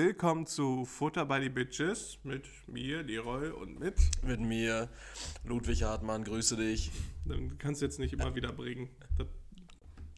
Willkommen 0.00 0.46
zu 0.46 0.84
Futter 0.84 1.26
by 1.26 1.40
the 1.42 1.48
Bitches 1.48 2.20
mit 2.22 2.46
mir, 2.68 3.02
Leroy 3.02 3.50
und 3.50 3.80
mit. 3.80 3.96
Mit 4.22 4.38
mir, 4.38 4.88
Ludwig 5.42 5.82
Hartmann, 5.82 6.22
grüße 6.22 6.56
dich. 6.56 6.92
Dann 7.24 7.58
kannst 7.58 7.80
du 7.80 7.86
jetzt 7.86 7.98
nicht 7.98 8.12
immer 8.12 8.32
wieder 8.36 8.52
bringen. 8.52 8.90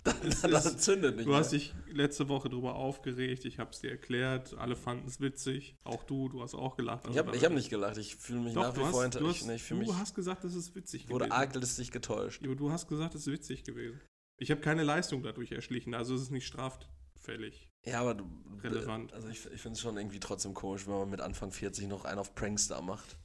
Das, 0.04 0.42
das, 0.42 0.64
das 0.64 0.76
zündet 0.76 1.16
nicht. 1.16 1.24
Du 1.24 1.30
mehr. 1.30 1.38
hast 1.38 1.52
dich 1.52 1.72
letzte 1.90 2.28
Woche 2.28 2.50
darüber 2.50 2.74
aufgeregt, 2.74 3.46
ich 3.46 3.58
habe 3.58 3.70
es 3.70 3.80
dir 3.80 3.90
erklärt, 3.92 4.52
alle 4.58 4.76
fanden 4.76 5.08
es 5.08 5.18
witzig. 5.18 5.78
Auch 5.84 6.04
du, 6.04 6.28
du 6.28 6.42
hast 6.42 6.54
auch 6.54 6.76
gelacht. 6.76 7.06
Also 7.06 7.18
ich 7.18 7.26
habe 7.26 7.40
hab 7.40 7.52
nicht 7.54 7.70
gelacht, 7.70 7.96
ich 7.96 8.16
fühle 8.16 8.40
mich 8.40 8.52
Doch, 8.52 8.76
nach 8.76 8.76
wie 8.76 8.90
vor 8.90 9.00
hinter. 9.00 9.20
Du, 9.20 9.28
hast, 9.28 9.36
ich, 9.36 9.46
nee, 9.46 9.56
du 9.66 9.76
mich, 9.76 9.94
hast 9.94 10.14
gesagt, 10.14 10.44
es 10.44 10.56
ist 10.56 10.74
witzig 10.74 11.04
gewesen. 11.06 11.14
Wurde 11.14 11.32
arglistig 11.32 11.90
getäuscht. 11.90 12.42
Du 12.44 12.70
hast 12.70 12.86
gesagt, 12.86 13.14
es 13.14 13.22
ist 13.22 13.32
witzig 13.32 13.64
gewesen. 13.64 13.98
Ich 14.36 14.50
habe 14.50 14.60
keine 14.60 14.82
Leistung 14.82 15.22
dadurch 15.22 15.52
erschlichen, 15.52 15.94
also 15.94 16.14
es 16.14 16.20
ist 16.20 16.32
nicht 16.32 16.46
straffällig. 16.46 17.69
Ja, 17.86 18.00
aber 18.00 18.14
du. 18.14 18.24
Relevant. 18.62 19.12
Also 19.14 19.28
ich, 19.28 19.46
ich 19.46 19.60
finde 19.60 19.74
es 19.76 19.80
schon 19.80 19.96
irgendwie 19.96 20.20
trotzdem 20.20 20.52
komisch, 20.52 20.86
wenn 20.86 20.94
man 20.94 21.10
mit 21.10 21.20
Anfang 21.22 21.50
40 21.50 21.88
noch 21.88 22.04
einen 22.04 22.18
auf 22.18 22.34
Prankster 22.34 22.82
macht. 22.82 23.16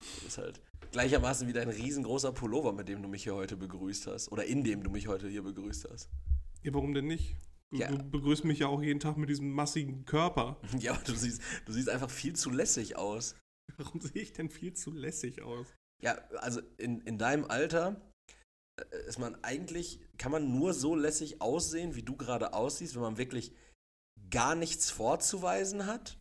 Das 0.00 0.24
ist 0.24 0.38
halt 0.38 0.60
gleichermaßen 0.92 1.48
wie 1.48 1.52
dein 1.52 1.68
riesengroßer 1.68 2.32
Pullover, 2.32 2.72
mit 2.72 2.88
dem 2.88 3.02
du 3.02 3.08
mich 3.08 3.24
hier 3.24 3.34
heute 3.34 3.56
begrüßt 3.56 4.06
hast. 4.06 4.30
Oder 4.30 4.44
in 4.44 4.62
dem 4.62 4.82
du 4.84 4.90
mich 4.90 5.08
heute 5.08 5.28
hier 5.28 5.42
begrüßt 5.42 5.88
hast. 5.90 6.10
Ja, 6.62 6.72
warum 6.74 6.94
denn 6.94 7.06
nicht? 7.06 7.34
Du, 7.70 7.78
Ja. 7.78 7.88
du 7.88 7.98
begrüßt 7.98 8.44
mich 8.44 8.60
ja 8.60 8.68
auch 8.68 8.82
jeden 8.82 9.00
Tag 9.00 9.16
mit 9.16 9.28
diesem 9.30 9.50
massigen 9.50 10.04
Körper. 10.04 10.60
Ja, 10.78 10.92
aber 10.92 11.02
du 11.04 11.14
siehst, 11.14 11.42
du 11.66 11.72
siehst 11.72 11.88
einfach 11.88 12.10
viel 12.10 12.34
zu 12.36 12.50
lässig 12.50 12.96
aus. 12.96 13.34
Warum 13.78 14.00
sehe 14.00 14.22
ich 14.22 14.32
denn 14.32 14.48
viel 14.50 14.74
zu 14.74 14.90
lässig 14.92 15.42
aus? 15.42 15.66
Ja, 16.02 16.18
also 16.38 16.60
in, 16.78 17.00
in 17.00 17.16
deinem 17.18 17.44
Alter 17.46 18.00
äh, 18.78 19.08
ist 19.08 19.18
man 19.18 19.42
eigentlich, 19.42 19.98
kann 20.18 20.30
man 20.30 20.52
nur 20.52 20.74
so 20.74 20.94
lässig 20.94 21.40
aussehen, 21.40 21.94
wie 21.96 22.02
du 22.02 22.16
gerade 22.16 22.52
aussiehst, 22.52 22.94
wenn 22.94 23.02
man 23.02 23.18
wirklich 23.18 23.52
gar 24.30 24.54
nichts 24.54 24.90
vorzuweisen 24.90 25.86
hat. 25.86 26.18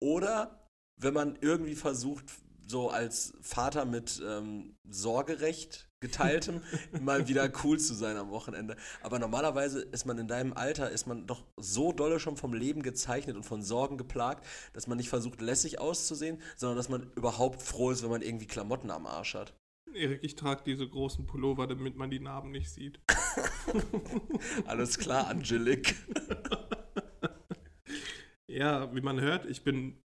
Oder 0.00 0.68
wenn 0.96 1.14
man 1.14 1.38
irgendwie 1.40 1.74
versucht, 1.74 2.24
so 2.66 2.90
als 2.90 3.34
Vater 3.40 3.84
mit 3.84 4.22
ähm, 4.24 4.76
Sorgerecht 4.88 5.88
geteiltem 6.00 6.62
mal 7.00 7.28
wieder 7.28 7.50
cool 7.62 7.78
zu 7.78 7.94
sein 7.94 8.16
am 8.16 8.30
Wochenende. 8.30 8.76
Aber 9.02 9.18
normalerweise 9.18 9.80
ist 9.80 10.06
man 10.06 10.18
in 10.18 10.26
deinem 10.26 10.52
Alter, 10.52 10.90
ist 10.90 11.06
man 11.06 11.26
doch 11.26 11.44
so 11.56 11.92
dolle 11.92 12.18
schon 12.18 12.36
vom 12.36 12.54
Leben 12.54 12.82
gezeichnet 12.82 13.36
und 13.36 13.44
von 13.44 13.62
Sorgen 13.62 13.98
geplagt, 13.98 14.44
dass 14.72 14.86
man 14.86 14.98
nicht 14.98 15.08
versucht, 15.08 15.40
lässig 15.40 15.78
auszusehen, 15.78 16.40
sondern 16.56 16.76
dass 16.76 16.88
man 16.88 17.10
überhaupt 17.14 17.62
froh 17.62 17.90
ist, 17.90 18.02
wenn 18.02 18.10
man 18.10 18.22
irgendwie 18.22 18.46
Klamotten 18.46 18.90
am 18.90 19.06
Arsch 19.06 19.34
hat. 19.34 19.54
Erik, 19.94 20.20
ich 20.22 20.36
trage 20.36 20.62
diese 20.64 20.88
großen 20.88 21.26
Pullover, 21.26 21.66
damit 21.66 21.96
man 21.96 22.10
die 22.10 22.20
Narben 22.20 22.50
nicht 22.50 22.70
sieht. 22.70 23.00
Alles 24.66 24.98
klar, 24.98 25.28
Angelique. 25.28 25.94
Ja, 28.52 28.94
wie 28.94 29.00
man 29.00 29.20
hört, 29.20 29.46
ich 29.46 29.62
bin 29.64 30.00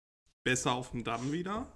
besser 0.47 0.73
auf 0.73 0.91
dem 0.91 1.05
Damm 1.05 1.33
wieder. 1.33 1.67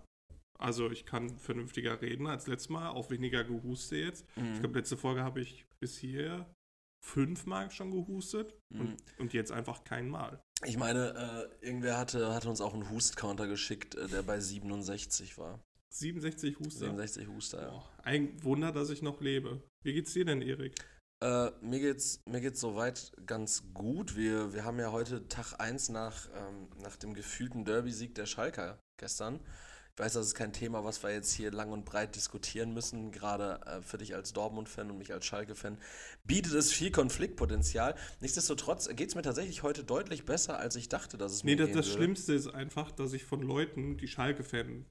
Also 0.58 0.90
ich 0.90 1.06
kann 1.06 1.38
vernünftiger 1.38 2.00
reden 2.02 2.26
als 2.26 2.46
letztes 2.46 2.68
Mal, 2.68 2.88
auch 2.90 3.10
weniger 3.10 3.44
gehuste 3.44 3.96
jetzt. 3.96 4.26
Mhm. 4.36 4.54
Ich 4.54 4.60
glaube, 4.60 4.78
letzte 4.78 4.96
Folge 4.96 5.22
habe 5.22 5.40
ich 5.40 5.66
bis 5.80 5.96
hier 5.96 6.46
fünfmal 7.04 7.70
schon 7.70 7.92
gehustet 7.92 8.54
Mhm. 8.70 8.80
und, 8.80 8.96
und 9.18 9.32
jetzt 9.32 9.52
einfach 9.52 9.84
kein 9.84 10.08
Mal. 10.08 10.42
Ich 10.66 10.76
meine, 10.76 11.48
äh, 11.62 11.64
irgendwer 11.64 11.96
hatte, 11.96 12.34
hatte 12.34 12.48
uns 12.50 12.60
auch 12.60 12.74
einen 12.74 12.90
Hust-Counter 12.90 13.46
geschickt, 13.46 13.94
äh, 13.94 14.08
der 14.08 14.22
bei 14.22 14.40
67 14.40 15.38
war. 15.38 15.60
67 15.90 16.58
Huster. 16.58 16.86
67 16.86 17.28
Huster, 17.28 17.62
ja. 17.62 17.70
Boah, 17.70 17.88
ein 18.02 18.42
Wunder, 18.42 18.72
dass 18.72 18.90
ich 18.90 19.00
noch 19.00 19.20
lebe. 19.20 19.62
Wie 19.84 19.92
geht's 19.92 20.12
dir 20.12 20.24
denn, 20.24 20.42
Erik? 20.42 20.74
Äh, 21.20 21.50
mir 21.60 21.80
geht's, 21.80 22.22
mir 22.26 22.40
geht's 22.40 22.60
soweit 22.60 23.12
ganz 23.26 23.64
gut. 23.74 24.14
Wir, 24.16 24.52
wir 24.52 24.64
haben 24.64 24.78
ja 24.78 24.92
heute 24.92 25.26
Tag 25.28 25.58
1 25.58 25.88
nach, 25.88 26.28
ähm, 26.34 26.68
nach 26.82 26.96
dem 26.96 27.12
gefühlten 27.14 27.64
Derby-Sieg 27.64 28.14
der 28.14 28.26
Schalker 28.26 28.78
gestern. 28.98 29.40
Ich 29.94 30.04
weiß, 30.04 30.12
das 30.12 30.26
ist 30.26 30.34
kein 30.36 30.52
Thema, 30.52 30.84
was 30.84 31.02
wir 31.02 31.10
jetzt 31.10 31.32
hier 31.32 31.50
lang 31.50 31.72
und 31.72 31.84
breit 31.84 32.14
diskutieren 32.14 32.72
müssen. 32.72 33.10
Gerade 33.10 33.60
äh, 33.66 33.82
für 33.82 33.98
dich 33.98 34.14
als 34.14 34.32
Dortmund-Fan 34.32 34.92
und 34.92 34.98
mich 34.98 35.12
als 35.12 35.26
Schalke-Fan 35.26 35.76
bietet 36.22 36.52
es 36.52 36.70
viel 36.72 36.92
Konfliktpotenzial. 36.92 37.96
Nichtsdestotrotz 38.20 38.88
geht's 38.94 39.16
mir 39.16 39.22
tatsächlich 39.22 39.64
heute 39.64 39.82
deutlich 39.82 40.24
besser, 40.24 40.56
als 40.60 40.76
ich 40.76 40.88
dachte, 40.88 41.18
dass 41.18 41.32
es 41.32 41.42
Nee, 41.42 41.52
mir 41.52 41.56
das, 41.56 41.66
gehen 41.66 41.76
das 41.78 41.86
würde. 41.86 41.96
Schlimmste 41.98 42.34
ist 42.34 42.46
einfach, 42.46 42.92
dass 42.92 43.12
ich 43.12 43.24
von 43.24 43.42
Leuten, 43.42 43.96
die 43.96 44.06
Schalke-Fan 44.06 44.86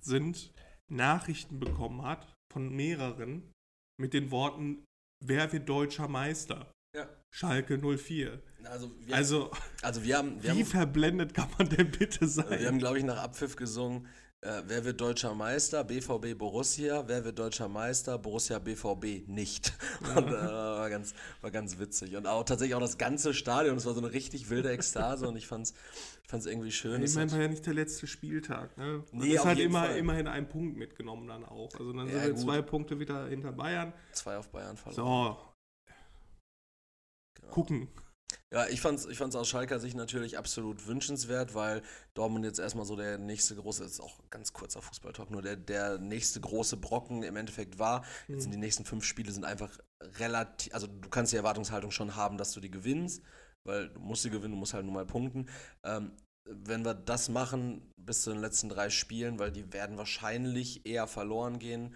sind, 0.00 0.52
Nachrichten 0.90 1.60
bekommen 1.60 2.02
hat 2.02 2.34
von 2.52 2.70
mehreren 2.74 3.52
mit 4.00 4.14
den 4.14 4.32
Worten, 4.32 4.84
wer 5.22 5.52
wird 5.52 5.68
deutscher 5.68 6.08
Meister? 6.08 6.72
Ja. 6.94 7.08
Schalke 7.30 7.78
04. 7.78 8.40
Also 8.64 8.90
wir, 9.00 9.14
Also, 9.14 9.50
also 9.80 10.04
wir 10.04 10.18
haben, 10.18 10.42
wir 10.42 10.54
wie 10.54 10.60
haben, 10.60 10.66
verblendet 10.66 11.34
kann 11.34 11.48
man 11.58 11.68
denn 11.68 11.90
bitte 11.90 12.28
sein? 12.28 12.60
wir 12.60 12.68
haben 12.68 12.78
glaube 12.78 12.98
ich, 12.98 13.04
nach 13.04 13.16
Abpfiff 13.22 13.56
gesungen, 13.56 14.06
äh, 14.42 14.62
wer 14.66 14.84
wird 14.84 15.00
deutscher 15.00 15.34
Meister? 15.34 15.84
BVB 15.84 16.36
Borussia. 16.36 17.04
Wer 17.06 17.24
wird 17.24 17.38
deutscher 17.38 17.68
Meister? 17.68 18.18
Borussia 18.18 18.58
BVB 18.58 19.26
nicht. 19.28 19.72
Und 20.16 20.28
äh, 20.28 20.32
war, 20.32 20.90
ganz, 20.90 21.14
war 21.40 21.50
ganz 21.50 21.78
witzig. 21.78 22.16
Und 22.16 22.26
auch 22.26 22.44
tatsächlich 22.44 22.74
auch 22.74 22.80
das 22.80 22.98
ganze 22.98 23.34
Stadion, 23.34 23.76
es 23.76 23.86
war 23.86 23.94
so 23.94 24.00
eine 24.00 24.12
richtig 24.12 24.50
wilde 24.50 24.70
Ekstase 24.72 25.28
und 25.28 25.36
ich 25.36 25.46
fand's, 25.46 25.74
ich 26.24 26.28
fand's 26.28 26.46
irgendwie 26.46 26.72
schön. 26.72 27.00
ich 27.00 27.10
Es 27.10 27.14
meine, 27.14 27.30
war 27.32 27.40
ja 27.40 27.48
nicht 27.48 27.64
der 27.64 27.74
letzte 27.74 28.06
Spieltag. 28.06 28.76
Ne? 28.76 29.04
Man 29.12 29.26
Nee, 29.26 29.34
ist 29.34 29.44
halt 29.44 29.58
immer, 29.60 29.84
Fall. 29.86 29.96
immerhin 29.96 30.26
einen 30.26 30.48
Punkt 30.48 30.76
mitgenommen 30.76 31.28
dann 31.28 31.44
auch. 31.44 31.70
Also 31.78 31.92
dann 31.92 32.08
Ja, 32.08 32.14
sind 32.14 32.22
wir 32.24 32.30
gut. 32.34 32.40
zwei 32.42 32.62
Punkte 32.62 32.98
wieder 32.98 33.26
hinter 33.28 33.52
Bayern. 33.52 33.92
zwei 34.12 34.36
auf 34.36 34.48
Bayern 34.50 34.76
verloren. 34.76 35.36
So, 35.36 35.52
Genau. 37.40 37.50
gucken. 37.52 37.88
Ja, 38.52 38.66
ich 38.68 38.82
fand's, 38.82 39.06
ich 39.06 39.16
fand's 39.16 39.34
aus 39.34 39.48
Schalker 39.48 39.80
Sicht 39.80 39.96
natürlich 39.96 40.36
absolut 40.36 40.86
wünschenswert, 40.86 41.54
weil 41.54 41.80
Dortmund 42.12 42.44
jetzt 42.44 42.58
erstmal 42.58 42.84
so 42.84 42.96
der 42.96 43.16
nächste 43.16 43.56
große, 43.56 43.82
ist 43.82 43.98
auch 43.98 44.18
ganz 44.28 44.52
kurzer 44.52 44.82
Fußballtalk, 44.82 45.30
nur 45.30 45.40
der, 45.40 45.56
der 45.56 45.96
nächste 45.96 46.38
große 46.38 46.76
Brocken 46.76 47.22
im 47.22 47.36
Endeffekt 47.36 47.78
war. 47.78 48.04
Jetzt 48.28 48.42
sind 48.42 48.52
die 48.52 48.58
nächsten 48.58 48.84
fünf 48.84 49.04
Spiele 49.04 49.32
sind 49.32 49.46
einfach 49.46 49.78
relativ, 50.18 50.74
also 50.74 50.86
du 50.86 51.08
kannst 51.08 51.32
die 51.32 51.38
Erwartungshaltung 51.38 51.90
schon 51.92 52.14
haben, 52.14 52.36
dass 52.36 52.52
du 52.52 52.60
die 52.60 52.70
gewinnst, 52.70 53.22
weil 53.64 53.88
du 53.88 54.00
musst 54.00 54.22
sie 54.22 54.30
gewinnen, 54.30 54.52
du 54.52 54.58
musst 54.58 54.74
halt 54.74 54.84
nur 54.84 54.94
mal 54.94 55.06
punkten. 55.06 55.48
Ähm, 55.82 56.12
wenn 56.44 56.84
wir 56.84 56.92
das 56.92 57.30
machen 57.30 57.90
bis 57.96 58.20
zu 58.20 58.32
den 58.32 58.40
letzten 58.40 58.68
drei 58.68 58.90
Spielen, 58.90 59.38
weil 59.38 59.50
die 59.50 59.72
werden 59.72 59.96
wahrscheinlich 59.96 60.84
eher 60.84 61.06
verloren 61.06 61.58
gehen, 61.58 61.94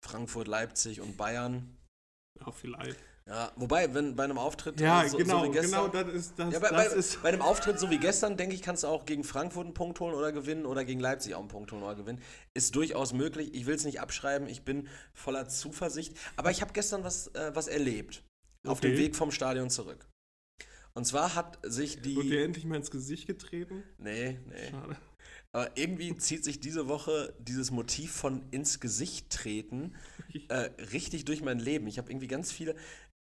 Frankfurt, 0.00 0.48
Leipzig 0.48 1.02
und 1.02 1.18
Bayern. 1.18 1.76
Ja, 2.40 2.50
vielleicht. 2.50 2.98
Ja, 3.28 3.52
wobei, 3.56 3.92
wenn 3.92 4.16
bei 4.16 4.24
einem 4.24 4.38
Auftritt 4.38 4.80
Ja, 4.80 5.06
so, 5.06 5.18
genau, 5.18 5.44
so 5.44 5.48
wie 5.48 5.50
gestern, 5.52 5.90
genau, 5.90 6.04
das 6.04 6.14
ist 6.14 6.38
das. 6.38 6.54
ja, 6.54 6.58
bei, 6.60 6.68
das 6.70 6.88
bei, 6.88 6.94
ist, 6.96 7.22
bei 7.22 7.28
einem 7.28 7.42
Auftritt 7.42 7.78
so 7.78 7.90
wie 7.90 7.98
gestern, 7.98 8.38
denke 8.38 8.54
ich, 8.54 8.62
kannst 8.62 8.84
du 8.84 8.86
auch 8.86 9.04
gegen 9.04 9.22
Frankfurt 9.22 9.66
einen 9.66 9.74
Punkt 9.74 10.00
holen 10.00 10.14
oder 10.14 10.32
gewinnen 10.32 10.64
oder 10.64 10.84
gegen 10.86 10.98
Leipzig 10.98 11.34
auch 11.34 11.40
einen 11.40 11.48
Punkt 11.48 11.70
holen 11.72 11.82
oder 11.82 11.94
gewinnen. 11.94 12.22
Ist 12.54 12.74
durchaus 12.74 13.12
möglich. 13.12 13.52
Ich 13.52 13.66
will 13.66 13.74
es 13.74 13.84
nicht 13.84 14.00
abschreiben. 14.00 14.48
Ich 14.48 14.62
bin 14.64 14.88
voller 15.12 15.46
Zuversicht. 15.46 16.16
Aber 16.36 16.50
ich 16.50 16.62
habe 16.62 16.72
gestern 16.72 17.04
was, 17.04 17.28
äh, 17.34 17.50
was 17.54 17.68
erlebt. 17.68 18.24
Auf 18.66 18.78
Okay. 18.78 18.88
dem 18.92 18.98
Weg 18.98 19.14
vom 19.14 19.30
Stadion 19.30 19.68
zurück. 19.68 20.06
Und 20.94 21.04
zwar 21.04 21.34
hat 21.34 21.58
sich 21.62 22.00
die. 22.00 22.16
Wird 22.16 22.30
dir 22.30 22.44
endlich 22.44 22.64
mal 22.64 22.76
ins 22.76 22.90
Gesicht 22.90 23.26
getreten? 23.26 23.84
Nee, 23.98 24.40
nee. 24.46 24.70
Schade. 24.70 24.96
Aber 25.52 25.76
irgendwie 25.76 26.16
zieht 26.18 26.44
sich 26.44 26.60
diese 26.60 26.88
Woche 26.88 27.34
dieses 27.38 27.70
Motiv 27.70 28.12
von 28.12 28.42
ins 28.50 28.80
Gesicht 28.80 29.30
treten 29.30 29.94
äh, 30.48 30.70
richtig 30.92 31.24
durch 31.24 31.42
mein 31.42 31.58
Leben. 31.58 31.86
Ich 31.86 31.98
habe 31.98 32.10
irgendwie 32.10 32.26
ganz 32.26 32.52
viele 32.52 32.74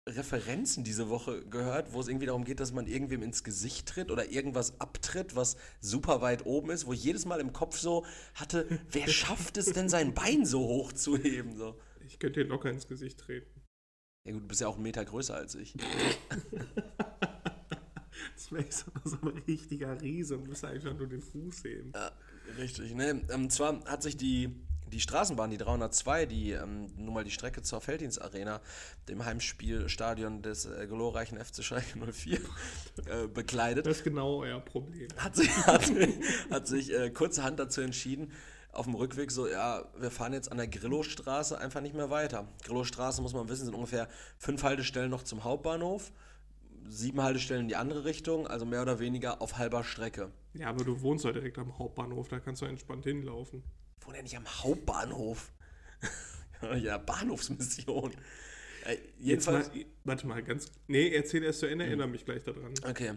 Referenzen 0.08 0.84
diese 0.84 1.08
Woche 1.08 1.44
gehört, 1.46 1.92
wo 1.92 2.00
es 2.00 2.08
irgendwie 2.08 2.26
darum 2.26 2.44
geht, 2.44 2.60
dass 2.60 2.72
man 2.72 2.86
irgendwem 2.86 3.22
ins 3.22 3.42
Gesicht 3.42 3.88
tritt 3.88 4.10
oder 4.10 4.30
irgendwas 4.30 4.80
abtritt, 4.80 5.34
was 5.34 5.56
super 5.80 6.20
weit 6.20 6.46
oben 6.46 6.70
ist, 6.70 6.86
wo 6.86 6.92
ich 6.92 7.02
jedes 7.02 7.26
Mal 7.26 7.40
im 7.40 7.52
Kopf 7.52 7.76
so 7.76 8.06
hatte, 8.34 8.66
wer 8.92 9.08
schafft 9.08 9.56
es 9.56 9.72
denn, 9.72 9.88
sein 9.88 10.14
Bein 10.14 10.46
so 10.46 10.60
hoch 10.60 10.92
zu 10.92 11.16
heben? 11.16 11.56
So. 11.56 11.76
Ich 12.06 12.20
könnte 12.20 12.44
dir 12.44 12.48
locker 12.48 12.70
ins 12.70 12.86
Gesicht 12.86 13.18
treten. 13.18 13.62
Ja 14.24 14.32
gut, 14.32 14.42
du 14.44 14.48
bist 14.48 14.60
ja 14.60 14.68
auch 14.68 14.74
einen 14.74 14.84
Meter 14.84 15.04
größer 15.04 15.34
als 15.34 15.54
ich. 15.54 15.74
Das 18.34 18.52
wäre 18.52 18.66
so, 18.70 18.90
so 19.04 19.16
ein 19.22 19.42
richtiger 19.46 20.00
Riese 20.00 20.36
und 20.36 20.48
müsste 20.48 20.68
einfach 20.68 20.94
nur 20.94 21.06
den 21.06 21.22
Fuß 21.22 21.64
heben. 21.64 21.92
Ja, 21.94 22.12
richtig. 22.58 22.94
Ne? 22.94 23.22
Ähm, 23.30 23.50
zwar 23.50 23.84
hat 23.86 24.02
sich 24.02 24.16
die, 24.16 24.54
die 24.92 25.00
Straßenbahn, 25.00 25.50
die 25.50 25.58
302, 25.58 26.26
die 26.26 26.52
ähm, 26.52 26.86
nun 26.96 27.14
mal 27.14 27.24
die 27.24 27.30
Strecke 27.30 27.62
zur 27.62 27.80
Felddienstarena, 27.80 28.60
dem 29.08 29.24
Heimspielstadion 29.24 30.42
des 30.42 30.66
äh, 30.66 30.86
glorreichen 30.86 31.38
FC 31.38 31.62
Schalke 31.62 31.98
04, 31.98 32.38
äh, 33.06 33.26
bekleidet, 33.28 33.86
Das 33.86 33.98
ist 33.98 34.04
genau 34.04 34.42
euer 34.42 34.60
Problem. 34.60 35.08
hat 35.16 35.36
sich, 35.36 35.48
hat, 35.66 35.90
hat 36.50 36.66
sich 36.66 36.92
äh, 36.92 37.10
kurzerhand 37.10 37.58
dazu 37.58 37.80
entschieden, 37.80 38.32
auf 38.72 38.84
dem 38.84 38.94
Rückweg 38.94 39.30
so, 39.30 39.48
ja, 39.48 39.84
wir 39.98 40.10
fahren 40.10 40.34
jetzt 40.34 40.52
an 40.52 40.58
der 40.58 40.68
Grillostraße 40.68 41.58
einfach 41.58 41.80
nicht 41.80 41.94
mehr 41.94 42.10
weiter. 42.10 42.46
Grillostraße, 42.64 43.22
muss 43.22 43.32
man 43.32 43.48
wissen, 43.48 43.64
sind 43.64 43.74
ungefähr 43.74 44.08
fünf 44.38 44.62
Haltestellen 44.62 45.10
noch 45.10 45.22
zum 45.22 45.44
Hauptbahnhof, 45.44 46.12
sieben 46.88 47.22
Haltestellen 47.22 47.62
in 47.62 47.68
die 47.68 47.76
andere 47.76 48.04
Richtung, 48.04 48.46
also 48.46 48.66
mehr 48.66 48.82
oder 48.82 48.98
weniger 48.98 49.40
auf 49.40 49.56
halber 49.56 49.82
Strecke. 49.82 50.30
Ja, 50.54 50.68
aber 50.68 50.84
du 50.84 51.00
wohnst 51.00 51.24
ja 51.24 51.32
direkt 51.32 51.58
am 51.58 51.78
Hauptbahnhof, 51.78 52.28
da 52.28 52.38
kannst 52.38 52.62
du 52.62 52.66
entspannt 52.66 53.04
hinlaufen. 53.04 53.62
Wohne 54.04 54.18
ja 54.18 54.22
nicht 54.22 54.36
am 54.36 54.46
Hauptbahnhof. 54.46 55.52
ja, 56.76 56.98
Bahnhofsmission. 56.98 58.12
Äh, 58.84 58.92
Jetzt 58.92 59.46
jedenfalls. 59.46 59.68
mal, 59.68 59.84
warte 60.04 60.26
mal, 60.26 60.42
ganz. 60.42 60.70
Nee, 60.86 61.08
erzähl 61.14 61.42
erst 61.42 61.60
zu 61.60 61.66
Ende, 61.66 61.86
erinnere 61.86 62.08
mich 62.08 62.24
gleich 62.24 62.42
daran. 62.42 62.72
Okay. 62.88 63.14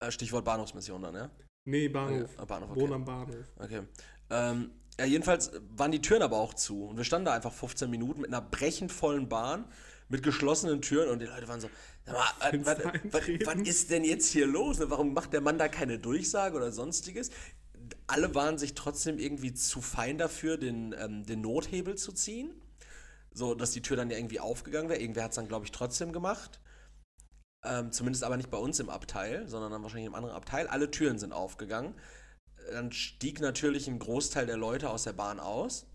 Äh, 0.00 0.10
Stichwort 0.10 0.44
Bahnhofsmission 0.44 1.02
dann, 1.02 1.14
ja? 1.14 1.30
Nee, 1.64 1.88
Bahnhof. 1.88 2.30
Okay, 2.30 2.34
ah, 2.38 2.44
Bahnhof, 2.44 2.70
okay. 2.70 2.92
am 2.92 3.04
Bahnhof. 3.04 3.52
Okay. 3.56 3.82
Ähm, 4.30 4.70
ja, 4.98 5.04
jedenfalls 5.04 5.52
waren 5.76 5.92
die 5.92 6.00
Türen 6.00 6.22
aber 6.22 6.38
auch 6.38 6.54
zu. 6.54 6.86
Und 6.86 6.96
wir 6.96 7.04
standen 7.04 7.26
da 7.26 7.34
einfach 7.34 7.52
15 7.52 7.90
Minuten 7.90 8.22
mit 8.22 8.32
einer 8.32 8.40
brechend 8.40 8.92
vollen 8.92 9.28
Bahn, 9.28 9.66
mit 10.08 10.22
geschlossenen 10.22 10.80
Türen 10.80 11.10
und 11.10 11.18
die 11.18 11.26
Leute 11.26 11.48
waren 11.48 11.60
so, 11.60 11.68
sag 12.04 12.14
mal, 12.14 12.50
Fenster 12.50 12.78
was, 12.78 12.84
was, 12.84 13.22
eintreten. 13.22 13.46
was 13.46 13.68
ist 13.68 13.90
denn 13.90 14.04
jetzt 14.04 14.30
hier 14.30 14.46
los? 14.46 14.78
Warum 14.80 15.12
macht 15.12 15.32
der 15.32 15.40
Mann 15.40 15.58
da 15.58 15.68
keine 15.68 15.98
Durchsage 15.98 16.56
oder 16.56 16.70
sonstiges? 16.72 17.30
Alle 18.06 18.34
waren 18.34 18.58
sich 18.58 18.74
trotzdem 18.74 19.18
irgendwie 19.18 19.52
zu 19.52 19.80
fein 19.80 20.18
dafür, 20.18 20.58
den, 20.58 20.94
ähm, 20.98 21.24
den 21.24 21.40
Nothebel 21.40 21.96
zu 21.96 22.12
ziehen. 22.12 22.60
So, 23.32 23.54
dass 23.54 23.72
die 23.72 23.82
Tür 23.82 23.96
dann 23.96 24.10
ja 24.10 24.16
irgendwie 24.16 24.40
aufgegangen 24.40 24.88
wäre. 24.88 25.00
Irgendwer 25.00 25.24
hat 25.24 25.32
es 25.32 25.36
dann, 25.36 25.48
glaube 25.48 25.64
ich, 25.64 25.72
trotzdem 25.72 26.12
gemacht. 26.12 26.60
Ähm, 27.64 27.92
zumindest 27.92 28.24
aber 28.24 28.36
nicht 28.36 28.50
bei 28.50 28.58
uns 28.58 28.78
im 28.78 28.90
Abteil, 28.90 29.48
sondern 29.48 29.72
dann 29.72 29.82
wahrscheinlich 29.82 30.06
im 30.06 30.14
anderen 30.14 30.34
Abteil. 30.34 30.68
Alle 30.68 30.90
Türen 30.90 31.18
sind 31.18 31.32
aufgegangen. 31.32 31.94
Dann 32.70 32.92
stieg 32.92 33.40
natürlich 33.40 33.88
ein 33.88 33.98
Großteil 33.98 34.46
der 34.46 34.56
Leute 34.56 34.90
aus 34.90 35.02
der 35.02 35.12
Bahn 35.12 35.40
aus 35.40 35.86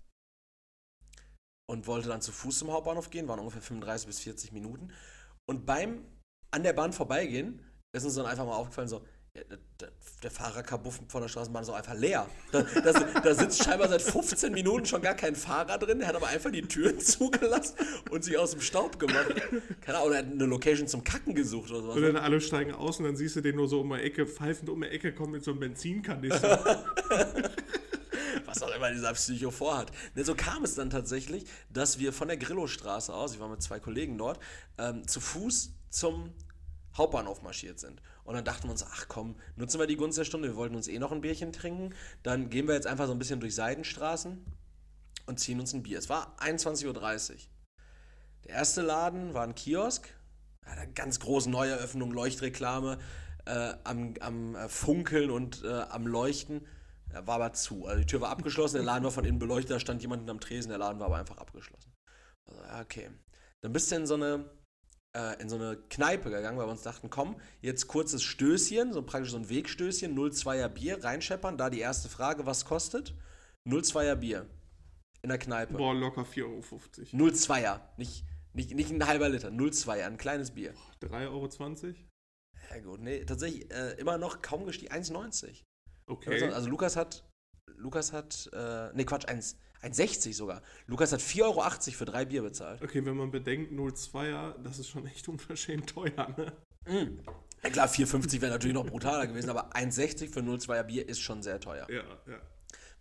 und 1.69 1.87
wollte 1.87 2.09
dann 2.09 2.21
zu 2.21 2.31
Fuß 2.31 2.59
zum 2.59 2.71
Hauptbahnhof 2.71 3.09
gehen, 3.09 3.27
waren 3.27 3.39
ungefähr 3.39 3.61
35 3.61 4.07
bis 4.07 4.19
40 4.19 4.51
Minuten. 4.51 4.91
Und 5.49 5.65
beim 5.65 6.05
an 6.51 6.63
der 6.63 6.73
Bahn 6.73 6.93
vorbeigehen, 6.93 7.65
ist 7.93 8.03
uns 8.03 8.15
dann 8.15 8.25
einfach 8.25 8.45
mal 8.45 8.55
aufgefallen, 8.55 8.89
so, 8.89 9.05
der, 9.81 9.91
der 10.23 10.31
Fahrerkabuff 10.31 10.99
von 11.07 11.21
der 11.21 11.29
Straßenbahn 11.29 11.61
ist 11.61 11.67
so 11.67 11.73
einfach 11.73 11.93
leer. 11.93 12.27
Da, 12.51 12.61
da, 12.61 12.91
da 12.91 13.35
sitzt 13.35 13.63
scheinbar 13.63 13.87
seit 13.87 14.01
15 14.01 14.53
Minuten 14.53 14.85
schon 14.85 15.01
gar 15.01 15.15
kein 15.15 15.35
Fahrer 15.35 15.77
drin, 15.77 15.99
der 15.99 16.07
hat 16.09 16.15
aber 16.15 16.27
einfach 16.27 16.51
die 16.51 16.61
Türen 16.61 16.99
zugelassen 16.99 17.75
und 18.09 18.23
sich 18.23 18.37
aus 18.37 18.51
dem 18.51 18.61
Staub 18.61 18.99
gemacht. 18.99 19.33
Keine 19.81 19.97
Ahnung, 19.97 20.09
oder 20.09 20.19
er 20.19 20.25
hat 20.25 20.31
eine 20.31 20.45
Location 20.45 20.87
zum 20.87 21.03
Kacken 21.03 21.33
gesucht 21.33 21.71
oder 21.71 21.81
sowas. 21.81 21.95
Und 21.95 22.03
dann 22.03 22.17
alle 22.17 22.41
steigen 22.41 22.73
aus 22.73 22.99
und 22.99 23.05
dann 23.05 23.15
siehst 23.15 23.35
du 23.35 23.41
den 23.41 23.55
nur 23.55 23.67
so 23.67 23.81
um 23.81 23.89
die 23.89 24.01
Ecke, 24.01 24.27
pfeifend 24.27 24.69
um 24.69 24.81
die 24.81 24.87
Ecke 24.87 25.13
kommen 25.13 25.33
mit 25.33 25.43
so 25.43 25.51
einem 25.51 25.61
Benzinkanister. 25.61 26.83
was 28.45 28.61
auch 28.63 28.75
immer 28.75 28.91
dieser 28.91 29.13
Psycho 29.13 29.49
vorhat. 29.49 29.91
Ne, 30.15 30.25
so 30.25 30.35
kam 30.35 30.63
es 30.63 30.75
dann 30.75 30.89
tatsächlich, 30.89 31.45
dass 31.69 31.99
wir 31.99 32.11
von 32.11 32.27
der 32.27 32.37
Grillostraße 32.37 33.13
aus, 33.13 33.33
ich 33.33 33.39
war 33.39 33.47
mit 33.47 33.61
zwei 33.61 33.79
Kollegen 33.79 34.17
dort, 34.17 34.39
ähm, 34.77 35.07
zu 35.07 35.21
Fuß 35.21 35.71
zum 35.89 36.33
Hauptbahnhof 36.97 37.41
marschiert 37.41 37.79
sind. 37.79 38.01
Und 38.23 38.35
dann 38.35 38.45
dachten 38.45 38.63
wir 38.63 38.71
uns, 38.71 38.83
ach 38.83 39.07
komm, 39.07 39.35
nutzen 39.56 39.79
wir 39.79 39.88
die 39.88 39.97
Gunst 39.97 40.18
der 40.18 40.25
Stunde, 40.25 40.50
wir 40.50 40.56
wollten 40.56 40.75
uns 40.75 40.88
eh 40.88 41.00
noch 41.00 41.12
ein 41.12 41.21
Bierchen 41.21 41.51
trinken, 41.51 41.94
dann 42.23 42.50
gehen 42.50 42.68
wir 42.68 42.75
jetzt 42.75 42.88
einfach 42.88 43.07
so 43.07 43.12
ein 43.13 43.19
bisschen 43.19 43.39
durch 43.39 43.56
Seidenstraßen 43.56 44.45
und 45.25 45.39
ziehen 45.39 45.59
uns 45.59 45.73
ein 45.73 45.83
Bier. 45.83 45.97
Es 45.97 46.09
war 46.09 46.35
21.30 46.39 47.31
Uhr. 47.31 47.38
Der 48.45 48.56
erste 48.56 48.81
Laden 48.81 49.33
war 49.33 49.44
ein 49.44 49.56
Kiosk, 49.56 50.09
eine 50.62 50.91
ganz 50.94 51.19
große 51.19 51.50
Neueröffnung, 51.50 52.12
Leuchtreklame, 52.12 53.00
äh, 53.45 53.73
am, 53.83 54.13
am 54.19 54.56
äh, 54.56 54.69
Funkeln 54.69 55.31
und 55.31 55.63
äh, 55.63 55.67
am 55.67 56.07
Leuchten. 56.07 56.65
War 57.13 57.35
aber 57.35 57.51
zu. 57.51 57.88
Also 57.88 58.00
die 58.00 58.06
Tür 58.06 58.21
war 58.21 58.29
abgeschlossen, 58.29 58.75
der 58.75 58.85
Laden 58.85 59.03
war 59.03 59.12
von 59.12 59.25
innen 59.25 59.39
beleuchtet, 59.39 59.71
da 59.71 59.79
stand 59.79 60.01
jemand 60.01 60.29
am 60.29 60.39
Tresen, 60.39 60.69
der 60.69 60.77
Laden 60.77 61.00
war 61.00 61.07
aber 61.07 61.17
einfach 61.17 61.38
abgeschlossen. 61.38 61.91
Also, 62.45 62.62
okay. 62.81 63.09
Dann 63.59 63.74
bist 63.74 63.91
du 63.91 63.95
in 63.95 64.07
so 64.07 64.13
eine, 64.13 64.50
in 65.41 65.49
so 65.49 65.57
eine 65.57 65.77
Kneipe 65.89 66.29
gegangen, 66.29 66.57
weil 66.57 66.67
wir 66.67 66.71
uns 66.71 66.83
dachten, 66.83 67.09
komm, 67.09 67.35
jetzt 67.61 67.87
kurzes 67.87 68.23
Stößchen, 68.23 68.93
so 68.93 69.01
praktisch 69.01 69.31
so 69.31 69.37
ein 69.37 69.49
Wegstößchen, 69.49 70.17
0,2er 70.17 70.69
Bier, 70.69 71.03
reinscheppern. 71.03 71.57
Da 71.57 71.69
die 71.69 71.79
erste 71.79 72.07
Frage, 72.07 72.45
was 72.45 72.63
kostet? 72.63 73.13
0,2er 73.67 74.15
Bier. 74.15 74.45
In 75.21 75.29
der 75.29 75.37
Kneipe. 75.37 75.73
Boah, 75.73 75.93
locker 75.93 76.23
4,50 76.23 76.43
Euro. 76.43 76.61
0,2er. 77.27 77.81
Nicht, 77.97 78.25
nicht, 78.53 78.73
nicht 78.73 78.91
ein 78.91 79.05
halber 79.05 79.29
Liter, 79.29 79.49
0,2er, 79.49 80.05
ein 80.05 80.17
kleines 80.17 80.51
Bier. 80.51 80.73
3,20 81.01 81.27
Euro? 81.27 81.95
Ja 82.69 82.79
gut, 82.79 83.01
nee, 83.01 83.23
tatsächlich 83.25 83.71
äh, 83.71 83.91
immer 83.99 84.17
noch 84.17 84.41
kaum 84.41 84.65
gestiegen, 84.65 84.93
1,90. 84.93 85.63
Okay. 86.07 86.51
Also 86.51 86.69
Lukas 86.69 86.95
hat, 86.95 87.23
Lukas 87.75 88.13
hat, 88.13 88.49
äh, 88.53 88.89
nee 88.93 89.05
Quatsch, 89.05 89.27
1 89.27 89.57
1,60 89.83 90.33
sogar. 90.33 90.61
Lukas 90.87 91.11
hat 91.11 91.21
4,80 91.21 91.41
Euro 91.43 91.61
für 91.91 92.05
drei 92.05 92.25
Bier 92.25 92.43
bezahlt. 92.43 92.81
Okay, 92.81 93.03
wenn 93.05 93.17
man 93.17 93.31
bedenkt, 93.31 93.71
0,2er, 93.71 94.55
das 94.63 94.79
ist 94.79 94.89
schon 94.89 95.07
echt 95.07 95.27
unverschämt 95.27 95.89
teuer, 95.89 96.27
ne? 96.37 96.53
Ja 97.63 97.69
klar, 97.69 97.87
4,50 97.87 98.41
wäre 98.41 98.51
natürlich 98.51 98.73
noch 98.73 98.85
brutaler 98.85 99.27
gewesen, 99.27 99.49
aber 99.49 99.75
1,60 99.75 100.31
für 100.31 100.39
0,2er 100.39 100.83
Bier 100.83 101.07
ist 101.07 101.19
schon 101.19 101.43
sehr 101.43 101.59
teuer. 101.59 101.87
Ja, 101.89 102.03
ja. 102.27 102.39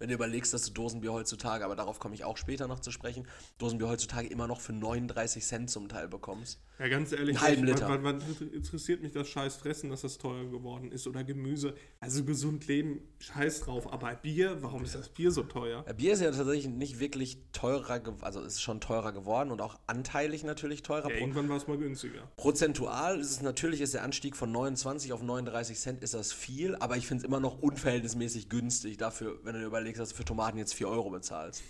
Wenn 0.00 0.08
du 0.08 0.14
überlegst, 0.14 0.52
dass 0.55 0.62
du 0.64 0.73
Dosenbier 0.73 1.12
heutzutage, 1.12 1.62
aber 1.62 1.76
darauf 1.76 1.99
komme 1.99 2.14
ich 2.14 2.25
auch 2.25 2.38
später 2.38 2.67
noch 2.67 2.81
zu 2.81 2.91
sprechen, 2.91 3.29
Dosenbier 3.58 3.88
heutzutage 3.88 4.26
immer 4.29 4.47
noch 4.47 4.61
für 4.62 4.73
39 4.73 5.44
Cent 5.44 5.70
zum 5.70 5.88
Teil 5.88 6.08
bekommst. 6.08 6.58
Ja, 6.79 6.88
ganz 6.88 7.12
ehrlich, 7.12 7.37
Einen 7.37 7.41
halben 7.47 7.61
wann- 7.62 7.67
Liter. 7.69 7.88
Wann, 7.91 8.02
wann 8.05 8.23
interessiert 8.52 9.02
mich 9.02 9.12
das 9.12 9.29
scheiß 9.29 9.56
Fressen, 9.56 9.91
dass 9.91 10.00
das 10.00 10.17
teuer 10.17 10.47
geworden 10.50 10.91
ist 10.91 11.06
oder 11.06 11.23
Gemüse? 11.23 11.75
Also 12.00 12.25
gesund 12.25 12.67
leben, 12.67 13.02
scheiß 13.19 13.61
drauf. 13.61 13.93
Aber 13.93 14.14
Bier, 14.14 14.62
warum 14.62 14.82
ist 14.85 14.94
das 14.94 15.11
Bier 15.11 15.31
so 15.31 15.43
teuer? 15.43 15.85
Ja, 15.87 15.93
Bier 15.93 16.14
ist 16.14 16.23
ja 16.23 16.31
tatsächlich 16.31 16.69
nicht 16.69 16.99
wirklich 16.99 17.37
teurer, 17.52 18.00
also 18.23 18.41
ist 18.41 18.62
schon 18.62 18.81
teurer 18.81 19.12
geworden 19.12 19.50
und 19.50 19.61
auch 19.61 19.79
anteilig 19.87 20.44
natürlich 20.44 20.82
teurer. 20.82 21.11
Ja, 21.11 21.17
irgendwann 21.19 21.50
war 21.50 21.58
es 21.58 21.67
mal 21.69 21.76
günstiger. 21.76 22.23
Prozentual 22.37 23.20
ist 23.20 23.31
es 23.32 23.43
natürlich, 23.43 23.82
ist 23.82 23.93
der 23.93 24.02
Anstieg 24.02 24.35
von 24.35 24.50
29 24.50 25.12
auf 25.12 25.23
39 25.23 25.79
Cent, 25.79 26.02
ist 26.02 26.14
das 26.14 26.32
viel, 26.32 26.75
aber 26.76 26.97
ich 26.97 27.06
finde 27.06 27.20
es 27.23 27.26
immer 27.29 27.41
noch 27.41 27.61
unverhältnismäßig 27.61 28.49
günstig 28.49 28.97
dafür, 28.97 29.38
wenn 29.44 29.52
du 29.52 29.61
dir 29.61 29.67
überlegst, 29.90 30.00
dass 30.00 30.10
du 30.10 30.16
für 30.16 30.25
Tomaten 30.25 30.58
jetzt 30.58 30.75
4 30.75 30.88
Euro 30.88 31.10
bezahlst. 31.10 31.62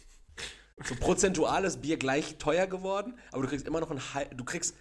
So 0.85 0.95
prozentual 0.95 1.65
ist 1.65 1.83
Bier 1.83 1.99
gleich 1.99 2.39
teuer 2.39 2.67
geworden, 2.67 3.19
aber 3.33 3.43
du 3.43 3.49
kriegst 3.49 3.67
immer 3.67 3.81
noch 3.81 3.91
ein 3.91 4.01
du 4.37 4.45
kriegst 4.45 4.75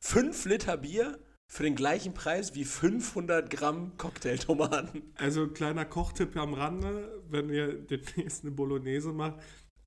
5 0.00 0.44
Liter 0.44 0.76
Bier 0.76 1.18
für 1.48 1.62
den 1.62 1.74
gleichen 1.74 2.14
Preis 2.14 2.54
wie 2.54 2.64
500 2.64 3.50
Gramm 3.50 3.96
Cocktailtomaten. 3.96 5.02
Also 5.16 5.48
kleiner 5.48 5.84
Kochtipp 5.84 6.36
am 6.36 6.54
Rande, 6.54 7.22
wenn 7.28 7.50
ihr 7.50 7.74
demnächst 7.74 8.44
eine 8.44 8.52
Bolognese 8.52 9.12
macht, 9.12 9.40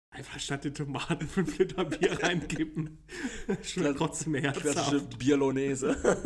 einfach 0.09 0.39
statt 0.39 0.65
den 0.65 0.73
Tomaten 0.73 1.27
5 1.27 1.57
Liter 1.57 1.85
Bier 1.85 2.19
reingeben. 2.23 2.97
Schmeckt 3.63 3.97
trotzdem 3.97 4.35
herzhaft. 4.35 4.61
Klassische 4.61 5.01
Bierlonese. 5.17 5.95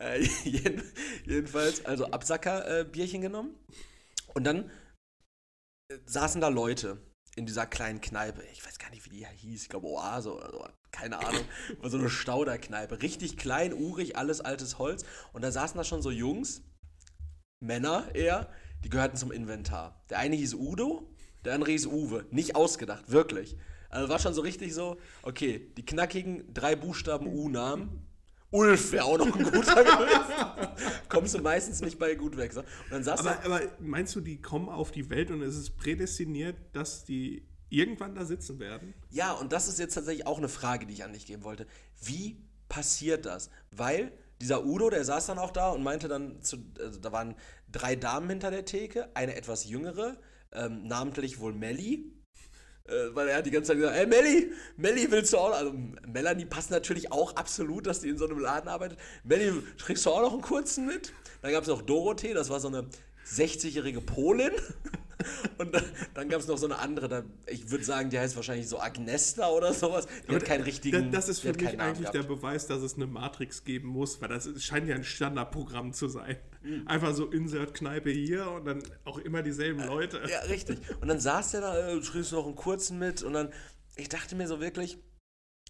äh, 0.00 0.22
jeden, 0.44 0.82
jedenfalls, 1.24 1.84
also 1.84 2.06
Absacker-Bierchen 2.06 3.20
genommen. 3.20 3.54
Und 4.34 4.44
dann 4.44 4.70
äh, 5.88 5.98
saßen 6.06 6.40
da 6.40 6.48
Leute 6.48 6.98
in 7.34 7.46
dieser 7.46 7.66
kleinen 7.66 8.00
Kneipe. 8.00 8.42
Ich 8.52 8.64
weiß 8.64 8.78
gar 8.78 8.90
nicht, 8.90 9.04
wie 9.06 9.10
die 9.10 9.26
hieß. 9.26 9.62
Ich 9.62 9.68
glaube 9.68 9.86
Oase 9.86 10.34
oder 10.34 10.50
so. 10.50 10.66
Keine 10.90 11.18
Ahnung. 11.18 11.44
War 11.78 11.90
so 11.90 11.98
eine 11.98 12.10
Stauderkneipe. 12.10 13.00
Richtig 13.00 13.36
klein, 13.38 13.72
urig, 13.72 14.16
alles 14.16 14.40
altes 14.40 14.78
Holz. 14.78 15.04
Und 15.32 15.42
da 15.42 15.50
saßen 15.50 15.78
da 15.78 15.84
schon 15.84 16.02
so 16.02 16.10
Jungs, 16.10 16.62
Männer 17.60 18.14
eher, 18.14 18.52
die 18.84 18.90
gehörten 18.90 19.16
zum 19.16 19.32
Inventar. 19.32 20.04
Der 20.10 20.18
eine 20.18 20.36
hieß 20.36 20.54
Udo, 20.54 21.14
der 21.44 21.54
andere 21.54 21.70
hieß 21.70 21.86
Uwe. 21.86 22.26
Nicht 22.30 22.56
ausgedacht, 22.56 23.10
wirklich. 23.10 23.56
Also 23.88 24.08
war 24.08 24.18
schon 24.18 24.34
so 24.34 24.42
richtig 24.42 24.74
so, 24.74 24.98
okay, 25.22 25.72
die 25.76 25.84
knackigen 25.84 26.52
drei 26.52 26.76
Buchstaben 26.76 27.26
U-Namen. 27.26 28.06
Ulf 28.50 28.92
wäre 28.92 29.04
auch 29.04 29.18
noch 29.18 29.34
ein 29.34 29.44
guter 29.44 29.84
gewesen. 29.84 30.61
Kommst 31.12 31.34
du 31.34 31.40
meistens 31.40 31.80
nicht 31.82 31.98
bei 31.98 32.14
gut 32.14 32.36
weg. 32.36 32.52
So. 32.52 32.60
Und 32.60 32.68
dann 32.90 33.04
saß 33.04 33.20
Aber, 33.20 33.30
er, 33.30 33.44
aber 33.44 33.60
meinst 33.80 34.14
du, 34.16 34.20
die 34.20 34.40
kommen 34.40 34.68
auf 34.68 34.90
die 34.90 35.10
Welt 35.10 35.30
und 35.30 35.42
es 35.42 35.56
ist 35.56 35.76
prädestiniert, 35.76 36.56
dass 36.72 37.04
die 37.04 37.46
irgendwann 37.68 38.14
da 38.14 38.24
sitzen 38.24 38.58
werden? 38.58 38.94
ja, 39.10 39.32
und 39.32 39.52
das 39.52 39.68
ist 39.68 39.78
jetzt 39.78 39.94
tatsächlich 39.94 40.26
auch 40.26 40.38
eine 40.38 40.48
Frage, 40.48 40.86
die 40.86 40.94
ich 40.94 41.04
an 41.04 41.12
dich 41.12 41.26
geben 41.26 41.44
wollte. 41.44 41.66
Wie 42.02 42.42
passiert 42.68 43.26
das? 43.26 43.50
Weil 43.70 44.12
dieser 44.40 44.64
Udo, 44.64 44.90
der 44.90 45.04
saß 45.04 45.26
dann 45.26 45.38
auch 45.38 45.50
da 45.50 45.70
und 45.70 45.82
meinte 45.82 46.08
dann, 46.08 46.42
zu, 46.42 46.56
also 46.78 46.98
da 46.98 47.12
waren 47.12 47.34
drei 47.70 47.94
Damen 47.94 48.28
hinter 48.28 48.50
der 48.50 48.64
Theke, 48.64 49.14
eine 49.14 49.36
etwas 49.36 49.68
jüngere, 49.68 50.18
ähm, 50.52 50.86
namentlich 50.86 51.38
wohl 51.38 51.52
Melli. 51.52 52.12
Äh, 52.86 53.14
weil 53.14 53.28
er 53.28 53.38
hat 53.38 53.46
die 53.46 53.50
ganze 53.50 53.68
Zeit 53.68 53.78
gesagt, 53.78 53.96
ey 53.96 54.06
Melli, 54.06 54.52
Melli 54.76 55.10
willst 55.10 55.32
du 55.32 55.38
auch 55.38 55.50
noch? 55.50 55.56
Also 55.56 55.72
Melanie 56.06 56.44
passt 56.44 56.70
natürlich 56.70 57.12
auch 57.12 57.36
absolut, 57.36 57.86
dass 57.86 58.00
die 58.00 58.08
in 58.08 58.18
so 58.18 58.26
einem 58.26 58.38
Laden 58.38 58.68
arbeitet. 58.68 58.98
Melli, 59.24 59.52
kriegst 59.78 60.04
du 60.04 60.10
auch 60.10 60.22
noch 60.22 60.32
einen 60.32 60.42
kurzen 60.42 60.86
mit? 60.86 61.12
Dann 61.42 61.52
gab 61.52 61.62
es 61.62 61.68
noch 61.68 61.82
Dorothee, 61.82 62.34
das 62.34 62.50
war 62.50 62.60
so 62.60 62.68
eine 62.68 62.86
60-jährige 63.26 64.00
Polin. 64.00 64.50
Und 65.58 65.74
dann, 65.74 65.84
dann 66.14 66.28
gab 66.28 66.40
es 66.40 66.46
noch 66.46 66.58
so 66.58 66.66
eine 66.66 66.78
andere, 66.78 67.08
da, 67.08 67.22
ich 67.46 67.70
würde 67.70 67.84
sagen, 67.84 68.10
die 68.10 68.18
heißt 68.18 68.36
wahrscheinlich 68.36 68.68
so 68.68 68.80
Agnesta 68.80 69.48
oder 69.50 69.72
sowas. 69.72 70.06
Die 70.28 70.34
hat 70.34 70.44
keinen 70.44 70.62
richtigen. 70.64 71.10
Da- 71.10 71.18
Das 71.18 71.28
ist 71.28 71.40
für 71.40 71.52
mich 71.52 71.78
eigentlich 71.80 72.08
der. 72.10 72.22
Beweis, 72.22 72.66
dass 72.66 72.82
es 72.82 72.94
eine 72.94 73.06
Matrix 73.06 73.64
geben 73.64 73.88
muss, 73.88 74.20
weil 74.20 74.28
das 74.28 74.48
scheint 74.62 74.88
ja 74.88 74.94
ein 74.94 75.04
Standardprogramm 75.04 75.92
zu 75.92 76.08
sein. 76.08 76.36
Mhm. 76.62 76.86
Einfach 76.86 77.14
so 77.14 77.26
Insert-Kneipe 77.26 78.10
hier 78.10 78.50
und 78.50 78.64
dann 78.64 78.82
auch 79.04 79.18
immer 79.18 79.42
dieselben 79.42 79.84
Leute. 79.84 80.22
Ja, 80.30 80.40
richtig. 80.40 80.78
Und 81.00 81.08
dann 81.08 81.20
saß 81.20 81.50
der 81.52 81.60
da, 81.60 81.88
äh, 81.90 82.00
du 82.00 82.36
noch 82.36 82.46
einen 82.46 82.54
kurzen 82.54 82.98
mit 82.98 83.22
und 83.22 83.32
dann, 83.32 83.52
ich 83.96 84.08
dachte 84.08 84.36
mir 84.36 84.46
so 84.48 84.60
wirklich, 84.60 84.98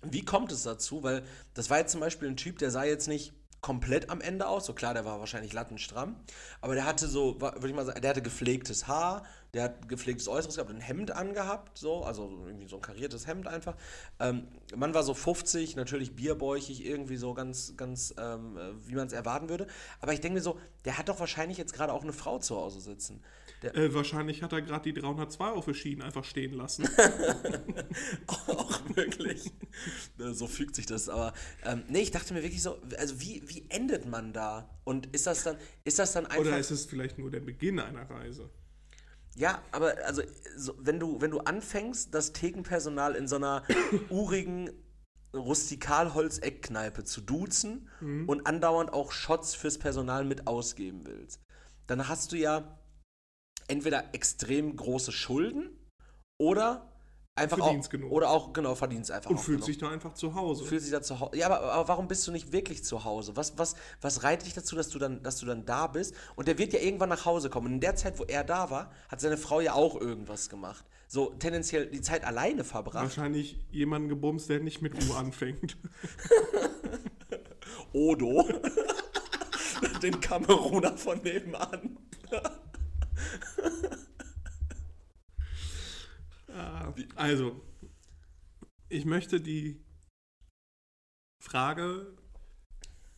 wie 0.03 0.25
kommt 0.25 0.53
es 0.53 0.63
dazu? 0.65 1.03
Weil 1.03 1.23
das 1.55 1.71
war 1.71 1.79
jetzt 1.79 1.93
zum 1.93 2.01
Beispiel 2.01 2.29
ein 2.29 2.37
Typ, 2.37 2.59
der 2.59 2.71
sah 2.71 2.85
jetzt 2.85 3.09
nicht 3.09 3.33
komplett 3.63 4.11
am 4.11 4.21
Ende 4.21 4.49
aus. 4.49 4.67
So 4.67 4.75
klar, 4.75 4.93
der 4.93 5.05
war 5.05 5.21
wahrscheinlich 5.21 5.53
lattenstramm. 5.53 6.17
Aber 6.61 6.75
der 6.75 6.85
hatte 6.85 7.07
so, 7.07 7.41
würde 7.41 7.69
ich 7.69 7.75
mal 7.75 7.87
sagen, 7.87 8.03
der 8.03 8.11
hatte 8.11 8.21
gepflegtes 8.21 8.89
Haar, 8.89 9.23
der 9.55 9.65
hat 9.65 9.89
gepflegtes 9.89 10.29
Äußeres 10.29 10.57
gehabt, 10.57 10.71
ein 10.71 10.81
Hemd 10.81 11.13
angehabt, 11.13 11.79
so, 11.79 12.03
also 12.03 12.43
irgendwie 12.45 12.67
so 12.67 12.77
ein 12.77 12.83
kariertes 12.83 13.27
Hemd 13.27 13.47
einfach. 13.47 13.77
Ähm, 14.19 14.49
Mann 14.75 14.93
war 14.95 15.05
so 15.05 15.15
50, 15.15 15.77
natürlich 15.77 16.17
bierbäuchig, 16.17 16.85
irgendwie 16.85 17.17
so 17.17 17.35
ganz, 17.35 17.75
ganz, 17.77 18.13
ähm, 18.19 18.57
äh, 18.57 18.89
wie 18.89 18.97
man 18.97 19.07
es 19.07 19.13
erwarten 19.13 19.49
würde. 19.49 19.69
Aber 20.01 20.13
ich 20.13 20.21
denke 20.21 20.35
mir 20.35 20.43
so, 20.43 20.59
der 20.85 20.99
hat 20.99 21.09
doch 21.09 21.21
wahrscheinlich 21.21 21.57
jetzt 21.57 21.73
gerade 21.73 21.93
auch 21.93 22.03
eine 22.03 22.13
Frau 22.13 22.39
zu 22.39 22.57
Hause 22.57 22.81
sitzen. 22.81 23.23
Der, 23.63 23.75
Äh, 23.77 23.95
wahrscheinlich 23.95 24.43
hat 24.43 24.53
er 24.53 24.63
gerade 24.63 24.93
die 24.93 25.01
302 25.01 25.51
auf 25.53 25.65
den 25.67 25.75
Schienen 25.75 26.03
einfach 26.03 26.25
stehen 26.25 26.53
lassen. 26.55 26.89
auch 28.27 28.81
möglich. 28.97 29.53
Ne, 30.19 30.35
So 30.35 30.47
fügt 30.47 30.75
sich 30.75 30.87
das. 30.87 31.09
Aber 31.09 31.33
ähm, 31.65 31.85
nee, 31.89 32.01
ich 32.01 32.11
dachte 32.11 32.35
mir 32.35 32.43
wirklich 32.43 32.63
so, 32.63 32.79
also 32.99 33.21
wie, 33.21 33.43
wie 33.47 33.67
endet 33.69 34.07
man 34.07 34.33
da? 34.33 34.69
Und 34.85 35.07
ist 35.15 35.27
das 35.27 35.45
dann, 35.45 35.57
ist 35.85 35.99
das 35.99 36.13
dann 36.13 36.27
einfach. 36.27 36.41
Oder 36.41 36.59
ist 36.59 36.71
es 36.71 36.87
vielleicht 36.87 37.19
nur 37.19 37.31
der 37.31 37.41
Beginn 37.41 37.79
einer 37.79 38.09
Reise? 38.11 38.51
Ja, 39.35 39.63
aber 39.71 39.95
also 40.05 40.23
so, 40.57 40.75
wenn 40.79 41.01
du 41.01 41.21
wenn 41.23 41.31
du 41.31 41.39
anfängst, 41.39 42.15
das 42.15 42.33
Thekenpersonal 42.33 43.15
in 43.15 43.27
so 43.29 43.37
einer 43.37 43.63
urigen 44.11 44.71
Rustikalholz-Eckkneipe 45.35 47.05
zu 47.05 47.23
duzen 47.23 47.89
und 48.27 48.47
andauernd 48.47 48.93
auch 48.93 49.13
Shots 49.13 49.55
fürs 49.55 49.79
Personal 49.79 50.27
mit 50.27 50.47
ausgeben 50.47 51.07
willst, 51.07 51.41
dann 51.87 52.09
hast 52.09 52.33
du 52.33 52.37
ja 52.37 52.79
entweder 53.69 54.15
extrem 54.15 54.77
große 54.77 55.13
Schulden 55.13 55.71
oder 56.39 56.89
einfach 57.35 57.59
Verdienst 57.59 57.89
auch 57.89 57.93
genug. 57.93 58.13
oder 58.13 58.31
auch 58.31 58.53
genau 58.53 58.75
verdienst 58.75 59.11
einfach 59.11 59.31
Und 59.31 59.39
fühlt 59.39 59.59
genug. 59.59 59.67
sich 59.67 59.79
da 59.79 59.91
einfach 59.91 60.15
zu 60.15 60.35
Hause. 60.35 60.65
Fühlt 60.65 60.83
sich 60.83 60.91
da 60.91 61.01
zu 61.01 61.19
Hause. 61.19 61.37
Ja, 61.37 61.47
aber, 61.47 61.73
aber 61.73 61.89
warum 61.89 62.09
bist 62.09 62.27
du 62.27 62.33
nicht 62.33 62.53
wirklich 62.53 62.85
zu 62.85 63.05
Hause? 63.05 63.37
Was, 63.37 63.57
was, 63.57 63.75
was 64.01 64.23
reitet 64.23 64.47
dich 64.47 64.55
dazu, 64.55 64.77
dass 64.77 64.91
du, 64.91 64.99
dann, 64.99 65.23
dass 65.23 65.39
du 65.39 65.47
dann 65.47 65.65
da 65.65 65.87
bist? 65.87 66.15
Und 66.37 66.49
der 66.49 66.59
wird 66.59 66.73
ja 66.75 66.81
irgendwann 66.81 67.09
nach 67.09 67.25
Hause 67.25 67.49
kommen. 67.49 67.69
Und 67.69 67.73
in 67.75 67.81
der 67.81 67.97
Zeit, 67.97 68.19
wo 68.19 68.25
er 68.25 68.45
da 68.45 68.71
war, 68.71 68.93
hat 69.09 69.21
seine 69.21 69.39
Frau 69.39 69.61
ja 69.61 69.73
auch 69.73 69.99
irgendwas 69.99 70.51
gemacht. 70.51 70.85
So 71.09 71.31
tendenziell 71.39 71.87
die 71.87 72.01
Zeit 72.03 72.25
alleine 72.25 72.65
verbracht. 72.65 73.05
Wahrscheinlich 73.05 73.59
jemanden 73.71 74.09
gebumst, 74.09 74.49
der 74.49 74.61
nicht 74.61 74.83
mit 74.83 74.93
U 75.09 75.15
anfängt. 75.15 75.77
Odo. 77.93 78.49
Den 80.03 80.21
Kameruner 80.21 80.97
von 80.97 81.21
nebenan. 81.23 81.99
Ah, 86.49 86.93
Also, 87.17 87.63
ich 88.89 89.05
möchte 89.05 89.41
die 89.41 89.83
Frage 91.43 92.15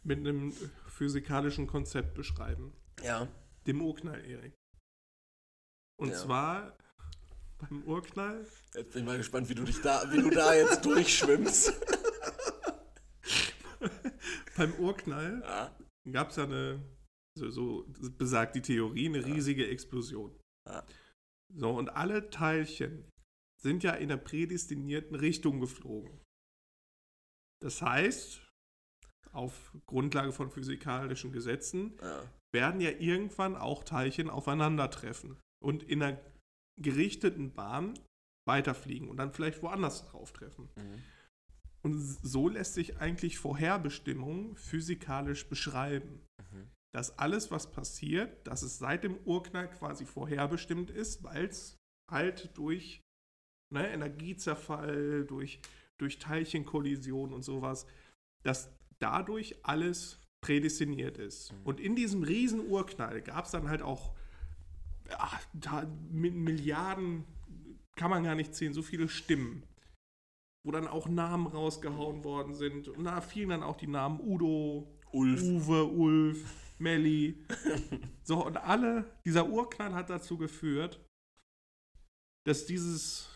mit 0.02 0.18
einem 0.18 0.52
physikalischen 0.86 1.66
Konzept 1.66 2.14
beschreiben. 2.14 2.72
Ja. 3.02 3.26
Dem 3.66 3.80
Urknall, 3.82 4.24
Erik. 4.24 4.54
Und 5.98 6.10
Ja. 6.10 6.16
zwar 6.16 6.78
beim 7.58 7.82
Urknall 7.84 8.46
Jetzt 8.74 8.92
bin 8.92 9.02
ich 9.02 9.06
mal 9.06 9.16
gespannt, 9.18 9.48
wie 9.48 9.54
du 9.54 9.64
dich 9.64 9.80
da, 9.80 10.10
wie 10.12 10.20
du 10.22 10.30
da 10.30 10.54
jetzt 10.54 10.84
durchschwimmst. 10.84 11.72
Beim 14.56 14.74
Urknall 14.74 15.42
Ja. 15.44 15.76
gab 16.12 16.30
es 16.30 16.36
ja 16.36 16.44
eine, 16.44 16.80
so, 17.36 17.50
so 17.50 17.86
besagt 18.18 18.56
die 18.56 18.62
Theorie, 18.62 19.08
eine 19.08 19.24
riesige 19.24 19.66
Explosion. 19.68 20.34
So, 21.54 21.70
und 21.70 21.90
alle 21.90 22.30
Teilchen 22.30 23.04
sind 23.60 23.82
ja 23.82 23.92
in 23.92 24.08
der 24.08 24.16
prädestinierten 24.16 25.14
Richtung 25.14 25.60
geflogen. 25.60 26.20
Das 27.62 27.80
heißt, 27.82 28.46
auf 29.32 29.72
Grundlage 29.86 30.32
von 30.32 30.50
physikalischen 30.50 31.32
Gesetzen 31.32 31.98
werden 32.52 32.80
ja 32.80 32.90
irgendwann 32.90 33.56
auch 33.56 33.84
Teilchen 33.84 34.30
aufeinandertreffen 34.30 35.38
und 35.62 35.82
in 35.82 36.02
einer 36.02 36.20
gerichteten 36.80 37.52
Bahn 37.52 37.98
weiterfliegen 38.46 39.08
und 39.08 39.16
dann 39.16 39.32
vielleicht 39.32 39.62
woanders 39.62 40.04
drauf 40.06 40.32
treffen. 40.32 40.68
Mhm. 40.76 41.02
Und 41.82 41.98
so 41.98 42.48
lässt 42.48 42.74
sich 42.74 42.98
eigentlich 42.98 43.38
Vorherbestimmung 43.38 44.56
physikalisch 44.56 45.48
beschreiben. 45.48 46.26
Mhm. 46.52 46.70
Dass 46.94 47.18
alles, 47.18 47.50
was 47.50 47.70
passiert, 47.70 48.46
dass 48.46 48.62
es 48.62 48.78
seit 48.78 49.04
dem 49.04 49.16
Urknall 49.24 49.68
quasi 49.68 50.04
vorherbestimmt 50.04 50.90
ist, 50.90 51.24
weil 51.24 51.46
es 51.46 51.76
halt 52.10 52.56
durch 52.56 53.02
ne, 53.72 53.88
Energiezerfall, 53.88 55.24
durch, 55.24 55.60
durch 55.98 56.18
Teilchenkollision 56.18 57.32
und 57.32 57.42
sowas, 57.42 57.86
dass 58.44 58.70
dadurch 59.00 59.56
alles 59.64 60.20
prädestiniert 60.40 61.18
ist. 61.18 61.52
Mhm. 61.52 61.58
Und 61.64 61.80
in 61.80 61.96
diesem 61.96 62.22
riesen 62.22 62.60
Urknall 62.68 63.22
gab 63.22 63.46
es 63.46 63.50
dann 63.50 63.68
halt 63.68 63.82
auch 63.82 64.14
ja, 65.10 65.40
da, 65.52 65.86
mit 66.10 66.34
Milliarden, 66.34 67.24
kann 67.96 68.10
man 68.10 68.22
gar 68.22 68.34
nicht 68.34 68.54
zählen, 68.54 68.72
so 68.72 68.82
viele 68.82 69.08
Stimmen 69.08 69.64
wo 70.64 70.70
dann 70.70 70.88
auch 70.88 71.08
Namen 71.08 71.46
rausgehauen 71.46 72.24
worden 72.24 72.54
sind. 72.54 72.88
Und 72.88 73.04
da 73.04 73.20
fielen 73.20 73.50
dann 73.50 73.62
auch 73.62 73.76
die 73.76 73.86
Namen 73.86 74.18
Udo, 74.20 74.88
Ulf. 75.12 75.42
Uwe, 75.42 75.84
Ulf, 75.84 76.63
Melli. 76.78 77.44
So, 78.22 78.44
und 78.44 78.56
alle, 78.56 79.10
dieser 79.24 79.48
Urknall 79.48 79.94
hat 79.94 80.10
dazu 80.10 80.38
geführt, 80.38 81.00
dass 82.46 82.66
dieses 82.66 83.28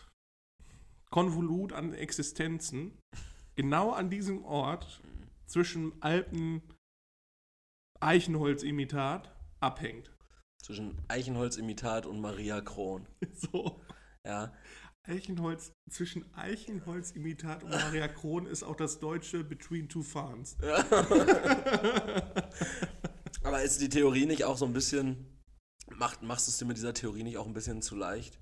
Konvolut 1.09 1.73
an 1.73 1.93
Existenzen 1.93 2.97
genau 3.55 3.91
an 3.91 4.09
diesem 4.09 4.45
Ort 4.45 5.01
zwischen 5.45 6.01
alten 6.01 6.61
Eichenholzimitat 7.99 9.35
abhängt. 9.59 10.11
Zwischen 10.61 10.97
Eichenholz-Imitat 11.07 12.05
und 12.05 12.21
Maria 12.21 12.61
Kron. 12.61 13.07
So. 13.33 13.81
Ja. 14.25 14.53
Eichenholz, 15.03 15.73
zwischen 15.89 16.31
Eichenholzimitat 16.35 17.63
und 17.63 17.71
Maria 17.71 18.07
Kron 18.07 18.45
ist 18.45 18.63
auch 18.63 18.75
das 18.75 18.99
deutsche 18.99 19.43
Between 19.43 19.89
Two 19.89 20.03
Farms. 20.03 20.57
Aber 23.43 23.61
ist 23.61 23.81
die 23.81 23.89
Theorie 23.89 24.25
nicht 24.25 24.43
auch 24.43 24.57
so 24.57 24.65
ein 24.65 24.73
bisschen, 24.73 25.25
macht, 25.95 26.21
machst 26.21 26.47
du 26.47 26.51
es 26.51 26.57
dir 26.57 26.65
mit 26.65 26.77
dieser 26.77 26.93
Theorie 26.93 27.23
nicht 27.23 27.37
auch 27.37 27.47
ein 27.47 27.53
bisschen 27.53 27.81
zu 27.81 27.95
leicht? 27.95 28.39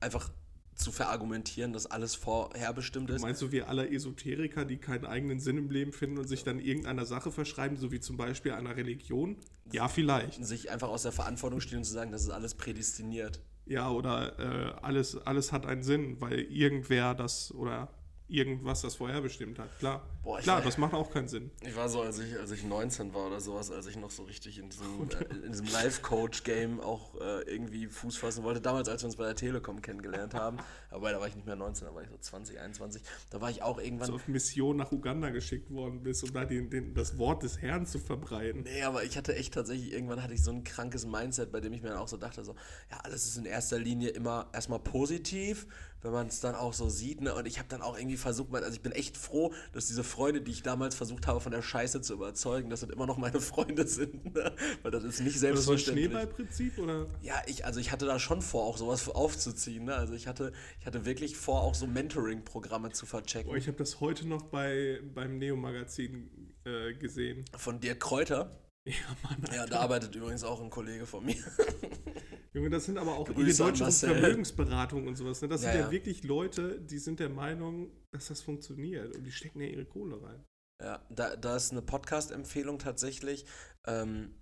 Einfach 0.00 0.30
zu 0.76 0.92
verargumentieren, 0.92 1.72
dass 1.72 1.86
alles 1.86 2.14
vorherbestimmt 2.14 3.10
ist? 3.10 3.22
Meinst 3.22 3.40
du, 3.42 3.50
wir 3.50 3.68
alle 3.68 3.90
Esoteriker, 3.90 4.64
die 4.64 4.76
keinen 4.76 5.06
eigenen 5.06 5.40
Sinn 5.40 5.56
im 5.56 5.70
Leben 5.70 5.92
finden 5.92 6.18
und 6.18 6.28
sich 6.28 6.44
dann 6.44 6.60
irgendeiner 6.60 7.06
Sache 7.06 7.32
verschreiben, 7.32 7.76
so 7.76 7.90
wie 7.92 8.00
zum 8.00 8.16
Beispiel 8.16 8.52
einer 8.52 8.76
Religion? 8.76 9.38
Ja, 9.72 9.88
vielleicht. 9.88 10.44
Sich 10.44 10.70
einfach 10.70 10.88
aus 10.88 11.02
der 11.02 11.12
Verantwortung 11.12 11.60
stehen 11.60 11.78
und 11.78 11.84
zu 11.84 11.92
sagen, 11.92 12.12
das 12.12 12.22
ist 12.22 12.30
alles 12.30 12.54
prädestiniert. 12.54 13.40
Ja, 13.64 13.90
oder 13.90 14.38
äh, 14.38 14.80
alles, 14.82 15.16
alles 15.16 15.50
hat 15.50 15.66
einen 15.66 15.82
Sinn, 15.82 16.20
weil 16.20 16.40
irgendwer 16.40 17.14
das 17.14 17.52
oder 17.52 17.88
irgendwas 18.28 18.80
das 18.82 18.96
vorherbestimmt 18.96 19.58
hat. 19.58 19.78
Klar. 19.78 20.08
Boah, 20.22 20.38
Klar, 20.40 20.56
war- 20.58 20.64
das 20.64 20.78
macht 20.78 20.94
auch 20.94 21.12
keinen 21.12 21.28
Sinn. 21.28 21.50
Ich 21.64 21.76
war 21.76 21.88
so, 21.88 22.02
als 22.02 22.18
ich, 22.18 22.38
als 22.38 22.50
ich 22.50 22.64
19 22.64 23.14
war 23.14 23.28
oder 23.28 23.40
sowas, 23.40 23.70
als 23.70 23.86
ich 23.86 23.96
noch 23.96 24.10
so 24.10 24.24
richtig 24.24 24.58
in 24.58 24.68
diesem, 24.68 25.08
äh, 25.10 25.44
in 25.46 25.52
diesem 25.52 25.66
Life-Coach-Game 25.68 26.80
auch 26.80 27.14
äh, 27.20 27.42
irgendwie 27.42 27.86
Fuß 27.86 28.16
fassen 28.16 28.42
wollte. 28.44 28.60
Damals, 28.60 28.88
als 28.88 29.02
wir 29.02 29.06
uns 29.06 29.16
bei 29.16 29.24
der 29.26 29.36
Telekom 29.36 29.80
kennengelernt 29.82 30.34
haben, 30.34 30.56
aber 30.90 31.12
da 31.12 31.20
war 31.20 31.28
ich 31.28 31.36
nicht 31.36 31.46
mehr 31.46 31.56
19, 31.56 31.86
da 31.86 31.94
war 31.94 32.02
ich 32.02 32.08
so 32.10 32.16
20, 32.18 32.58
21. 32.58 33.02
Da 33.30 33.40
war 33.40 33.50
ich 33.50 33.62
auch 33.62 33.78
irgendwann. 33.78 34.08
So 34.08 34.14
auf 34.14 34.28
Mission 34.28 34.76
nach 34.76 34.90
Uganda 34.92 35.30
geschickt 35.30 35.70
worden 35.70 36.02
bist, 36.02 36.24
um 36.24 36.32
da 36.32 36.44
den, 36.44 36.70
den, 36.70 36.94
das 36.94 37.18
Wort 37.18 37.42
des 37.42 37.60
Herrn 37.62 37.86
zu 37.86 37.98
verbreiten. 37.98 38.62
Nee, 38.62 38.82
aber 38.82 39.04
ich 39.04 39.16
hatte 39.16 39.34
echt 39.36 39.54
tatsächlich, 39.54 39.92
irgendwann 39.92 40.22
hatte 40.22 40.34
ich 40.34 40.42
so 40.42 40.50
ein 40.50 40.64
krankes 40.64 41.06
Mindset, 41.06 41.52
bei 41.52 41.60
dem 41.60 41.72
ich 41.72 41.82
mir 41.82 41.90
dann 41.90 41.98
auch 41.98 42.08
so 42.08 42.16
dachte, 42.16 42.44
so, 42.44 42.54
ja, 42.90 42.98
alles 43.04 43.26
ist 43.26 43.36
in 43.36 43.44
erster 43.44 43.78
Linie 43.78 44.10
immer 44.10 44.48
erstmal 44.52 44.80
positiv, 44.80 45.66
wenn 46.06 46.12
man 46.12 46.28
es 46.28 46.40
dann 46.40 46.54
auch 46.54 46.72
so 46.72 46.88
sieht, 46.88 47.20
ne? 47.20 47.34
Und 47.34 47.46
ich 47.46 47.58
habe 47.58 47.68
dann 47.68 47.82
auch 47.82 47.98
irgendwie 47.98 48.16
versucht, 48.16 48.54
also 48.54 48.72
ich 48.72 48.80
bin 48.80 48.92
echt 48.92 49.16
froh, 49.16 49.52
dass 49.72 49.86
diese 49.86 50.04
Freunde, 50.04 50.40
die 50.40 50.52
ich 50.52 50.62
damals 50.62 50.94
versucht 50.94 51.26
habe, 51.26 51.40
von 51.40 51.52
der 51.52 51.62
Scheiße 51.62 52.00
zu 52.00 52.14
überzeugen, 52.14 52.70
dass 52.70 52.80
das 52.80 52.90
immer 52.90 53.06
noch 53.06 53.16
meine 53.16 53.40
Freunde 53.40 53.86
sind, 53.86 54.34
ne? 54.34 54.52
Weil 54.82 54.92
das 54.92 55.04
ist 55.04 55.20
nicht 55.20 55.36
Oder 55.36 55.56
so 55.56 55.72
ein 55.72 55.78
selbstverständlich. 55.78 56.06
Schneeballprinzip 56.06 56.78
oder? 56.78 57.06
Ja, 57.20 57.34
ich, 57.46 57.64
also 57.64 57.80
ich 57.80 57.90
hatte 57.90 58.06
da 58.06 58.18
schon 58.18 58.40
vor, 58.40 58.64
auch 58.64 58.78
sowas 58.78 59.08
aufzuziehen, 59.08 59.84
ne? 59.84 59.94
Also 59.96 60.14
ich 60.14 60.28
hatte, 60.28 60.52
ich 60.80 60.86
hatte 60.86 61.04
wirklich 61.04 61.36
vor, 61.36 61.62
auch 61.62 61.74
so 61.74 61.86
Mentoring-Programme 61.86 62.92
zu 62.92 63.04
verchecken. 63.06 63.50
Boah, 63.50 63.56
ich 63.56 63.66
habe 63.66 63.78
das 63.78 64.00
heute 64.00 64.28
noch 64.28 64.42
bei, 64.42 65.00
beim 65.14 65.38
Neo-Magazin 65.38 66.30
äh, 66.64 66.94
gesehen. 66.94 67.44
Von 67.56 67.80
dir 67.80 67.98
Kräuter. 67.98 68.65
Ja, 68.86 69.16
Mann. 69.24 69.44
Ja, 69.52 69.66
da 69.66 69.80
arbeitet 69.80 70.14
übrigens 70.14 70.44
auch 70.44 70.60
ein 70.60 70.70
Kollege 70.70 71.06
von 71.06 71.24
mir. 71.24 71.34
Junge, 72.54 72.70
das 72.70 72.84
sind 72.86 72.98
aber 72.98 73.16
auch 73.16 73.26
Grüße 73.26 73.56
die 73.56 73.68
an 73.68 73.76
deutsche. 73.76 74.06
Vermögensberatung 74.06 75.06
und 75.08 75.16
sowas. 75.16 75.42
Ne? 75.42 75.48
Das 75.48 75.62
Ja, 75.62 75.72
sind 75.72 75.80
ja, 75.80 75.86
ja. 75.86 75.90
wirklich 75.90 76.22
Leute, 76.22 76.80
die 76.80 76.98
sind 76.98 77.18
der 77.20 77.28
Meinung, 77.28 77.90
dass 78.12 78.28
das 78.28 78.40
funktioniert. 78.42 79.14
Und 79.16 79.24
die 79.24 79.32
stecken 79.32 79.60
ja 79.60 79.66
ihre 79.66 79.84
Kohle 79.84 80.22
rein. 80.22 80.44
Ja, 80.80 81.04
da, 81.10 81.36
da 81.36 81.56
ist 81.56 81.72
eine 81.72 81.82
Podcast-Empfehlung 81.82 82.78
tatsächlich 82.78 83.44
ähm, 83.86 84.34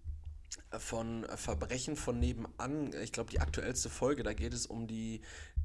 von 0.79 1.27
Verbrechen 1.37 1.97
von 1.97 2.19
nebenan. 2.21 2.93
Ich 3.03 3.13
glaube, 3.13 3.31
die 3.31 3.41
aktuellste 3.41 3.89
Folge, 3.89 4.23
da 4.23 4.35
geht 4.35 4.53
es 4.53 4.67
um 4.67 4.87
die, 4.87 5.23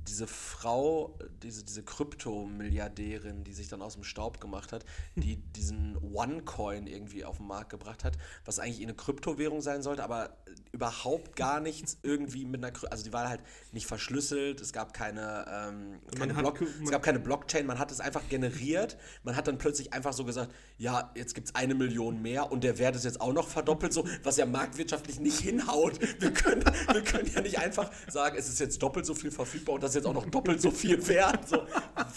diese 0.09 0.27
Frau, 0.27 1.17
diese, 1.43 1.63
diese 1.63 1.83
Krypto-Milliardärin, 1.83 3.43
die 3.43 3.53
sich 3.53 3.67
dann 3.67 3.81
aus 3.81 3.93
dem 3.93 4.03
Staub 4.03 4.41
gemacht 4.41 4.71
hat, 4.73 4.85
die 5.15 5.35
diesen 5.55 5.97
One-Coin 6.13 6.87
irgendwie 6.87 7.23
auf 7.25 7.37
den 7.37 7.47
Markt 7.47 7.69
gebracht 7.69 8.03
hat, 8.03 8.17
was 8.45 8.59
eigentlich 8.59 8.81
eine 8.81 8.95
Kryptowährung 8.95 9.61
sein 9.61 9.83
sollte, 9.83 10.03
aber 10.03 10.37
überhaupt 10.71 11.35
gar 11.35 11.59
nichts 11.69 11.97
irgendwie 12.03 12.45
mit 12.45 12.63
einer, 12.63 12.73
also 12.91 13.03
die 13.03 13.13
war 13.13 13.29
halt 13.29 13.41
nicht 13.71 13.85
verschlüsselt, 13.85 14.61
es 14.61 14.73
gab 14.73 14.93
keine, 14.93 15.45
ähm, 15.49 15.99
keine 16.17 16.35
hat- 16.35 16.41
Block, 16.41 16.61
es 16.83 16.89
gab 16.91 17.03
keine 17.03 17.19
Blockchain, 17.19 17.65
man 17.65 17.77
hat 17.79 17.91
es 17.91 17.99
einfach 17.99 18.27
generiert, 18.29 18.97
man 19.23 19.35
hat 19.35 19.47
dann 19.47 19.57
plötzlich 19.57 19.93
einfach 19.93 20.13
so 20.13 20.25
gesagt, 20.25 20.51
ja, 20.77 21.11
jetzt 21.15 21.35
gibt 21.35 21.47
es 21.49 21.55
eine 21.55 21.75
Million 21.75 22.21
mehr 22.21 22.51
und 22.51 22.63
der 22.63 22.77
Wert 22.79 22.95
ist 22.95 23.05
jetzt 23.05 23.21
auch 23.21 23.33
noch 23.33 23.47
verdoppelt, 23.47 23.93
so, 23.93 24.05
was 24.23 24.37
ja 24.37 24.45
marktwirtschaftlich 24.45 25.19
nicht 25.19 25.39
hinhaut. 25.39 25.99
Wir 26.19 26.31
können, 26.33 26.63
wir 26.91 27.03
können 27.03 27.29
ja 27.33 27.41
nicht 27.41 27.59
einfach 27.59 27.91
sagen, 28.09 28.37
es 28.37 28.49
ist 28.49 28.59
jetzt 28.59 28.81
doppelt 28.81 29.05
so 29.05 29.13
viel 29.13 29.31
verfügbar 29.31 29.75
und 29.75 29.83
das 29.83 29.91
ist 29.91 29.95
jetzt 29.99 30.07
auch 30.07 30.13
noch 30.13 30.29
doppelt 30.29 30.61
so 30.61 30.71
viel 30.71 31.05
wert. 31.07 31.47
So, 31.47 31.57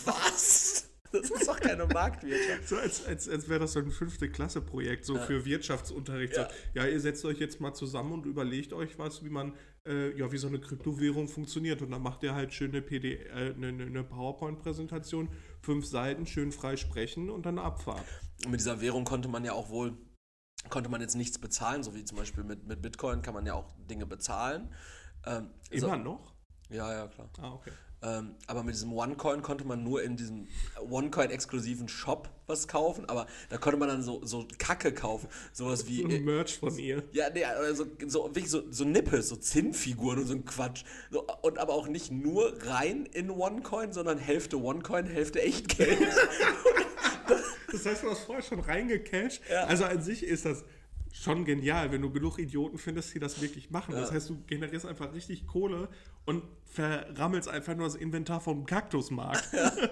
was? 0.04 0.88
Das 1.12 1.28
ist 1.30 1.46
doch 1.46 1.60
keine 1.60 1.84
Marktwirtschaft. 1.86 2.66
So 2.68 2.76
als, 2.76 3.04
als, 3.04 3.28
als 3.28 3.46
wäre 3.46 3.60
das 3.60 3.72
so 3.74 3.80
ein 3.80 3.90
fünfte 3.90 4.30
Klasse-Projekt, 4.30 5.04
so 5.04 5.18
für 5.18 5.44
Wirtschaftsunterricht. 5.44 6.34
Ja. 6.34 6.48
So, 6.48 6.54
ja, 6.72 6.86
ihr 6.86 7.00
setzt 7.00 7.22
euch 7.26 7.38
jetzt 7.38 7.60
mal 7.60 7.74
zusammen 7.74 8.12
und 8.12 8.24
überlegt 8.24 8.72
euch 8.72 8.98
was, 8.98 9.22
wie 9.22 9.28
man, 9.28 9.54
äh, 9.86 10.16
ja, 10.18 10.32
wie 10.32 10.38
so 10.38 10.48
eine 10.48 10.58
Kryptowährung 10.58 11.28
funktioniert. 11.28 11.82
Und 11.82 11.90
dann 11.90 12.00
macht 12.02 12.22
ihr 12.22 12.34
halt 12.34 12.54
schön 12.54 12.70
eine, 12.70 12.80
PD, 12.80 13.16
äh, 13.16 13.52
eine, 13.54 13.68
eine- 13.68 13.84
eine 13.84 14.04
PowerPoint-Präsentation, 14.04 15.28
fünf 15.60 15.84
Seiten, 15.84 16.26
schön 16.26 16.50
frei 16.50 16.76
sprechen 16.78 17.28
und 17.28 17.44
dann 17.44 17.58
eine 17.58 17.66
Abfahrt. 17.66 18.04
Und 18.46 18.50
mit 18.52 18.60
dieser 18.60 18.80
Währung 18.80 19.04
konnte 19.04 19.28
man 19.28 19.44
ja 19.44 19.52
auch 19.52 19.68
wohl, 19.68 19.92
konnte 20.70 20.88
man 20.88 21.02
jetzt 21.02 21.16
nichts 21.16 21.38
bezahlen, 21.38 21.82
so 21.82 21.94
wie 21.94 22.06
zum 22.06 22.16
Beispiel 22.16 22.42
mit, 22.44 22.66
mit 22.66 22.80
Bitcoin 22.80 23.20
kann 23.20 23.34
man 23.34 23.44
ja 23.44 23.52
auch 23.52 23.74
Dinge 23.90 24.06
bezahlen. 24.06 24.72
Ähm, 25.26 25.50
so- 25.70 25.88
Immer 25.88 25.98
noch? 25.98 26.31
Ja, 26.72 26.92
ja, 26.92 27.06
klar. 27.08 27.28
Ah, 27.40 27.52
okay. 27.52 27.70
Ähm, 28.04 28.34
aber 28.48 28.64
mit 28.64 28.74
diesem 28.74 28.92
OneCoin 28.92 29.42
konnte 29.42 29.64
man 29.64 29.84
nur 29.84 30.02
in 30.02 30.16
diesem 30.16 30.48
OneCoin-exklusiven 30.90 31.88
Shop 31.88 32.28
was 32.48 32.66
kaufen, 32.66 33.08
aber 33.08 33.26
da 33.48 33.58
konnte 33.58 33.78
man 33.78 33.88
dann 33.88 34.02
so, 34.02 34.24
so 34.24 34.46
Kacke 34.58 34.92
kaufen. 34.92 35.28
Sowas 35.52 35.86
wie. 35.86 36.02
So 36.02 36.08
äh, 36.08 36.16
ein 36.16 36.24
Merch 36.24 36.58
von 36.58 36.76
ihr. 36.78 37.04
ja, 37.12 37.30
nee, 37.30 37.44
also 37.44 37.86
so, 38.08 38.24
wirklich 38.24 38.50
so, 38.50 38.64
so 38.70 38.84
Nippes, 38.84 39.28
so 39.28 39.36
Zinnfiguren 39.36 40.18
und 40.18 40.26
so 40.26 40.34
ein 40.34 40.44
Quatsch. 40.44 40.84
So, 41.10 41.26
und 41.42 41.58
aber 41.58 41.74
auch 41.74 41.86
nicht 41.86 42.10
nur 42.10 42.52
rein 42.66 43.06
in 43.06 43.30
OneCoin, 43.30 43.92
sondern 43.92 44.18
Hälfte 44.18 44.56
OneCoin, 44.56 45.06
Hälfte 45.06 45.40
Echtgeld. 45.40 45.98
Das 47.72 47.86
heißt, 47.86 48.02
du 48.02 48.10
hast 48.10 48.24
vorher 48.24 48.42
schon 48.42 48.60
reingecasht. 48.60 49.40
Ja. 49.50 49.64
Also 49.64 49.84
an 49.86 50.02
sich 50.02 50.24
ist 50.24 50.44
das 50.44 50.62
schon 51.12 51.44
genial, 51.44 51.92
wenn 51.92 52.02
du 52.02 52.10
genug 52.10 52.38
Idioten 52.38 52.78
findest, 52.78 53.14
die 53.14 53.20
das 53.20 53.40
wirklich 53.40 53.70
machen. 53.70 53.94
Das 53.94 54.10
heißt, 54.10 54.30
du 54.30 54.42
generierst 54.46 54.86
einfach 54.86 55.12
richtig 55.12 55.46
Kohle 55.46 55.88
und 56.24 56.42
verrammelst 56.64 57.48
einfach 57.48 57.76
nur 57.76 57.86
das 57.86 57.96
Inventar 57.96 58.40
vom 58.40 58.66
Kaktusmarkt. 58.66 59.48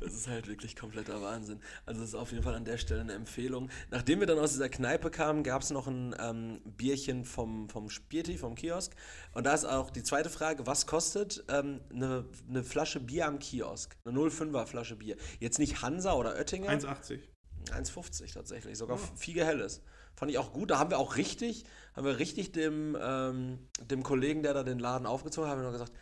Das 0.00 0.14
ist 0.14 0.28
halt 0.28 0.48
wirklich 0.48 0.76
kompletter 0.76 1.20
Wahnsinn. 1.20 1.60
Also 1.84 2.00
das 2.00 2.10
ist 2.10 2.14
auf 2.14 2.32
jeden 2.32 2.42
Fall 2.42 2.54
an 2.54 2.64
der 2.64 2.78
Stelle 2.78 3.02
eine 3.02 3.12
Empfehlung. 3.12 3.68
Nachdem 3.90 4.18
wir 4.20 4.26
dann 4.26 4.38
aus 4.38 4.52
dieser 4.52 4.70
Kneipe 4.70 5.10
kamen, 5.10 5.44
gab 5.44 5.60
es 5.62 5.70
noch 5.70 5.86
ein 5.86 6.16
ähm, 6.18 6.60
Bierchen 6.64 7.24
vom, 7.24 7.68
vom 7.68 7.90
Spirti, 7.90 8.38
vom 8.38 8.54
Kiosk. 8.54 8.94
Und 9.34 9.44
da 9.44 9.52
ist 9.52 9.66
auch 9.66 9.90
die 9.90 10.02
zweite 10.02 10.30
Frage, 10.30 10.66
was 10.66 10.86
kostet 10.86 11.44
ähm, 11.48 11.80
eine, 11.94 12.24
eine 12.48 12.64
Flasche 12.64 12.98
Bier 12.98 13.26
am 13.26 13.38
Kiosk? 13.38 13.96
Eine 14.04 14.18
05er 14.18 14.66
Flasche 14.66 14.96
Bier. 14.96 15.16
Jetzt 15.38 15.58
nicht 15.58 15.82
Hansa 15.82 16.14
oder 16.14 16.34
Oettinger. 16.34 16.70
1,80. 16.70 17.20
1,50 17.66 18.32
tatsächlich, 18.32 18.78
sogar 18.78 18.98
Fiege 18.98 19.44
Helles. 19.44 19.82
Fand 20.20 20.30
ich 20.30 20.36
auch 20.36 20.52
gut. 20.52 20.70
Da 20.70 20.78
haben 20.78 20.90
wir 20.90 20.98
auch 20.98 21.16
richtig, 21.16 21.64
haben 21.96 22.04
wir 22.04 22.18
richtig 22.18 22.52
dem, 22.52 22.94
ähm, 23.00 23.58
dem 23.80 24.02
Kollegen, 24.02 24.42
der 24.42 24.52
da 24.52 24.62
den 24.62 24.78
Laden 24.78 25.06
aufgezogen 25.06 25.48
hat, 25.48 25.56
haben 25.56 25.62
wir 25.62 25.70
noch 25.70 25.72
gesagt, 25.72 25.94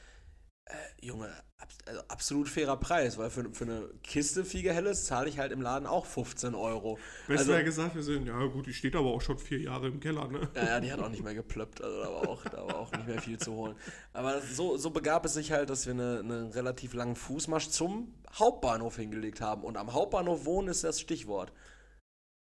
äh, 0.65 0.75
Junge, 1.07 1.29
ab, 1.57 1.69
also 1.87 2.01
absolut 2.09 2.49
fairer 2.49 2.77
Preis, 2.79 3.17
weil 3.17 3.31
für, 3.31 3.49
für 3.53 3.63
eine 3.63 3.89
Kiste 4.03 4.45
Fiege 4.45 4.75
Helles 4.75 5.05
zahle 5.05 5.29
ich 5.29 5.39
halt 5.39 5.53
im 5.53 5.63
Laden 5.63 5.87
auch 5.87 6.05
15 6.05 6.57
Euro. 6.57 6.99
Besser 7.29 7.43
Also, 7.43 7.53
wäre 7.53 7.63
gesagt, 7.63 7.95
wir 7.95 8.03
sind, 8.03 8.27
ja 8.27 8.45
gut, 8.47 8.67
die 8.67 8.75
steht 8.75 8.97
aber 8.97 9.07
auch 9.07 9.21
schon 9.21 9.39
vier 9.39 9.61
Jahre 9.61 9.87
im 9.87 10.01
Keller, 10.01 10.27
ne? 10.27 10.49
ja, 10.57 10.65
ja, 10.65 10.81
die 10.81 10.91
hat 10.91 10.99
auch 10.99 11.11
nicht 11.11 11.23
mehr 11.23 11.35
geplöppt, 11.35 11.81
also 11.81 12.03
da 12.03 12.13
war 12.13 12.29
auch, 12.29 12.43
da 12.43 12.67
war 12.67 12.77
auch 12.77 12.91
nicht 12.91 13.07
mehr 13.07 13.23
viel 13.23 13.39
zu 13.39 13.53
holen. 13.53 13.77
Aber 14.13 14.41
so, 14.43 14.77
so 14.77 14.91
begab 14.91 15.27
es 15.27 15.35
sich 15.35 15.53
halt, 15.53 15.71
dass 15.71 15.87
wir 15.87 15.95
eine, 15.95 16.19
einen 16.19 16.51
relativ 16.51 16.93
langen 16.93 17.15
Fußmarsch 17.15 17.69
zum 17.69 18.13
Hauptbahnhof 18.37 18.97
hingelegt 18.97 19.41
haben. 19.41 19.63
Und 19.63 19.77
am 19.77 19.93
Hauptbahnhof 19.93 20.45
wohnen 20.45 20.67
ist 20.67 20.83
das 20.83 21.01
Stichwort. 21.01 21.53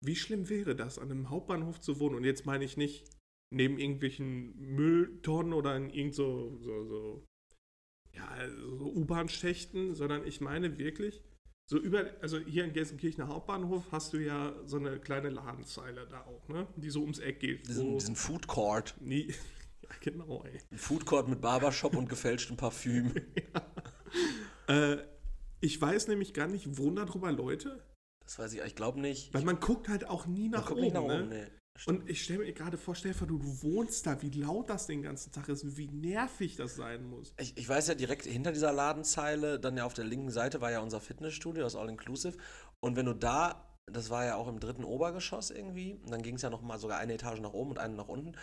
Wie 0.04 0.16
schlimm 0.16 0.48
wäre 0.48 0.74
das, 0.74 0.98
an 0.98 1.10
einem 1.10 1.30
Hauptbahnhof 1.30 1.80
zu 1.80 2.00
wohnen? 2.00 2.16
Und 2.16 2.24
jetzt 2.24 2.44
meine 2.44 2.64
ich 2.64 2.76
nicht 2.76 3.04
neben 3.50 3.78
irgendwelchen 3.78 4.58
Mülltonnen 4.58 5.52
oder 5.52 5.76
in 5.76 5.90
irgend 5.90 6.14
so, 6.14 6.58
so, 6.58 6.84
so, 6.84 7.26
ja, 8.12 8.28
so 8.78 8.92
U-Bahn-Schächten, 8.92 9.94
sondern 9.94 10.26
ich 10.26 10.40
meine 10.40 10.78
wirklich, 10.78 11.22
so 11.70 11.78
über, 11.78 12.10
also 12.20 12.38
hier 12.38 12.64
in 12.64 12.72
Gelsenkirchener 12.72 13.28
Hauptbahnhof 13.28 13.92
hast 13.92 14.12
du 14.12 14.18
ja 14.18 14.54
so 14.66 14.78
eine 14.78 14.98
kleine 14.98 15.30
Ladenzeile 15.30 16.06
da 16.10 16.22
auch, 16.22 16.48
ne? 16.48 16.66
Die 16.76 16.90
so 16.90 17.02
ums 17.02 17.18
Eck 17.20 17.40
geht. 17.40 17.68
Diesen, 17.68 17.98
diesen 17.98 18.16
Food 18.16 18.48
Court. 18.48 18.94
nie, 19.00 19.28
ja, 19.82 19.90
genau, 20.00 20.44
ey. 20.44 20.58
Ein 20.70 20.78
Food 20.78 21.06
Court 21.06 21.28
mit 21.28 21.40
Barbershop 21.40 21.94
und 21.96 22.08
gefälschtem 22.08 22.56
Parfüm. 22.56 23.14
Äh, 24.68 24.98
ich 25.60 25.80
weiß 25.80 26.06
nämlich 26.06 26.34
gar 26.34 26.46
nicht, 26.46 26.78
wohnen 26.78 26.96
da 26.96 27.04
drüber 27.04 27.32
Leute? 27.32 27.82
Das 28.24 28.38
weiß 28.38 28.52
ich, 28.54 28.60
ich 28.62 28.76
glaube 28.76 29.00
nicht. 29.00 29.32
Weil 29.34 29.44
man 29.44 29.60
guckt 29.60 29.88
halt 29.88 30.08
auch 30.08 30.26
nie 30.26 30.48
Man 30.48 30.60
nach 30.60 30.66
guckt 30.66 30.78
oben, 30.78 30.80
nicht 30.82 30.94
nach 30.94 31.06
ne? 31.06 31.20
oben, 31.20 31.28
nee. 31.28 31.46
Und 31.86 32.08
ich 32.08 32.22
stelle 32.22 32.40
mir 32.40 32.52
gerade 32.52 32.76
vor, 32.76 32.94
vor, 32.94 33.26
du, 33.26 33.38
du 33.38 33.62
wohnst 33.62 34.06
da, 34.06 34.20
wie 34.22 34.30
laut 34.30 34.68
das 34.68 34.86
den 34.86 35.02
ganzen 35.02 35.32
Tag 35.32 35.48
ist, 35.48 35.76
wie 35.76 35.88
nervig 35.88 36.56
das 36.56 36.76
sein 36.76 37.08
muss. 37.08 37.34
Ich, 37.38 37.56
ich 37.56 37.68
weiß 37.68 37.88
ja 37.88 37.94
direkt 37.94 38.24
hinter 38.24 38.52
dieser 38.52 38.72
Ladenzeile, 38.72 39.58
dann 39.58 39.76
ja 39.76 39.84
auf 39.84 39.94
der 39.94 40.04
linken 40.04 40.30
Seite 40.30 40.60
war 40.60 40.70
ja 40.70 40.80
unser 40.80 41.00
Fitnessstudio, 41.00 41.62
das 41.62 41.74
All 41.74 41.88
Inclusive. 41.88 42.36
Und 42.80 42.96
wenn 42.96 43.06
du 43.06 43.14
da, 43.14 43.66
das 43.86 44.10
war 44.10 44.24
ja 44.24 44.36
auch 44.36 44.48
im 44.48 44.60
dritten 44.60 44.84
Obergeschoss 44.84 45.50
irgendwie, 45.50 45.94
und 45.94 46.10
dann 46.10 46.22
ging 46.22 46.36
es 46.36 46.42
ja 46.42 46.50
noch 46.50 46.62
mal 46.62 46.78
sogar 46.78 46.98
eine 46.98 47.14
Etage 47.14 47.40
nach 47.40 47.54
oben 47.54 47.70
und 47.70 47.78
eine 47.78 47.94
nach 47.94 48.08
unten. 48.08 48.36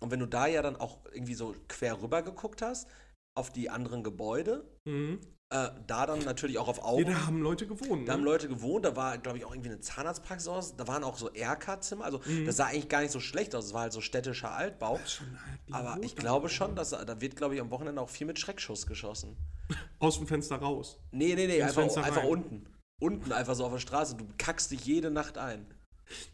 Und 0.00 0.10
wenn 0.10 0.20
du 0.20 0.26
da 0.26 0.46
ja 0.46 0.60
dann 0.60 0.76
auch 0.76 0.98
irgendwie 1.12 1.34
so 1.34 1.54
quer 1.68 2.02
rüber 2.02 2.22
geguckt 2.22 2.62
hast, 2.62 2.88
auf 3.34 3.50
die 3.50 3.70
anderen 3.70 4.02
Gebäude, 4.02 4.68
Mhm. 4.84 5.20
Äh, 5.52 5.70
da 5.86 6.06
dann 6.06 6.20
natürlich 6.20 6.58
auch 6.58 6.68
auf 6.68 6.82
Augen. 6.82 7.04
da 7.06 7.26
haben 7.26 7.40
Leute 7.42 7.66
gewohnt. 7.66 8.08
Da 8.08 8.14
haben 8.14 8.20
Ne? 8.20 8.26
Leute 8.26 8.48
gewohnt, 8.48 8.84
da 8.84 8.96
war, 8.96 9.18
glaube 9.18 9.38
ich, 9.38 9.44
auch 9.44 9.52
irgendwie 9.52 9.68
eine 9.70 9.80
Zahnarztpraxis 9.80 10.48
aus. 10.48 10.76
Da 10.76 10.88
waren 10.88 11.04
auch 11.04 11.16
so 11.18 11.28
RK-Zimmer. 11.28 12.04
Also, 12.04 12.20
Mhm. 12.26 12.46
das 12.46 12.56
sah 12.56 12.66
eigentlich 12.66 12.88
gar 12.88 13.02
nicht 13.02 13.12
so 13.12 13.20
schlecht 13.20 13.54
aus. 13.54 13.66
Es 13.66 13.74
war 13.74 13.82
halt 13.82 13.92
so 13.92 14.00
städtischer 14.00 14.50
Altbau. 14.52 14.98
Aber 15.70 15.98
ich 16.02 16.16
glaube 16.16 16.48
schon, 16.48 16.74
dass 16.74 16.90
da 16.90 17.20
wird, 17.20 17.36
glaube 17.36 17.54
ich, 17.54 17.60
am 17.60 17.70
Wochenende 17.70 18.00
auch 18.00 18.08
viel 18.10 18.26
mit 18.26 18.38
Schreckschuss 18.38 18.86
geschossen. 18.86 19.36
Aus 20.00 20.16
dem 20.18 20.26
Fenster 20.26 20.56
raus. 20.56 20.98
Nee, 21.12 21.34
nee, 21.34 21.46
nee, 21.46 21.62
einfach, 21.62 21.82
einfach 21.96 22.24
unten. 22.24 22.66
Unten 23.00 23.32
einfach 23.32 23.54
so 23.54 23.64
auf 23.64 23.72
der 23.72 23.78
Straße. 23.78 24.16
Du 24.16 24.26
kackst 24.38 24.70
dich 24.70 24.84
jede 24.84 25.10
Nacht 25.10 25.38
ein. 25.38 25.66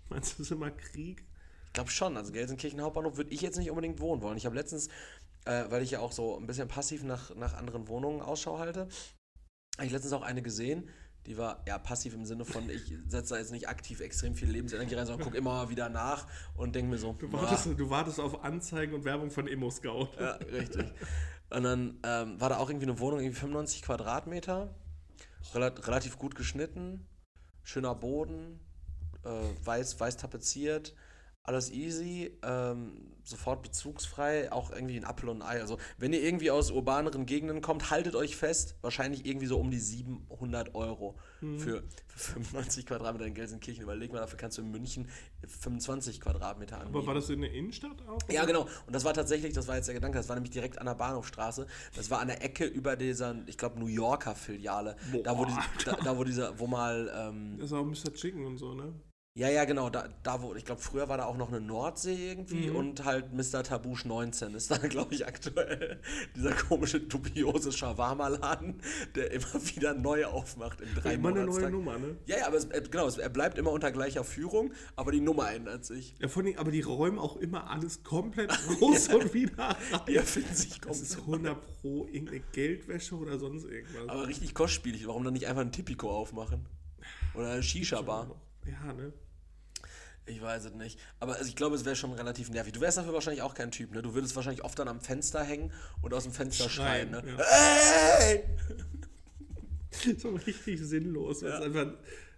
Meinst 0.08 0.32
du, 0.32 0.36
das 0.38 0.46
ist 0.46 0.50
immer 0.52 0.70
Krieg? 0.70 1.24
Ich 1.66 1.72
glaube 1.72 1.90
schon. 1.90 2.16
Also 2.16 2.32
Gelsenkirchen 2.32 2.80
Hauptbahnhof 2.82 3.16
würde 3.16 3.30
ich 3.30 3.40
jetzt 3.40 3.56
nicht 3.58 3.70
unbedingt 3.70 4.00
wohnen 4.00 4.22
wollen. 4.22 4.36
Ich 4.36 4.44
habe 4.46 4.56
letztens, 4.56 4.88
äh, 5.48 5.70
weil 5.70 5.82
ich 5.82 5.90
ja 5.90 6.00
auch 6.00 6.12
so 6.12 6.36
ein 6.36 6.46
bisschen 6.46 6.68
passiv 6.68 7.02
nach, 7.02 7.34
nach 7.34 7.54
anderen 7.54 7.88
Wohnungen 7.88 8.20
Ausschau 8.20 8.58
halte, 8.58 8.88
habe 9.76 9.86
ich 9.86 9.92
letztens 9.92 10.12
auch 10.12 10.22
eine 10.22 10.42
gesehen. 10.42 10.88
Die 11.26 11.36
war 11.36 11.62
ja 11.66 11.78
passiv 11.78 12.14
im 12.14 12.24
Sinne 12.24 12.44
von, 12.44 12.68
ich 12.70 12.94
setze 13.08 13.34
da 13.34 13.40
jetzt 13.40 13.50
nicht 13.52 13.68
aktiv 13.68 14.00
extrem 14.00 14.34
viel 14.34 14.50
Lebensenergie 14.50 14.94
rein, 14.94 15.06
sondern 15.06 15.24
gucke 15.24 15.36
immer 15.36 15.52
mal 15.52 15.68
wieder 15.70 15.88
nach 15.88 16.26
und 16.54 16.74
denke 16.74 16.90
mir 16.90 16.98
so, 16.98 17.14
Du 17.14 17.28
"Boah, 17.28 17.42
wartest, 17.42 17.66
du 17.66 17.90
wartest 17.90 18.20
auf 18.20 18.44
Anzeigen 18.44 18.94
und 18.94 19.04
Werbung 19.04 19.30
von 19.30 19.46
Immo-Scout. 19.46 20.08
Ja, 20.18 20.32
richtig. 20.32 20.86
Und 21.50 21.62
dann 21.62 21.98
ähm, 22.02 22.40
war 22.40 22.50
da 22.50 22.58
auch 22.58 22.68
irgendwie 22.68 22.86
eine 22.86 22.98
Wohnung, 22.98 23.20
irgendwie 23.20 23.40
95 23.40 23.82
Quadratmeter, 23.82 24.74
rela 25.54 25.68
relativ 25.68 26.18
gut 26.18 26.34
geschnitten, 26.34 27.06
schöner 27.62 27.94
Boden, 27.94 28.60
äh, 29.24 29.66
weiß, 29.66 29.98
weiß 29.98 30.18
tapeziert, 30.18 30.94
alles 31.48 31.72
easy, 31.72 32.30
ähm, 32.42 32.92
sofort 33.24 33.62
bezugsfrei, 33.62 34.50
auch 34.52 34.70
irgendwie 34.70 34.96
ein 34.96 35.04
Apfel 35.04 35.28
und 35.28 35.42
ein 35.42 35.48
Ei. 35.48 35.60
Also, 35.60 35.76
wenn 35.98 36.12
ihr 36.12 36.22
irgendwie 36.22 36.50
aus 36.50 36.70
urbaneren 36.70 37.26
Gegenden 37.26 37.60
kommt, 37.60 37.90
haltet 37.90 38.14
euch 38.14 38.36
fest, 38.36 38.76
wahrscheinlich 38.80 39.26
irgendwie 39.26 39.46
so 39.46 39.58
um 39.58 39.70
die 39.70 39.78
700 39.78 40.74
Euro 40.74 41.16
für, 41.40 41.82
für 42.06 42.18
95 42.18 42.86
Quadratmeter 42.86 43.26
in 43.26 43.34
Gelsenkirchen. 43.34 43.82
Überleg 43.82 44.12
mal, 44.12 44.20
dafür 44.20 44.38
kannst 44.38 44.56
du 44.58 44.62
in 44.62 44.70
München 44.70 45.08
25 45.46 46.20
Quadratmeter 46.20 46.76
anbieten. 46.78 46.96
Aber 46.96 47.06
war 47.06 47.14
das 47.14 47.28
in 47.30 47.42
der 47.42 47.52
Innenstadt 47.52 48.02
auch? 48.08 48.18
Ja, 48.30 48.44
genau. 48.44 48.62
Und 48.86 48.94
das 48.94 49.04
war 49.04 49.12
tatsächlich, 49.14 49.52
das 49.52 49.68
war 49.68 49.76
jetzt 49.76 49.88
der 49.88 49.94
Gedanke, 49.94 50.16
das 50.18 50.28
war 50.28 50.36
nämlich 50.36 50.52
direkt 50.52 50.78
an 50.78 50.86
der 50.86 50.94
Bahnhofstraße. 50.94 51.66
Das 51.96 52.10
war 52.10 52.20
an 52.20 52.28
der 52.28 52.42
Ecke 52.42 52.64
über 52.64 52.96
dieser, 52.96 53.36
ich 53.46 53.58
glaube, 53.58 53.78
New 53.78 53.86
Yorker 53.88 54.34
Filiale. 54.34 54.96
Boah, 55.12 55.22
Da 55.22 55.38
wo, 55.38 55.44
die, 55.44 55.52
da, 55.84 55.96
da, 56.02 56.16
wo 56.16 56.24
dieser, 56.24 56.58
wo 56.58 56.66
mal, 56.66 57.10
ähm, 57.14 57.56
Das 57.58 57.66
ist 57.66 57.72
auch 57.72 57.84
Mr. 57.84 58.12
Chicken 58.14 58.46
und 58.46 58.56
so, 58.58 58.74
ne? 58.74 58.94
Ja, 59.38 59.48
ja, 59.48 59.64
genau. 59.66 59.88
Da, 59.88 60.08
da 60.24 60.42
wo, 60.42 60.54
ich 60.56 60.64
glaube, 60.64 60.80
früher 60.80 61.08
war 61.08 61.16
da 61.16 61.26
auch 61.26 61.36
noch 61.36 61.48
eine 61.48 61.60
Nordsee 61.60 62.30
irgendwie 62.30 62.70
Mhm. 62.70 62.76
und 62.76 63.04
halt 63.04 63.32
Mr. 63.32 63.62
Tabouche 63.62 64.08
19 64.08 64.54
ist 64.54 64.68
da, 64.70 64.76
glaube 64.88 65.14
ich, 65.14 65.26
aktuell 65.28 66.00
dieser 66.34 66.52
komische, 66.54 67.00
dubiose 67.00 67.70
Shawarma-Laden, 67.70 68.82
der 69.14 69.30
immer 69.30 69.44
wieder 69.76 69.94
neu 69.94 70.26
aufmacht 70.26 70.80
im 70.80 70.92
drei 70.94 71.14
Immer 71.14 71.28
eine 71.28 71.44
neue. 71.44 71.70
Nummer, 71.70 71.98
ne? 71.98 72.16
Ja, 72.26 72.38
ja, 72.38 72.46
aber 72.48 72.56
es, 72.56 72.64
äh, 72.64 72.82
genau, 72.90 73.06
es, 73.06 73.16
er 73.18 73.28
bleibt 73.28 73.58
immer 73.58 73.70
unter 73.70 73.92
gleicher 73.92 74.24
Führung, 74.24 74.72
aber 74.96 75.12
die 75.12 75.20
Nummer 75.20 75.52
ändert 75.52 75.84
sich. 75.84 76.16
Ja, 76.18 76.26
vor 76.26 76.42
allem, 76.42 76.58
aber 76.58 76.72
die 76.72 76.80
räumen 76.80 77.20
auch 77.20 77.36
immer 77.36 77.70
alles 77.70 78.02
komplett 78.02 78.50
raus 78.82 79.06
und 79.06 79.32
wieder 79.34 79.76
Die 80.08 80.14
rein. 80.14 80.16
erfinden 80.16 80.54
sich 80.54 80.80
Das 80.80 81.00
ist 81.00 81.16
komplett. 81.16 81.46
100 81.52 81.80
pro 81.80 82.06
irgendeine 82.06 82.40
Geldwäsche 82.52 83.14
oder 83.14 83.38
sonst 83.38 83.66
irgendwas. 83.66 84.08
Aber 84.08 84.26
richtig 84.26 84.52
kostspielig. 84.54 85.06
Warum 85.06 85.22
dann 85.22 85.34
nicht 85.34 85.46
einfach 85.46 85.62
ein 85.62 85.70
Tipico 85.70 86.10
aufmachen? 86.10 86.66
Oder 87.34 87.50
eine 87.52 87.62
Shisha-Bar? 87.62 88.34
Ja, 88.66 88.92
ne? 88.92 89.12
Ich 90.28 90.42
weiß 90.42 90.66
es 90.66 90.74
nicht. 90.74 90.98
Aber 91.20 91.34
also 91.36 91.48
ich 91.48 91.56
glaube, 91.56 91.76
es 91.76 91.84
wäre 91.84 91.96
schon 91.96 92.12
relativ 92.12 92.50
nervig. 92.50 92.72
Du 92.72 92.80
wärst 92.80 92.98
dafür 92.98 93.14
wahrscheinlich 93.14 93.42
auch 93.42 93.54
kein 93.54 93.70
Typ, 93.70 93.92
ne? 93.92 94.02
Du 94.02 94.14
würdest 94.14 94.36
wahrscheinlich 94.36 94.64
oft 94.64 94.78
dann 94.78 94.88
am 94.88 95.00
Fenster 95.00 95.42
hängen 95.42 95.72
und 96.02 96.12
aus 96.12 96.24
dem 96.24 96.32
Fenster 96.32 96.68
schreien, 96.68 97.10
Schreien, 97.10 97.26
ne? 97.26 97.32
ja. 97.38 97.44
Hey! 98.18 98.44
So 100.18 100.30
richtig 100.30 100.80
sinnlos. 100.80 101.40
Ja. 101.40 101.58
Einfach, 101.58 101.86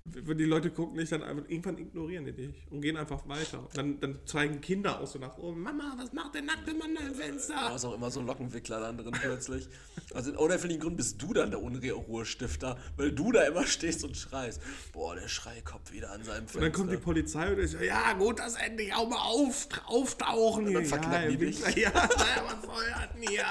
wenn 0.04 0.38
die 0.38 0.44
Leute 0.44 0.70
gucken 0.70 0.96
dich 0.96 1.10
dann 1.10 1.22
einfach, 1.22 1.44
irgendwann 1.48 1.78
ignorieren 1.78 2.24
die 2.24 2.32
dich 2.32 2.66
und 2.70 2.80
gehen 2.80 2.96
einfach 2.96 3.28
weiter. 3.28 3.68
Dann, 3.74 4.00
dann 4.00 4.18
zeigen 4.24 4.60
Kinder 4.60 5.00
auch 5.00 5.06
so 5.06 5.18
nach 5.18 5.36
oben, 5.38 5.62
Mama, 5.62 5.94
was 5.96 6.12
macht 6.12 6.34
der 6.34 6.42
nackte 6.42 6.74
Mann 6.74 6.94
da 6.94 7.02
im 7.02 7.12
Da 7.16 7.24
Fenster? 7.24 7.74
ist 7.74 7.84
auch 7.84 7.94
immer 7.94 8.10
so 8.10 8.20
ein 8.20 8.26
Lockenwickler 8.26 8.80
dann 8.80 8.96
drin 8.96 9.12
plötzlich. 9.12 9.68
Also, 10.14 10.32
oder 10.36 10.58
für 10.58 10.68
den 10.68 10.80
Grund 10.80 10.96
bist 10.96 11.20
du 11.22 11.32
dann 11.32 11.50
der 11.50 11.62
Unruhestifter, 11.62 12.78
weil 12.96 13.12
du 13.12 13.30
da 13.32 13.42
immer 13.42 13.66
stehst 13.66 14.04
und 14.04 14.16
schreist. 14.16 14.60
Boah, 14.92 15.14
der 15.14 15.28
Schreikopf 15.28 15.92
wieder 15.92 16.10
an 16.12 16.24
seinem 16.24 16.48
Fenster. 16.48 16.58
Und 16.58 16.64
dann 16.64 16.72
kommt 16.72 16.92
die 16.92 16.96
Polizei 16.96 17.52
und 17.52 17.60
ich 17.60 17.70
so, 17.70 17.78
ja 17.78 18.12
gut, 18.14 18.38
dass 18.38 18.56
endlich 18.56 18.94
auch 18.94 19.08
mal 19.08 19.20
auf, 19.20 19.68
auftauchen 19.86 20.66
hier. 20.66 20.78
dann 20.78 20.86
verknacken 20.86 21.30
ja, 21.30 21.36
die 21.36 21.46
dich. 21.46 21.60
Ja, 21.76 21.92
was 21.94 22.62
soll 22.64 22.84
das 22.90 23.12
denn 23.14 23.28
hier? 23.28 23.44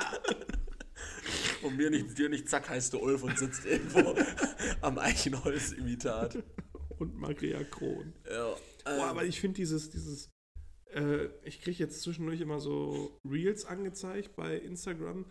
Und 1.63 1.77
mir 1.77 1.89
nicht, 1.89 2.17
dir 2.17 2.29
nicht, 2.29 2.49
zack, 2.49 2.69
heißt 2.69 2.93
du 2.93 2.99
Ulf 2.99 3.23
und 3.23 3.37
sitzt 3.37 3.65
irgendwo 3.65 4.15
am 4.81 4.97
Eichenholz-Imitat. 4.97 6.43
Und 6.97 7.15
Maria 7.15 7.63
Kron. 7.63 8.13
Ja. 8.29 8.55
Boah, 8.83 8.93
ähm, 8.93 8.99
aber 9.01 9.25
ich 9.25 9.39
finde 9.39 9.55
dieses, 9.57 9.89
dieses, 9.89 10.29
äh, 10.93 11.27
ich 11.43 11.61
kriege 11.61 11.77
jetzt 11.77 12.01
zwischendurch 12.01 12.41
immer 12.41 12.59
so 12.59 13.19
Reels 13.29 13.65
angezeigt 13.65 14.35
bei 14.35 14.57
Instagram 14.57 15.25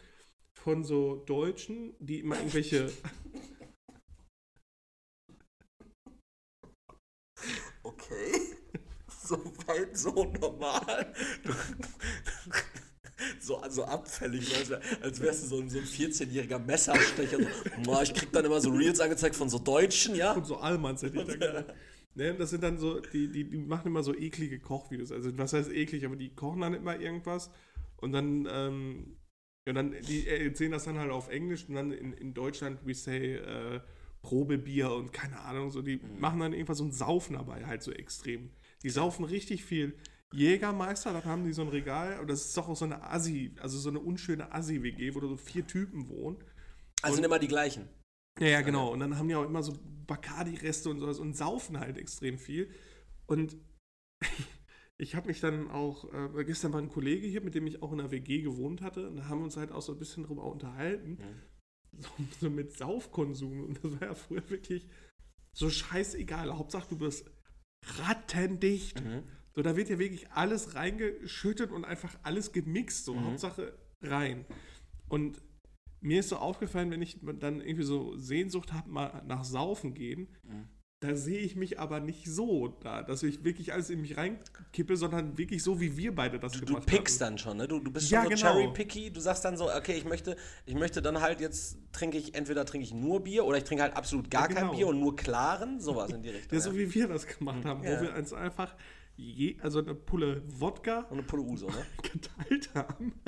von 0.55 0.85
so 0.85 1.17
Deutschen, 1.27 1.95
die 1.99 2.21
immer 2.21 2.37
irgendwelche, 2.37 2.91
Okay. 7.83 8.33
So 9.29 9.37
weit, 9.67 9.97
so 9.97 10.25
normal. 10.25 11.13
So, 13.41 13.61
so 13.69 13.85
abfällig, 13.85 14.57
als, 14.57 14.71
wär, 14.71 14.81
als 15.03 15.21
wärst 15.21 15.45
du 15.45 15.49
so 15.49 15.61
ein, 15.61 15.69
so 15.69 15.79
ein 15.79 15.85
14-jähriger 15.85 16.59
Messerstecher. 16.59 17.39
So, 17.85 18.03
ich 18.03 18.15
krieg 18.15 18.33
dann 18.33 18.45
immer 18.45 18.61
so 18.61 18.71
Reels 18.71 19.01
angezeigt 19.01 19.35
von 19.35 19.49
so 19.49 19.59
Deutschen, 19.59 20.15
ja? 20.15 20.33
und 20.33 20.47
so 20.47 20.59
Allmanns 20.59 21.03
hätte 21.03 21.19
ich 21.19 21.27
da 21.27 21.35
gesagt. 21.35 21.75
Ne, 22.15 22.35
das 22.35 22.51
sind 22.51 22.65
dann 22.65 22.79
so, 22.79 22.99
die, 23.01 23.31
die, 23.31 23.49
die 23.49 23.59
machen 23.59 23.87
immer 23.87 24.03
so 24.03 24.13
eklige 24.13 24.59
Kochvideos. 24.59 25.13
Also 25.13 25.37
was 25.39 25.53
heißt 25.53 25.71
eklig, 25.71 26.05
aber 26.05 26.17
die 26.17 26.35
kochen 26.35 26.61
dann 26.61 26.75
immer 26.75 26.99
irgendwas 26.99 27.51
und 27.97 28.13
dann, 28.13 28.49
ähm, 28.51 29.19
ja, 29.67 29.73
dann, 29.73 29.95
die 30.09 30.27
erzählen 30.27 30.73
das 30.73 30.85
dann 30.85 30.99
halt 30.99 31.13
auf 31.13 31.29
Englisch 31.29 31.69
und 31.69 31.77
dann 31.77 31.93
in, 31.93 32.13
in 32.13 32.35
Deutschland, 32.35 32.81
we 32.85 32.95
say, 32.95 33.37
äh, 33.37 33.81
Probebier 34.23 34.91
und 34.93 35.13
keine 35.13 35.39
Ahnung, 35.41 35.71
so, 35.71 35.81
die 35.81 36.01
machen 36.19 36.41
dann 36.41 36.53
irgendwas 36.53 36.79
so 36.79 36.85
ein 36.85 36.93
Saufen 36.93 37.35
dabei, 37.35 37.67
halt 37.67 37.83
so 37.83 37.93
extrem. 37.93 38.51
Die 38.83 38.91
saufen 38.91 39.25
richtig 39.25 39.65
viel. 39.65 39.95
Jägermeister, 40.33 41.13
dann 41.13 41.25
haben 41.25 41.45
die 41.45 41.53
so 41.53 41.63
ein 41.63 41.69
Regal, 41.69 42.15
aber 42.15 42.27
das 42.27 42.47
ist 42.47 42.57
doch 42.57 42.69
auch 42.69 42.77
so 42.77 42.85
eine 42.85 43.03
Assi, 43.03 43.55
also 43.61 43.79
so 43.79 43.89
eine 43.89 44.01
unschöne 44.01 44.53
Assi-WG, 44.53 45.15
wo 45.15 45.21
da 45.21 45.29
so 45.29 45.37
vier 45.37 45.67
Typen 45.67 46.09
wohnen. 46.09 46.37
Also 47.03 47.17
sind 47.17 47.25
immer 47.25 47.39
die 47.39 47.49
gleichen. 47.49 47.89
Ja, 48.39 48.47
ja, 48.47 48.61
genau. 48.61 48.93
Und 48.93 49.01
dann 49.01 49.17
haben 49.17 49.29
die 49.29 49.35
auch 49.35 49.45
immer 49.45 49.63
so 49.63 49.73
Bacardi-Reste 50.07 50.91
und 50.91 51.01
sowas 51.01 51.19
und 51.19 51.37
saufen 51.37 51.81
halt 51.81 51.97
extrem 51.97 52.39
viel. 52.39 52.71
Und 53.27 53.57
ich 54.99 55.15
habe 55.15 55.29
mich 55.29 55.41
dann 55.41 55.71
auch, 55.71 56.13
äh, 56.13 56.45
gestern 56.45 56.73
war 56.73 56.81
ein 56.81 56.91
Kollege 56.91 57.27
hier, 57.27 57.41
mit 57.41 57.55
dem 57.55 57.67
ich 57.67 57.83
auch 57.83 57.93
in 57.93 57.99
der 57.99 58.11
WG 58.11 58.43
gewohnt 58.43 58.83
hatte, 58.83 59.09
und 59.09 59.17
da 59.17 59.29
haben 59.29 59.41
wir 59.41 59.45
uns 59.45 59.57
halt 59.57 59.73
auch 59.73 59.83
so 59.83 59.93
ein 59.93 59.99
bisschen 59.99 60.25
drüber 60.25 60.45
unterhalten, 60.45 61.19
so, 61.97 62.11
so 62.41 62.51
mit 62.51 62.77
Saufkonsum. 62.77 63.65
Und 63.65 63.83
das 63.83 64.01
war 64.01 64.09
ja 64.09 64.15
früher 64.15 64.49
wirklich 64.51 64.87
so 65.53 65.71
scheißegal. 65.71 66.57
Hauptsache, 66.57 66.89
du 66.91 66.99
bist 66.99 67.31
rattendicht. 67.99 69.03
Mhm. 69.03 69.23
So, 69.59 69.63
da 69.63 69.75
wird 69.75 69.89
ja 69.89 69.99
wirklich 69.99 70.31
alles 70.31 70.77
reingeschüttet 70.77 71.73
und 71.73 71.85
einfach 71.85 72.15
alles 72.23 72.53
gemixt. 72.53 73.05
So, 73.07 73.15
Mhm. 73.15 73.25
Hauptsache 73.25 73.73
rein. 74.03 74.45
Und 75.09 75.43
mir 76.01 76.21
ist 76.21 76.29
so 76.29 76.37
aufgefallen, 76.37 76.93
wenn 76.93 77.03
ich 77.03 77.19
dann 77.41 77.61
irgendwie 77.61 77.83
so 77.83 78.17
Sehnsucht 78.17 78.73
habe, 78.73 78.89
mal 78.89 79.21
nach 79.27 79.43
Saufen 79.43 79.95
gehen, 79.95 80.29
Mhm. 80.45 80.69
da 81.01 81.17
sehe 81.17 81.41
ich 81.41 81.57
mich 81.57 81.81
aber 81.81 81.99
nicht 81.99 82.27
so 82.27 82.69
da, 82.69 83.03
dass 83.03 83.25
ich 83.25 83.43
wirklich 83.43 83.73
alles 83.73 83.91
in 83.91 84.01
mich 84.01 84.17
reinkippe, 84.17 84.97
sondern 84.97 85.37
wirklich 85.39 85.65
so, 85.65 85.81
wie 85.81 85.97
wir 85.97 86.15
beide 86.15 86.39
das 86.39 86.53
Du, 86.53 86.61
du 86.61 86.67
gemacht 86.67 86.87
pickst 86.87 87.21
haben. 87.21 87.31
dann 87.31 87.39
schon, 87.39 87.57
ne? 87.57 87.67
Du, 87.67 87.81
du 87.81 87.91
bist 87.91 88.09
Ja, 88.13 88.23
schon 88.23 88.37
so 88.37 88.45
genau. 88.45 88.61
cherry-picky. 88.61 89.11
Du 89.11 89.19
sagst 89.19 89.45
dann 89.45 89.57
so, 89.57 89.73
okay, 89.75 89.95
ich 89.97 90.05
möchte, 90.05 90.37
ich 90.67 90.77
möchte 90.77 91.03
dann 91.03 91.21
halt 91.21 91.41
jetzt, 91.41 91.79
trinke 91.91 92.17
ich, 92.17 92.37
entweder 92.37 92.65
trinke 92.65 92.85
ich 92.85 92.95
nur 92.95 93.25
Bier 93.25 93.45
oder 93.45 93.59
ich 93.59 93.65
trinke 93.65 93.83
halt 93.83 93.97
absolut 93.97 94.31
gar 94.31 94.43
Ja, 94.43 94.55
kein 94.55 94.65
genau. 94.67 94.77
Bier 94.77 94.87
und 94.87 95.01
nur 95.01 95.17
klaren. 95.17 95.81
Sowas 95.81 96.13
in 96.13 96.23
die 96.23 96.29
Richtung. 96.37 96.57
Ja, 96.57 96.63
so 96.63 96.77
wie 96.77 96.95
wir 96.95 97.09
das 97.09 97.27
gemacht 97.27 97.65
haben, 97.65 97.83
Ja. 97.83 97.99
wo 97.99 98.03
wir 98.05 98.15
uns 98.15 98.33
einfach 98.33 98.73
je, 99.19 99.57
also 99.61 99.81
eine 99.81 99.95
Pulle 99.95 100.43
Wodka 100.47 101.01
Und 101.11 101.19
eine 101.19 101.23
Pulle 101.23 101.43
Uso, 101.43 101.67
ne? 101.67 101.87
geteilt 102.03 102.71
haben 102.75 103.21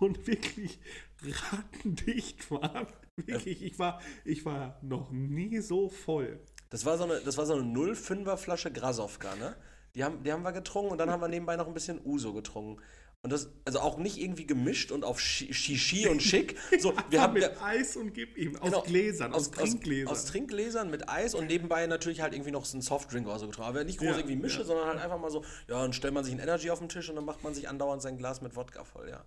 und 0.00 0.26
wirklich 0.26 0.78
rattendicht 1.22 2.50
waren. 2.50 2.88
Wirklich, 3.16 3.62
ich 3.62 3.78
war, 3.78 4.00
ich 4.24 4.44
war 4.44 4.78
noch 4.82 5.10
nie 5.10 5.58
so 5.60 5.88
voll. 5.88 6.40
Das 6.70 6.84
war 6.84 6.98
so 6.98 7.04
eine, 7.04 7.20
das 7.20 7.36
war 7.38 7.46
so 7.46 7.54
eine 7.54 7.62
0,5er 7.62 8.36
Flasche 8.36 8.72
Grasowka, 8.72 9.36
ne? 9.36 9.56
Die 9.94 10.04
haben, 10.04 10.22
die 10.22 10.32
haben 10.32 10.42
wir 10.42 10.52
getrunken 10.52 10.92
und 10.92 10.98
dann 10.98 11.10
haben 11.10 11.20
wir 11.20 11.28
nebenbei 11.28 11.56
noch 11.56 11.66
ein 11.66 11.74
bisschen 11.74 12.00
Uso 12.04 12.32
getrunken. 12.32 12.80
Und 13.22 13.30
das, 13.30 13.52
also 13.66 13.80
auch 13.80 13.98
nicht 13.98 14.16
irgendwie 14.16 14.46
gemischt 14.46 14.90
und 14.92 15.04
auf 15.04 15.18
Shi- 15.20 15.52
Shishi 15.52 16.08
und 16.08 16.22
schick. 16.22 16.56
So, 16.78 16.94
wir 17.10 17.20
haben 17.20 17.34
mit 17.34 17.60
Eis 17.62 17.94
und 17.96 18.14
gib 18.14 18.38
ihm 18.38 18.56
aus 18.56 18.70
genau, 18.70 18.82
Gläsern, 18.82 19.34
aus, 19.34 19.50
Trinkgläsern. 19.50 20.10
Aus, 20.10 20.24
Trinkgläsern 20.24 20.90
mit 20.90 21.06
Eis 21.10 21.34
und 21.34 21.46
nebenbei 21.48 21.86
natürlich 21.86 22.22
halt 22.22 22.32
irgendwie 22.32 22.50
noch 22.50 22.64
so 22.64 22.76
einen 22.76 22.82
Softdrink 22.82 23.26
oder 23.26 23.38
so 23.38 23.46
getrunken. 23.46 23.68
Aber 23.68 23.84
nicht 23.84 23.98
groß 23.98 24.08
Ja, 24.08 24.16
irgendwie 24.16 24.36
mische, 24.36 24.60
ja. 24.60 24.64
sondern 24.64 24.88
halt 24.88 24.98
einfach 25.00 25.20
mal 25.20 25.30
so, 25.30 25.44
ja, 25.68 25.82
dann 25.82 25.92
stellt 25.92 26.14
man 26.14 26.24
sich 26.24 26.32
ein 26.32 26.40
Energy 26.40 26.70
auf 26.70 26.78
den 26.78 26.88
Tisch 26.88 27.10
und 27.10 27.16
dann 27.16 27.26
macht 27.26 27.44
man 27.44 27.52
sich 27.52 27.68
andauernd 27.68 28.00
sein 28.00 28.16
Glas 28.16 28.40
mit 28.40 28.56
Wodka 28.56 28.84
voll, 28.84 29.10
ja. 29.10 29.24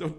Und, 0.00 0.16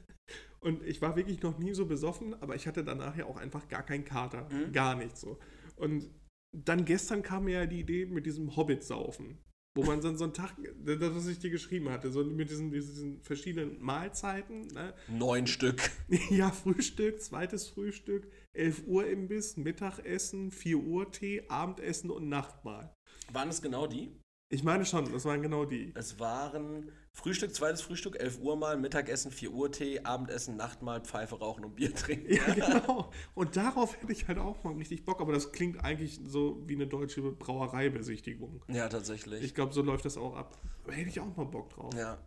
und 0.60 0.82
ich 0.82 1.00
war 1.02 1.14
wirklich 1.14 1.40
noch 1.40 1.58
nie 1.58 1.72
so 1.72 1.86
besoffen, 1.86 2.34
aber 2.42 2.56
ich 2.56 2.66
hatte 2.66 2.82
danach 2.82 3.16
ja 3.16 3.26
auch 3.26 3.36
einfach 3.36 3.68
gar 3.68 3.84
keinen 3.84 4.04
Kater. 4.04 4.48
Mhm. 4.50 4.72
Gar 4.72 4.96
nicht 4.96 5.16
so. 5.16 5.38
Und 5.76 6.10
dann 6.52 6.84
gestern 6.84 7.22
kam 7.22 7.44
mir 7.44 7.60
ja 7.60 7.66
die 7.66 7.80
Idee 7.80 8.06
mit 8.06 8.26
diesem 8.26 8.56
Hobbit-Saufen. 8.56 9.38
Wo 9.76 9.82
man 9.82 10.00
dann 10.00 10.16
so 10.16 10.24
einen 10.24 10.32
Tag, 10.32 10.54
das, 10.84 11.00
was 11.00 11.26
ich 11.26 11.40
dir 11.40 11.50
geschrieben 11.50 11.88
hatte, 11.88 12.12
so 12.12 12.22
mit 12.22 12.48
diesen, 12.48 12.70
diesen 12.70 13.20
verschiedenen 13.22 13.82
Mahlzeiten. 13.82 14.68
Ne? 14.68 14.94
Neun 15.08 15.46
Stück. 15.46 15.90
Ja, 16.30 16.50
Frühstück, 16.50 17.20
zweites 17.20 17.68
Frühstück, 17.68 18.30
11 18.52 18.86
Uhr 18.86 19.06
Imbiss, 19.06 19.56
Mittagessen, 19.56 20.52
4 20.52 20.78
Uhr 20.78 21.10
Tee, 21.10 21.42
Abendessen 21.48 22.10
und 22.10 22.28
Nachtmahl. 22.28 22.94
Waren 23.32 23.48
es 23.48 23.62
genau 23.62 23.88
die? 23.88 24.12
Ich 24.48 24.62
meine 24.62 24.84
schon, 24.84 25.10
das 25.10 25.24
waren 25.24 25.42
genau 25.42 25.64
die. 25.64 25.92
Es 25.96 26.20
waren 26.20 26.92
Frühstück, 27.14 27.54
zweites 27.54 27.80
Frühstück, 27.80 28.20
11 28.20 28.40
Uhr 28.40 28.56
mal, 28.56 28.76
Mittagessen, 28.76 29.30
4 29.30 29.52
Uhr 29.52 29.70
Tee, 29.70 30.00
Abendessen, 30.00 30.56
Nachtmahl, 30.56 31.00
Pfeife 31.00 31.38
rauchen 31.38 31.64
und 31.64 31.76
Bier 31.76 31.94
trinken. 31.94 32.34
Ja, 32.34 32.52
genau. 32.54 33.10
Und 33.34 33.56
darauf 33.56 33.96
hätte 33.96 34.12
ich 34.12 34.26
halt 34.26 34.38
auch 34.38 34.62
mal 34.64 34.74
richtig 34.74 35.04
Bock, 35.04 35.20
aber 35.20 35.32
das 35.32 35.52
klingt 35.52 35.82
eigentlich 35.82 36.20
so 36.26 36.60
wie 36.66 36.74
eine 36.74 36.88
deutsche 36.88 37.22
Brauereibesichtigung. 37.22 38.62
Ja, 38.68 38.88
tatsächlich. 38.88 39.42
Ich 39.42 39.54
glaube, 39.54 39.72
so 39.72 39.80
läuft 39.80 40.04
das 40.04 40.16
auch 40.16 40.34
ab. 40.34 40.58
Aber 40.82 40.92
hätte 40.92 41.08
ich 41.08 41.20
auch 41.20 41.36
mal 41.36 41.46
Bock 41.46 41.70
drauf. 41.70 41.94
Ja. 41.94 42.18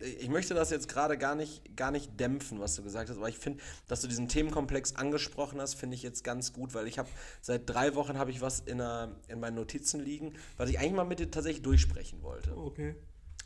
Ich 0.00 0.28
möchte 0.28 0.54
das 0.54 0.70
jetzt 0.70 0.88
gerade 0.88 1.18
gar 1.18 1.34
nicht, 1.34 1.76
gar 1.76 1.90
nicht 1.90 2.18
dämpfen, 2.18 2.58
was 2.58 2.74
du 2.74 2.82
gesagt 2.82 3.10
hast, 3.10 3.18
aber 3.18 3.28
ich 3.28 3.38
finde, 3.38 3.62
dass 3.86 4.00
du 4.00 4.08
diesen 4.08 4.28
Themenkomplex 4.28 4.96
angesprochen 4.96 5.60
hast, 5.60 5.74
finde 5.74 5.94
ich 5.94 6.02
jetzt 6.02 6.24
ganz 6.24 6.52
gut, 6.52 6.74
weil 6.74 6.88
ich 6.88 6.98
habe 6.98 7.08
seit 7.42 7.68
drei 7.68 7.94
Wochen 7.94 8.18
habe 8.18 8.30
ich 8.30 8.40
was 8.40 8.60
in, 8.60 8.80
einer, 8.80 9.16
in 9.28 9.40
meinen 9.40 9.56
Notizen 9.56 10.00
liegen, 10.00 10.32
was 10.56 10.70
ich 10.70 10.78
eigentlich 10.78 10.94
mal 10.94 11.04
mit 11.04 11.20
dir 11.20 11.30
tatsächlich 11.30 11.62
durchsprechen 11.62 12.22
wollte. 12.22 12.56
Okay. 12.56 12.96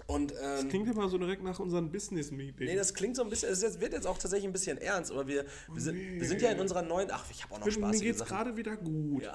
Und 0.06 0.32
Das 0.32 0.62
ähm, 0.62 0.68
klingt 0.68 0.88
immer 0.88 1.08
so 1.08 1.18
direkt 1.18 1.42
nach 1.42 1.58
unserem 1.58 1.90
Business-Meeting. 1.90 2.66
Nee, 2.66 2.76
das 2.76 2.94
klingt 2.94 3.16
so 3.16 3.22
ein 3.22 3.30
bisschen, 3.30 3.50
es 3.50 3.80
wird 3.80 3.92
jetzt 3.92 4.06
auch 4.06 4.18
tatsächlich 4.18 4.48
ein 4.48 4.52
bisschen 4.52 4.78
ernst, 4.78 5.10
aber 5.10 5.26
wir, 5.26 5.44
wir, 5.72 5.80
sind, 5.80 5.96
wir 5.96 6.26
sind 6.26 6.42
ja 6.42 6.50
in 6.50 6.60
unserer 6.60 6.82
neuen, 6.82 7.08
ach, 7.10 7.24
ich 7.30 7.42
habe 7.44 7.54
auch 7.54 7.58
noch 7.58 7.66
Mir 7.66 7.72
spaßige 7.72 8.00
geht's 8.02 8.24
gerade 8.24 8.56
wieder 8.56 8.76
gut. 8.76 9.22
Ja. 9.22 9.34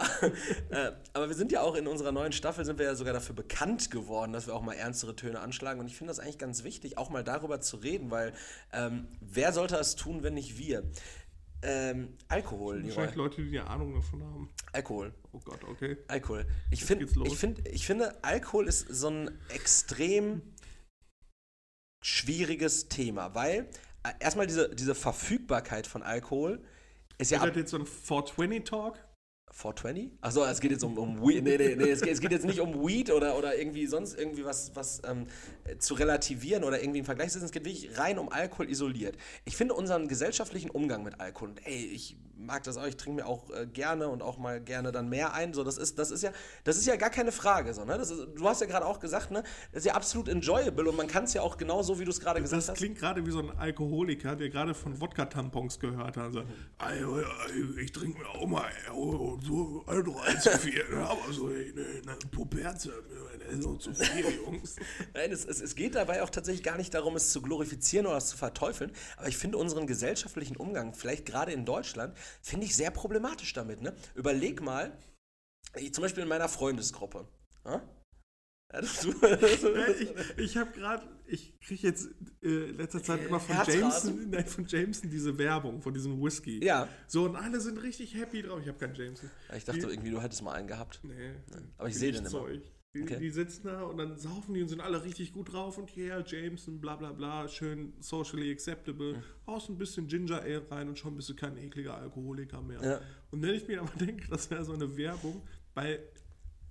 äh, 0.69 0.91
aber 1.13 1.27
wir 1.27 1.35
sind 1.35 1.51
ja 1.51 1.61
auch 1.61 1.75
in 1.75 1.87
unserer 1.87 2.11
neuen 2.11 2.31
Staffel, 2.31 2.65
sind 2.65 2.79
wir 2.79 2.85
ja 2.85 2.95
sogar 2.95 3.13
dafür 3.13 3.35
bekannt 3.35 3.91
geworden, 3.91 4.33
dass 4.33 4.47
wir 4.47 4.55
auch 4.55 4.61
mal 4.61 4.73
ernstere 4.73 5.15
Töne 5.15 5.39
anschlagen. 5.39 5.79
Und 5.79 5.87
ich 5.87 5.97
finde 5.97 6.11
das 6.11 6.19
eigentlich 6.19 6.37
ganz 6.37 6.63
wichtig, 6.63 6.97
auch 6.97 7.09
mal 7.09 7.23
darüber 7.23 7.61
zu 7.61 7.77
reden, 7.77 8.11
weil 8.11 8.33
ähm, 8.73 9.07
wer 9.21 9.53
sollte 9.53 9.75
das 9.75 9.95
tun, 9.95 10.23
wenn 10.23 10.33
nicht 10.33 10.57
wir? 10.57 10.83
ähm, 11.61 12.13
Alkohol, 12.27 12.83
Wahrscheinlich. 12.83 13.15
Leute, 13.15 13.43
die 13.43 13.59
eine 13.59 13.69
Ahnung 13.69 13.93
davon 13.93 14.23
haben. 14.23 14.49
Alkohol. 14.73 15.13
Oh 15.31 15.39
Gott, 15.43 15.63
okay. 15.63 15.97
Alkohol. 16.07 16.45
Ich, 16.69 16.83
find, 16.83 17.01
ich, 17.01 17.37
find, 17.37 17.67
ich 17.67 17.85
finde, 17.85 18.23
Alkohol 18.23 18.67
ist 18.67 18.87
so 18.89 19.09
ein 19.09 19.31
extrem 19.49 20.41
schwieriges 22.01 22.89
Thema, 22.89 23.33
weil 23.35 23.69
äh, 24.03 24.13
erstmal 24.19 24.47
diese, 24.47 24.69
diese 24.73 24.95
Verfügbarkeit 24.95 25.87
von 25.87 26.03
Alkohol 26.03 26.61
ist 27.17 27.31
ja 27.31 27.43
Ist 27.43 27.49
das 27.49 27.55
jetzt 27.55 27.71
so 27.71 27.77
ein 27.77 27.85
420-Talk? 27.85 28.99
420? 29.51 30.11
Achso, 30.21 30.43
es 30.45 30.59
geht 30.59 30.71
jetzt 30.71 30.83
um, 30.83 30.97
um 30.97 31.19
Weed. 31.21 31.43
Nee, 31.43 31.57
nee, 31.57 31.75
nee, 31.75 31.89
es 31.89 32.01
geht, 32.01 32.13
es 32.13 32.19
geht 32.19 32.31
jetzt 32.31 32.45
nicht 32.45 32.59
um 32.59 32.85
Weed 32.85 33.09
oder, 33.09 33.37
oder 33.37 33.57
irgendwie 33.57 33.87
sonst 33.87 34.17
irgendwie 34.17 34.45
was, 34.45 34.75
was 34.75 35.01
ähm, 35.05 35.25
äh, 35.63 35.77
zu 35.77 35.95
relativieren 35.95 36.63
oder 36.63 36.79
irgendwie 36.79 36.99
im 36.99 37.05
Vergleich 37.05 37.29
zu 37.29 37.39
setzen. 37.39 37.45
Es 37.45 37.51
geht 37.51 37.65
wirklich 37.65 37.97
rein 37.97 38.19
um 38.19 38.29
Alkohol 38.29 38.69
isoliert. 38.69 39.17
Ich 39.45 39.57
finde 39.57 39.73
unseren 39.73 40.07
gesellschaftlichen 40.07 40.69
Umgang 40.69 41.01
mit 41.03 41.19
Alkohol, 41.19 41.49
und 41.49 41.65
ey, 41.65 41.85
ich 41.85 42.17
mag 42.39 42.63
das 42.63 42.77
auch, 42.77 42.85
ich 42.85 42.97
trinke 42.97 43.21
mir 43.21 43.27
auch 43.27 43.49
äh, 43.51 43.65
gerne 43.67 44.07
und 44.09 44.21
auch 44.21 44.37
mal 44.37 44.61
gerne 44.61 44.91
dann 44.91 45.09
mehr 45.09 45.33
ein. 45.33 45.53
So, 45.53 45.63
das 45.63 45.77
ist, 45.77 45.99
das 45.99 46.11
ist 46.11 46.23
ja, 46.23 46.31
das 46.63 46.77
ist 46.77 46.85
ja 46.85 46.95
gar 46.95 47.09
keine 47.09 47.31
Frage. 47.31 47.73
So, 47.73 47.85
ne? 47.85 47.97
das 47.97 48.11
ist, 48.11 48.27
du 48.35 48.47
hast 48.47 48.61
ja 48.61 48.67
gerade 48.67 48.85
auch 48.85 48.99
gesagt, 48.99 49.31
ne? 49.31 49.43
Das 49.71 49.79
ist 49.79 49.85
ja 49.85 49.93
absolut 49.93 50.29
enjoyable 50.29 50.89
und 50.89 50.95
man 50.95 51.07
kann 51.07 51.23
es 51.25 51.33
ja 51.33 51.41
auch 51.41 51.57
genau 51.57 51.81
so, 51.83 51.99
wie 51.99 52.05
du 52.05 52.11
es 52.11 52.19
gerade 52.19 52.41
gesagt 52.41 52.61
Das 52.61 52.69
hast. 52.69 52.77
klingt 52.77 52.97
gerade 52.97 53.25
wie 53.25 53.31
so 53.31 53.39
ein 53.39 53.57
Alkoholiker, 53.57 54.35
der 54.35 54.49
gerade 54.49 54.73
von 54.73 54.99
Wodka-Tampons 54.99 55.79
gehört 55.79 56.17
hat. 56.17 56.17
Also, 56.17 56.39
"Ey, 56.79 56.99
ey, 57.03 57.81
ich 57.83 57.91
trinke 57.91 58.19
mir 58.19 58.29
auch 58.29 58.45
mal 58.47 58.69
oh, 58.93 59.37
so 59.41 59.83
also 59.87 60.17
eins 60.19 60.43
zu 60.43 60.51
viel, 60.57 60.83
ne, 60.89 61.07
aber 61.07 61.31
so 61.31 61.47
eine, 61.47 61.57
eine 61.57 62.15
Puperze, 62.31 62.89
ne, 62.89 63.61
so 63.61 63.75
zu 63.75 63.93
viel, 63.93 64.25
Jungs. 64.45 64.75
Nein, 65.13 65.31
es, 65.31 65.45
es, 65.45 65.61
es 65.61 65.75
geht 65.75 65.95
dabei 65.95 66.23
auch 66.23 66.29
tatsächlich 66.29 66.63
gar 66.63 66.77
nicht 66.77 66.93
darum, 66.93 67.15
es 67.15 67.31
zu 67.31 67.41
glorifizieren 67.41 68.05
oder 68.07 68.17
es 68.17 68.27
zu 68.27 68.37
verteufeln. 68.37 68.91
Aber 69.17 69.27
ich 69.27 69.37
finde 69.37 69.57
unseren 69.57 69.87
gesellschaftlichen 69.87 70.55
Umgang, 70.57 70.93
vielleicht 70.93 71.25
gerade 71.25 71.51
in 71.51 71.65
Deutschland, 71.65 72.15
finde 72.41 72.65
ich 72.65 72.75
sehr 72.75 72.91
problematisch 72.91 73.53
damit. 73.53 73.81
Ne? 73.81 73.95
Überleg 74.15 74.61
mal, 74.61 74.97
ich, 75.75 75.93
zum 75.93 76.01
Beispiel 76.03 76.23
in 76.23 76.29
meiner 76.29 76.49
Freundesgruppe. 76.49 77.27
Ja? 77.65 77.81
Ich 79.99 80.37
ich 80.37 80.57
habe 80.57 80.71
gerade, 80.71 81.07
ich 81.25 81.57
kriege 81.61 81.87
jetzt 81.87 82.09
äh, 82.43 82.47
letzter 82.71 83.01
Zeit 83.01 83.25
immer 83.25 83.39
von. 83.39 83.55
Jameson, 83.65 84.29
nein, 84.29 84.45
von 84.45 84.65
Jameson 84.65 85.09
diese 85.09 85.37
Werbung, 85.37 85.81
von 85.81 85.93
diesem 85.93 86.21
Whisky. 86.21 86.63
ja. 86.63 86.87
So, 87.07 87.25
und 87.25 87.35
alle 87.37 87.61
sind 87.61 87.81
richtig 87.81 88.13
happy 88.15 88.41
drauf. 88.41 88.59
Ich 88.61 88.67
habe 88.67 88.77
keinen 88.77 88.95
Jameson. 88.95 89.31
Ich 89.55 89.63
dachte 89.63 89.79
Die- 89.79 89.85
irgendwie, 89.87 90.11
du 90.11 90.21
hättest 90.21 90.41
mal 90.41 90.51
einen 90.53 90.67
gehabt. 90.67 90.99
Nee. 91.03 91.31
aber 91.77 91.87
ich 91.87 91.95
sehe 91.95 92.11
den 92.11 92.21
immer. 92.21 92.29
Zeug. 92.29 92.61
Die, 92.93 93.03
Okay. 93.03 93.19
die 93.19 93.29
sitzen 93.29 93.67
da 93.67 93.83
und 93.83 93.97
dann 93.97 94.17
saufen 94.17 94.53
die 94.53 94.61
und 94.61 94.69
sind 94.69 94.81
alle 94.81 95.03
richtig 95.03 95.33
gut 95.33 95.51
drauf 95.51 95.77
und 95.77 95.95
yeah, 95.97 96.23
Jameson, 96.25 96.79
bla 96.79 96.95
bla 96.95 97.11
bla, 97.11 97.47
schön 97.47 97.93
socially 97.99 98.49
acceptable. 98.51 99.13
Mhm. 99.17 99.23
Haust 99.45 99.69
ein 99.69 99.77
bisschen 99.77 100.07
Ginger 100.07 100.41
Ale 100.41 100.65
rein 100.71 100.87
und 100.89 100.97
schon 100.97 101.15
bist 101.15 101.29
du 101.29 101.35
kein 101.35 101.57
ekliger 101.57 101.95
Alkoholiker 101.97 102.61
mehr. 102.61 102.81
Ja. 102.81 103.01
Und 103.31 103.41
wenn 103.41 103.53
ich 103.55 103.67
mir 103.67 103.81
aber 103.81 103.91
denke, 103.99 104.27
das 104.29 104.49
wäre 104.49 104.63
so 104.63 104.73
eine 104.73 104.95
Werbung, 104.97 105.41
weil 105.73 105.99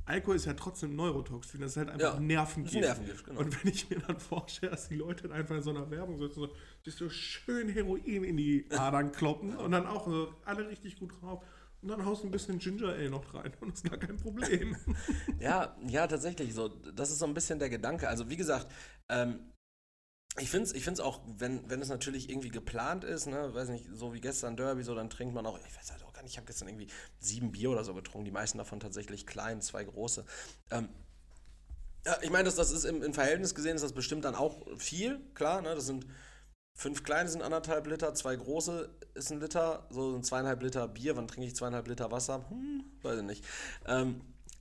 Alkohol 0.06 0.36
ist 0.36 0.46
ja 0.46 0.54
trotzdem 0.54 0.96
Neurotoxin, 0.96 1.60
das 1.60 1.72
ist 1.72 1.76
halt 1.78 1.90
einfach 1.90 2.14
Ja, 2.14 2.20
Nervengift. 2.20 2.74
Nervengift, 2.74 3.24
genau. 3.26 3.40
Und 3.40 3.64
wenn 3.64 3.72
ich 3.72 3.90
mir 3.90 3.98
dann 3.98 4.18
vorstelle, 4.18 4.70
dass 4.72 4.88
die 4.88 4.94
Leute 4.96 5.24
dann 5.24 5.32
einfach 5.32 5.56
in 5.56 5.62
so 5.62 5.70
einer 5.70 5.90
Werbung 5.90 6.16
sitzen, 6.16 6.40
so, 6.40 6.48
sich 6.82 6.94
so 6.94 7.08
schön 7.10 7.68
Heroin 7.68 8.24
in 8.24 8.36
die 8.36 8.66
Adern 8.70 9.12
kloppen 9.12 9.56
und 9.56 9.72
dann 9.72 9.86
auch 9.86 10.06
so 10.06 10.32
alle 10.44 10.68
richtig 10.68 10.98
gut 10.98 11.12
drauf. 11.20 11.44
Und 11.82 11.88
dann 11.88 12.04
haust 12.04 12.22
du 12.22 12.28
ein 12.28 12.30
bisschen 12.30 12.58
Ginger 12.58 12.88
Ale 12.88 13.10
noch 13.10 13.34
rein 13.34 13.52
und 13.60 13.72
das 13.72 13.82
ist 13.82 13.90
gar 13.90 13.98
kein 13.98 14.16
Problem. 14.16 14.76
Ja, 15.38 15.76
ja, 15.86 16.06
tatsächlich 16.06 16.54
so. 16.54 16.68
Das 16.68 17.10
ist 17.10 17.18
so 17.18 17.26
ein 17.26 17.34
bisschen 17.34 17.58
der 17.58 17.68
Gedanke. 17.68 18.08
Also, 18.08 18.28
wie 18.30 18.36
gesagt, 18.36 18.66
ähm, 19.08 19.52
ich 20.38 20.50
finde 20.50 20.64
es 20.64 20.74
ich 20.74 20.84
find's 20.84 21.00
auch, 21.00 21.20
wenn, 21.38 21.68
wenn 21.70 21.80
es 21.80 21.88
natürlich 21.88 22.28
irgendwie 22.28 22.50
geplant 22.50 23.04
ist, 23.04 23.26
ne, 23.26 23.54
weiß 23.54 23.68
nicht, 23.68 23.86
so 23.92 24.12
wie 24.12 24.20
gestern 24.20 24.56
Derby, 24.56 24.82
so, 24.82 24.94
dann 24.94 25.10
trinkt 25.10 25.34
man 25.34 25.46
auch, 25.46 25.58
ich 25.58 25.76
weiß 25.76 25.92
halt 25.92 26.04
auch 26.04 26.12
gar 26.12 26.22
nicht, 26.22 26.32
ich 26.32 26.36
habe 26.38 26.46
gestern 26.46 26.68
irgendwie 26.68 26.88
sieben 27.18 27.52
Bier 27.52 27.70
oder 27.70 27.84
so 27.84 27.94
getrunken, 27.94 28.24
die 28.24 28.30
meisten 28.30 28.58
davon 28.58 28.80
tatsächlich 28.80 29.26
klein, 29.26 29.62
zwei 29.62 29.84
große. 29.84 30.24
Ähm, 30.70 30.88
ja, 32.04 32.18
ich 32.22 32.30
meine, 32.30 32.44
das, 32.44 32.56
das 32.56 32.70
ist 32.70 32.84
im, 32.84 33.02
im 33.02 33.14
Verhältnis 33.14 33.54
gesehen, 33.54 33.76
ist 33.76 33.82
das 33.82 33.92
bestimmt 33.92 34.24
dann 34.24 34.34
auch 34.34 34.66
viel, 34.78 35.20
klar, 35.34 35.62
ne, 35.62 35.74
das 35.74 35.86
sind 35.86 36.06
fünf 36.76 37.02
kleine 37.02 37.28
sind 37.28 37.42
anderthalb 37.42 37.86
Liter, 37.86 38.14
zwei 38.14 38.36
große 38.36 38.88
ist 39.14 39.32
ein 39.32 39.40
Liter, 39.40 39.86
so 39.90 40.12
sind 40.12 40.26
zweieinhalb 40.26 40.62
Liter 40.62 40.86
Bier, 40.86 41.16
wann 41.16 41.26
trinke 41.26 41.48
ich 41.48 41.56
zweieinhalb 41.56 41.88
Liter 41.88 42.12
Wasser? 42.12 42.44
Hm, 42.50 42.84
weiß 43.02 43.18
ich 43.18 43.24
nicht. 43.24 43.44
Ähm, 43.86 44.20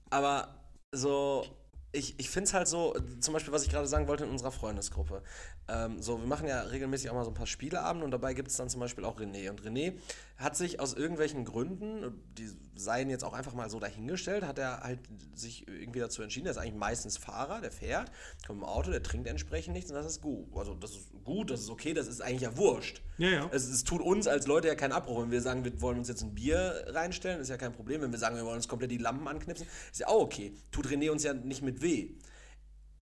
aber 0.09 0.55
so, 0.93 1.45
ich, 1.91 2.17
ich 2.17 2.29
finde 2.29 2.47
es 2.47 2.53
halt 2.53 2.67
so, 2.67 2.95
zum 3.19 3.33
Beispiel, 3.33 3.53
was 3.53 3.63
ich 3.63 3.69
gerade 3.69 3.87
sagen 3.87 4.07
wollte 4.07 4.23
in 4.23 4.29
unserer 4.29 4.51
Freundesgruppe. 4.51 5.23
Ähm, 5.67 6.01
so, 6.01 6.19
wir 6.19 6.27
machen 6.27 6.47
ja 6.47 6.61
regelmäßig 6.61 7.09
auch 7.09 7.15
mal 7.15 7.25
so 7.25 7.31
ein 7.31 7.35
paar 7.35 7.47
Spieleabende 7.47 8.05
und 8.05 8.11
dabei 8.11 8.33
gibt 8.33 8.47
es 8.47 8.55
dann 8.55 8.69
zum 8.69 8.79
Beispiel 8.79 9.03
auch 9.03 9.19
René. 9.19 9.49
Und 9.49 9.61
René 9.61 9.93
hat 10.37 10.57
sich 10.57 10.81
aus 10.81 10.93
irgendwelchen 10.93 11.45
Gründen, 11.45 12.21
die 12.37 12.49
seien 12.75 13.09
jetzt 13.09 13.23
auch 13.23 13.33
einfach 13.33 13.53
mal 13.53 13.69
so 13.69 13.79
dahingestellt, 13.79 14.43
hat 14.43 14.59
er 14.59 14.81
halt 14.81 14.99
sich 15.33 15.65
irgendwie 15.67 15.99
dazu 15.99 16.21
entschieden, 16.21 16.45
der 16.45 16.51
ist 16.51 16.57
eigentlich 16.57 16.75
meistens 16.75 17.17
Fahrer, 17.17 17.61
der 17.61 17.71
fährt, 17.71 18.11
kommt 18.45 18.59
im 18.59 18.65
Auto, 18.65 18.91
der 18.91 19.01
trinkt 19.01 19.27
entsprechend 19.27 19.73
nichts 19.73 19.89
und 19.89 19.95
das 19.95 20.05
ist 20.05 20.21
gut. 20.21 20.47
Also 20.57 20.73
das 20.73 20.91
ist 20.91 21.07
gut, 21.23 21.51
das 21.51 21.61
ist 21.61 21.69
okay, 21.69 21.93
das 21.93 22.07
ist 22.07 22.21
eigentlich 22.21 22.41
ja 22.41 22.57
wurscht. 22.57 23.01
Ja, 23.17 23.29
ja. 23.29 23.49
Es, 23.53 23.65
es 23.65 23.85
tut 23.85 24.01
uns 24.01 24.27
als 24.27 24.45
Leute 24.45 24.67
ja 24.67 24.75
keinen 24.75 24.91
Abbruch. 24.91 25.21
Wenn 25.21 25.31
wir 25.31 25.41
sagen, 25.41 25.63
wir 25.63 25.81
wollen 25.81 25.99
uns 25.99 26.09
jetzt 26.09 26.21
ein 26.21 26.35
Bier 26.35 26.83
reinstellen, 26.87 27.39
ist 27.39 27.49
ja 27.49 27.57
kein 27.57 27.71
Problem. 27.71 28.01
Wenn 28.01 28.11
wir 28.11 28.19
sagen, 28.19 28.35
wir 28.35 28.43
wollen 28.43 28.57
uns 28.57 28.67
komplett 28.67 28.91
die 28.91 28.97
Lampen 28.97 29.27
anknipsen, 29.29 29.67
ist 29.89 29.99
ja 30.01 30.07
auch 30.07 30.21
okay. 30.21 30.53
Tut 30.71 30.87
René 30.87 31.11
uns 31.11 31.23
ja 31.23 31.33
nicht 31.33 31.61
mit 31.61 31.81
weh. 31.81 32.09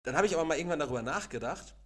Dann 0.03 0.17
habe 0.17 0.27
ich 0.27 0.35
aber 0.35 0.45
mal 0.45 0.57
irgendwann 0.57 0.81
darüber 0.81 1.03
nachgedacht, 1.03 1.77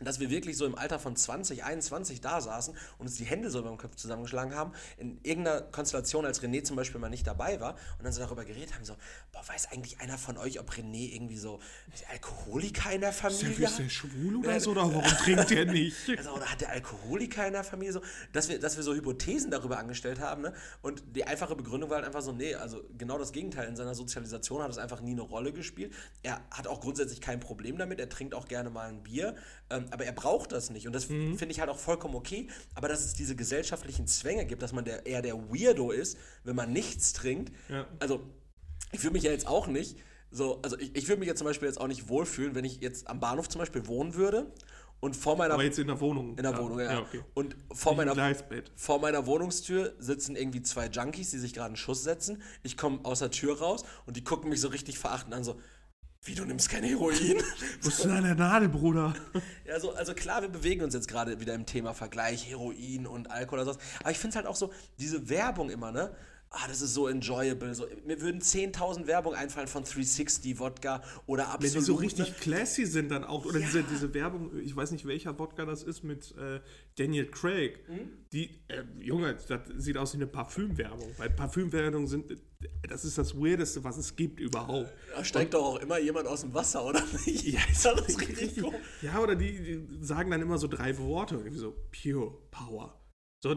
dass 0.00 0.20
wir 0.20 0.30
wirklich 0.30 0.56
so 0.56 0.66
im 0.66 0.76
Alter 0.76 0.98
von 0.98 1.16
20, 1.16 1.64
21 1.64 2.20
da 2.20 2.40
saßen 2.40 2.74
und 2.98 3.06
uns 3.06 3.16
die 3.16 3.24
Hände 3.24 3.50
so 3.50 3.60
dem 3.60 3.76
Kopf 3.76 3.96
zusammengeschlagen 3.96 4.54
haben, 4.54 4.72
in 4.96 5.20
irgendeiner 5.22 5.60
Konstellation, 5.62 6.26
als 6.26 6.42
René 6.42 6.62
zum 6.62 6.76
Beispiel 6.76 7.00
mal 7.00 7.10
nicht 7.10 7.26
dabei 7.26 7.60
war 7.60 7.76
und 7.98 8.04
dann 8.04 8.12
so 8.12 8.20
darüber 8.20 8.44
geredet 8.44 8.74
haben, 8.74 8.84
so, 8.84 8.96
boah, 9.32 9.42
weiß 9.46 9.72
eigentlich 9.72 10.00
einer 10.00 10.18
von 10.18 10.36
euch, 10.38 10.60
ob 10.60 10.70
René 10.70 11.12
irgendwie 11.14 11.36
so 11.36 11.60
Alkoholiker 12.10 12.92
in 12.92 13.00
der 13.00 13.10
Ist 13.10 13.22
der, 13.22 13.30
Familie 13.30 13.66
ist 13.66 13.78
der 13.78 13.88
schwul 13.88 14.36
oder 14.36 14.60
so? 14.60 14.70
Oder 14.70 14.82
warum 14.82 15.02
trinkt 15.02 15.50
der 15.50 15.66
nicht? 15.66 15.96
Also, 16.20 16.32
oder 16.32 16.46
hat 16.46 16.60
der 16.60 16.70
Alkoholiker 16.70 17.46
in 17.46 17.52
der 17.52 17.64
Familie 17.64 17.92
so, 17.92 18.02
dass 18.32 18.48
wir, 18.48 18.58
dass 18.58 18.76
wir 18.76 18.82
so 18.82 18.94
Hypothesen 18.94 19.50
darüber 19.50 19.78
angestellt 19.78 20.20
haben, 20.20 20.42
ne? 20.42 20.52
Und 20.82 21.02
die 21.14 21.24
einfache 21.24 21.56
Begründung 21.56 21.88
war 21.88 21.96
halt 21.96 22.06
einfach 22.06 22.20
so, 22.20 22.32
nee, 22.32 22.54
also 22.54 22.82
genau 22.98 23.16
das 23.16 23.32
Gegenteil. 23.32 23.68
In 23.68 23.76
seiner 23.76 23.94
Sozialisation 23.94 24.62
hat 24.62 24.70
es 24.70 24.78
einfach 24.78 25.00
nie 25.00 25.12
eine 25.12 25.22
Rolle 25.22 25.52
gespielt. 25.52 25.94
Er 26.22 26.42
hat 26.50 26.66
auch 26.66 26.80
grundsätzlich 26.80 27.20
kein 27.20 27.40
Problem 27.40 27.78
damit, 27.78 28.00
er 28.00 28.08
trinkt 28.08 28.34
auch 28.34 28.48
gerne 28.48 28.70
mal 28.70 28.88
ein 28.88 29.02
Bier, 29.02 29.36
ähm, 29.70 29.86
aber 29.92 30.04
er 30.04 30.12
braucht 30.12 30.52
das 30.52 30.70
nicht. 30.70 30.86
Und 30.86 30.94
das 30.94 31.04
finde 31.04 31.48
ich 31.50 31.60
halt 31.60 31.70
auch 31.70 31.78
vollkommen 31.78 32.14
okay. 32.14 32.48
Aber 32.74 32.88
dass 32.88 33.04
es 33.04 33.14
diese 33.14 33.36
gesellschaftlichen 33.36 34.06
Zwänge 34.06 34.46
gibt, 34.46 34.62
dass 34.62 34.72
man 34.72 34.84
der, 34.84 35.06
eher 35.06 35.22
der 35.22 35.36
Weirdo 35.50 35.90
ist, 35.90 36.18
wenn 36.44 36.56
man 36.56 36.72
nichts 36.72 37.12
trinkt. 37.12 37.52
Ja. 37.68 37.86
Also, 37.98 38.20
ich 38.92 39.00
fühle 39.00 39.12
mich 39.12 39.22
ja 39.22 39.30
jetzt 39.30 39.46
auch 39.46 39.66
nicht. 39.66 39.96
So, 40.30 40.60
also 40.62 40.78
ich, 40.78 40.94
ich 40.94 41.08
würde 41.08 41.20
mich 41.20 41.28
jetzt 41.28 41.38
zum 41.38 41.46
Beispiel 41.46 41.66
jetzt 41.66 41.80
auch 41.80 41.88
nicht 41.88 42.08
wohlfühlen, 42.08 42.54
wenn 42.54 42.64
ich 42.64 42.80
jetzt 42.80 43.08
am 43.08 43.18
Bahnhof 43.20 43.48
zum 43.48 43.58
Beispiel 43.58 43.86
wohnen 43.86 44.14
würde 44.14 44.52
und 45.00 45.16
vor 45.16 45.36
meiner 45.36 45.54
Aber 45.54 45.64
jetzt 45.64 45.78
in 45.78 45.86
der 45.86 46.00
Wohnung. 46.00 46.36
in 46.36 46.42
der 46.42 46.56
Wohnung, 46.58 46.78
ja. 46.78 47.00
okay. 47.00 47.22
Und 47.34 47.56
vor 47.72 47.96
meiner, 47.96 48.14
vor 48.76 49.00
meiner 49.00 49.26
Wohnungstür 49.26 49.94
sitzen 49.98 50.36
irgendwie 50.36 50.62
zwei 50.62 50.86
Junkies, 50.86 51.30
die 51.30 51.38
sich 51.38 51.54
gerade 51.54 51.68
einen 51.68 51.76
Schuss 51.76 52.04
setzen. 52.04 52.42
Ich 52.62 52.76
komme 52.76 53.00
aus 53.02 53.20
der 53.20 53.30
Tür 53.30 53.58
raus 53.58 53.84
und 54.06 54.16
die 54.16 54.24
gucken 54.24 54.50
mich 54.50 54.60
so 54.60 54.68
richtig 54.68 54.98
verachtend 54.98 55.34
an, 55.34 55.42
so, 55.42 55.58
wie, 56.24 56.34
du 56.34 56.44
nimmst 56.44 56.68
kein 56.68 56.84
Heroin? 56.84 57.42
Wo 57.80 57.88
ist 57.88 58.04
denn 58.04 58.10
deine 58.10 58.34
Nadel, 58.34 58.68
Bruder? 58.68 59.14
ja, 59.66 59.80
so, 59.80 59.92
also 59.92 60.12
klar, 60.14 60.42
wir 60.42 60.50
bewegen 60.50 60.82
uns 60.82 60.92
jetzt 60.92 61.08
gerade 61.08 61.40
wieder 61.40 61.54
im 61.54 61.64
Thema 61.64 61.94
Vergleich, 61.94 62.48
Heroin 62.48 63.06
und 63.06 63.30
Alkohol 63.30 63.60
oder 63.60 63.72
sowas. 63.72 63.82
Aber 64.00 64.10
ich 64.10 64.18
finde 64.18 64.30
es 64.30 64.36
halt 64.36 64.46
auch 64.46 64.56
so, 64.56 64.72
diese 64.98 65.30
Werbung 65.30 65.70
immer, 65.70 65.92
ne? 65.92 66.14
Ah, 66.52 66.66
das 66.66 66.82
ist 66.82 66.94
so 66.94 67.06
enjoyable. 67.06 67.72
So, 67.76 67.86
mir 68.04 68.20
würden 68.20 68.40
10.000 68.40 69.06
Werbung 69.06 69.34
einfallen 69.34 69.68
von 69.68 69.84
360 69.84 70.58
Wodka 70.58 71.00
oder 71.26 71.44
Wenn 71.44 71.50
absolut. 71.52 71.76
die 71.76 71.80
so 71.82 71.94
richtig 71.94 72.38
classy 72.40 72.86
sind 72.86 73.08
dann 73.12 73.22
auch, 73.22 73.44
oder 73.44 73.60
Ja. 73.60 73.66
diese, 73.66 73.84
diese 73.84 74.12
Werbung, 74.14 74.58
ich 74.58 74.74
weiß 74.74 74.90
nicht 74.90 75.06
welcher 75.06 75.38
Wodka 75.38 75.64
das 75.64 75.84
ist, 75.84 76.02
mit 76.02 76.34
äh, 76.36 76.60
Daniel 76.98 77.30
Craig. 77.30 77.88
Mhm. 77.88 78.10
Die, 78.32 78.64
äh, 78.66 78.82
Junge, 78.98 79.36
das 79.46 79.60
sieht 79.76 79.96
aus 79.96 80.12
wie 80.12 80.16
eine 80.18 80.26
Parfümwerbung. 80.26 81.12
Weil 81.18 81.30
Parfümwerbung 81.30 82.08
sind, 82.08 82.36
das 82.82 83.04
ist 83.04 83.16
das 83.16 83.36
Weirdeste, 83.36 83.84
was 83.84 83.96
es 83.96 84.16
gibt 84.16 84.40
überhaupt. 84.40 84.92
Da 85.14 85.22
steigt 85.24 85.54
doch 85.54 85.64
auch 85.64 85.78
immer 85.78 86.00
jemand 86.00 86.26
aus 86.26 86.40
dem 86.40 86.52
Wasser, 86.52 86.84
oder 86.84 87.00
nicht? 87.26 87.44
Ja, 87.44 87.60
das 87.68 87.84
ist 88.08 88.20
richtig 88.20 88.60
cool. 88.60 88.74
Ja, 89.02 89.20
oder 89.20 89.36
die, 89.36 89.52
die 89.52 90.04
sagen 90.04 90.32
dann 90.32 90.42
immer 90.42 90.58
so 90.58 90.66
drei 90.66 90.98
Worte, 90.98 91.36
irgendwie 91.36 91.58
so 91.58 91.76
Pure 92.02 92.36
Power. 92.50 93.00
So, 93.40 93.54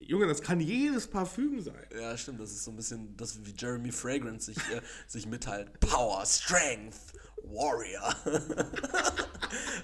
Junge, 0.00 0.26
das 0.26 0.40
kann 0.40 0.60
jedes 0.60 1.06
Parfüm 1.06 1.60
sein. 1.60 1.86
Ja, 1.94 2.16
stimmt. 2.16 2.40
Das 2.40 2.50
ist 2.50 2.64
so 2.64 2.70
ein 2.70 2.76
bisschen 2.76 3.16
das, 3.16 3.38
wie 3.44 3.54
Jeremy 3.56 3.92
Fragrance 3.92 4.46
sich, 4.46 4.56
äh, 4.56 4.80
sich 5.06 5.26
mitteilt. 5.26 5.78
Power, 5.80 6.24
Strength, 6.24 6.96
Warrior. 7.42 8.14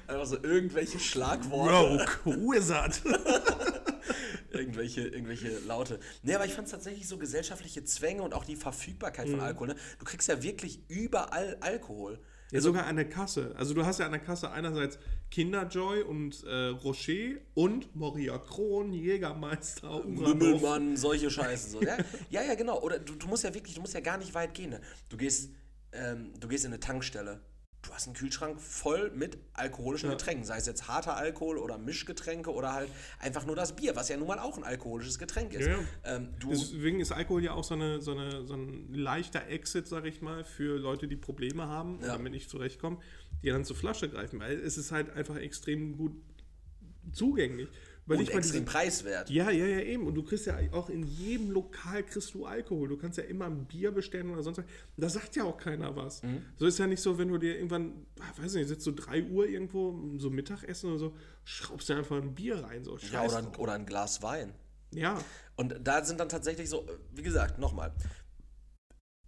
Einfach 0.06 0.26
so 0.26 0.42
irgendwelche 0.42 0.98
Schlagworte, 0.98 2.06
Rogue, 2.24 2.50
Wizard. 2.50 3.02
irgendwelche, 4.50 5.02
irgendwelche 5.02 5.58
Laute. 5.60 6.00
Nee, 6.22 6.34
aber 6.34 6.46
ich 6.46 6.54
fand 6.54 6.66
es 6.66 6.72
tatsächlich 6.72 7.06
so 7.06 7.18
gesellschaftliche 7.18 7.84
Zwänge 7.84 8.22
und 8.22 8.32
auch 8.32 8.44
die 8.44 8.56
Verfügbarkeit 8.56 9.28
von 9.28 9.40
Alkohol. 9.40 9.68
Ne? 9.68 9.76
Du 9.98 10.06
kriegst 10.06 10.28
ja 10.28 10.42
wirklich 10.42 10.80
überall 10.88 11.58
Alkohol. 11.60 12.18
Ja, 12.52 12.60
sogar 12.60 12.86
an 12.86 12.96
der 12.96 13.08
Kasse. 13.08 13.54
Also 13.56 13.74
du 13.74 13.84
hast 13.84 13.98
ja 13.98 14.06
an 14.06 14.12
der 14.12 14.20
Kasse 14.20 14.50
einerseits 14.50 14.98
Kinderjoy 15.30 16.02
und 16.02 16.44
äh, 16.44 16.66
Rocher 16.68 17.40
und 17.54 17.94
Moria 17.96 18.38
Kron, 18.38 18.92
Jägermeister. 18.92 20.04
Mümmelmann, 20.04 20.96
solche 20.96 21.30
Scheiße. 21.30 21.70
So. 21.70 21.82
Ja, 21.82 21.96
ja, 22.30 22.42
ja, 22.42 22.54
genau. 22.54 22.80
Oder 22.80 23.00
du, 23.00 23.14
du 23.14 23.26
musst 23.26 23.42
ja 23.44 23.52
wirklich, 23.52 23.74
du 23.74 23.80
musst 23.80 23.94
ja 23.94 24.00
gar 24.00 24.18
nicht 24.18 24.34
weit 24.34 24.54
gehen. 24.54 24.70
Ne? 24.70 24.80
Du 25.08 25.16
gehst, 25.16 25.50
ähm, 25.92 26.32
du 26.38 26.46
gehst 26.46 26.64
in 26.64 26.72
eine 26.72 26.80
Tankstelle. 26.80 27.40
Du 27.86 27.94
hast 27.94 28.06
einen 28.06 28.16
Kühlschrank 28.16 28.60
voll 28.60 29.10
mit 29.10 29.38
alkoholischen 29.52 30.08
Ja. 30.08 30.16
Getränken, 30.16 30.44
sei 30.44 30.56
es 30.56 30.66
jetzt 30.66 30.88
harter 30.88 31.16
Alkohol 31.16 31.58
oder 31.58 31.78
Mischgetränke 31.78 32.52
oder 32.52 32.72
halt 32.72 32.90
einfach 33.20 33.46
nur 33.46 33.54
das 33.54 33.76
Bier, 33.76 33.94
was 33.94 34.08
ja 34.08 34.16
nun 34.16 34.28
mal 34.28 34.38
auch 34.38 34.56
ein 34.56 34.64
alkoholisches 34.64 35.18
Getränk 35.18 35.52
ist. 35.54 35.66
Ja. 35.66 35.78
Ähm, 36.04 36.34
Deswegen 36.50 37.00
ist 37.00 37.12
Alkohol 37.12 37.44
ja 37.44 37.52
auch 37.52 37.64
so, 37.64 37.74
eine, 37.74 38.00
so, 38.00 38.12
eine, 38.12 38.46
so 38.46 38.54
ein 38.54 38.92
leichter 38.92 39.46
Exit, 39.48 39.86
sag 39.86 40.04
ich 40.04 40.20
mal, 40.20 40.44
für 40.44 40.78
Leute, 40.78 41.06
die 41.06 41.16
Probleme 41.16 41.68
haben 41.68 41.98
und 41.98 42.06
damit 42.06 42.32
nicht 42.32 42.50
zurechtkommen, 42.50 43.00
die 43.42 43.48
dann 43.48 43.64
zur 43.64 43.76
Flasche 43.76 44.08
greifen, 44.08 44.40
weil 44.40 44.58
es 44.58 44.78
ist 44.78 44.90
halt 44.92 45.10
einfach 45.10 45.36
extrem 45.36 45.96
gut 45.96 46.12
zugänglich. 47.12 47.68
Weil 48.06 48.18
und 48.18 48.30
extrem 48.30 48.64
preiswert. 48.64 49.30
Ja, 49.30 49.50
ja, 49.50 49.66
ja, 49.66 49.80
eben. 49.80 50.06
Und 50.06 50.14
du 50.14 50.22
kriegst 50.22 50.46
ja 50.46 50.56
auch 50.72 50.88
in 50.88 51.02
jedem 51.02 51.50
Lokal 51.50 52.04
kriegst 52.04 52.32
du 52.34 52.46
Alkohol. 52.46 52.88
Du 52.88 52.96
kannst 52.96 53.18
ja 53.18 53.24
immer 53.24 53.46
ein 53.46 53.64
Bier 53.64 53.90
bestellen 53.90 54.30
oder 54.30 54.44
sonst 54.44 54.58
was. 54.58 54.64
Da 54.96 55.08
sagt 55.08 55.34
ja 55.34 55.42
auch 55.44 55.56
keiner 55.56 55.96
was. 55.96 56.22
Mhm. 56.22 56.42
So 56.56 56.66
ist 56.66 56.78
ja 56.78 56.86
nicht 56.86 57.02
so, 57.02 57.18
wenn 57.18 57.28
du 57.28 57.38
dir 57.38 57.56
irgendwann, 57.56 58.06
ah, 58.20 58.42
weiß 58.42 58.54
nicht, 58.54 58.68
sitzt 58.68 58.86
du 58.86 58.92
3 58.92 59.24
Uhr 59.24 59.48
irgendwo, 59.48 60.18
so 60.18 60.30
Mittagessen 60.30 60.90
oder 60.90 60.98
so, 60.98 61.14
schraubst 61.44 61.88
dir 61.88 61.96
einfach 61.96 62.16
ein 62.16 62.34
Bier 62.34 62.62
rein. 62.62 62.84
So, 62.84 62.96
Ja, 63.12 63.24
oder, 63.24 63.38
ein, 63.38 63.54
oder 63.56 63.72
ein 63.72 63.86
Glas 63.86 64.22
Wein. 64.22 64.52
ja. 64.92 65.18
Und 65.56 65.74
da 65.82 66.04
sind 66.04 66.20
dann 66.20 66.28
tatsächlich 66.28 66.68
so, 66.68 66.86
wie 67.12 67.22
gesagt, 67.22 67.58
nochmal. 67.58 67.92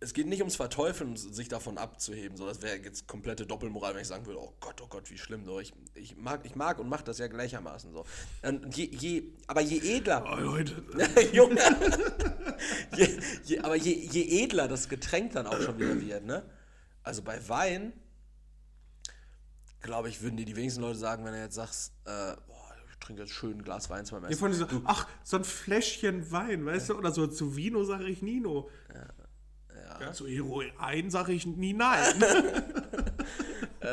Es 0.00 0.14
geht 0.14 0.26
nicht 0.26 0.40
ums 0.40 0.54
Verteufeln 0.56 1.16
sich 1.16 1.48
davon 1.48 1.76
abzuheben. 1.76 2.37
So, 2.37 2.46
das 2.46 2.62
wäre 2.62 2.76
jetzt 2.76 3.08
komplette 3.08 3.46
Doppelmoral, 3.46 3.94
wenn 3.94 4.02
ich 4.02 4.08
sagen 4.08 4.26
würde, 4.26 4.40
oh 4.40 4.54
Gott, 4.61 4.80
oh 4.80 4.87
Gott, 4.87 5.11
wie 5.11 5.18
schlimm. 5.18 5.44
So, 5.44 5.58
ich, 5.58 5.72
ich, 5.94 6.16
mag, 6.16 6.44
ich 6.44 6.54
mag 6.54 6.78
und 6.78 6.88
mache 6.88 7.04
das 7.04 7.18
ja 7.18 7.26
gleichermaßen 7.26 7.92
so. 7.92 8.04
Und 8.42 8.76
je, 8.76 8.84
je, 8.84 9.24
aber 9.48 9.61
je 9.61 9.96
edler, 9.96 10.24
Oh, 10.24 10.40
Leute. 10.40 10.84
Junge, 11.32 11.61
je, 12.96 13.08
je, 13.44 13.61
aber 13.61 13.74
je, 13.74 13.92
je 13.92 14.44
edler 14.44 14.68
das 14.68 14.88
Getränk 14.88 15.32
dann 15.32 15.46
auch 15.46 15.61
schon 15.61 15.78
wieder 15.78 16.00
wird, 16.00 16.24
ne? 16.24 16.44
Also 17.02 17.22
bei 17.22 17.48
Wein, 17.48 17.92
glaube 19.80 20.08
ich, 20.08 20.22
würden 20.22 20.37
dir 20.37 20.46
die 20.46 20.56
wenigsten 20.56 20.82
Leute 20.82 20.98
sagen, 20.98 21.24
wenn 21.24 21.32
du 21.32 21.40
jetzt 21.40 21.54
sagst, 21.54 21.92
äh, 22.04 22.37
trinke 23.08 23.22
jetzt 23.22 23.32
schön 23.32 23.58
ein 23.58 23.62
Glas 23.62 23.88
Wein 23.90 24.04
zum 24.04 24.22
Ja, 24.22 24.37
von 24.37 24.50
dieser, 24.50 24.68
ach, 24.84 25.06
so 25.24 25.38
ein 25.38 25.44
Fläschchen 25.44 26.30
Wein, 26.30 26.66
weißt 26.66 26.90
du? 26.90 26.94
Oder 26.98 27.11
so 27.11 27.26
zu 27.26 27.56
Vino 27.56 27.82
sage 27.84 28.04
ich 28.04 28.22
Nino. 28.22 28.68
Ja. 28.94 29.06
Zu 30.12 30.26
Hero 30.26 30.62
ein 30.78 31.11
sage 31.11 31.32
ich 31.32 31.46
nie 31.46 31.74
nein. 31.74 32.14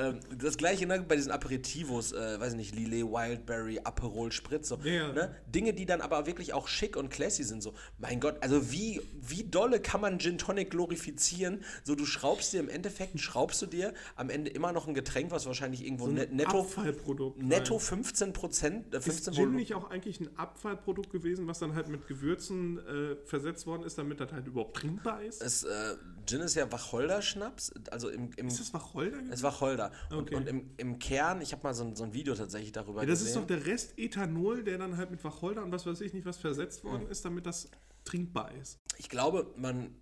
Ähm, 0.02 0.20
das 0.38 0.58
gleiche 0.58 0.86
ne, 0.86 1.04
bei 1.08 1.16
diesen 1.16 1.32
Aperitivos, 1.32 2.12
äh, 2.12 2.40
weiß 2.40 2.54
ich 2.54 2.58
nicht, 2.58 2.76
Lillet, 2.76 3.06
Wildberry, 3.06 3.80
Aperol, 3.84 4.32
Spritz, 4.32 4.70
so. 4.70 4.78
Ja. 4.84 5.12
Ne? 5.12 5.36
Dinge, 5.48 5.74
die 5.74 5.86
dann 5.86 6.02
aber 6.02 6.26
wirklich 6.26 6.54
auch 6.54 6.68
schick 6.68 6.98
und 6.98 7.10
classy 7.10 7.44
sind, 7.44 7.62
so. 7.62 7.74
Mein 7.98 8.20
Gott, 8.20 8.38
also 8.42 8.72
wie, 8.72 9.02
wie 9.22 9.44
dolle 9.44 9.80
kann 9.80 10.02
man 10.02 10.20
Gin 10.20 10.38
Tonic 10.38 10.72
glorifizieren? 10.72 11.64
So, 11.84 11.96
du 11.96 12.06
schraubst 12.06 12.54
dir 12.54 12.60
im 12.60 12.70
Endeffekt, 12.70 13.20
schraubst 13.20 13.62
du 13.62 13.66
dir 13.66 13.94
am 14.16 14.30
Ende 14.30 14.52
immer 14.52 14.72
noch 14.72 14.88
ein 14.88 14.94
Getränk, 14.94 15.32
was 15.32 15.46
wahrscheinlich 15.46 15.86
irgendwo 15.86 16.08
net, 16.08 16.34
netto, 16.34 16.62
Abfallprodukt. 16.62 17.42
netto 17.42 17.76
Nein. 17.76 17.82
15 17.82 18.34
Prozent, 18.34 18.94
äh, 18.94 18.98
Ist 18.98 19.06
15 19.06 19.34
Gin 19.34 19.56
nicht 19.56 19.74
auch 19.76 19.90
eigentlich 19.90 20.20
ein 20.20 20.30
Abfallprodukt 20.38 21.12
gewesen, 21.12 21.48
was 21.48 21.60
dann 21.60 21.76
halt 21.76 21.88
mit 21.88 22.08
Gewürzen 22.08 22.80
äh, 22.80 23.16
versetzt 23.26 23.68
worden 23.68 23.84
ist, 23.84 23.98
damit 23.98 24.20
das 24.20 24.32
halt 24.32 24.48
überhaupt 24.48 24.78
trinkbar 24.78 25.24
ist? 25.24 25.42
es, 25.42 25.64
äh, 25.64 25.96
Gin 26.26 26.42
ist 26.42 26.56
ja 26.56 26.72
Wacholder-Schnaps, 26.72 27.72
also 27.92 28.10
im, 28.10 28.32
im 28.36 28.48
ist 28.48 28.60
das 28.60 28.74
Wacholder? 28.74 29.18
es 29.30 29.36
ist 29.36 29.44
Wacholder. 29.44 29.85
Und, 30.10 30.18
Okay. 30.28 30.36
und 30.36 30.48
im, 30.48 30.72
im 30.78 31.00
Kern, 31.00 31.42
ich 31.42 31.52
habe 31.52 31.64
mal 31.64 31.74
so 31.74 31.84
ein, 31.84 31.96
so 31.96 32.04
ein 32.04 32.14
Video 32.14 32.36
tatsächlich 32.36 32.72
darüber 32.72 33.02
ja, 33.02 33.08
das 33.08 33.20
gesehen. 33.20 33.30
ist 33.30 33.36
doch 33.42 33.48
der 33.48 33.66
Rest 33.66 33.94
Ethanol, 33.98 34.64
der 34.64 34.78
dann 34.78 34.98
halt 34.98 35.12
mit 35.12 35.24
Wacholder 35.24 35.64
und 35.64 35.72
was 35.72 35.86
weiß 35.86 36.02
ich 36.02 36.14
nicht 36.14 36.26
was 36.26 36.38
versetzt 36.38 36.84
worden 36.84 37.08
ist, 37.08 37.26
damit 37.26 37.46
das 37.46 37.70
trinkbar 38.04 38.52
ist. 38.56 38.78
Ich 38.98 39.10
glaube, 39.10 39.54
man 39.58 40.02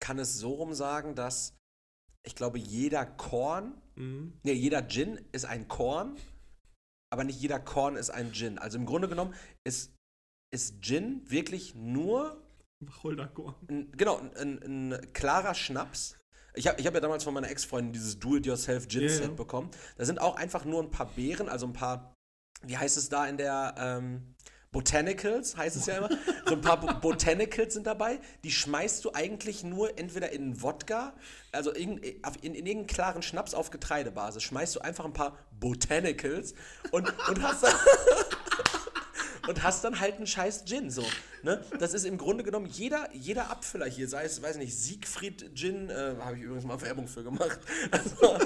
kann 0.00 0.18
es 0.18 0.38
so 0.38 0.54
rum 0.54 0.74
sagen, 0.74 1.14
dass 1.14 1.54
ich 2.24 2.34
glaube, 2.34 2.58
jeder 2.58 3.06
Korn, 3.06 3.80
Mhm. 3.94 4.34
nee, 4.42 4.52
jeder 4.52 4.86
Gin 4.88 5.18
ist 5.32 5.44
ein 5.46 5.68
Korn, 5.68 6.16
aber 7.10 7.24
nicht 7.24 7.40
jeder 7.40 7.60
Korn 7.60 7.96
ist 7.96 8.10
ein 8.10 8.32
Gin. 8.32 8.58
Also 8.58 8.76
im 8.78 8.84
Grunde 8.84 9.08
genommen 9.08 9.32
ist, 9.64 9.94
ist 10.52 10.82
Gin 10.82 11.22
wirklich 11.30 11.74
nur, 11.74 12.42
Wacholderkorn. 12.80 13.54
ein, 13.70 13.92
genau, 13.92 14.18
ein, 14.36 14.92
ein 14.92 15.12
klarer 15.14 15.54
Schnaps. 15.54 16.18
Ich 16.56 16.66
habe 16.66 16.80
ich 16.80 16.86
hab 16.86 16.94
ja 16.94 17.00
damals 17.00 17.22
von 17.22 17.34
meiner 17.34 17.50
Ex-Freundin 17.50 17.92
dieses 17.92 18.18
Do-It-Yourself-Gin-Set 18.18 19.22
ja. 19.22 19.28
bekommen. 19.28 19.70
Da 19.96 20.04
sind 20.04 20.20
auch 20.20 20.36
einfach 20.36 20.64
nur 20.64 20.82
ein 20.82 20.90
paar 20.90 21.06
Beeren, 21.06 21.48
also 21.48 21.66
ein 21.66 21.72
paar, 21.72 22.14
wie 22.62 22.76
heißt 22.76 22.96
es 22.96 23.08
da 23.08 23.26
in 23.26 23.36
der, 23.36 23.74
ähm, 23.78 24.34
Botanicals 24.76 25.56
heißt 25.56 25.74
es 25.76 25.86
ja 25.86 25.96
immer. 25.96 26.10
So 26.44 26.54
ein 26.54 26.60
paar 26.60 26.78
Bo 26.78 26.92
Botanicals 27.00 27.72
sind 27.72 27.86
dabei. 27.86 28.20
Die 28.44 28.50
schmeißt 28.50 29.02
du 29.06 29.14
eigentlich 29.14 29.64
nur 29.64 29.98
entweder 29.98 30.32
in 30.32 30.60
Wodka, 30.60 31.14
also 31.50 31.70
in, 31.70 31.96
in, 31.96 32.20
in 32.42 32.54
irgendeinen 32.54 32.86
klaren 32.86 33.22
Schnaps 33.22 33.54
auf 33.54 33.70
Getreidebasis. 33.70 34.42
Schmeißt 34.42 34.76
du 34.76 34.80
einfach 34.80 35.06
ein 35.06 35.14
paar 35.14 35.38
Botanicals 35.58 36.52
und, 36.90 37.08
und 37.28 37.42
hast 37.42 37.62
dann. 37.62 37.74
Und 39.48 39.62
hast 39.62 39.84
dann 39.84 40.00
halt 40.00 40.16
einen 40.16 40.26
scheiß 40.26 40.64
Gin, 40.64 40.90
so. 40.90 41.04
Ne? 41.42 41.62
Das 41.78 41.94
ist 41.94 42.04
im 42.04 42.18
Grunde 42.18 42.42
genommen 42.44 42.66
jeder, 42.66 43.08
jeder 43.12 43.50
Abfüller 43.50 43.86
hier, 43.86 44.08
sei 44.08 44.24
es, 44.24 44.42
weiß 44.42 44.56
nicht, 44.56 44.76
Siegfried 44.76 45.54
Gin, 45.54 45.88
äh, 45.90 46.14
habe 46.18 46.36
ich 46.36 46.42
übrigens 46.42 46.64
mal 46.64 46.80
Werbung 46.80 47.08
für 47.08 47.22
gemacht. 47.22 47.60
Also, 47.90 48.38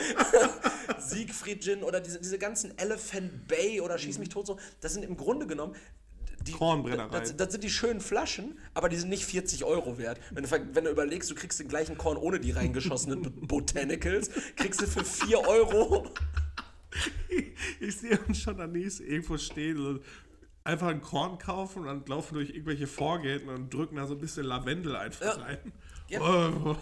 Siegfried 0.98 1.62
Gin 1.62 1.82
oder 1.82 2.00
diese, 2.00 2.20
diese 2.20 2.38
ganzen 2.38 2.76
Elephant 2.78 3.48
Bay 3.48 3.80
oder 3.80 3.98
Schieß 3.98 4.18
mich 4.18 4.28
tot 4.28 4.46
so, 4.46 4.58
das 4.80 4.92
sind 4.92 5.02
im 5.02 5.16
Grunde 5.16 5.46
genommen 5.46 5.74
die, 6.46 6.52
Kornbrennerei. 6.52 7.18
Das, 7.20 7.36
das 7.36 7.52
sind 7.52 7.64
die 7.64 7.70
schönen 7.70 8.00
Flaschen, 8.00 8.58
aber 8.72 8.88
die 8.88 8.96
sind 8.96 9.10
nicht 9.10 9.24
40 9.24 9.64
Euro 9.64 9.98
wert. 9.98 10.20
Wenn 10.30 10.44
du, 10.44 10.50
wenn 10.50 10.84
du 10.84 10.90
überlegst, 10.90 11.30
du 11.30 11.34
kriegst 11.34 11.60
den 11.60 11.68
gleichen 11.68 11.98
Korn 11.98 12.16
ohne 12.16 12.40
die 12.40 12.50
reingeschossenen 12.50 13.22
Botanicals, 13.46 14.30
kriegst 14.56 14.80
du 14.80 14.86
für 14.86 15.04
4 15.04 15.40
Euro. 15.40 16.08
Ich 17.78 17.98
sehe 17.98 18.18
uns 18.26 18.38
schon 18.38 18.60
am 18.60 18.72
nächsten 18.72 19.04
irgendwo 19.04 19.38
stehen 19.38 19.78
und 19.78 20.02
einfach 20.64 20.88
ein 20.88 21.00
Korn 21.00 21.38
kaufen 21.38 21.80
und 21.80 21.86
dann 21.86 22.04
laufen 22.06 22.34
durch 22.34 22.50
irgendwelche 22.50 22.86
Vorgärten 22.86 23.48
und 23.48 23.72
drücken 23.72 23.96
da 23.96 24.06
so 24.06 24.14
ein 24.14 24.20
bisschen 24.20 24.44
Lavendel 24.44 24.96
einfach 24.96 25.24
Ja. 25.36 25.42
rein. 25.42 25.72
Ja. 26.08 26.20
Oh. 26.20 26.76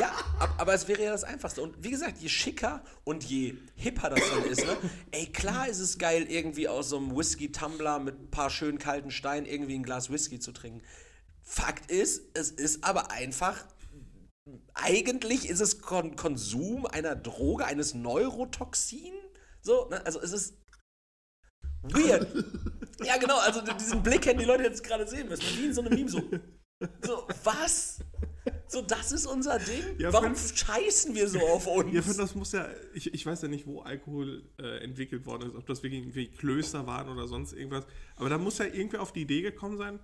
Ja, 0.00 0.08
ab- 0.38 0.54
aber 0.56 0.72
es 0.72 0.88
wäre 0.88 1.02
ja 1.04 1.12
das 1.12 1.22
Einfachste. 1.22 1.60
Und 1.62 1.74
wie 1.84 1.90
gesagt, 1.90 2.18
je 2.18 2.28
schicker 2.30 2.82
und 3.04 3.24
je 3.24 3.54
hipper 3.74 4.08
das 4.08 4.20
dann 4.30 4.44
ist, 4.46 4.64
ne? 4.64 4.74
Ey, 5.10 5.26
klar 5.26 5.68
ist 5.68 5.80
es 5.80 5.98
geil, 5.98 6.24
irgendwie 6.30 6.66
aus 6.66 6.88
so 6.88 6.96
einem 6.96 7.14
Whisky-Tumbler 7.14 7.98
mit 7.98 8.18
ein 8.18 8.30
paar 8.30 8.48
schönen 8.48 8.78
kalten 8.78 9.10
Steinen 9.10 9.44
irgendwie 9.44 9.74
ein 9.74 9.82
Glas 9.82 10.10
Whisky 10.10 10.40
zu 10.40 10.52
trinken. 10.52 10.80
Fakt 11.42 11.90
ist, 11.90 12.22
es 12.34 12.50
ist 12.50 12.84
aber 12.84 13.10
einfach. 13.10 13.66
Eigentlich 14.74 15.48
ist 15.48 15.60
es 15.60 15.82
Kon 15.82 16.16
Konsum 16.16 16.86
einer 16.86 17.14
Droge, 17.14 17.66
eines 17.66 17.92
Neurotoxin. 17.94 19.12
So, 19.60 19.88
ne? 19.90 20.04
Also 20.06 20.20
es 20.20 20.32
ist 20.32 20.54
weird. 21.82 22.26
ja, 23.04 23.16
genau, 23.18 23.38
also 23.38 23.60
diesen 23.78 24.02
Blick 24.02 24.26
hätten 24.26 24.38
die 24.40 24.44
Leute 24.44 24.64
jetzt 24.64 24.82
gerade 24.84 25.06
sehen 25.06 25.28
müssen. 25.28 25.44
Wie 25.58 25.66
in 25.66 25.74
so 25.74 25.80
einem 25.82 25.94
Meme 25.94 26.08
so. 26.08 26.20
So, 27.02 27.28
was? 27.44 28.00
So, 28.66 28.82
das 28.82 29.12
ist 29.12 29.26
unser 29.26 29.58
Ding? 29.58 29.98
Ja, 29.98 30.12
Warum 30.12 30.34
Finn- 30.34 30.56
scheißen 30.56 31.14
wir 31.14 31.28
so 31.28 31.38
auf 31.40 31.66
uns? 31.66 31.92
Ja, 31.92 32.00
ich 32.00 32.04
finde, 32.04 32.22
das 32.22 32.34
muss 32.34 32.52
ja, 32.52 32.66
ich, 32.94 33.12
ich 33.14 33.24
weiß 33.24 33.42
ja 33.42 33.48
nicht, 33.48 33.66
wo 33.66 33.82
Alkohol 33.82 34.50
äh, 34.58 34.82
entwickelt 34.82 35.26
worden 35.26 35.50
ist, 35.50 35.54
ob 35.56 35.66
das 35.66 35.82
wirklich 35.82 36.00
irgendwie 36.02 36.28
Klöster 36.28 36.86
waren 36.86 37.08
oder 37.08 37.28
sonst 37.28 37.52
irgendwas. 37.52 37.86
Aber 38.16 38.28
da 38.30 38.38
muss 38.38 38.58
ja 38.58 38.64
irgendwer 38.64 39.02
auf 39.02 39.12
die 39.12 39.22
Idee 39.22 39.42
gekommen 39.42 39.76
sein, 39.78 40.00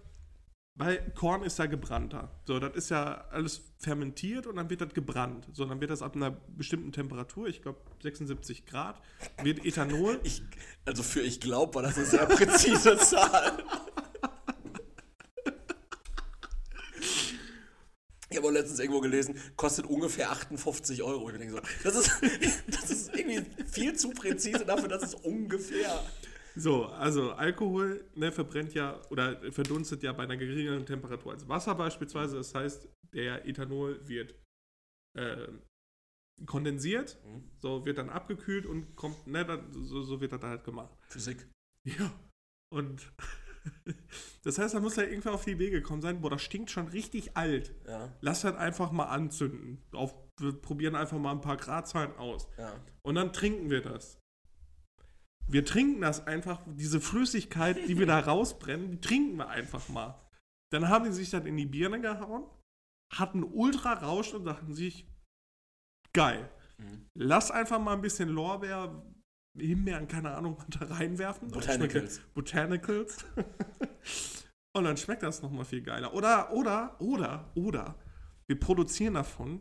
weil 0.78 1.10
Korn 1.16 1.42
ist 1.42 1.58
ja 1.58 1.66
gebrannter. 1.66 2.30
So, 2.46 2.60
das 2.60 2.74
ist 2.76 2.90
ja 2.90 3.24
alles 3.30 3.62
fermentiert 3.78 4.46
und 4.46 4.56
dann 4.56 4.70
wird 4.70 4.80
das 4.80 4.94
gebrannt. 4.94 5.48
So, 5.52 5.64
dann 5.64 5.80
wird 5.80 5.90
das 5.90 6.02
ab 6.02 6.14
einer 6.14 6.30
bestimmten 6.30 6.92
Temperatur, 6.92 7.48
ich 7.48 7.62
glaube 7.62 7.80
76 8.02 8.64
Grad, 8.64 9.00
wird 9.42 9.64
Ethanol. 9.64 10.20
Ich, 10.22 10.42
also 10.84 11.02
für 11.02 11.20
ich 11.20 11.40
glaube, 11.40 11.74
war 11.74 11.82
das 11.82 11.96
eine 11.96 12.06
sehr 12.06 12.26
präzise 12.26 12.96
Zahl. 12.98 13.64
Ich 18.30 18.36
habe 18.36 18.50
letztens 18.50 18.78
irgendwo 18.78 19.00
gelesen, 19.00 19.34
kostet 19.56 19.86
ungefähr 19.86 20.30
58 20.30 21.02
Euro. 21.02 21.28
Ich 21.30 21.38
denke 21.38 21.54
so, 21.54 21.60
das 21.82 21.96
ist, 21.96 22.12
das 22.68 22.90
ist 22.90 23.14
irgendwie 23.16 23.44
viel 23.64 23.96
zu 23.96 24.10
präzise 24.10 24.64
dafür, 24.64 24.88
dass 24.88 25.02
es 25.02 25.14
ungefähr. 25.14 26.04
So, 26.58 26.86
also 26.86 27.32
Alkohol 27.32 28.04
ne, 28.14 28.32
verbrennt 28.32 28.74
ja 28.74 29.00
oder 29.10 29.40
verdunstet 29.52 30.02
ja 30.02 30.12
bei 30.12 30.24
einer 30.24 30.36
geringeren 30.36 30.84
Temperatur 30.84 31.32
als 31.32 31.48
Wasser 31.48 31.74
beispielsweise. 31.74 32.36
Das 32.36 32.54
heißt, 32.54 32.88
der 33.14 33.46
Ethanol 33.46 34.06
wird 34.08 34.34
äh, 35.16 35.48
kondensiert, 36.46 37.18
Mhm. 37.24 37.50
so 37.58 37.84
wird 37.84 37.98
dann 37.98 38.10
abgekühlt 38.10 38.66
und 38.66 38.96
kommt, 38.96 39.26
ne, 39.26 39.44
dann, 39.44 39.72
so, 39.72 40.02
so 40.02 40.20
wird 40.20 40.32
das 40.32 40.42
halt 40.42 40.64
gemacht. 40.64 40.96
Physik. 41.08 41.48
Ja. 41.84 42.12
Und 42.72 43.12
das 44.44 44.58
heißt, 44.58 44.74
da 44.74 44.80
muss 44.80 44.96
ja 44.96 45.04
irgendwer 45.04 45.32
auf 45.34 45.44
die 45.44 45.52
Idee 45.52 45.70
gekommen 45.70 46.02
sein, 46.02 46.20
boah, 46.20 46.30
das 46.30 46.42
stinkt 46.42 46.70
schon 46.70 46.88
richtig 46.88 47.36
alt. 47.36 47.74
Ja. 47.86 48.12
Lass 48.20 48.42
das 48.42 48.56
einfach 48.56 48.92
mal 48.92 49.06
anzünden. 49.06 49.82
Auf 49.92 50.14
wir 50.40 50.52
probieren 50.52 50.94
einfach 50.94 51.18
mal 51.18 51.32
ein 51.32 51.40
paar 51.40 51.56
Gradzahlen 51.56 52.14
aus. 52.16 52.48
Ja. 52.56 52.72
Und 53.02 53.16
dann 53.16 53.32
trinken 53.32 53.70
wir 53.70 53.80
das. 53.80 54.20
Wir 55.48 55.64
trinken 55.64 56.02
das 56.02 56.26
einfach, 56.26 56.60
diese 56.66 57.00
Flüssigkeit, 57.00 57.88
die 57.88 57.98
wir 57.98 58.06
da 58.06 58.20
rausbrennen, 58.30 58.90
die 58.90 59.00
trinken 59.00 59.36
wir 59.36 59.48
einfach 59.48 59.88
mal. 59.88 60.20
Dann 60.70 60.88
haben 60.88 61.06
die 61.06 61.12
sich 61.12 61.30
das 61.30 61.44
in 61.46 61.56
die 61.56 61.66
Birne 61.66 62.00
gehauen, 62.00 62.44
hatten 63.10 63.42
ultra 63.42 63.94
Rausch 63.94 64.34
und 64.34 64.44
dachten 64.44 64.74
sich, 64.74 65.08
geil. 66.12 66.50
Mhm. 66.78 67.06
Lass 67.14 67.50
einfach 67.50 67.80
mal 67.80 67.94
ein 67.94 68.02
bisschen 68.02 68.28
Lorbeer, 68.28 69.02
Himbeeren, 69.56 70.06
keine 70.06 70.34
Ahnung, 70.34 70.62
da 70.68 70.86
reinwerfen. 70.86 71.48
Botanicals. 71.48 72.20
Botanicals. 72.34 73.24
und 74.76 74.84
dann 74.84 74.96
schmeckt 74.96 75.22
das 75.22 75.42
nochmal 75.42 75.64
viel 75.64 75.82
geiler. 75.82 76.14
Oder, 76.14 76.52
oder, 76.52 77.00
oder, 77.00 77.50
oder, 77.54 77.94
wir 78.46 78.60
produzieren 78.60 79.14
davon 79.14 79.60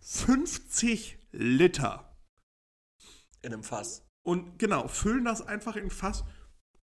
50 0.00 1.18
Liter. 1.32 2.09
In 3.42 3.52
einem 3.52 3.62
Fass. 3.62 4.02
Und 4.22 4.58
genau, 4.58 4.88
füllen 4.88 5.24
das 5.24 5.40
einfach 5.40 5.76
in 5.76 5.90
Fass 5.90 6.24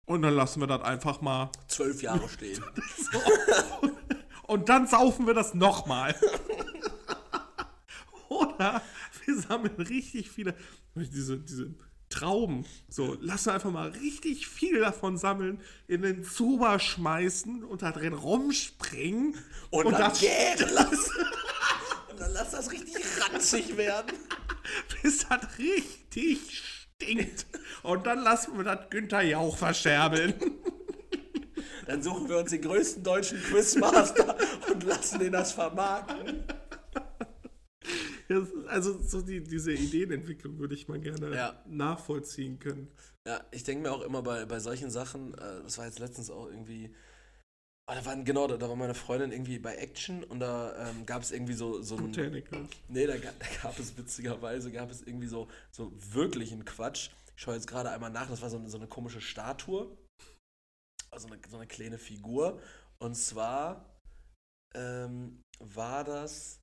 und 0.07 0.21
dann 0.21 0.33
lassen 0.33 0.61
wir 0.61 0.67
das 0.67 0.81
einfach 0.83 1.19
mal. 1.19 1.51
Zwölf 1.67 2.01
Jahre 2.01 2.29
stehen. 2.29 2.63
Und 4.47 4.69
dann 4.69 4.87
saufen 4.87 5.27
wir 5.27 5.33
das 5.33 5.53
nochmal. 5.53 6.15
Oder 8.29 8.81
wir 9.25 9.41
sammeln 9.41 9.75
richtig 9.75 10.31
viele, 10.31 10.55
diese, 10.95 11.37
diese 11.39 11.75
Trauben. 12.07 12.65
So, 12.87 13.17
lassen 13.19 13.47
wir 13.47 13.53
einfach 13.55 13.71
mal 13.71 13.89
richtig 13.89 14.47
viel 14.47 14.79
davon 14.79 15.17
sammeln, 15.17 15.59
in 15.87 16.01
den 16.01 16.23
Zuber 16.23 16.79
schmeißen 16.79 17.65
und 17.65 17.81
da 17.81 17.91
drin 17.91 18.13
rumspringen. 18.13 19.35
Und, 19.71 19.91
dann 19.91 19.99
das 19.99 20.21
gären 20.21 20.73
lassen. 20.73 21.11
Und 22.17 22.23
dann 22.23 22.33
lass 22.33 22.49
das 22.49 22.71
richtig 22.71 22.95
ranzig 23.21 23.77
werden. 23.77 24.11
bis 25.03 25.27
das 25.27 25.59
richtig 25.59 26.63
stinkt. 26.99 27.45
Und 27.83 28.07
dann 28.07 28.23
lassen 28.23 28.57
wir 28.57 28.63
das 28.63 28.89
Günther 28.89 29.21
Jauch 29.21 29.55
verscherbeln. 29.55 30.33
Dann 31.85 32.03
suchen 32.03 32.27
wir 32.27 32.39
uns 32.39 32.49
den 32.49 32.61
größten 32.63 33.01
deutschen 33.01 33.41
Quizmaster 33.43 34.35
und 34.69 34.83
lassen 34.83 35.19
den 35.19 35.31
das 35.31 35.53
vermarkten. 35.53 36.43
Also 38.67 39.01
so 39.01 39.21
die, 39.21 39.41
diese 39.41 39.71
Ideenentwicklung 39.71 40.59
würde 40.59 40.75
ich 40.75 40.89
mal 40.89 40.99
gerne 40.99 41.33
Ja. 41.33 41.63
nachvollziehen 41.65 42.59
können. 42.59 42.89
Ja, 43.25 43.41
ich 43.51 43.63
denke 43.63 43.83
mir 43.83 43.93
auch 43.93 44.01
immer 44.01 44.21
bei, 44.21 44.45
bei 44.45 44.59
solchen 44.59 44.89
Sachen, 44.89 45.33
äh, 45.35 45.63
das 45.63 45.77
war 45.77 45.85
jetzt 45.85 45.99
letztens 45.99 46.29
auch 46.29 46.47
irgendwie, 46.49 46.93
ah, 47.89 47.95
da 47.95 48.05
waren, 48.05 48.25
genau, 48.25 48.47
da, 48.47 48.57
da 48.57 48.67
war 48.69 48.75
meine 48.75 48.93
Freundin 48.95 49.31
irgendwie 49.31 49.59
bei 49.59 49.75
Action 49.75 50.23
und 50.23 50.39
da 50.39 50.89
ähm, 50.89 51.05
gab 51.05 51.21
es 51.21 51.31
irgendwie 51.31 51.53
so, 51.53 51.81
so 51.81 51.95
ein, 51.95 52.11
Botanicals. 52.11 52.69
nee, 52.89 53.05
da, 53.07 53.13
da 53.17 53.31
gab 53.63 53.77
es 53.79 53.97
witzigerweise, 53.97 54.71
gab 54.71 54.89
es 54.91 55.01
irgendwie 55.01 55.27
so, 55.27 55.47
so 55.71 55.91
wirklichen 56.13 56.65
Quatsch. 56.65 57.09
Ich 57.35 57.43
schaue 57.43 57.55
jetzt 57.55 57.67
gerade 57.67 57.91
einmal 57.91 58.09
nach, 58.11 58.29
das 58.29 58.41
war 58.41 58.49
so, 58.49 58.57
eine- 58.57 58.69
so 58.69 58.77
eine 58.77 58.87
komische 58.87 59.21
Statue, 59.21 59.95
also 61.11 61.27
eine, 61.27 61.39
so 61.49 61.57
eine 61.57 61.67
kleine 61.67 61.97
Figur 61.97 62.61
und 62.99 63.15
zwar 63.15 63.97
ähm, 64.75 65.41
war 65.59 66.03
das, 66.03 66.59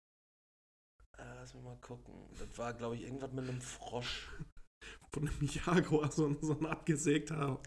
äh, 1.16 1.22
lass 1.36 1.54
mich 1.54 1.62
mal 1.64 1.76
gucken, 1.80 2.14
das 2.38 2.58
war 2.58 2.74
glaube 2.74 2.96
ich 2.96 3.02
irgendwas 3.02 3.32
mit 3.32 3.48
einem 3.48 3.60
Frosch. 3.60 4.30
Von 5.12 5.28
einem 5.28 5.48
Jaguar, 5.48 6.10
so, 6.10 6.34
so 6.42 6.58
ein 6.58 6.66
abgesägter, 6.66 7.60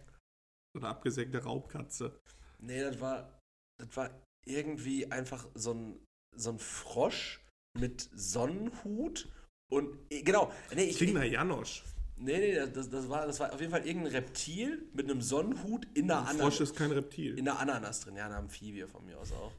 so 0.75 0.79
eine 0.81 0.89
abgesägte 0.89 1.41
Raubkatze. 1.43 2.19
Nee, 2.59 2.81
das 2.81 2.99
war, 2.99 3.36
das 3.79 3.95
war 3.97 4.09
irgendwie 4.45 5.11
einfach 5.11 5.47
so 5.53 5.73
ein, 5.73 5.99
so 6.35 6.51
ein 6.51 6.59
Frosch 6.59 7.41
mit 7.77 8.09
Sonnenhut 8.15 9.29
und 9.71 9.97
eh, 10.09 10.21
genau, 10.21 10.51
nee, 10.73 10.85
ich, 10.85 10.97
Klingt 10.97 11.13
nach 11.15 11.23
Janosch. 11.23 11.83
nee, 12.17 12.37
nee, 12.39 12.53
das, 12.55 12.89
das 12.89 13.09
war 13.09 13.27
das 13.27 13.39
war 13.39 13.53
auf 13.53 13.59
jeden 13.59 13.71
Fall 13.71 13.85
irgendein 13.85 14.13
Reptil 14.13 14.89
mit 14.93 15.09
einem 15.09 15.21
Sonnenhut 15.21 15.87
in 15.93 16.07
der 16.07 16.19
Ein 16.19 16.25
Frosch 16.25 16.35
Ananas 16.39 16.59
ist 16.61 16.75
kein 16.75 16.91
Reptil. 16.91 17.37
in 17.37 17.45
der 17.45 17.59
Ananas 17.59 17.99
drin, 18.01 18.15
ja, 18.15 18.25
ein 18.27 18.33
Amphibie 18.33 18.85
von 18.87 19.05
mir 19.05 19.19
aus 19.19 19.31
auch. 19.33 19.51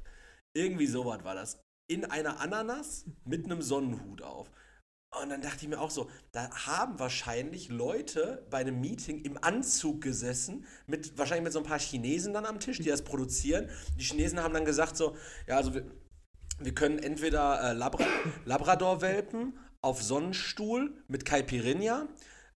Irgendwie 0.57 0.87
sowas 0.87 1.23
war 1.25 1.35
das. 1.35 1.61
In 1.91 2.05
einer 2.05 2.41
Ananas 2.41 3.05
mit 3.25 3.45
einem 3.45 3.63
Sonnenhut 3.63 4.23
auf. 4.23 4.51
Und 5.11 5.31
dann 5.31 5.41
dachte 5.41 5.59
ich 5.63 5.69
mir 5.69 5.81
auch 5.81 5.91
so, 5.91 6.11
da 6.33 6.51
haben 6.67 6.99
wahrscheinlich 6.99 7.71
Leute 7.71 8.47
bei 8.51 8.59
einem 8.59 8.81
Meeting 8.81 9.25
im 9.25 9.43
Anzug 9.43 10.03
gesessen, 10.03 10.67
mit, 10.87 11.17
wahrscheinlich 11.17 11.45
mit 11.45 11.53
so 11.55 11.61
ein 11.61 11.65
paar 11.65 11.79
Chinesen 11.79 12.35
dann 12.35 12.45
am 12.45 12.61
Tisch, 12.61 12.79
die 12.79 12.89
das 12.89 13.03
produzieren. 13.03 13.71
Die 13.99 14.05
Chinesen 14.05 14.43
haben 14.43 14.53
dann 14.53 14.67
gesagt 14.67 14.99
so, 14.99 15.17
ja, 15.47 15.57
also 15.57 15.73
wir, 15.73 15.87
wir 16.59 16.75
können 16.75 16.99
entweder 16.99 17.71
äh, 17.71 17.73
Labra 17.73 18.05
Labrador-Welpen 18.45 19.59
auf 19.81 20.03
Sonnenstuhl 20.03 21.03
mit 21.09 21.25
Caipirinha, 21.25 22.07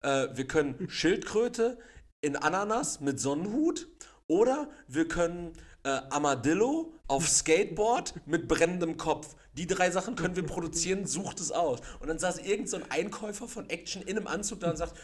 äh, 0.03 0.29
wir 0.35 0.47
können 0.47 0.91
Schildkröte 0.91 1.79
in 2.21 2.37
Ananas 2.37 3.01
mit 3.01 3.19
Sonnenhut 3.19 3.89
oder 4.27 4.69
wir 4.89 5.09
können 5.09 5.53
äh, 5.85 5.89
Armadillo 5.89 6.95
auf 7.13 7.29
Skateboard 7.29 8.15
mit 8.25 8.49
brennendem 8.49 8.97
Kopf. 8.97 9.37
Die 9.53 9.67
drei 9.67 9.91
Sachen 9.91 10.17
können 10.17 10.35
wir 10.35 10.45
produzieren, 10.45 11.07
sucht 11.07 11.41
es 11.41 11.53
aus. 11.53 11.81
Und 12.01 12.09
dann 12.09 12.19
saß 12.19 12.39
irgend 12.39 12.71
so 12.71 12.79
ein 12.79 12.91
Einkäufer 12.91 13.47
von 13.49 13.69
Action 13.69 14.01
in 14.01 14.17
einem 14.17 14.27
Anzug 14.27 14.61
da 14.61 14.71
und 14.71 14.79
sagt, 14.79 14.95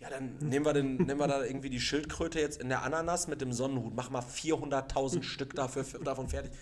ja, 0.00 0.08
dann 0.08 0.38
nehmen 0.40 0.64
wir, 0.64 0.72
den, 0.72 0.96
nehmen 0.96 1.18
wir 1.18 1.26
da 1.26 1.44
irgendwie 1.44 1.68
die 1.68 1.80
Schildkröte 1.80 2.40
jetzt 2.40 2.58
in 2.58 2.70
der 2.70 2.84
Ananas 2.84 3.28
mit 3.28 3.42
dem 3.42 3.52
Sonnenhut, 3.52 3.94
mach 3.94 4.08
mal 4.08 4.22
400.000 4.22 5.22
Stück 5.22 5.54
dafür, 5.54 5.84
davon 6.02 6.28
fertig. 6.28 6.52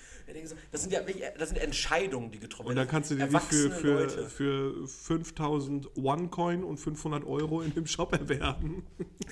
Das 0.72 0.82
sind 0.82 0.92
ja 0.92 1.00
das 1.38 1.50
sind 1.50 1.59
Entscheidungen, 1.59 2.32
die 2.32 2.40
getroffen 2.40 2.70
Und 2.70 2.76
dann 2.76 2.88
kannst 2.88 3.12
du 3.12 3.14
dir 3.14 3.28
die 3.28 3.38
für, 3.38 3.70
für, 3.70 4.28
für 4.28 4.88
5000 4.88 5.96
One-Coin 5.96 6.64
und 6.64 6.78
500 6.78 7.24
Euro 7.24 7.61
in 7.61 7.74
dem 7.74 7.86
Shop 7.86 8.12
erwerben. 8.12 8.84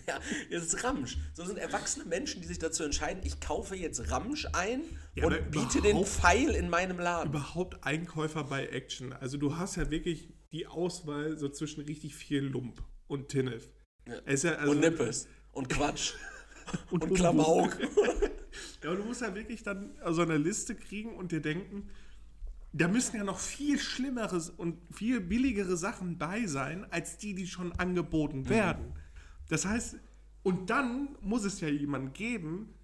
Ja, 0.06 0.20
das 0.50 0.64
ist 0.64 0.84
Ramsch. 0.84 1.16
So 1.32 1.44
sind 1.46 1.58
erwachsene 1.58 2.04
Menschen, 2.04 2.42
die 2.42 2.46
sich 2.46 2.58
dazu 2.58 2.84
entscheiden, 2.84 3.22
ich 3.24 3.40
kaufe 3.40 3.74
jetzt 3.74 4.10
Ramsch 4.10 4.46
ein 4.52 4.82
Ja, 5.14 5.26
und 5.26 5.50
biete 5.50 5.80
den 5.80 6.04
Pfeil 6.04 6.50
in 6.50 6.68
meinem 6.68 6.98
Laden. 6.98 7.30
Überhaupt 7.30 7.84
Einkäufer 7.84 8.44
bei 8.44 8.66
Action. 8.66 9.12
Also 9.12 9.36
du 9.36 9.56
hast 9.56 9.76
ja 9.76 9.90
wirklich 9.90 10.28
die 10.52 10.66
Auswahl 10.66 11.38
so 11.38 11.48
zwischen 11.48 11.82
richtig 11.82 12.14
viel 12.16 12.42
Lump 12.42 12.82
und 13.06 13.28
Tinnef. 13.28 13.70
Ja. 14.06 14.14
Ja 14.14 14.20
also, 14.26 14.70
und 14.72 14.80
Nippes. 14.80 15.28
Und 15.52 15.68
Quatsch. 15.68 16.14
und, 16.90 17.02
Humbug. 17.02 17.16
Klamauk. 17.16 17.78
Ja, 18.82 18.90
aber 18.90 18.98
du 18.98 19.04
musst 19.04 19.22
ja 19.22 19.34
wirklich 19.34 19.62
dann 19.62 19.96
so 20.10 20.22
eine 20.22 20.36
Liste 20.36 20.74
kriegen 20.74 21.16
und 21.16 21.32
dir 21.32 21.40
denken, 21.40 21.88
da 22.72 22.86
müssen 22.86 23.16
ja 23.16 23.24
noch 23.24 23.38
viel 23.38 23.78
schlimmeres 23.78 24.50
und 24.50 24.78
viel 24.92 25.20
billigere 25.20 25.76
Sachen 25.76 26.18
bei 26.18 26.46
sein, 26.46 26.86
als 26.90 27.16
die, 27.16 27.34
die 27.34 27.46
schon 27.46 27.72
angeboten 27.72 28.48
werden. 28.48 28.92
Das 29.48 29.64
heißt, 29.64 29.96
und 30.42 30.68
dann 30.70 31.16
muss 31.22 31.44
es 31.44 31.60
ja 31.60 31.68
jemanden 31.68 32.12
geben, 32.12 32.74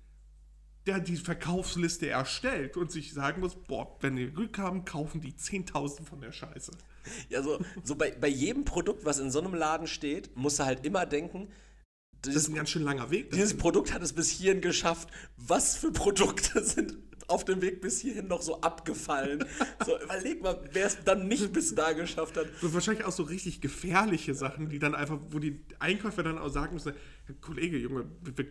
der 0.91 1.01
die 1.01 1.17
Verkaufsliste 1.17 2.09
erstellt 2.09 2.77
und 2.77 2.91
sich 2.91 3.13
sagen 3.13 3.41
muss, 3.41 3.55
boah, 3.55 3.97
wenn 4.01 4.17
die 4.17 4.27
Glück 4.31 4.59
haben, 4.59 4.85
kaufen 4.85 5.21
die 5.21 5.33
10.000 5.33 6.05
von 6.05 6.21
der 6.21 6.33
Scheiße. 6.33 6.73
Ja, 7.29 7.43
so, 7.43 7.61
so 7.85 7.95
bei, 7.95 8.11
bei 8.11 8.29
jedem 8.29 8.65
Produkt, 8.65 9.05
was 9.05 9.21
in 9.21 9.31
so 9.31 9.41
einem 9.41 9.55
Laden 9.55 9.87
steht, 9.87 10.37
musst 10.37 10.59
du 10.59 10.65
halt 10.65 10.85
immer 10.85 11.07
denken, 11.07 11.49
Das 12.23 12.35
ist 12.35 12.49
ein 12.49 12.57
ganz 12.57 12.71
schön 12.71 12.83
langer 12.83 13.11
Weg. 13.11 13.31
dieses. 13.31 13.57
Produkt 13.57 13.95
hat 13.95 14.03
es 14.03 14.13
bis 14.13 14.29
hierhin 14.31 14.61
geschafft. 14.61 15.09
Was 15.37 15.77
für 15.77 15.93
Produkte 15.93 16.63
sind 16.65 16.97
auf 17.31 17.45
dem 17.45 17.63
Weg 17.63 17.81
bis 17.81 18.01
hierhin 18.01 18.29
noch 18.29 18.43
so 18.43 18.61
abgefallen? 18.61 19.45
So, 19.87 19.99
überleg 19.99 20.43
mal, 20.43 20.61
wer 20.73 20.87
es 20.87 21.03
dann 21.05 21.27
nicht 21.27 21.53
bis 21.53 21.75
da 21.75 21.93
geschafft 21.93 22.37
hat. 22.37 22.47
Und 22.61 22.75
wahrscheinlich 22.75 23.05
auch 23.05 23.13
so 23.13 23.23
richtig 23.23 23.61
gefährliche 23.61 24.35
Sachen, 24.35 24.69
die 24.69 24.79
dann 24.79 24.95
einfach, 24.95 25.19
wo 25.31 25.39
die 25.39 25.61
Einkäufer 25.79 26.23
dann 26.23 26.39
auch 26.39 26.51
sagen 26.51 26.75
müssen, 26.75 26.93
Kollege, 27.41 27.79
Junge, 27.79 28.05
wir, 28.23 28.37
wir, 28.37 28.47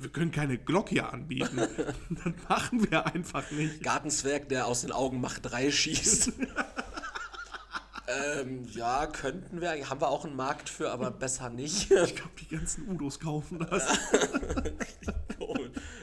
wir 0.00 0.10
können 0.10 0.32
keine 0.32 0.58
Glock 0.58 0.90
hier 0.90 1.12
anbieten. 1.12 1.56
das 2.10 2.32
machen 2.48 2.90
wir 2.90 3.06
einfach 3.06 3.50
nicht. 3.52 3.82
Gartenzwerg, 3.82 4.48
der 4.48 4.66
aus 4.66 4.82
den 4.82 4.92
Augen 4.92 5.20
Macht 5.20 5.50
3 5.50 5.70
schießt. 5.70 6.32
ähm, 8.10 8.64
ja, 8.72 9.06
könnten 9.06 9.60
wir. 9.60 9.88
Haben 9.88 10.00
wir 10.00 10.08
auch 10.08 10.24
einen 10.24 10.36
Markt 10.36 10.68
für, 10.68 10.90
aber 10.90 11.10
besser 11.18 11.50
nicht. 11.50 11.90
Ich 11.90 12.16
glaube, 12.16 12.32
die 12.40 12.48
ganzen 12.48 12.88
Udos 12.88 13.20
kaufen 13.20 13.58
das. 13.58 13.86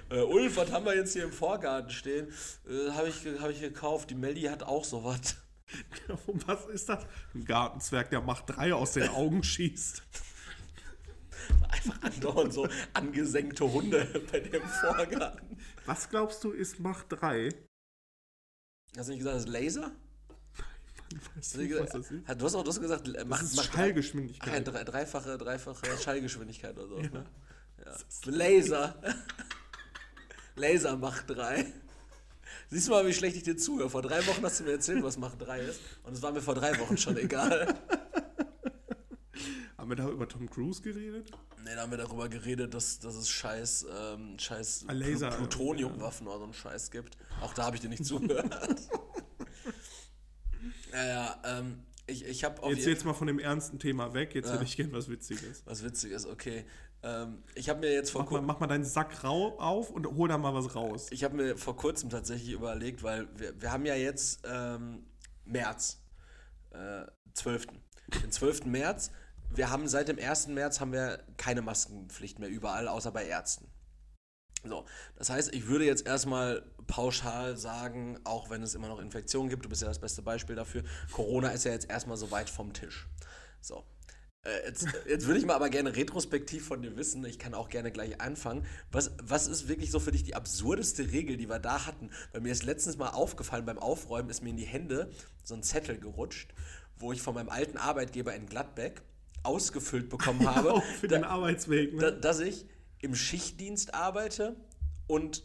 äh, 0.10 0.22
Ulf, 0.22 0.58
was 0.58 0.72
haben 0.72 0.86
wir 0.86 0.95
jetzt 0.95 1.14
hier 1.14 1.24
im 1.24 1.32
Vorgarten 1.32 1.89
stehen? 1.89 2.28
Äh, 2.68 2.91
Habe 2.91 3.10
ich, 3.10 3.26
hab 3.39 3.49
ich 3.49 3.62
gekauft. 3.62 4.10
Die 4.10 4.16
Melli 4.16 4.43
hat 4.43 4.64
auch 4.64 4.84
sowas. 4.84 5.38
Was 6.47 6.66
ist 6.68 6.89
das? 6.89 7.05
Ein 7.34 7.43
Gartenzwerg, 7.43 8.10
der 8.10 8.22
macht 8.22 8.45
drei 8.47 8.74
aus 8.74 8.93
den 8.93 9.10
Augen 9.10 9.43
schießt. 9.43 10.01
Einfach 11.70 12.01
andauernd 12.01 12.53
so 12.53 12.68
angesenkte 12.93 13.72
Hunde 13.72 14.05
bei 14.32 14.39
dem 14.39 14.62
Vorgarten. 14.64 15.58
Was 15.86 16.10
glaubst 16.10 16.43
du, 16.43 16.51
ist 16.51 16.80
Macht 16.80 17.08
3? 17.10 17.49
Hast 18.97 19.08
du 19.08 19.12
nicht 19.12 19.20
gesagt, 19.20 19.36
das 19.36 19.43
ist 19.43 19.49
Laser? 19.49 19.91
Weiß 21.18 21.36
Hast 21.38 21.53
du, 21.55 21.59
nicht, 21.59 21.70
gesagt, 21.70 21.93
was 21.93 22.01
das 22.01 22.11
ist. 22.11 22.28
Hat- 22.28 22.41
du 22.41 22.45
hast 22.45 22.55
auch 22.55 22.63
du 22.63 22.70
hast 22.70 22.82
gesagt, 22.82 23.07
äh, 23.07 23.13
Das 23.13 23.26
macht, 23.26 23.43
ist 23.43 23.55
macht 23.55 23.70
Ach, 23.70 23.74
ja, 23.74 23.80
Schallgeschwindigkeit. 23.82 24.68
drei, 24.68 24.84
dreifache, 24.84 25.38
dreifache 25.38 25.86
Schallgeschwindigkeit 26.03 26.78
oder 26.78 26.88
so. 26.88 26.97
Ja. 26.97 27.09
Ne? 27.09 27.26
Ja. 27.86 27.95
Laser. 28.26 28.95
Laser 30.55 30.95
macht 30.97 31.30
drei. 31.30 31.65
Siehst 32.70 32.88
du 32.88 32.91
mal, 32.91 33.05
wie 33.07 33.13
schlecht 33.13 33.36
ich 33.38 33.43
dir 33.43 33.55
zuhöre. 33.57 33.89
Vor 33.89 34.01
drei 34.01 34.26
Wochen 34.28 34.43
hast 34.43 34.59
du 34.59 34.63
mir 34.65 34.72
erzählt, 34.72 35.03
was 35.03 35.18
Mach 35.18 35.36
3 35.36 35.61
ist. 35.61 35.80
Und 36.03 36.13
es 36.13 36.22
war 36.22 36.32
mir 36.34 36.41
vor 36.41 36.55
drei 36.55 36.78
Wochen 36.80 36.97
schon 36.97 37.15
egal. 37.18 37.76
Haben 39.78 39.89
wir 39.91 39.95
da 39.95 40.09
über 40.09 40.28
Tom 40.28 40.49
Cruise 40.49 40.82
geredet? 40.82 41.32
Ne, 41.63 41.76
da 41.76 41.84
haben 41.84 41.91
wir 41.91 41.97
darüber 41.97 42.28
geredet, 42.28 42.74
dass, 42.74 42.99
dass 42.99 43.15
es 43.15 43.30
scheiß, 43.30 43.86
ähm, 43.97 44.38
scheiß 44.38 44.86
Plutoniumwaffen 44.88 46.28
oder 46.28 46.39
so 46.39 46.43
einen 46.45 46.53
Scheiß 46.53 46.91
gibt. 46.91 47.18
Auch 47.41 47.53
da 47.53 47.65
habe 47.65 47.76
ich 47.78 47.82
dir 47.82 47.89
nicht 47.89 48.03
zugehört. 48.05 48.49
Ja, 50.94 51.06
ja, 51.06 51.42
ähm, 51.46 51.80
ich, 52.06 52.26
ich 52.26 52.44
habe 52.44 52.68
Jetzt, 52.70 52.86
jetzt 52.86 53.06
mal 53.06 53.14
von 53.14 53.28
dem 53.28 53.40
ernsten 53.40 53.80
Thema 53.80 54.14
weg. 54.14 54.34
Jetzt 54.34 54.48
Ja. 54.48 54.54
hätte 54.54 54.64
ich 54.64 54.78
gern 54.78 54.92
was 54.94 55.10
Witziges. 55.10 55.64
Was 55.66 55.84
witzig 55.84 56.12
ist, 56.12 56.26
okay. 56.26 56.66
Ähm, 57.04 57.44
ich 57.54 57.70
habe 57.70 57.82
mir 57.82 57.94
jetzt 57.94 58.12
vor 58.12 58.26
kurzem. 58.26 58.46
mach 58.46 58.60
mal 58.60 58.68
deinen 58.68 58.86
Sack 58.86 59.24
rau 59.24 59.58
auf 59.60 59.92
und 59.92 60.08
hol 60.08 60.28
da 60.28 60.38
mal 60.38 60.54
was 60.54 60.74
raus. 60.74 61.08
Ich 61.12 61.24
habe 61.24 61.36
mir 61.36 61.58
vor 61.58 61.76
kurzem 61.76 62.10
tatsächlich 62.10 62.52
überlegt, 62.52 63.04
weil 63.04 63.28
wir, 63.38 63.62
wir 63.62 63.72
haben 63.72 63.86
ja 63.86 63.96
jetzt 63.96 64.40
ähm, 64.46 65.06
März, 65.46 66.02
äh, 66.72 67.06
12. 67.34 67.68
Den 68.24 68.32
12. 68.32 68.66
März. 68.66 69.12
Wir 69.54 69.70
haben 69.70 69.88
seit 69.88 70.08
dem 70.08 70.18
1. 70.18 70.48
März 70.48 70.80
haben 70.80 70.92
wir 70.92 71.24
keine 71.38 71.62
Maskenpflicht 71.62 72.40
mehr 72.40 72.50
überall, 72.50 72.88
außer 72.88 73.12
bei 73.12 73.26
Ärzten. 73.26 73.68
So, 74.64 74.86
das 75.16 75.30
heißt, 75.30 75.54
ich 75.54 75.68
würde 75.68 75.86
jetzt 75.86 76.06
erstmal 76.08 76.64
pauschal 76.88 77.58
sagen, 77.58 78.18
auch 78.24 78.50
wenn 78.50 78.64
es 78.64 78.74
immer 78.76 78.88
noch 78.88 79.00
Infektionen 79.00 79.50
gibt, 79.50 79.66
du 79.66 79.70
bist 79.70 79.82
ja 79.82 79.88
das 79.88 80.00
beste 80.00 80.22
Beispiel 80.22 80.56
dafür, 80.56 80.84
Corona 81.12 81.50
ist 81.50 81.66
ja 81.66 81.72
jetzt 81.72 81.90
erstmal 81.90 82.18
so 82.18 82.32
weit 82.32 82.50
vom 82.50 82.74
Tisch. 82.74 83.08
So. 83.62 83.84
Äh, 84.44 84.66
Jetzt, 84.68 84.88
jetzt 85.08 85.26
würde 85.28 85.40
ich 85.40 85.46
mal 85.46 85.56
aber 85.56 85.70
gerne 85.70 85.96
retrospektiv 85.96 86.66
von 86.66 86.82
dir 86.82 86.96
wissen, 86.96 87.24
ich 87.26 87.38
kann 87.40 87.54
auch 87.54 87.70
gerne 87.70 87.92
gleich 87.92 88.22
anfangen. 88.22 88.66
Was, 88.92 89.12
was 89.22 89.48
ist 89.48 89.68
wirklich 89.68 89.92
so 89.92 90.00
für 90.00 90.12
dich 90.12 90.24
die 90.24 90.36
absurdeste 90.36 91.12
Regel, 91.12 91.36
die 91.38 91.50
wir 91.50 91.60
da 91.60 91.86
hatten? 91.86 92.10
Weil 92.32 92.42
mir 92.42 92.52
ist 92.52 92.64
letztens 92.64 92.98
mal 92.98 93.10
aufgefallen, 93.10 93.66
beim 93.66 93.80
Aufräumen 93.80 94.30
ist 94.30 94.42
mir 94.42 94.50
in 94.52 94.58
die 94.58 94.66
Hände 94.66 95.12
so 95.44 95.54
ein 95.56 95.64
Zettel 95.64 95.98
gerutscht, 96.00 96.54
wo 96.98 97.12
ich 97.12 97.22
von 97.22 97.34
meinem 97.36 97.50
alten 97.50 97.78
Arbeitgeber 97.78 98.34
in 98.36 98.46
Gladbeck 98.48 99.02
ausgefüllt 99.44 100.10
bekommen 100.10 100.48
habe, 100.56 100.72
Auch 100.74 100.84
für 100.84 101.08
da- 101.08 101.18
den 101.18 101.24
Arbeitsweg. 101.26 101.98
da, 102.00 102.12
Ne? 102.12 102.18
dass 102.20 102.40
ich 102.40 102.66
im 103.02 103.14
Schichtdienst 103.16 103.94
arbeite 103.94 104.56
und 105.08 105.44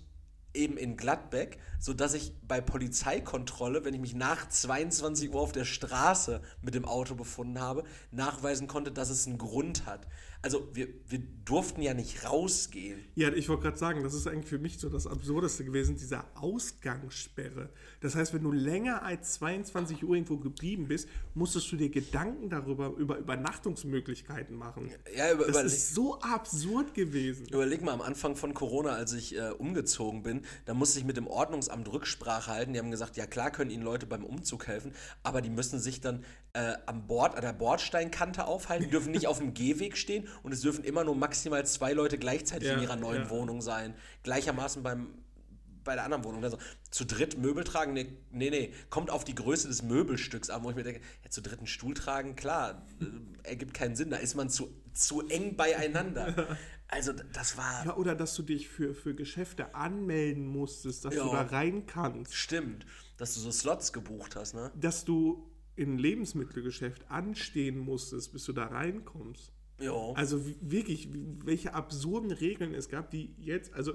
eben 0.55 0.76
in 0.76 0.96
Gladbeck, 0.96 1.59
sodass 1.78 2.14
ich 2.14 2.32
bei 2.46 2.61
Polizeikontrolle, 2.61 3.84
wenn 3.84 3.94
ich 3.94 4.00
mich 4.00 4.14
nach 4.14 4.48
22 4.48 5.32
Uhr 5.32 5.40
auf 5.40 5.53
der 5.53 5.64
Straße 5.64 6.40
mit 6.61 6.74
dem 6.74 6.84
Auto 6.84 7.14
befunden 7.14 7.61
habe, 7.61 7.84
nachweisen 8.11 8.68
konnte, 8.68 8.92
dass 8.92 9.11
es 9.11 9.26
einen 9.26 9.38
Grund 9.38 9.86
hat. 9.86 10.07
Also 10.45 10.68
wir, 10.72 10.88
wir 11.09 11.20
durften 11.45 11.82
ja 11.82 11.95
nicht 11.95 12.24
rausgehen. 12.24 13.01
Ja, 13.14 13.32
ich 13.32 13.49
wollte 13.49 13.62
gerade 13.62 13.78
sagen, 13.78 14.03
das 14.03 14.12
ist 14.12 14.26
eigentlich 14.26 14.49
für 14.49 14.59
mich 14.59 14.78
so 14.78 14.88
das 14.88 15.07
Absurdeste 15.07 15.64
gewesen, 15.64 15.97
diese 15.97 16.24
Ausgangssperre. 16.34 17.70
Das 18.01 18.16
heißt, 18.16 18.34
wenn 18.34 18.43
du 18.43 18.51
länger 18.51 19.05
als 19.05 19.34
22 19.34 20.03
Uhr 20.03 20.16
irgendwo 20.16 20.38
geblieben 20.38 20.88
bist, 20.88 21.09
musstest 21.34 21.70
du 21.70 21.76
dir 21.76 21.90
Gedanken 21.90 22.51
darüber, 22.51 22.88
über 22.97 23.18
Übernachtungsmöglichkeiten 23.18 24.57
machen. 24.57 24.90
Ja, 25.16 25.32
über, 25.32 25.47
Das 25.47 25.64
ist 25.64 25.95
so 25.95 26.18
absurd 26.20 26.95
gewesen. 26.95 27.47
überleg 27.47 27.82
mal, 27.82 27.93
am 27.93 28.01
Anfang 28.03 28.34
von 28.34 28.53
Corona, 28.53 28.90
als 28.90 29.12
ich 29.12 29.36
äh, 29.36 29.51
umgezogen 29.51 30.24
bin, 30.24 30.43
da 30.64 30.74
musste 30.74 30.99
ich 30.99 31.05
mit 31.05 31.16
dem 31.16 31.28
Ordnungsamt 31.28 31.93
Rücksprache 31.93 32.51
halten. 32.51 32.72
Die 32.72 32.80
haben 32.80 32.90
gesagt, 32.90 33.16
ja 33.16 33.26
klar 33.26 33.53
können 33.53 33.70
ihnen 33.70 33.84
Leute 33.84 34.07
beim 34.07 34.24
Umzug 34.24 34.66
helfen, 34.66 34.93
aber 35.22 35.40
die 35.40 35.51
müssen 35.51 35.78
sich 35.78 36.01
dann 36.01 36.24
äh, 36.55 36.74
am 36.86 37.07
Bord, 37.07 37.36
an 37.36 37.43
der 37.43 37.53
Bordsteinkante 37.53 38.45
aufhalten, 38.47 38.84
die 38.84 38.90
dürfen 38.90 39.12
nicht 39.12 39.26
auf 39.26 39.38
dem 39.38 39.55
Gehweg 39.55 39.97
stehen 39.97 40.28
und 40.43 40.53
es 40.53 40.61
dürfen 40.62 40.85
immer 40.85 41.05
nur 41.05 41.14
maximal 41.16 41.64
zwei 41.66 41.93
Leute 41.93 42.18
gleichzeitig 42.18 42.68
in 42.68 42.76
Ja, 42.76 42.83
ihrer 42.83 42.97
neuen 42.97 43.22
ja. 43.22 43.30
Wohnung 43.30 43.61
sein. 43.62 43.95
Gleichermaßen 44.22 44.83
beim 44.83 45.09
bei 45.85 45.95
der 45.97 46.05
anderen 46.05 46.22
Wohnung. 46.22 46.45
Also 46.45 46.59
zu 46.93 47.05
dritt 47.05 47.39
Möbel 47.39 47.64
tragen, 47.64 47.93
nee, 47.93 48.07
nee, 48.30 48.51
nee, 48.51 48.72
kommt 48.89 49.11
auf 49.11 49.24
die 49.24 49.35
Größe 49.35 49.66
des 49.66 49.83
Möbelstücks 49.83 50.49
an, 50.49 50.62
wo 50.62 50.70
ich 50.70 50.76
mir 50.76 50.85
denke, 50.85 51.01
ja, 51.24 51.30
zu 51.30 51.43
dritt 51.43 51.59
einen 51.59 51.66
Stuhl 51.66 51.95
tragen, 51.95 52.37
klar, 52.37 52.87
äh, 53.01 53.49
ergibt 53.49 53.74
keinen 53.74 53.97
Sinn, 53.97 54.11
da 54.11 54.18
ist 54.18 54.37
man 54.37 54.49
zu, 54.49 54.72
zu 54.93 55.26
eng 55.28 55.57
beieinander. 55.57 56.57
Also 56.89 57.14
das 57.33 57.57
war, 57.57 57.87
Ja, 57.87 57.97
oder 57.97 58.14
dass 58.14 58.35
du 58.35 58.43
dich 58.43 58.68
für, 58.68 58.95
für 58.95 59.14
Geschäfte 59.14 59.74
anmelden 59.74 60.47
musstest, 60.47 61.07
dass 61.07 61.14
Ja. 61.14 61.24
du 61.24 61.30
da 61.30 61.41
rein 61.41 61.87
kannst. 61.87 62.35
stimmt, 62.35 62.85
dass 63.16 63.33
du 63.33 63.41
so 63.41 63.51
Slots 63.51 63.95
gebucht 63.95 64.37
hast, 64.37 64.53
ne? 64.53 64.70
Dass 64.78 65.07
du 65.07 65.51
im 65.74 65.97
Lebensmittelgeschäft 65.97 67.11
anstehen 67.11 67.78
musstest, 67.78 68.35
bis 68.35 68.45
du 68.45 68.53
da 68.53 68.66
reinkommst. 68.66 69.53
Jo. 69.83 70.14
Also 70.14 70.45
wirklich, 70.61 71.09
welche 71.45 71.74
absurden 71.74 72.30
Regeln 72.30 72.74
es 72.74 72.89
gab, 72.89 73.11
die 73.11 73.35
jetzt, 73.39 73.74
also 73.74 73.95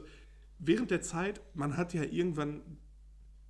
während 0.60 0.92
der 0.92 1.02
Zeit, 1.02 1.42
man 1.54 1.78
hat 1.78 1.94
ja 1.94 2.04
irgendwann 2.04 2.62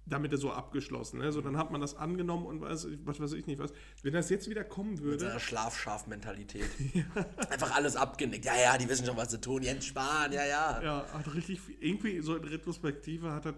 damit 0.09 0.37
so 0.39 0.51
abgeschlossen, 0.51 1.19
ne? 1.19 1.31
so 1.31 1.41
dann 1.41 1.57
hat 1.57 1.71
man 1.71 1.81
das 1.81 1.95
angenommen 1.95 2.45
und 2.45 2.61
was, 2.61 2.87
was 3.03 3.19
weiß 3.19 3.33
ich 3.33 3.45
nicht 3.45 3.59
was. 3.59 3.73
Wenn 4.03 4.13
das 4.13 4.29
jetzt 4.29 4.49
wieder 4.49 4.63
kommen 4.63 4.93
Mit 4.93 5.03
würde, 5.03 5.19
seiner 5.25 5.39
Schlafschaf-Mentalität. 5.39 6.69
Einfach 7.49 7.75
alles 7.75 7.95
abgenickt. 7.95 8.45
Ja, 8.45 8.55
ja, 8.55 8.77
die 8.77 8.87
wissen 8.87 9.05
schon, 9.05 9.17
was 9.17 9.31
sie 9.31 9.41
tun. 9.41 9.63
Jens 9.63 9.85
Spahn, 9.85 10.31
ja, 10.31 10.45
ja. 10.45 10.81
ja, 10.81 11.05
hat 11.13 11.33
richtig, 11.33 11.59
irgendwie 11.81 12.21
so 12.21 12.35
in 12.35 12.43
Retrospektive 12.45 13.33
hat 13.33 13.47
er, 13.47 13.55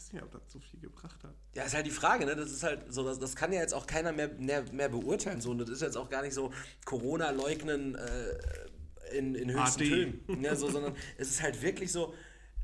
weiß 0.00 0.12
nicht, 0.12 0.22
ob 0.22 0.30
das 0.32 0.50
so 0.50 0.58
viel 0.58 0.80
gebracht 0.80 1.22
hat. 1.22 1.34
Ja, 1.54 1.64
ist 1.64 1.74
halt 1.74 1.86
die 1.86 1.90
Frage, 1.90 2.24
ne? 2.24 2.34
Das 2.34 2.50
ist 2.50 2.62
halt 2.62 2.92
so, 2.92 3.04
das, 3.04 3.18
das 3.18 3.36
kann 3.36 3.52
ja 3.52 3.60
jetzt 3.60 3.74
auch 3.74 3.86
keiner 3.86 4.12
mehr, 4.12 4.28
mehr, 4.28 4.64
mehr 4.72 4.88
beurteilen. 4.88 5.40
So. 5.40 5.50
Und 5.50 5.58
das 5.58 5.68
ist 5.68 5.82
jetzt 5.82 5.96
auch 5.96 6.08
gar 6.08 6.22
nicht 6.22 6.34
so 6.34 6.52
Corona-Leugnen 6.84 7.96
äh, 7.96 9.16
in, 9.16 9.34
in 9.34 9.50
höchsten 9.52 9.82
AD. 9.82 9.88
Tönen. 9.88 10.24
Ja, 10.42 10.56
so, 10.56 10.70
sondern 10.70 10.94
es 11.18 11.30
ist 11.30 11.42
halt 11.42 11.60
wirklich 11.62 11.92
so. 11.92 12.14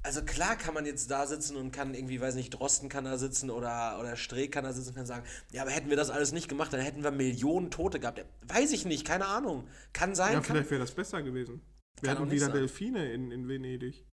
Also 0.03 0.23
klar 0.23 0.57
kann 0.57 0.73
man 0.73 0.87
jetzt 0.87 1.11
da 1.11 1.27
sitzen 1.27 1.57
und 1.57 1.73
kann 1.73 1.93
irgendwie, 1.93 2.21
weiß 2.21 2.37
nicht, 2.37 2.51
Drosten 2.51 2.89
kann 2.89 3.05
da 3.05 3.19
sitzen 3.19 3.51
oder, 3.51 3.99
oder 3.99 4.15
Streeck 4.15 4.53
kann 4.53 4.63
da 4.63 4.73
sitzen 4.73 4.91
und 4.91 4.95
kann 4.95 5.07
sagen, 5.07 5.27
ja, 5.51 5.63
aber 5.63 5.73
hätten 5.73 5.91
wir 5.91 5.97
das 5.97 6.11
alles 6.11 6.31
nicht 6.31 6.49
gemacht, 6.49 6.73
dann 6.73 6.81
hätten 6.81 7.03
wir 7.03 7.11
Millionen 7.11 7.73
Tote 7.73 7.99
gehabt. 7.99 8.25
Weiß 8.47 8.71
ich 8.73 8.87
nicht, 8.87 9.05
keine 9.05 9.27
Ahnung. 9.27 9.67
Kann 9.93 10.15
sein, 10.15 10.35
Ja, 10.35 10.41
kann, 10.41 10.55
vielleicht 10.55 10.71
wäre 10.71 10.81
das 10.81 10.93
besser 10.93 11.23
gewesen. 11.23 11.61
Wir 12.01 12.11
hatten 12.11 12.31
wieder 12.31 12.47
sein. 12.47 12.55
Delfine 12.55 13.13
in, 13.13 13.33
in 13.33 13.49
Venedig. 13.49 14.07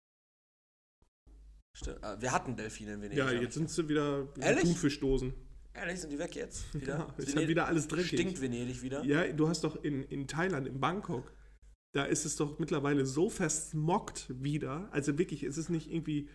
Stimmt. 1.75 2.03
Äh, 2.03 2.21
Wir 2.21 2.31
hatten 2.31 2.55
Delfine 2.55 2.93
in 2.93 3.01
Venedig. 3.01 3.17
Ja, 3.17 3.31
jetzt 3.31 3.43
ich- 3.49 3.53
sind 3.53 3.69
sie 3.69 3.89
wieder 3.89 4.27
Ehrlich? 4.39 4.63
Thunfischdosen. 4.63 5.33
Ehrlich, 5.73 5.99
sind 6.01 6.11
die 6.11 6.19
weg 6.19 6.35
jetzt? 6.35 6.71
Wieder? 6.79 6.97
Ja, 6.99 7.13
ist 7.17 7.29
Venedig- 7.29 7.35
halt 7.37 7.47
wieder 7.47 7.67
alles 7.67 7.87
dreckig. 7.87 8.07
Stinkt 8.09 8.41
Venedig 8.41 8.83
wieder? 8.83 9.03
Ja, 9.03 9.27
du 9.33 9.47
hast 9.49 9.63
doch 9.63 9.83
in, 9.83 10.03
in 10.03 10.27
Thailand, 10.27 10.67
in 10.67 10.79
Bangkok, 10.79 11.33
da 11.95 12.03
ist 12.05 12.25
es 12.25 12.35
doch 12.35 12.59
mittlerweile 12.59 13.05
so 13.07 13.29
versmoggt 13.29 14.27
wieder. 14.43 14.87
Also 14.91 15.17
wirklich, 15.17 15.41
es 15.43 15.57
ist 15.57 15.69
nicht 15.69 15.91
irgendwie 15.91 16.29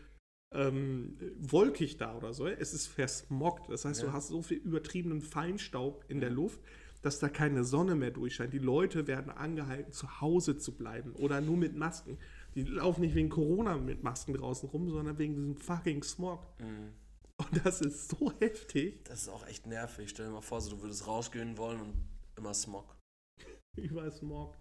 ähm, 0.53 1.16
wolkig 1.39 1.99
da 1.99 2.16
oder 2.16 2.32
so. 2.32 2.49
Es 2.49 2.74
ist 2.74 2.89
versmoggt. 2.89 3.70
Das 3.70 3.84
heißt, 3.84 4.01
Ja. 4.03 4.09
du 4.09 4.12
hast 4.12 4.28
so 4.28 4.43
viel 4.43 4.59
übertriebenen 4.59 5.20
Feinstaub 5.20 6.05
in 6.09 6.20
der 6.20 6.30
Luft, 6.30 6.59
dass 7.03 7.20
da 7.20 7.28
keine 7.28 7.62
Sonne 7.62 7.95
mehr 7.95 8.11
durchscheint. 8.11 8.53
Die 8.53 8.59
Leute 8.59 9.07
werden 9.07 9.30
angehalten, 9.30 9.93
zu 9.93 10.20
Hause 10.20 10.57
zu 10.57 10.72
bleiben 10.76 11.12
oder 11.12 11.41
nur 11.41 11.57
mit 11.57 11.76
Masken. 11.76 12.18
Die 12.59 12.64
laufen 12.64 13.02
nicht 13.02 13.14
wegen 13.14 13.28
Corona 13.28 13.76
mit 13.76 14.02
Masken 14.02 14.34
draußen 14.34 14.68
rum, 14.68 14.90
sondern 14.90 15.16
wegen 15.16 15.36
diesem 15.36 15.54
fucking 15.54 16.02
Smog. 16.02 16.44
Mhm. 16.59 16.92
Und 17.36 17.64
das 17.64 17.80
ist 17.80 18.09
so 18.09 18.32
heftig. 18.40 19.04
Das 19.04 19.22
ist 19.22 19.28
auch 19.28 19.46
echt 19.46 19.68
nervig. 19.68 20.11
Stell 20.11 20.26
dir 20.26 20.32
mal 20.32 20.40
vor, 20.40 20.61
so, 20.61 20.70
du 20.70 20.82
würdest 20.82 21.06
rausgehen 21.06 21.56
wollen 21.56 21.80
und 21.80 21.94
immer 22.36 22.52
Smog. 22.52 22.96
Überall 23.76 24.11
Smog. 24.11 24.56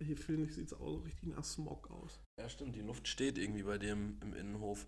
Hier 0.00 0.16
finde 0.16 0.44
ich, 0.44 0.54
sieht 0.54 0.68
es 0.68 0.74
auch 0.74 0.92
so 0.92 0.98
richtig 0.98 1.30
nach 1.30 1.42
Smog 1.42 1.90
aus. 1.90 2.20
Ja, 2.38 2.48
stimmt. 2.48 2.76
Die 2.76 2.82
Luft 2.82 3.08
steht 3.08 3.36
irgendwie 3.36 3.64
bei 3.64 3.78
dir 3.78 3.94
im, 3.94 4.20
im 4.22 4.32
Innenhof. 4.32 4.86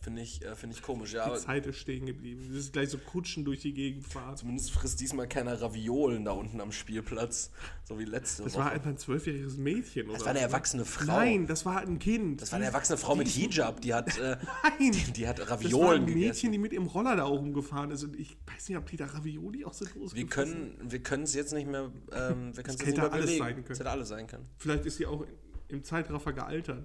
Finde 0.00 0.22
ich, 0.22 0.44
äh, 0.44 0.54
find 0.54 0.72
ich 0.72 0.80
komisch. 0.80 1.12
Ja, 1.12 1.28
Die 1.34 1.40
Zeit 1.40 1.66
ist 1.66 1.76
stehen 1.78 2.06
geblieben. 2.06 2.46
Es 2.50 2.56
ist 2.56 2.72
gleich 2.72 2.88
so 2.88 2.98
Kutschen 2.98 3.44
durch 3.44 3.60
die 3.62 3.74
Gegend 3.74 4.06
fahren. 4.06 4.36
zumindest 4.36 4.70
frisst 4.70 5.00
diesmal 5.00 5.26
keiner 5.28 5.60
Raviolen 5.60 6.24
da 6.24 6.30
unten 6.30 6.60
am 6.60 6.70
Spielplatz. 6.70 7.50
So 7.84 7.98
wie 7.98 8.04
letzte 8.04 8.44
Das 8.44 8.54
Woche. 8.54 8.62
war 8.62 8.70
einfach 8.70 8.90
ein 8.90 8.96
zwölfjähriges 8.96 9.56
Mädchen. 9.56 10.06
das 10.06 10.16
oder 10.16 10.24
war 10.26 10.30
eine 10.30 10.38
so. 10.38 10.44
erwachsene 10.44 10.84
Frau. 10.84 11.04
Nein, 11.04 11.46
das 11.48 11.66
war 11.66 11.78
ein 11.80 11.98
Kind. 11.98 12.40
Das 12.40 12.52
war 12.52 12.56
eine 12.58 12.66
erwachsene 12.66 12.96
Frau 12.96 13.16
mit 13.16 13.26
Hijab. 13.26 13.80
Die 13.80 13.92
hat, 13.92 14.16
äh, 14.18 14.36
Nein, 14.78 14.92
die, 14.92 15.12
die 15.12 15.26
hat 15.26 15.40
das 15.40 15.48
war 15.50 15.56
Raviolen 15.58 16.02
ein 16.02 16.04
Mädchen, 16.04 16.20
gegessen. 16.22 16.52
die 16.52 16.58
mit 16.58 16.72
ihrem 16.72 16.86
Roller 16.86 17.16
da 17.16 17.26
oben 17.26 17.52
gefahren 17.52 17.90
ist. 17.90 18.04
Und 18.04 18.14
ich 18.18 18.36
weiß 18.46 18.68
nicht, 18.68 18.78
ob 18.78 18.86
die 18.86 18.96
da 18.96 19.06
Ravioli 19.06 19.64
aus 19.64 19.78
der 19.78 19.88
Dose 19.88 20.14
Wir 20.14 20.26
können 20.26 20.76
wir 20.80 21.00
können 21.02 21.24
es 21.24 21.34
jetzt 21.34 21.52
nicht 21.52 21.66
mehr, 21.68 21.90
ähm, 22.12 22.56
wir 22.56 22.62
können 22.62 22.76
es 22.78 22.86
jetzt 22.86 22.86
nicht 22.86 22.96
mehr 22.98 23.12
alles 23.12 23.26
belegen. 23.26 23.44
sein 23.44 23.54
können. 23.56 23.66
Das 23.68 23.78
hätte 23.80 23.90
alles 23.90 24.08
sein 24.08 24.26
können. 24.28 24.46
Vielleicht 24.58 24.86
ist 24.86 24.96
sie 24.98 25.06
auch 25.06 25.26
im 25.66 25.82
Zeitraffer 25.82 26.32
gealtert. 26.32 26.84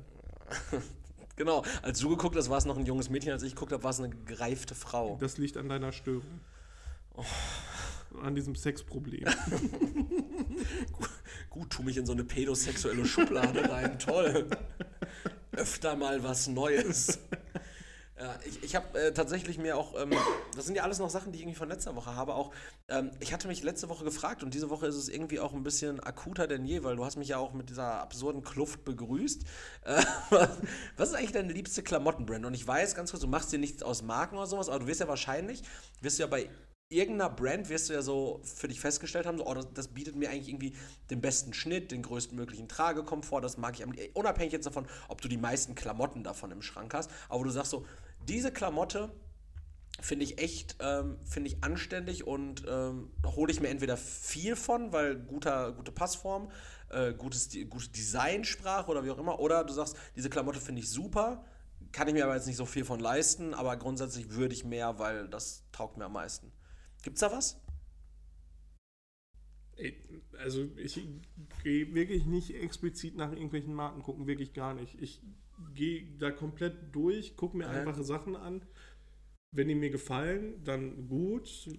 Genau. 1.36 1.64
Als 1.82 2.00
du 2.00 2.10
geguckt 2.10 2.36
hast, 2.36 2.50
war 2.50 2.58
es 2.58 2.66
noch 2.66 2.78
ein 2.78 2.86
junges 2.86 3.10
Mädchen. 3.10 3.32
Als 3.32 3.44
ich 3.44 3.56
geguckt 3.56 3.72
habe, 3.72 3.84
war 3.84 3.92
es 3.92 4.00
eine 4.00 4.10
gereifte 4.10 4.76
Frau. 4.76 5.18
Das 5.20 5.38
liegt 5.38 5.58
an 5.58 5.70
deiner 5.70 5.92
Störung. 5.92 6.42
Oh. 7.16 7.24
An 8.22 8.36
diesem 8.36 8.56
Sexproblem. 8.56 9.26
Gut, 11.50 11.70
tu 11.72 11.84
mich 11.84 11.98
in 11.98 12.06
so 12.06 12.14
eine 12.14 12.24
pädosexuelle 12.24 13.06
Schublade 13.06 13.70
rein. 13.70 13.98
Toll. 13.98 14.48
Öfter 15.52 15.96
mal 15.96 16.24
was 16.24 16.48
Neues. 16.48 17.20
Ja, 18.24 18.40
ich 18.46 18.64
ich 18.64 18.74
habe 18.74 18.98
äh, 18.98 19.14
tatsächlich 19.14 19.58
mir 19.58 19.76
auch, 19.76 20.02
ähm, 20.02 20.12
das 20.56 20.66
sind 20.66 20.76
ja 20.76 20.84
alles 20.84 20.98
noch 21.00 21.10
Sachen, 21.10 21.34
die 21.34 21.40
ich 21.40 21.44
irgendwie 21.44 21.58
von 21.58 21.68
letzter 21.68 21.94
Woche 21.98 22.16
habe, 22.16 22.36
auch, 22.36 22.54
ähm, 22.88 23.12
ich 23.20 23.34
hatte 23.34 23.50
mich 23.50 23.64
letzte 23.64 23.90
Woche 23.90 24.06
gefragt 24.06 24.44
und 24.44 24.54
diese 24.54 24.70
Woche 24.70 24.88
ist 24.88 24.96
es 24.96 25.10
irgendwie 25.10 25.42
auch 25.42 25.52
ein 25.52 25.64
bisschen 25.64 26.00
akuter 26.00 26.48
denn 26.48 26.64
je, 26.64 26.84
weil 26.84 26.96
du 26.96 27.04
hast 27.04 27.18
mich 27.18 27.28
ja 27.28 27.38
auch 27.38 27.52
mit 27.52 27.70
dieser 27.70 28.00
absurden 28.00 28.42
Kluft 28.42 28.86
begrüßt. 28.86 29.44
Äh, 29.84 30.02
was, 30.96 31.10
ist 31.10 31.16
eigentlich 31.16 31.34
deine 31.34 31.52
liebste 31.52 31.84
Klamottenbrand? 31.84 32.46
Und 32.46 32.54
ich 32.54 32.66
weiß 32.66 32.96
ganz 32.96 33.12
kurz, 33.12 33.20
du 33.20 33.28
machst 33.28 33.52
dir 33.52 33.60
nichts 33.60 33.84
aus 33.84 34.04
Marken 34.04 34.38
oder 34.38 34.48
sowas, 34.48 34.70
aber 34.70 34.80
du 34.80 34.88
wirst 34.88 35.02
ja 35.02 35.10
wahrscheinlich, 35.10 35.62
wirst 36.00 36.18
du 36.18 36.24
ja 36.24 36.28
bei 36.28 36.48
irgendeiner 36.88 37.30
Brand 37.30 37.70
wirst 37.70 37.90
du 37.90 37.94
ja 37.94 38.02
so 38.02 38.40
für 38.44 38.68
dich 38.68 38.80
festgestellt 38.80 39.26
haben, 39.26 39.38
so, 39.38 39.48
oh, 39.48 39.54
das, 39.54 39.68
das, 39.74 39.88
bietet 39.90 40.16
mir 40.16 40.30
eigentlich 40.30 40.48
irgendwie 40.48 40.76
den 41.10 41.22
besten 41.22 41.54
Schnitt, 41.54 41.92
den 41.92 42.04
größtmöglichen 42.04 42.68
Tragekomfort, 42.68 43.42
das 43.42 43.58
mag 43.58 43.80
ich 43.80 44.16
unabhängig 44.16 44.54
jetzt 44.54 44.66
davon, 44.66 44.86
ob 45.08 45.20
du 45.20 45.28
die 45.28 45.38
meisten 45.38 45.76
Klamotten 45.76 46.24
davon 46.24 46.52
im 46.52 46.62
Schrank 46.62 46.94
hast, 46.94 47.10
aber 47.30 47.44
du 47.44 47.50
sagst 47.50 47.72
so, 47.72 47.86
diese 48.28 48.52
Klamotte 48.52 49.12
finde 50.00 50.26
ich 50.26 50.40
echt, 50.40 50.78
ähm, 50.80 51.18
finde 51.24 51.50
ich 51.50 51.64
anständig 51.64 52.26
und 52.26 52.66
ähm, 52.68 53.12
hole 53.26 53.52
ich 53.52 53.62
mir 53.62 53.70
entweder 53.70 53.96
viel 53.96 54.56
von, 54.56 54.92
weil 54.92 55.16
guter, 55.16 55.72
gute 55.72 55.92
Passform, 55.92 56.52
äh, 56.90 57.14
gutes, 57.14 57.50
gute 57.70 57.90
Designsprache 57.90 58.90
oder 58.90 59.06
wie 59.06 59.12
auch 59.12 59.20
immer, 59.20 59.40
oder 59.40 59.64
du 59.64 59.74
sagst, 59.74 59.96
diese 60.16 60.30
Klamotte 60.30 60.60
finde 60.60 60.82
ich 60.82 60.90
super, 60.90 61.46
kann 61.92 62.08
ich 62.08 62.14
mir 62.16 62.26
aber 62.26 62.36
jetzt 62.36 62.48
nicht 62.48 62.58
so 62.58 62.66
viel 62.66 62.86
von 62.86 63.00
leisten, 63.00 63.54
aber 63.54 63.78
grundsätzlich 63.78 64.32
würde 64.32 64.54
ich 64.54 64.66
mehr, 64.66 64.98
weil 65.00 65.28
das 65.28 65.64
taugt 65.72 65.98
mir 65.98 66.06
am 66.06 66.14
meisten. 66.14 66.52
Gibt's 67.04 67.20
da 67.20 67.32
was? 67.32 67.62
Also 70.38 70.70
ich 70.76 71.00
gehe 71.64 71.94
wirklich 71.94 72.26
nicht 72.26 72.56
explizit 72.56 73.16
nach 73.16 73.32
irgendwelchen 73.32 73.74
Marken 73.74 74.02
gucken, 74.02 74.28
wirklich 74.28 74.54
gar 74.54 74.74
nicht. 74.74 75.02
Ich 75.02 75.22
gehe 75.74 76.08
da 76.20 76.32
komplett 76.32 76.94
durch, 76.94 77.36
gucke 77.36 77.58
mir 77.58 77.68
okay. 77.68 77.80
einfache 77.80 78.04
Sachen 78.04 78.36
an. 78.36 78.62
Wenn 79.52 79.68
die 79.68 79.76
mir 79.76 79.90
gefallen, 79.90 80.64
dann 80.64 81.08
gut. 81.08 81.70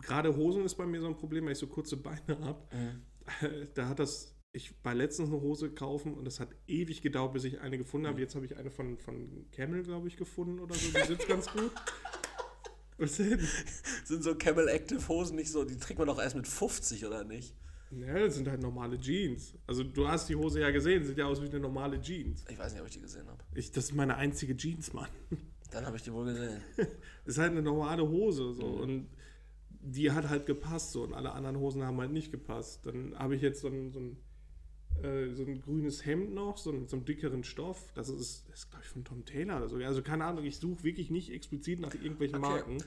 Gerade 0.00 0.36
Hosen 0.36 0.64
ist 0.64 0.76
bei 0.76 0.86
mir 0.86 1.00
so 1.00 1.06
ein 1.06 1.16
Problem, 1.16 1.44
weil 1.44 1.52
ich 1.52 1.58
so 1.58 1.66
kurze 1.66 1.96
Beine 1.96 2.38
habe. 2.40 2.62
Mhm. 2.72 3.68
Da 3.74 3.88
hat 3.88 3.98
das, 3.98 4.36
ich 4.52 4.74
war 4.84 4.94
letztens 4.94 5.30
eine 5.30 5.40
Hose 5.40 5.70
kaufen 5.70 6.14
und 6.14 6.26
es 6.28 6.40
hat 6.40 6.50
ewig 6.66 7.02
gedauert, 7.02 7.32
bis 7.32 7.44
ich 7.44 7.60
eine 7.60 7.78
gefunden 7.78 8.06
habe. 8.06 8.20
Jetzt 8.20 8.34
habe 8.34 8.44
ich 8.44 8.56
eine 8.56 8.70
von, 8.70 8.98
von 8.98 9.46
Camel, 9.50 9.82
glaube 9.82 10.08
ich, 10.08 10.16
gefunden 10.16 10.60
oder 10.60 10.74
so. 10.74 10.96
Die 10.96 11.06
sitzt 11.06 11.28
ganz 11.28 11.50
gut. 11.50 11.72
Was 12.96 13.16
denn? 13.16 13.40
Sind 14.04 14.22
so 14.22 14.36
Camel 14.36 14.68
Active 14.68 15.08
Hosen 15.08 15.36
nicht 15.36 15.50
so, 15.50 15.64
die 15.64 15.76
trägt 15.76 15.98
man 15.98 16.06
doch 16.06 16.20
erst 16.20 16.36
mit 16.36 16.46
50 16.46 17.04
oder 17.06 17.24
nicht? 17.24 17.54
Ja, 18.00 18.18
das 18.18 18.36
sind 18.36 18.48
halt 18.48 18.60
normale 18.60 18.98
Jeans. 18.98 19.54
Also 19.66 19.84
du 19.84 20.08
hast 20.08 20.28
die 20.28 20.36
Hose 20.36 20.60
ja 20.60 20.70
gesehen, 20.70 21.04
sieht 21.04 21.18
ja 21.18 21.26
aus 21.26 21.40
wie 21.42 21.48
eine 21.48 21.60
normale 21.60 22.00
Jeans. 22.00 22.44
Ich 22.48 22.58
weiß 22.58 22.72
nicht, 22.72 22.80
ob 22.80 22.88
ich 22.88 22.94
die 22.94 23.00
gesehen 23.00 23.26
habe. 23.28 23.42
Ich, 23.54 23.70
das 23.72 23.84
ist 23.84 23.94
meine 23.94 24.16
einzige 24.16 24.56
Jeans, 24.56 24.92
Mann. 24.92 25.08
Dann 25.70 25.86
habe 25.86 25.96
ich 25.96 26.02
die 26.02 26.12
wohl 26.12 26.26
gesehen. 26.26 26.60
das 26.76 26.86
ist 27.24 27.38
halt 27.38 27.52
eine 27.52 27.62
normale 27.62 28.08
Hose 28.08 28.52
so 28.54 28.66
mhm. 28.66 28.80
und 28.80 29.08
die 29.68 30.10
hat 30.10 30.28
halt 30.28 30.46
gepasst 30.46 30.92
so 30.92 31.02
und 31.02 31.12
alle 31.12 31.32
anderen 31.32 31.58
Hosen 31.58 31.82
haben 31.82 32.00
halt 32.00 32.12
nicht 32.12 32.30
gepasst. 32.30 32.86
Dann 32.86 33.18
habe 33.18 33.36
ich 33.36 33.42
jetzt 33.42 33.60
so 33.60 33.68
ein, 33.68 33.90
so 33.90 34.00
ein 34.00 34.16
äh, 35.02 35.34
so 35.34 35.44
ein 35.44 35.60
grünes 35.60 36.06
Hemd 36.06 36.34
noch, 36.34 36.56
so, 36.56 36.70
ein, 36.70 36.86
so 36.86 36.96
einen 36.96 37.04
dickeren 37.04 37.44
Stoff. 37.44 37.92
Das 37.94 38.08
ist, 38.08 38.48
das 38.48 38.60
ist 38.60 38.70
glaube 38.70 38.84
ich, 38.84 38.90
von 38.90 39.04
Tom 39.04 39.24
Taylor 39.24 39.56
oder 39.58 39.68
so. 39.68 39.76
Also 39.76 40.02
keine 40.02 40.24
Ahnung, 40.24 40.44
ich 40.44 40.58
suche 40.58 40.84
wirklich 40.84 41.10
nicht 41.10 41.30
explizit 41.32 41.80
nach 41.80 41.94
irgendwelchen 41.94 42.38
okay. 42.38 42.48
Marken. 42.48 42.78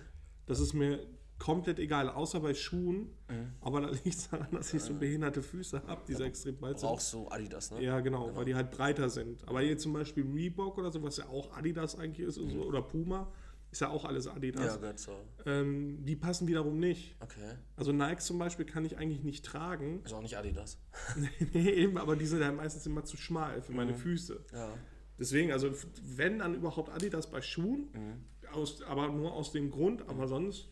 Das 0.46 0.60
ist 0.60 0.74
mir 0.74 1.06
komplett 1.40 1.80
egal, 1.80 2.10
außer 2.10 2.40
bei 2.40 2.54
Schuhen. 2.54 3.12
Mhm. 3.30 3.54
Aber 3.62 3.82
da 3.82 3.90
liegt 3.90 4.08
es 4.08 4.30
daran, 4.30 4.48
dass 4.52 4.74
ich 4.74 4.82
so 4.82 4.94
behinderte 4.94 5.42
Füße 5.42 5.84
habe, 5.88 6.02
die 6.08 6.14
ja, 6.14 6.20
extrem 6.22 6.58
breit 6.58 6.80
sind. 6.80 6.90
Auch 6.90 7.00
so 7.00 7.30
Adidas, 7.30 7.72
ne? 7.72 7.84
Ja, 7.84 8.00
genau, 8.00 8.26
genau, 8.26 8.38
weil 8.38 8.46
die 8.46 8.56
halt 8.56 8.72
breiter 8.72 9.10
sind. 9.10 9.48
Aber 9.48 9.62
hier 9.62 9.78
zum 9.78 9.94
Beispiel 9.94 10.26
Reebok 10.26 10.78
oder 10.78 10.92
so, 10.92 11.02
was 11.04 11.18
ja 11.18 11.28
auch 11.28 11.56
Adidas 11.56 11.98
eigentlich 11.98 12.26
ist, 12.28 12.40
mhm. 12.40 12.62
oder 12.62 12.82
Puma, 12.82 13.32
ist 13.72 13.82
ja 13.82 13.90
auch 13.90 14.06
alles 14.06 14.28
Adidas. 14.28 14.66
Ja, 14.66 14.78
Gott 14.78 15.00
so. 15.00 15.12
Ähm, 15.46 16.06
die 16.06 16.16
passen 16.16 16.48
wiederum 16.48 16.80
nicht. 16.80 17.16
Okay. 17.20 17.56
Also 17.76 17.92
Nike 17.92 18.22
zum 18.22 18.40
Beispiel 18.40 18.66
kann 18.66 18.86
ich 18.86 18.98
eigentlich 18.98 19.24
nicht 19.24 19.46
tragen. 19.46 20.02
Ist 20.04 20.14
auch 20.14 20.22
nicht 20.22 20.38
Adidas. 20.38 20.80
nee, 21.54 21.70
eben, 21.70 21.98
aber 21.98 22.16
die 22.16 22.26
sind 22.26 22.40
ja 22.40 22.52
meistens 22.52 22.86
immer 22.86 23.04
zu 23.04 23.18
schmal 23.18 23.62
für 23.62 23.74
meine 23.74 23.92
mhm. 23.92 23.98
Füße. 23.98 24.46
Ja. 24.54 24.74
Deswegen, 25.20 25.52
also 25.52 25.72
wenn 26.04 26.40
dann 26.40 26.56
überhaupt 26.56 26.90
Adidas 26.90 27.30
bei 27.30 27.42
Schuhen, 27.42 27.90
mhm. 27.94 28.54
aus, 28.54 28.82
aber 28.84 29.10
nur 29.10 29.34
aus 29.34 29.52
dem 29.52 29.70
Grund, 29.70 30.08
aber 30.08 30.28
sonst 30.28 30.70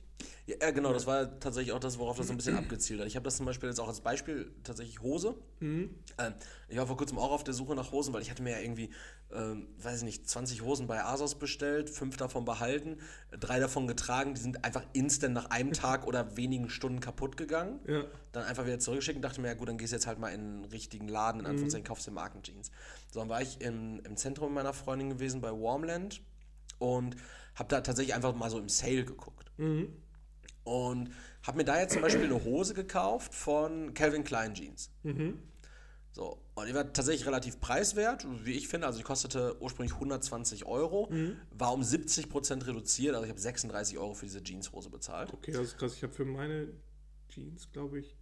ja, 0.47 0.69
genau, 0.69 0.93
das 0.93 1.07
war 1.07 1.39
tatsächlich 1.39 1.73
auch 1.73 1.79
das, 1.79 1.97
worauf 1.97 2.17
das 2.17 2.27
so 2.27 2.33
ein 2.33 2.37
bisschen 2.37 2.55
abgezielt 2.55 2.99
hat. 2.99 3.07
Ich 3.07 3.15
habe 3.15 3.23
das 3.23 3.37
zum 3.37 3.47
Beispiel 3.47 3.67
jetzt 3.67 3.79
auch 3.79 3.87
als 3.87 4.01
Beispiel 4.01 4.51
tatsächlich 4.63 5.01
Hose. 5.01 5.35
Mhm. 5.59 5.89
Ähm, 6.19 6.33
ich 6.69 6.77
war 6.77 6.85
vor 6.85 6.97
kurzem 6.97 7.17
auch 7.17 7.31
auf 7.31 7.43
der 7.43 7.55
Suche 7.55 7.73
nach 7.73 7.91
Hosen, 7.91 8.13
weil 8.13 8.21
ich 8.21 8.29
hatte 8.29 8.43
mir 8.43 8.51
ja 8.51 8.59
irgendwie, 8.59 8.91
ähm, 9.33 9.67
weiß 9.81 9.97
ich 9.99 10.03
nicht, 10.03 10.29
20 10.29 10.61
Hosen 10.61 10.85
bei 10.85 11.03
Asos 11.03 11.35
bestellt, 11.35 11.89
fünf 11.89 12.17
davon 12.17 12.45
behalten, 12.45 12.99
drei 13.39 13.59
davon 13.59 13.87
getragen, 13.87 14.35
die 14.35 14.41
sind 14.41 14.63
einfach 14.63 14.83
instant 14.93 15.33
nach 15.33 15.49
einem 15.49 15.73
Tag 15.73 16.05
oder 16.05 16.37
wenigen 16.37 16.69
Stunden 16.69 16.99
kaputt 16.99 17.37
gegangen. 17.37 17.79
Ja. 17.87 18.03
Dann 18.31 18.43
einfach 18.43 18.67
wieder 18.67 18.77
zurückgeschickt 18.77 19.15
und 19.15 19.23
dachte 19.23 19.41
mir, 19.41 19.47
ja 19.47 19.55
gut, 19.55 19.67
dann 19.67 19.79
gehst 19.79 19.93
du 19.93 19.95
jetzt 19.95 20.05
halt 20.05 20.19
mal 20.19 20.29
in 20.29 20.41
einen 20.41 20.65
richtigen 20.65 21.07
Laden, 21.07 21.41
in 21.41 21.47
Anführungszeichen, 21.47 21.83
mhm. 21.83 21.87
kaufst 21.87 22.05
dir 22.05 22.11
Markenjeans. 22.11 22.69
So, 23.11 23.19
dann 23.19 23.29
war 23.29 23.41
ich 23.41 23.61
im, 23.61 23.99
im 24.05 24.15
Zentrum 24.15 24.53
meiner 24.53 24.73
Freundin 24.73 25.09
gewesen 25.09 25.41
bei 25.41 25.51
Warmland 25.51 26.21
und 26.77 27.15
habe 27.55 27.69
da 27.69 27.81
tatsächlich 27.81 28.13
einfach 28.13 28.35
mal 28.35 28.51
so 28.51 28.59
im 28.59 28.69
Sale 28.69 29.05
geguckt. 29.05 29.51
Mhm. 29.57 29.87
Und 30.65 31.11
habe 31.43 31.57
mir 31.57 31.63
da 31.63 31.79
jetzt 31.79 31.93
zum 31.93 32.01
Beispiel 32.01 32.25
eine 32.25 32.43
Hose 32.43 32.73
gekauft 32.73 33.33
von 33.33 33.93
Calvin 33.93 34.23
Klein 34.23 34.53
Jeans. 34.53 34.91
Mhm. 35.03 35.39
So, 36.11 36.39
und 36.55 36.67
die 36.67 36.73
war 36.73 36.91
tatsächlich 36.91 37.27
relativ 37.27 37.59
preiswert, 37.59 38.25
wie 38.43 38.53
ich 38.53 38.67
finde. 38.67 38.87
Also, 38.87 38.99
die 38.99 39.03
kostete 39.03 39.61
ursprünglich 39.61 39.93
120 39.93 40.65
Euro, 40.65 41.09
mhm. 41.11 41.37
war 41.51 41.73
um 41.73 41.81
70% 41.81 42.65
reduziert. 42.65 43.15
Also, 43.15 43.25
ich 43.25 43.31
habe 43.31 43.39
36 43.39 43.97
Euro 43.97 44.13
für 44.13 44.25
diese 44.25 44.41
Jeanshose 44.41 44.89
bezahlt. 44.89 45.33
Okay, 45.33 45.51
das 45.51 45.61
ist 45.67 45.77
krass. 45.77 45.93
Ich 45.95 46.03
habe 46.03 46.13
für 46.13 46.25
meine 46.25 46.69
Jeans, 47.29 47.71
glaube 47.71 47.99
ich, 47.99 48.17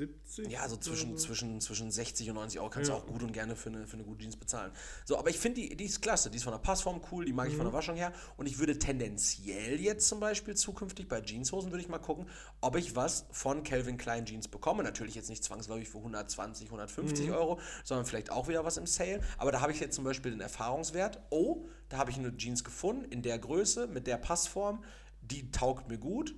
70? 0.00 0.50
Ja, 0.50 0.66
so 0.66 0.78
zwischen, 0.78 1.18
zwischen, 1.18 1.60
zwischen 1.60 1.90
60 1.90 2.30
und 2.30 2.36
90 2.36 2.60
Euro 2.60 2.70
kannst 2.70 2.88
ja. 2.88 2.96
du 2.96 3.02
auch 3.02 3.06
gut 3.06 3.22
und 3.22 3.32
gerne 3.32 3.54
für 3.54 3.68
eine, 3.68 3.86
für 3.86 3.94
eine 3.94 4.04
gute 4.04 4.22
Jeans 4.22 4.36
bezahlen. 4.36 4.72
So, 5.04 5.18
aber 5.18 5.28
ich 5.28 5.38
finde, 5.38 5.60
die, 5.60 5.76
die 5.76 5.84
ist 5.84 6.00
klasse. 6.00 6.30
Die 6.30 6.38
ist 6.38 6.44
von 6.44 6.52
der 6.52 6.58
Passform 6.58 7.02
cool, 7.12 7.26
die 7.26 7.34
mag 7.34 7.46
mhm. 7.46 7.50
ich 7.50 7.56
von 7.56 7.66
der 7.66 7.72
mhm. 7.72 7.76
Waschung 7.76 7.96
her. 7.96 8.12
Und 8.38 8.46
ich 8.46 8.58
würde 8.58 8.78
tendenziell 8.78 9.78
jetzt 9.78 10.08
zum 10.08 10.18
Beispiel 10.18 10.56
zukünftig 10.56 11.06
bei 11.06 11.20
Jeanshosen 11.20 11.70
würde 11.70 11.82
ich 11.82 11.88
mal 11.88 11.98
gucken, 11.98 12.26
ob 12.62 12.76
ich 12.76 12.96
was 12.96 13.26
von 13.30 13.62
Calvin 13.62 13.98
Klein 13.98 14.24
Jeans 14.24 14.48
bekomme. 14.48 14.82
Natürlich 14.82 15.14
jetzt 15.14 15.28
nicht 15.28 15.44
zwangsläufig 15.44 15.90
für 15.90 15.98
120, 15.98 16.68
150 16.68 17.26
mhm. 17.26 17.32
Euro, 17.34 17.60
sondern 17.84 18.06
vielleicht 18.06 18.32
auch 18.32 18.48
wieder 18.48 18.64
was 18.64 18.78
im 18.78 18.86
Sale. 18.86 19.20
Aber 19.36 19.52
da 19.52 19.60
habe 19.60 19.72
ich 19.72 19.80
jetzt 19.80 19.94
zum 19.94 20.04
Beispiel 20.04 20.30
den 20.32 20.40
Erfahrungswert. 20.40 21.20
Oh, 21.28 21.66
da 21.90 21.98
habe 21.98 22.10
ich 22.10 22.16
eine 22.16 22.34
Jeans 22.36 22.64
gefunden 22.64 23.04
in 23.04 23.20
der 23.20 23.38
Größe, 23.38 23.86
mit 23.86 24.06
der 24.06 24.16
Passform. 24.16 24.82
Die 25.20 25.50
taugt 25.50 25.88
mir 25.88 25.98
gut 25.98 26.34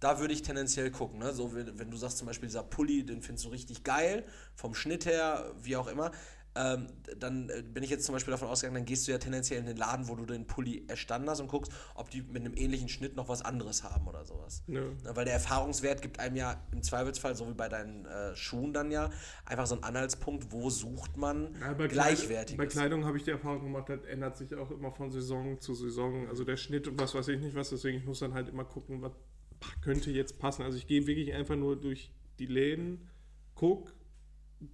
da 0.00 0.20
würde 0.20 0.34
ich 0.34 0.42
tendenziell 0.42 0.90
gucken. 0.90 1.18
Ne? 1.18 1.32
So, 1.32 1.54
wenn, 1.54 1.78
wenn, 1.78 1.90
du 1.90 1.96
sagst 1.96 2.18
zum 2.18 2.26
Beispiel, 2.26 2.48
dieser 2.48 2.62
Pulli, 2.62 3.04
den 3.04 3.22
findest 3.22 3.46
du 3.46 3.50
richtig 3.50 3.84
geil, 3.84 4.24
vom 4.54 4.74
Schnitt 4.74 5.06
her, 5.06 5.52
wie 5.62 5.76
auch 5.76 5.86
immer, 5.86 6.12
ähm, 6.56 6.86
dann 7.18 7.50
äh, 7.50 7.62
bin 7.62 7.82
ich 7.82 7.90
jetzt 7.90 8.04
zum 8.04 8.14
Beispiel 8.14 8.30
davon 8.30 8.48
ausgegangen, 8.48 8.76
dann 8.76 8.84
gehst 8.86 9.06
du 9.06 9.12
ja 9.12 9.18
tendenziell 9.18 9.60
in 9.60 9.66
den 9.66 9.76
Laden, 9.76 10.08
wo 10.08 10.14
du 10.14 10.24
den 10.24 10.46
Pulli 10.46 10.84
erstanden 10.88 11.28
hast 11.28 11.40
und 11.40 11.48
guckst, 11.48 11.70
ob 11.94 12.10
die 12.10 12.22
mit 12.22 12.44
einem 12.44 12.54
ähnlichen 12.56 12.88
Schnitt 12.88 13.14
noch 13.14 13.28
was 13.28 13.42
anderes 13.42 13.84
haben 13.84 14.06
oder 14.06 14.24
sowas. 14.24 14.62
Ja. 14.66 14.80
Na, 15.04 15.14
weil 15.14 15.26
der 15.26 15.34
Erfahrungswert 15.34 16.00
gibt 16.00 16.18
einem 16.18 16.36
ja 16.36 16.62
im 16.72 16.82
Zweifelsfall, 16.82 17.36
so 17.36 17.48
wie 17.48 17.54
bei 17.54 17.68
deinen 17.68 18.06
äh, 18.06 18.34
Schuhen 18.34 18.72
dann 18.72 18.90
ja, 18.90 19.10
einfach 19.44 19.66
so 19.66 19.74
einen 19.74 19.84
Anhaltspunkt, 19.84 20.50
wo 20.50 20.70
sucht 20.70 21.16
man 21.16 21.54
ja, 21.60 21.74
bei 21.74 21.88
gleichwertiges. 21.88 22.56
Bei 22.56 22.66
Kleidung 22.66 23.04
habe 23.04 23.18
ich 23.18 23.24
die 23.24 23.32
Erfahrung 23.32 23.62
gemacht, 23.62 23.88
das 23.88 24.02
ändert 24.04 24.36
sich 24.36 24.54
auch 24.54 24.70
immer 24.70 24.92
von 24.92 25.10
Saison 25.10 25.60
zu 25.60 25.74
Saison. 25.74 26.26
Also 26.28 26.44
der 26.44 26.56
Schnitt 26.56 26.88
und 26.88 26.98
was 26.98 27.14
weiß 27.14 27.28
ich 27.28 27.40
nicht 27.40 27.54
was, 27.54 27.70
deswegen 27.70 27.98
ich 27.98 28.06
muss 28.06 28.20
dann 28.20 28.32
halt 28.32 28.48
immer 28.48 28.64
gucken, 28.64 29.02
was 29.02 29.12
könnte 29.82 30.10
jetzt 30.10 30.38
passen. 30.38 30.62
Also 30.62 30.78
ich 30.78 30.86
gehe 30.86 31.06
wirklich 31.06 31.34
einfach 31.34 31.56
nur 31.56 31.76
durch 31.80 32.10
die 32.38 32.46
Läden, 32.46 33.08
guck, 33.54 33.94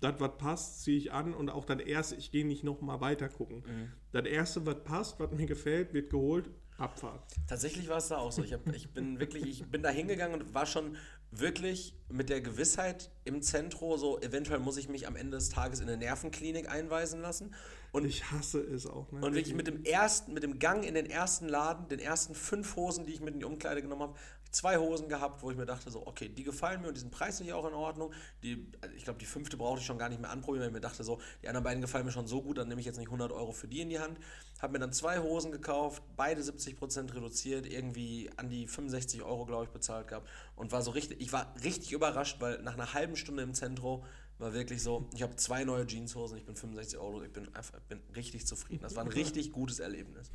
das, 0.00 0.14
was 0.18 0.36
passt, 0.38 0.82
ziehe 0.82 0.96
ich 0.96 1.12
an 1.12 1.34
und 1.34 1.50
auch 1.50 1.64
das 1.64 1.80
erste, 1.80 2.14
ich 2.16 2.30
gehe 2.30 2.46
nicht 2.46 2.64
nochmal 2.64 3.00
weiter 3.00 3.28
gucken. 3.28 3.64
Mhm. 3.66 3.92
Das 4.12 4.26
erste, 4.26 4.64
was 4.66 4.82
passt, 4.84 5.20
was 5.20 5.30
mir 5.32 5.46
gefällt, 5.46 5.92
wird 5.92 6.10
geholt, 6.10 6.50
Abfahrt. 6.78 7.22
Tatsächlich 7.46 7.88
war 7.88 7.98
es 7.98 8.08
da 8.08 8.16
auch 8.16 8.32
so. 8.32 8.42
Ich, 8.42 8.52
hab, 8.52 8.66
ich 8.74 8.92
bin 8.92 9.20
wirklich, 9.20 9.44
ich 9.44 9.64
bin 9.66 9.82
da 9.82 9.90
hingegangen 9.90 10.40
und 10.40 10.54
war 10.54 10.66
schon 10.66 10.96
wirklich 11.30 11.94
mit 12.08 12.28
der 12.28 12.40
Gewissheit 12.40 13.10
im 13.24 13.40
Zentrum, 13.40 13.98
so 13.98 14.20
eventuell 14.20 14.58
muss 14.58 14.76
ich 14.76 14.88
mich 14.88 15.06
am 15.06 15.16
Ende 15.16 15.36
des 15.36 15.48
Tages 15.48 15.80
in 15.80 15.88
eine 15.88 15.96
Nervenklinik 15.96 16.68
einweisen 16.68 17.20
lassen. 17.20 17.54
Und 17.92 18.04
ich 18.04 18.30
hasse 18.30 18.60
es 18.60 18.86
auch. 18.86 19.10
Ne? 19.12 19.20
Und 19.20 19.34
wirklich 19.34 19.54
mit 19.54 19.66
dem 19.66 19.84
ersten, 19.84 20.32
mit 20.32 20.42
dem 20.42 20.58
Gang 20.58 20.84
in 20.84 20.94
den 20.94 21.06
ersten 21.06 21.48
Laden, 21.48 21.88
den 21.88 22.00
ersten 22.00 22.34
fünf 22.34 22.74
Hosen, 22.76 23.06
die 23.06 23.12
ich 23.12 23.20
mit 23.20 23.34
in 23.34 23.40
die 23.40 23.46
Umkleide 23.46 23.82
genommen 23.82 24.02
habe, 24.02 24.18
zwei 24.52 24.76
Hosen 24.76 25.08
gehabt, 25.08 25.42
wo 25.42 25.50
ich 25.50 25.56
mir 25.56 25.66
dachte, 25.66 25.90
so, 25.90 26.06
okay, 26.06 26.28
die 26.28 26.44
gefallen 26.44 26.82
mir 26.82 26.88
und 26.88 26.94
die 26.94 27.00
sind 27.00 27.10
preislich 27.10 27.52
auch 27.52 27.66
in 27.66 27.72
Ordnung. 27.72 28.12
Die, 28.42 28.70
also 28.80 28.94
ich 28.94 29.04
glaube, 29.04 29.18
die 29.18 29.26
fünfte 29.26 29.56
brauchte 29.56 29.80
ich 29.80 29.86
schon 29.86 29.98
gar 29.98 30.10
nicht 30.10 30.20
mehr 30.20 30.30
anprobieren, 30.30 30.60
weil 30.62 30.68
ich 30.68 30.74
mir 30.74 30.80
dachte, 30.80 31.02
so, 31.02 31.20
die 31.42 31.48
anderen 31.48 31.64
beiden 31.64 31.80
gefallen 31.80 32.04
mir 32.04 32.12
schon 32.12 32.26
so 32.26 32.42
gut, 32.42 32.58
dann 32.58 32.68
nehme 32.68 32.80
ich 32.80 32.86
jetzt 32.86 32.98
nicht 32.98 33.08
100 33.08 33.32
Euro 33.32 33.52
für 33.52 33.66
die 33.66 33.80
in 33.80 33.88
die 33.88 33.98
Hand. 33.98 34.18
Habe 34.60 34.74
mir 34.74 34.78
dann 34.78 34.92
zwei 34.92 35.18
Hosen 35.18 35.50
gekauft, 35.50 36.02
beide 36.16 36.42
70% 36.42 37.14
reduziert, 37.14 37.66
irgendwie 37.66 38.30
an 38.36 38.50
die 38.50 38.66
65 38.66 39.22
Euro, 39.22 39.46
glaube 39.46 39.64
ich, 39.64 39.70
bezahlt 39.70 40.08
gehabt 40.08 40.28
und 40.54 40.70
war 40.70 40.82
so 40.82 40.90
richtig, 40.90 41.20
ich 41.20 41.32
war 41.32 41.54
richtig 41.64 41.92
überrascht, 41.92 42.36
weil 42.40 42.62
nach 42.62 42.74
einer 42.74 42.92
halben 42.92 43.16
Stunde 43.16 43.42
im 43.42 43.54
Zentrum 43.54 44.04
war 44.38 44.52
wirklich 44.52 44.82
so, 44.82 45.08
ich 45.14 45.22
habe 45.22 45.36
zwei 45.36 45.64
neue 45.64 45.86
Jeanshosen, 45.86 46.36
ich 46.36 46.44
bin 46.44 46.56
65 46.56 46.98
Euro, 46.98 47.22
ich 47.22 47.32
bin 47.32 47.54
einfach, 47.54 47.80
bin 47.88 48.00
richtig 48.14 48.46
zufrieden. 48.46 48.82
Das 48.82 48.96
war 48.96 49.04
ein 49.04 49.08
richtig 49.12 49.52
gutes 49.52 49.78
Erlebnis. 49.78 50.30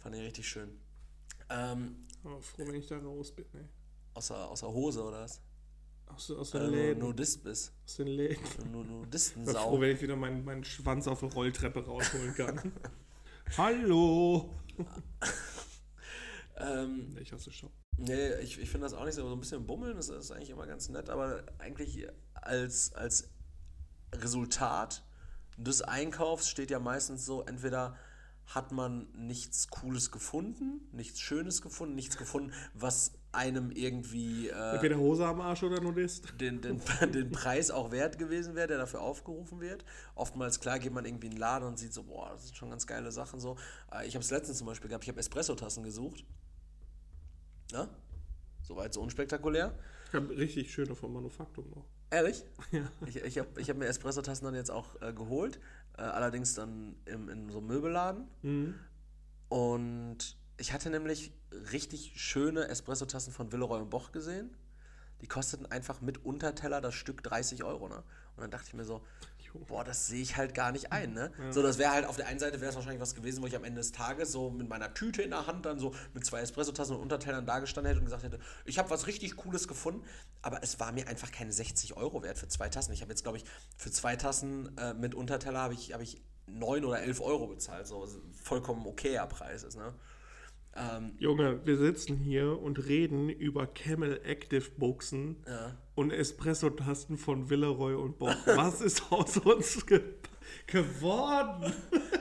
Fand 0.00 0.14
ich 0.14 0.22
richtig 0.22 0.48
schön. 0.48 0.78
Ähm, 1.52 1.96
Oh, 2.24 2.40
froh, 2.40 2.66
wenn 2.66 2.76
ich 2.76 2.86
da 2.86 2.98
raus 2.98 3.32
bin, 3.34 3.44
ey. 3.54 3.64
außer, 4.14 4.48
außer 4.48 4.68
Hose 4.68 5.02
oder 5.02 5.22
was? 5.22 5.42
Aus, 6.06 6.30
aus 6.30 6.50
den 6.52 6.60
du 6.62 6.70
Läden. 6.70 6.98
Nudist 7.00 7.42
bist. 7.42 7.72
Aus 7.84 7.96
den 7.96 8.06
Läden. 8.06 8.36
Du 8.42 8.48
Ich 8.48 8.56
bin 8.58 8.72
froh, 8.72 8.82
Nudistensau. 8.84 9.80
wenn 9.80 9.90
ich 9.96 10.00
wieder 10.02 10.14
meinen, 10.14 10.44
meinen 10.44 10.62
Schwanz 10.64 11.08
auf 11.08 11.18
der 11.20 11.32
Rolltreppe 11.32 11.84
rausholen 11.84 12.34
kann. 12.34 12.72
Hallo! 13.56 14.54
Ähm, 16.56 17.16
Ich 17.20 17.32
hasse 17.32 17.50
Shop. 17.50 17.72
nee, 17.96 18.34
ich, 18.36 18.58
ich 18.60 18.70
finde 18.70 18.84
das 18.86 18.94
auch 18.94 19.04
nicht 19.04 19.14
so, 19.14 19.26
so 19.26 19.34
ein 19.34 19.40
bisschen 19.40 19.66
bummeln, 19.66 19.96
das 19.96 20.08
ist 20.08 20.30
eigentlich 20.30 20.50
immer 20.50 20.66
ganz 20.66 20.88
nett, 20.90 21.10
aber 21.10 21.42
eigentlich 21.58 22.06
als, 22.34 22.92
als 22.94 23.30
Resultat 24.14 25.02
des 25.56 25.82
Einkaufs 25.82 26.48
steht 26.48 26.70
ja 26.70 26.78
meistens 26.78 27.24
so, 27.26 27.42
entweder 27.42 27.96
hat 28.46 28.72
man 28.72 29.08
nichts 29.14 29.68
Cooles 29.68 30.10
gefunden, 30.10 30.86
nichts 30.92 31.20
Schönes 31.20 31.62
gefunden, 31.62 31.94
nichts 31.94 32.16
gefunden, 32.18 32.52
was 32.74 33.12
einem 33.30 33.70
irgendwie 33.70 34.48
äh, 34.48 34.74
Entweder 34.74 34.98
Hose 34.98 35.26
am 35.26 35.40
Arsch 35.40 35.62
oder 35.62 35.80
Nudist. 35.80 36.34
den, 36.38 36.60
den, 36.60 36.82
den 37.12 37.30
Preis 37.30 37.70
auch 37.70 37.90
wert 37.90 38.18
gewesen 38.18 38.54
wäre, 38.54 38.66
der 38.68 38.76
dafür 38.78 39.00
aufgerufen 39.00 39.60
wird. 39.60 39.84
Oftmals, 40.14 40.60
klar, 40.60 40.78
geht 40.78 40.92
man 40.92 41.06
irgendwie 41.06 41.28
in 41.28 41.32
den 41.32 41.38
Laden 41.40 41.66
und 41.66 41.78
sieht 41.78 41.94
so, 41.94 42.02
boah, 42.02 42.30
das 42.30 42.44
sind 42.44 42.56
schon 42.56 42.68
ganz 42.68 42.86
geile 42.86 43.10
Sachen 43.10 43.40
so. 43.40 43.56
Äh, 43.90 44.06
Ich 44.06 44.14
habe 44.14 44.22
es 44.24 44.30
letztens 44.30 44.58
zum 44.58 44.66
Beispiel 44.66 44.88
gehabt, 44.88 45.04
ich 45.04 45.08
habe 45.08 45.20
Espresso-Tassen 45.20 45.82
gesucht. 45.82 46.24
Ja? 47.72 47.88
Soweit 48.62 48.92
so 48.92 49.00
unspektakulär. 49.00 49.74
Ich 50.08 50.14
habe 50.14 50.36
richtig 50.36 50.70
schöne 50.72 50.94
von 50.94 51.10
Manufaktum 51.12 51.70
noch. 51.70 51.86
Ehrlich? 52.10 52.44
Ja. 52.70 52.90
Ich, 53.06 53.16
ich 53.16 53.38
habe 53.38 53.48
ich 53.58 53.70
hab 53.70 53.78
mir 53.78 53.86
Espresso-Tassen 53.86 54.44
dann 54.44 54.54
jetzt 54.54 54.70
auch 54.70 55.00
äh, 55.00 55.14
geholt. 55.14 55.58
Äh, 56.02 56.06
allerdings 56.06 56.54
dann 56.54 56.96
im, 57.04 57.28
in 57.28 57.48
so 57.48 57.58
einem 57.58 57.68
Möbelladen. 57.68 58.26
Mhm. 58.42 58.74
Und 59.48 60.36
ich 60.56 60.72
hatte 60.72 60.90
nämlich 60.90 61.32
richtig 61.70 62.14
schöne 62.16 62.66
Espresso-Tassen 62.66 63.32
von 63.32 63.52
Villeroy 63.52 63.80
und 63.80 63.90
Boch 63.90 64.10
gesehen. 64.10 64.50
Die 65.20 65.28
kosteten 65.28 65.66
einfach 65.66 66.00
mit 66.00 66.24
Unterteller 66.24 66.80
das 66.80 66.94
Stück 66.94 67.22
30 67.22 67.62
Euro, 67.62 67.88
ne? 67.88 68.02
Und 68.34 68.40
dann 68.40 68.50
dachte 68.50 68.66
ich 68.68 68.74
mir 68.74 68.84
so, 68.84 69.04
boah, 69.54 69.84
das 69.84 70.06
sehe 70.06 70.22
ich 70.22 70.36
halt 70.36 70.54
gar 70.54 70.72
nicht 70.72 70.92
ein, 70.92 71.12
ne? 71.12 71.30
So, 71.50 71.62
das 71.62 71.78
wäre 71.78 71.92
halt 71.92 72.06
auf 72.06 72.16
der 72.16 72.26
einen 72.26 72.38
Seite 72.38 72.60
wäre 72.60 72.70
es 72.70 72.76
wahrscheinlich 72.76 73.00
was 73.00 73.14
gewesen, 73.14 73.42
wo 73.42 73.46
ich 73.46 73.56
am 73.56 73.64
Ende 73.64 73.80
des 73.80 73.92
Tages 73.92 74.32
so 74.32 74.50
mit 74.50 74.68
meiner 74.68 74.92
Tüte 74.94 75.22
in 75.22 75.30
der 75.30 75.46
Hand 75.46 75.66
dann 75.66 75.78
so 75.78 75.94
mit 76.14 76.24
zwei 76.24 76.40
Espresso-Tassen 76.40 76.96
und 76.96 77.02
Untertellern 77.02 77.46
dagestanden 77.46 77.88
hätte 77.88 78.00
und 78.00 78.06
gesagt 78.06 78.22
hätte, 78.22 78.38
ich 78.64 78.78
habe 78.78 78.90
was 78.90 79.06
richtig 79.06 79.36
Cooles 79.36 79.68
gefunden, 79.68 80.04
aber 80.40 80.62
es 80.62 80.80
war 80.80 80.92
mir 80.92 81.08
einfach 81.08 81.30
keine 81.32 81.52
60 81.52 81.96
Euro 81.96 82.22
wert 82.22 82.38
für 82.38 82.48
zwei 82.48 82.68
Tassen. 82.68 82.92
Ich 82.92 83.02
habe 83.02 83.10
jetzt, 83.10 83.22
glaube 83.22 83.38
ich, 83.38 83.44
für 83.76 83.90
zwei 83.90 84.16
Tassen 84.16 84.76
äh, 84.78 84.94
mit 84.94 85.14
Unterteller 85.14 85.60
habe 85.60 85.74
ich, 85.74 85.92
hab 85.92 86.00
ich 86.00 86.22
9 86.46 86.84
oder 86.84 87.00
11 87.00 87.20
Euro 87.20 87.46
bezahlt, 87.46 87.86
so 87.86 88.06
vollkommen 88.42 88.86
okayer 88.86 89.26
Preis 89.26 89.62
ist, 89.62 89.76
ne? 89.76 89.94
Ähm, 90.74 91.14
Junge, 91.18 91.60
wir 91.66 91.76
sitzen 91.76 92.16
hier 92.16 92.58
und 92.58 92.86
reden 92.86 93.28
über 93.28 93.66
Camel 93.66 94.20
Active 94.24 94.70
Buchsen 94.78 95.42
ja. 95.46 95.76
und 95.94 96.10
Espresso-Tasten 96.12 97.18
von 97.18 97.50
Villeroy 97.50 97.94
und 97.94 98.18
Boch. 98.18 98.34
Was 98.46 98.80
ist 98.80 99.10
aus 99.10 99.36
uns 99.36 99.84
ge 99.86 100.02
geworden? 100.66 101.72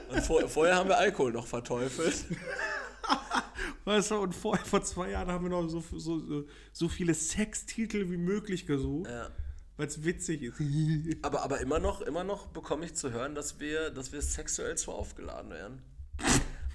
Und 0.09 0.21
vor, 0.21 0.47
vorher 0.49 0.75
haben 0.75 0.89
wir 0.89 0.97
Alkohol 0.97 1.31
noch 1.31 1.47
verteufelt. 1.47 2.25
Weißt 3.85 4.11
du, 4.11 4.15
und 4.15 4.35
vor, 4.35 4.57
vor 4.57 4.83
zwei 4.83 5.11
Jahren 5.11 5.29
haben 5.29 5.45
wir 5.45 5.49
noch 5.49 5.67
so, 5.67 5.79
so, 5.79 6.19
so, 6.19 6.45
so 6.71 6.89
viele 6.89 7.13
Sextitel 7.13 8.09
wie 8.11 8.17
möglich 8.17 8.67
gesucht, 8.67 9.09
Ja. 9.09 9.29
weil 9.77 9.87
es 9.87 10.03
witzig 10.03 10.43
ist. 10.43 10.59
Aber, 11.23 11.43
aber 11.43 11.61
immer 11.61 11.79
noch, 11.79 12.01
immer 12.01 12.23
noch 12.23 12.47
bekomme 12.47 12.85
ich 12.85 12.95
zu 12.95 13.11
hören, 13.11 13.33
dass 13.33 13.59
wir, 13.59 13.89
dass 13.89 14.11
wir 14.11 14.21
sexuell 14.21 14.77
zu 14.77 14.91
aufgeladen 14.91 15.51
werden. 15.51 15.81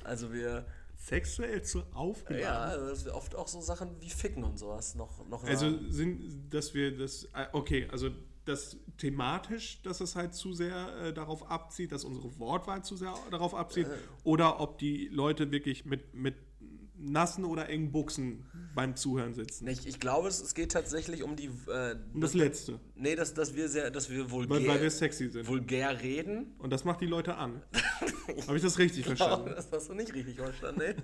Also 0.05 0.33
wir, 0.33 0.67
Sexuell 1.07 1.63
zu 1.63 1.83
aufgeladen. 1.93 2.43
ja, 2.43 2.61
also 2.63 2.89
dass 2.89 3.05
wir 3.05 3.15
oft 3.15 3.37
auch 3.37 3.47
so 3.47 3.61
Sachen 3.61 4.01
wie 4.01 4.11
Ficken 4.11 4.43
und 4.43 4.59
sowas 4.59 4.95
noch, 4.97 5.27
noch 5.29 5.45
Also 5.45 5.71
sagen. 5.71 5.87
sind, 5.93 6.51
dass 6.53 6.75
wir 6.75 6.97
das, 6.97 7.25
äh, 7.33 7.47
okay, 7.53 7.87
also 7.93 8.11
das 8.45 8.77
thematisch, 8.99 9.83
dass 9.83 10.01
es 10.01 10.17
halt 10.17 10.35
zu 10.35 10.53
sehr 10.53 10.97
äh, 10.99 11.13
darauf 11.13 11.49
abzieht, 11.51 11.93
dass 11.93 12.05
unsere 12.05 12.39
Wortwahl 12.39 12.83
zu 12.83 12.97
sehr 12.97 13.15
darauf 13.31 13.55
abzieht, 13.55 13.87
oder 14.25 14.61
ob 14.61 14.79
die 14.79 15.09
Leute 15.09 15.51
wirklich 15.53 15.85
mit, 15.85 16.15
mit 16.15 16.35
nassen 16.99 17.45
oder 17.45 17.69
engen 17.69 17.93
Buchsen 17.93 18.47
beim 18.75 18.97
Zuhören 18.97 19.35
sitzen. 19.35 19.67
Ich, 19.69 19.87
ich 19.87 20.01
glaube, 20.01 20.29
es, 20.29 20.41
es 20.41 20.55
geht 20.55 20.73
tatsächlich 20.73 21.23
um 21.23 21.37
die. 21.37 21.47
Äh, 21.69 21.97
Und 22.13 22.21
das 22.21 22.35
Letzte, 22.35 22.81
nee, 22.95 23.15
dass, 23.17 23.35
dass 23.35 23.55
wir 23.55 23.69
sehr, 23.69 23.91
dass 23.91 24.11
wir 24.11 24.31
weil, 24.31 24.49
vulgär, 24.49 24.69
weil 24.69 24.83
wir 24.83 24.91
sexy 24.91 25.29
sind. 25.29 25.47
vulgär 25.47 26.03
reden. 26.03 26.55
Und 26.59 26.71
das 26.71 26.85
macht 26.85 27.01
die 27.01 27.07
Leute 27.07 27.37
an. 27.37 27.63
Habe 28.47 28.57
ich 28.57 28.63
das 28.63 28.79
richtig 28.79 29.07
verstanden? 29.07 29.53
Das 29.55 29.71
hast 29.73 29.89
du 29.89 29.95
nicht 29.95 30.13
richtig 30.13 30.37
verstanden, 30.37 30.83
nee. 30.85 30.95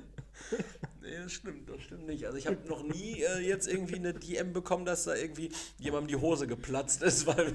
nee, 1.02 1.16
das 1.22 1.32
stimmt, 1.32 1.68
das 1.68 1.82
stimmt 1.82 2.06
nicht. 2.06 2.24
Also 2.26 2.36
ich 2.36 2.46
habe 2.46 2.58
noch 2.68 2.82
nie 2.82 3.22
äh, 3.22 3.38
jetzt 3.40 3.68
irgendwie 3.68 3.96
eine 3.96 4.12
DM 4.12 4.52
bekommen, 4.52 4.84
dass 4.84 5.04
da 5.04 5.14
irgendwie 5.14 5.50
jemandem 5.78 6.08
die 6.08 6.16
Hose 6.16 6.46
geplatzt 6.46 7.02
ist, 7.02 7.26
weil, 7.28 7.54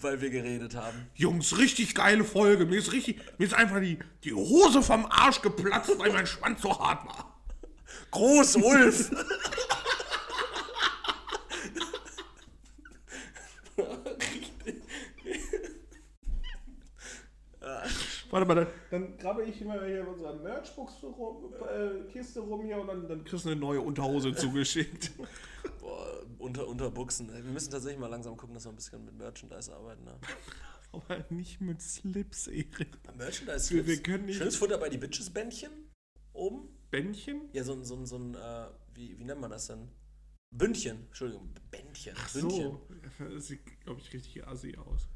weil 0.00 0.20
wir 0.20 0.30
geredet 0.30 0.74
haben. 0.74 0.96
Jungs, 1.14 1.58
richtig 1.58 1.94
geile 1.94 2.24
Folge. 2.24 2.64
Mir 2.66 2.78
ist 2.78 2.92
richtig, 2.92 3.20
mir 3.38 3.44
ist 3.44 3.54
einfach 3.54 3.80
die, 3.80 3.98
die 4.24 4.32
Hose 4.32 4.82
vom 4.82 5.06
Arsch 5.06 5.42
geplatzt, 5.42 5.90
weil 5.98 6.12
mein 6.12 6.26
Schwanz 6.26 6.62
so 6.62 6.78
hart 6.78 7.06
war. 7.06 7.31
Groß, 8.10 8.56
Ulf! 8.56 9.10
Warte 18.30 18.46
mal, 18.46 18.54
dann, 18.54 18.66
dann 18.90 19.18
grabe 19.18 19.44
ich 19.44 19.60
immer 19.60 19.84
hier 19.84 20.00
in 20.00 20.06
unserer 20.06 20.34
Merchbox 20.36 21.02
rum, 21.02 21.52
äh, 21.68 22.10
Kiste 22.10 22.40
rum 22.40 22.64
hier 22.64 22.78
und 22.78 22.86
dann, 22.88 23.06
dann 23.06 23.24
kriegst 23.24 23.44
du 23.44 23.50
eine 23.50 23.60
neue 23.60 23.80
Unterhose 23.82 24.34
zugeschickt. 24.34 25.12
Boah, 25.80 26.22
unter, 26.38 26.66
unter 26.66 26.90
Buchsen. 26.90 27.30
Wir 27.32 27.42
müssen 27.42 27.70
tatsächlich 27.70 28.00
mal 28.00 28.06
langsam 28.08 28.36
gucken, 28.36 28.54
dass 28.54 28.64
wir 28.64 28.72
ein 28.72 28.76
bisschen 28.76 29.04
mit 29.04 29.16
Merchandise 29.18 29.72
arbeiten. 29.74 30.04
Ne? 30.04 30.14
Aber 30.92 31.24
nicht 31.28 31.60
mit 31.60 31.82
Slips, 31.82 32.46
Erik. 32.46 32.98
Merchandise 33.16 33.74
Wir- 33.74 33.86
wir 33.86 34.02
können 34.02 34.24
nicht- 34.26 34.38
Schönes 34.38 34.56
Futter 34.56 34.78
bei 34.78 34.88
die 34.88 34.98
Bitches-Bändchen 34.98 35.70
oben. 36.32 36.68
Bändchen? 36.92 37.48
Ja, 37.54 37.64
so 37.64 37.72
ein, 37.72 37.84
so 37.84 37.96
ein, 37.96 38.06
so 38.06 38.16
ein 38.16 38.34
äh, 38.34 38.66
wie, 38.94 39.18
wie 39.18 39.24
nennt 39.24 39.40
man 39.40 39.50
das 39.50 39.66
denn? 39.66 39.88
Bündchen. 40.50 41.06
Entschuldigung, 41.06 41.48
Bändchen. 41.70 42.14
Bündchen. 42.34 42.62
So, 42.62 42.86
das 43.34 43.46
sieht, 43.46 43.80
glaube 43.80 44.00
ich, 44.00 44.12
richtig 44.12 44.46
assi 44.46 44.76
aus. 44.76 45.08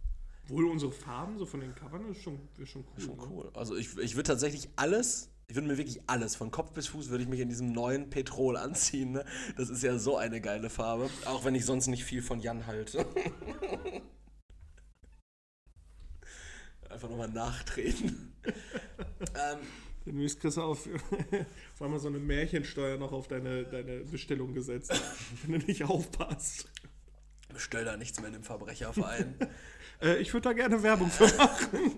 Wohl 0.48 0.64
unsere 0.64 0.90
Farben 0.90 1.36
so 1.36 1.44
von 1.44 1.60
den 1.60 1.74
Covern 1.74 2.08
ist 2.10 2.22
schon, 2.22 2.48
ist 2.58 2.70
schon 2.70 2.82
cool. 2.96 3.04
Schon 3.04 3.16
ne? 3.18 3.26
cool. 3.28 3.50
Also 3.52 3.76
ich, 3.76 3.94
ich 3.98 4.16
würde 4.16 4.28
tatsächlich 4.28 4.70
alles, 4.76 5.28
ich 5.48 5.54
würde 5.54 5.68
mir 5.68 5.76
wirklich 5.76 6.00
alles, 6.06 6.34
von 6.34 6.50
Kopf 6.50 6.72
bis 6.72 6.86
Fuß 6.86 7.10
würde 7.10 7.24
ich 7.24 7.28
mich 7.28 7.40
in 7.40 7.50
diesem 7.50 7.72
neuen 7.72 8.08
Petrol 8.08 8.56
anziehen. 8.56 9.12
Ne? 9.12 9.26
Das 9.58 9.68
ist 9.68 9.82
ja 9.82 9.98
so 9.98 10.16
eine 10.16 10.40
geile 10.40 10.70
Farbe. 10.70 11.10
Auch 11.26 11.44
wenn 11.44 11.54
ich 11.54 11.66
sonst 11.66 11.88
nicht 11.88 12.04
viel 12.04 12.22
von 12.22 12.40
Jan 12.40 12.66
halte. 12.66 13.04
Einfach 16.88 17.10
nochmal 17.10 17.28
nachtreten. 17.28 18.32
ähm, 18.46 19.58
Kriegst 20.06 20.44
du 20.56 20.62
auf, 20.62 20.86
auf 20.88 21.82
einmal 21.82 21.98
so 21.98 22.08
eine 22.08 22.18
Märchensteuer 22.18 22.96
noch 22.96 23.12
auf 23.12 23.28
deine, 23.28 23.64
deine 23.64 24.00
Bestellung 24.04 24.54
gesetzt, 24.54 24.92
wenn 25.46 25.58
du 25.60 25.66
nicht 25.66 25.84
aufpasst. 25.84 26.68
bestell 27.52 27.84
da 27.84 27.96
nichts 27.96 28.18
mehr 28.20 28.28
in 28.28 28.34
dem 28.34 28.44
Verbrecherverein. 28.44 29.34
Äh, 30.02 30.18
ich 30.18 30.30
würde 30.34 30.50
da 30.50 30.52
gerne 30.52 30.82
Werbung 30.82 31.08
für 31.10 31.24
machen. 31.38 31.90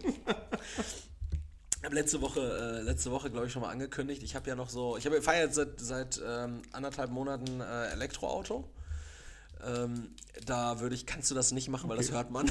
Ich 1.79 1.85
habe 1.85 1.97
letzte 1.97 2.21
Woche, 2.21 2.79
äh, 2.79 2.83
letzte 2.83 3.11
Woche 3.11 3.29
glaube 3.29 3.47
ich, 3.49 3.53
schon 3.53 3.63
mal 3.63 3.71
angekündigt. 3.71 4.23
Ich 4.23 4.37
habe 4.37 4.49
ja 4.49 4.55
noch 4.55 4.69
so, 4.69 4.97
ich 4.97 5.05
habe 5.05 5.21
fahre 5.21 5.39
jetzt 5.39 5.57
seit, 5.57 5.81
seit 5.81 6.23
ähm, 6.25 6.63
anderthalb 6.71 7.11
Monaten 7.11 7.61
äh, 7.61 7.87
Elektroauto. 7.89 8.71
Ähm, 9.67 10.11
da 10.47 10.79
würde 10.79 10.95
ich, 10.95 11.07
kannst 11.07 11.29
du 11.33 11.35
das 11.35 11.51
nicht 11.51 11.69
machen, 11.71 11.91
weil 11.91 11.97
das 11.97 12.13
hört 12.13 12.31
man. 12.31 12.47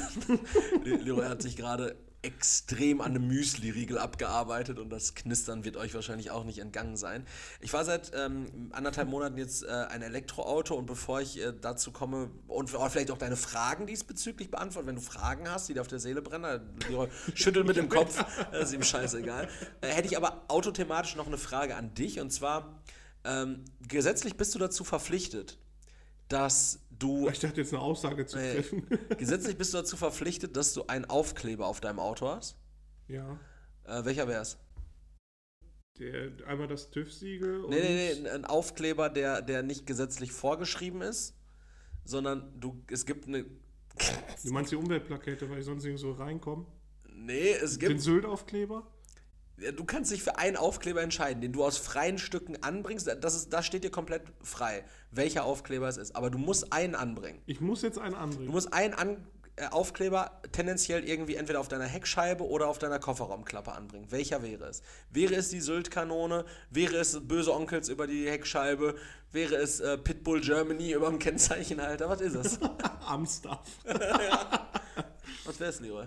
Le- 0.83 0.97
Leroy 0.97 1.25
hat 1.27 1.41
sich 1.41 1.55
gerade 1.55 1.95
extrem 2.23 2.99
an 2.99 3.11
einem 3.11 3.27
Müsli-Riegel 3.27 3.97
abgearbeitet 3.97 4.79
und 4.79 4.89
das 4.89 5.13
Knistern 5.13 5.63
wird 5.63 5.77
euch 5.77 5.93
wahrscheinlich 5.93 6.31
auch 6.31 6.43
nicht 6.43 6.59
entgangen 6.59 6.97
sein. 6.97 7.25
Ich 7.61 7.71
fahre 7.71 7.85
seit 7.85 8.11
ähm, 8.15 8.69
anderthalb 8.71 9.07
Monaten 9.07 9.37
jetzt 9.37 9.63
äh, 9.63 9.67
ein 9.67 10.01
Elektroauto 10.01 10.75
und 10.75 10.87
bevor 10.87 11.21
ich 11.21 11.39
äh, 11.39 11.53
dazu 11.59 11.91
komme 11.91 12.31
und 12.47 12.69
vielleicht 12.69 13.11
auch 13.11 13.17
deine 13.17 13.35
Fragen 13.35 13.85
diesbezüglich 13.85 14.49
beantworten, 14.49 14.87
wenn 14.87 14.95
du 14.95 15.01
Fragen 15.01 15.49
hast, 15.49 15.69
die 15.69 15.75
dir 15.75 15.81
auf 15.81 15.87
der 15.87 15.99
Seele 15.99 16.21
brennen, 16.21 16.61
Leroy 16.89 17.07
schüttelt 17.33 17.67
mit 17.67 17.77
dem 17.77 17.87
Kopf, 17.87 18.23
das 18.51 18.69
ist 18.69 18.73
ihm 18.73 18.83
scheißegal. 18.83 19.47
Äh, 19.81 19.87
hätte 19.87 20.07
ich 20.07 20.17
aber 20.17 20.43
autothematisch 20.47 21.15
noch 21.15 21.27
eine 21.27 21.37
Frage 21.37 21.75
an 21.75 21.93
dich 21.93 22.19
und 22.19 22.31
zwar 22.31 22.81
Ähm, 23.25 23.65
gesetzlich 23.87 24.37
bist 24.37 24.55
du 24.55 24.59
dazu 24.59 24.85
verpflichtet, 24.85 25.57
dass 26.29 26.79
du. 26.99 27.29
Ich 27.29 27.39
dachte 27.39 27.61
jetzt 27.61 27.73
eine 27.73 27.81
Aussage 27.81 28.25
zu 28.25 28.37
Nee. 28.37 28.53
treffen. 28.55 28.87
gesetzlich 29.17 29.57
bist 29.57 29.73
du 29.73 29.77
dazu 29.77 29.97
verpflichtet, 29.97 30.55
dass 30.57 30.73
du 30.73 30.85
einen 30.87 31.05
Aufkleber 31.05 31.67
auf 31.67 31.79
deinem 31.81 31.99
Auto 31.99 32.27
hast. 32.27 32.57
ja. 33.07 33.39
Äh, 33.85 34.03
welcher 34.03 34.27
wär's? 34.27 34.57
Der, 35.97 36.31
einmal 36.45 36.67
das 36.67 36.91
TÜV-Siegel 36.91 37.65
Nee, 37.69 37.79
nee, 37.79 38.19
nee, 38.21 38.29
ein 38.29 38.45
Aufkleber, 38.45 39.09
der, 39.09 39.41
der 39.41 39.63
nicht 39.63 39.85
gesetzlich 39.87 40.31
vorgeschrieben 40.31 41.01
ist, 41.01 41.33
sondern 42.03 42.59
du, 42.59 42.83
es 42.91 43.05
gibt 43.05 43.27
eine. 43.27 43.45
Du 44.43 44.51
meinst 44.51 44.71
die 44.71 44.75
Umweltplakette, 44.75 45.49
weil 45.49 45.59
ich 45.59 45.65
sonst 45.65 45.85
nicht 45.85 45.99
so 45.99 46.11
reinkomme? 46.11 46.65
Nee, 47.09 47.51
es 47.51 47.79
Den 47.79 47.89
gibt. 47.89 48.01
Sylt-Aufkleber? 48.01 48.85
Ja, 49.59 49.71
Du 49.71 49.85
kannst 49.85 50.11
dich 50.11 50.23
für 50.23 50.37
einen 50.37 50.55
Aufkleber 50.57 51.01
entscheiden, 51.01 51.41
den 51.41 51.51
du 51.53 51.63
aus 51.63 51.77
freien 51.77 52.17
Stücken 52.17 52.61
anbringst. 52.63 53.07
Das, 53.21 53.35
ist, 53.35 53.51
das 53.53 53.65
steht 53.65 53.83
dir 53.83 53.91
komplett 53.91 54.21
frei, 54.41 54.83
welcher 55.11 55.43
Aufkleber 55.45 55.87
es 55.87 55.97
ist. 55.97 56.15
Aber 56.15 56.29
du 56.29 56.37
musst 56.37 56.71
einen 56.73 56.95
anbringen. 56.95 57.41
Ich 57.45 57.59
muss 57.61 57.81
jetzt 57.81 57.97
einen 57.97 58.13
Du 58.13 58.19
anbringen. 58.19 58.51
musst 58.51 58.71
einen 58.73 58.93
an, 58.93 59.25
äh, 59.55 59.65
Aufkleber 59.69 60.39
tendenziell 60.51 61.03
irgendwie 61.03 61.33
entweder 61.35 61.59
auf 61.59 61.67
deiner 61.67 61.85
Heckscheibe 61.85 62.47
oder 62.47 62.67
auf 62.67 62.77
deiner 62.77 62.99
Kofferraumklappe 62.99 63.71
anbringen. 63.71 64.05
Welcher 64.11 64.43
wäre 64.43 64.65
es? 64.65 64.83
Wäre 65.09 65.33
es 65.33 65.49
die 65.49 65.61
Sylt-Kanone? 65.61 66.45
Wäre 66.69 66.97
es 66.97 67.19
böse 67.27 67.51
Onkels 67.53 67.89
über 67.89 68.05
die 68.05 68.29
Heckscheibe? 68.29 68.93
Wäre 69.31 69.55
es 69.55 69.79
äh, 69.79 69.97
Pitbull 69.97 70.41
Germany 70.41 70.91
über 70.91 71.09
dem 71.09 71.17
Kennzeichenhalter? 71.17 72.07
Was 72.07 72.21
ist 72.21 72.35
es? 72.35 72.59
Amstaff. 73.07 73.65
Was 75.45 75.59
wär's, 75.59 75.79
Leroy? 75.79 76.05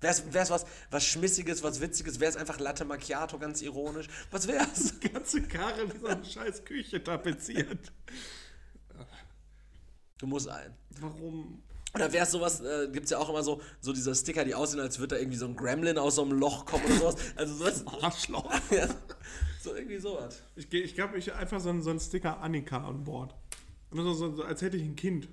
Wär's, 0.00 0.22
wär's 0.32 0.50
was, 0.50 0.66
was 0.90 1.04
Schmissiges, 1.04 1.62
was 1.62 1.80
Witziges? 1.80 2.20
Wär's 2.20 2.36
einfach 2.36 2.58
Latte 2.58 2.84
Macchiato, 2.84 3.38
ganz 3.38 3.62
ironisch? 3.62 4.08
Was 4.30 4.46
wär's? 4.48 4.98
Die 5.02 5.08
ganze 5.08 5.42
Karre 5.42 5.92
wie 5.92 5.98
so 5.98 6.06
eine 6.06 6.24
scheiß 6.24 6.64
Küche 6.64 7.02
tapeziert. 7.02 7.92
Du 10.18 10.26
musst 10.26 10.48
einen. 10.48 10.74
Warum? 11.00 11.62
Oder 11.94 12.12
wär's 12.12 12.32
sowas, 12.32 12.60
äh, 12.60 12.88
gibt's 12.92 13.10
ja 13.10 13.18
auch 13.18 13.28
immer 13.28 13.44
so, 13.44 13.62
so 13.80 13.92
diese 13.92 14.14
Sticker, 14.14 14.44
die 14.44 14.54
aussehen, 14.54 14.80
als 14.80 14.98
würde 14.98 15.14
da 15.14 15.20
irgendwie 15.20 15.36
so 15.38 15.46
ein 15.46 15.54
Gremlin 15.54 15.96
aus 15.96 16.16
so 16.16 16.22
einem 16.22 16.32
Loch 16.32 16.66
kommen 16.66 16.84
oder 16.86 16.96
sowas. 16.96 17.16
Also 17.36 17.54
sowas. 17.54 17.84
Arschloch. 18.02 18.52
Ja, 18.70 18.88
so 19.62 19.74
irgendwie 19.74 19.98
sowas. 19.98 20.42
Ich, 20.56 20.72
ich 20.72 20.94
glaube, 20.94 21.16
ich 21.16 21.32
einfach 21.32 21.60
so 21.60 21.70
einen, 21.70 21.82
so 21.82 21.90
einen 21.90 22.00
Sticker 22.00 22.40
Annika 22.40 22.86
an 22.86 23.04
Bord. 23.04 23.34
So, 23.92 24.12
so, 24.12 24.34
so, 24.34 24.42
als 24.42 24.60
hätte 24.60 24.76
ich 24.76 24.82
ein 24.82 24.96
Kind. 24.96 25.28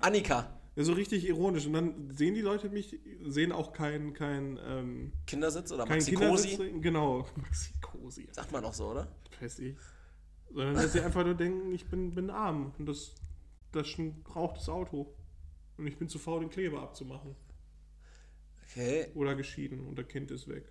Annika, 0.00 0.50
Ja, 0.76 0.84
so 0.84 0.92
richtig 0.92 1.26
ironisch. 1.26 1.66
Und 1.66 1.72
dann 1.72 2.10
sehen 2.14 2.34
die 2.34 2.42
Leute 2.42 2.68
mich, 2.68 3.00
sehen 3.22 3.50
auch 3.50 3.72
kein, 3.72 4.12
kein, 4.12 4.60
ähm, 4.62 5.12
Kindersitz 5.26 5.72
oder 5.72 5.84
kein 5.84 5.96
Maxi 5.96 6.10
Kindersitz. 6.12 6.58
Genau. 6.80 7.26
Maxi 7.36 7.72
Cosi. 7.80 8.28
Sagt 8.30 8.52
man 8.52 8.64
auch 8.64 8.74
so, 8.74 8.90
oder? 8.90 9.08
Weiß 9.40 9.58
ich. 9.58 9.74
Sondern 10.52 10.74
dass 10.74 10.92
sie 10.92 11.00
einfach 11.00 11.24
nur 11.24 11.34
denken, 11.34 11.72
ich 11.72 11.86
bin, 11.86 12.14
bin 12.14 12.28
arm. 12.28 12.74
Und 12.78 12.86
das, 12.86 13.14
das 13.72 13.88
ist 13.88 13.98
ein 13.98 14.22
gebrauchtes 14.22 14.68
Auto. 14.68 15.14
Und 15.78 15.86
ich 15.86 15.96
bin 15.96 16.08
zu 16.08 16.18
faul, 16.18 16.40
den 16.40 16.50
Kleber 16.50 16.82
abzumachen. 16.82 17.34
Okay. 18.70 19.08
Oder 19.14 19.34
geschieden 19.34 19.86
und 19.86 19.96
der 19.96 20.04
Kind 20.04 20.30
ist 20.30 20.46
weg. 20.46 20.70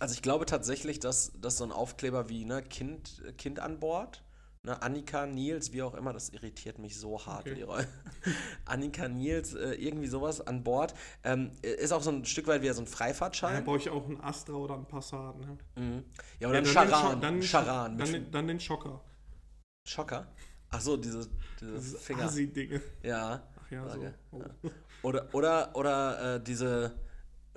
Also 0.00 0.14
ich 0.14 0.22
glaube 0.22 0.46
tatsächlich, 0.46 0.98
dass, 0.98 1.32
dass 1.40 1.58
so 1.58 1.64
ein 1.64 1.72
Aufkleber 1.72 2.28
wie 2.28 2.44
ne, 2.44 2.62
kind, 2.62 3.22
kind 3.36 3.60
an 3.60 3.78
Bord, 3.78 4.24
ne, 4.62 4.80
Annika, 4.82 5.26
Nils, 5.26 5.72
wie 5.72 5.82
auch 5.82 5.94
immer, 5.94 6.12
das 6.12 6.28
irritiert 6.30 6.78
mich 6.78 6.98
so 6.98 7.24
hart, 7.26 7.40
Okay. 7.46 7.54
Leroy. 7.54 7.84
Annika, 8.66 9.08
Nils, 9.08 9.54
äh, 9.54 9.72
irgendwie 9.74 10.06
sowas 10.06 10.40
an 10.46 10.62
Bord. 10.62 10.94
Ähm, 11.24 11.50
ist 11.62 11.92
auch 11.92 12.02
so 12.02 12.10
ein 12.10 12.24
Stück 12.24 12.46
weit 12.46 12.62
wie 12.62 12.68
so 12.70 12.80
ein 12.82 12.84
Da 12.86 12.90
Freifahrtschein. 12.90 13.64
brauche 13.64 13.78
ich 13.78 13.88
auch 13.90 14.04
einen 14.06 14.20
Astra 14.20 14.54
oder 14.54 14.74
einen 14.74 14.86
Passat. 14.86 15.36
Ne? 15.38 15.58
Mhm. 15.76 16.04
Ja, 16.38 16.48
oder 16.48 16.58
ein 16.58 16.64
dann 16.64 16.64
den 16.64 16.72
Charan. 16.90 17.20
Dann, 17.20 17.40
Charan 17.42 17.98
dann, 17.98 18.12
den- 18.12 18.30
dann 18.30 18.46
den 18.48 18.60
Schocker. 18.60 19.00
Schocker. 19.86 20.26
Ach 20.68 20.80
so, 20.80 20.96
diese, 20.96 21.28
diese 21.60 21.98
Finger. 21.98 22.24
Assi-Dinge. 22.24 22.80
Ja. 23.02 23.42
Ach 23.60 23.70
ja, 23.70 23.82
so. 23.88 23.88
Sage. 23.90 24.14
Oh. 24.30 24.42
Oder, 25.02 25.28
oder, 25.34 25.74
oder 25.74 26.34
äh, 26.36 26.42
diese, 26.42 26.94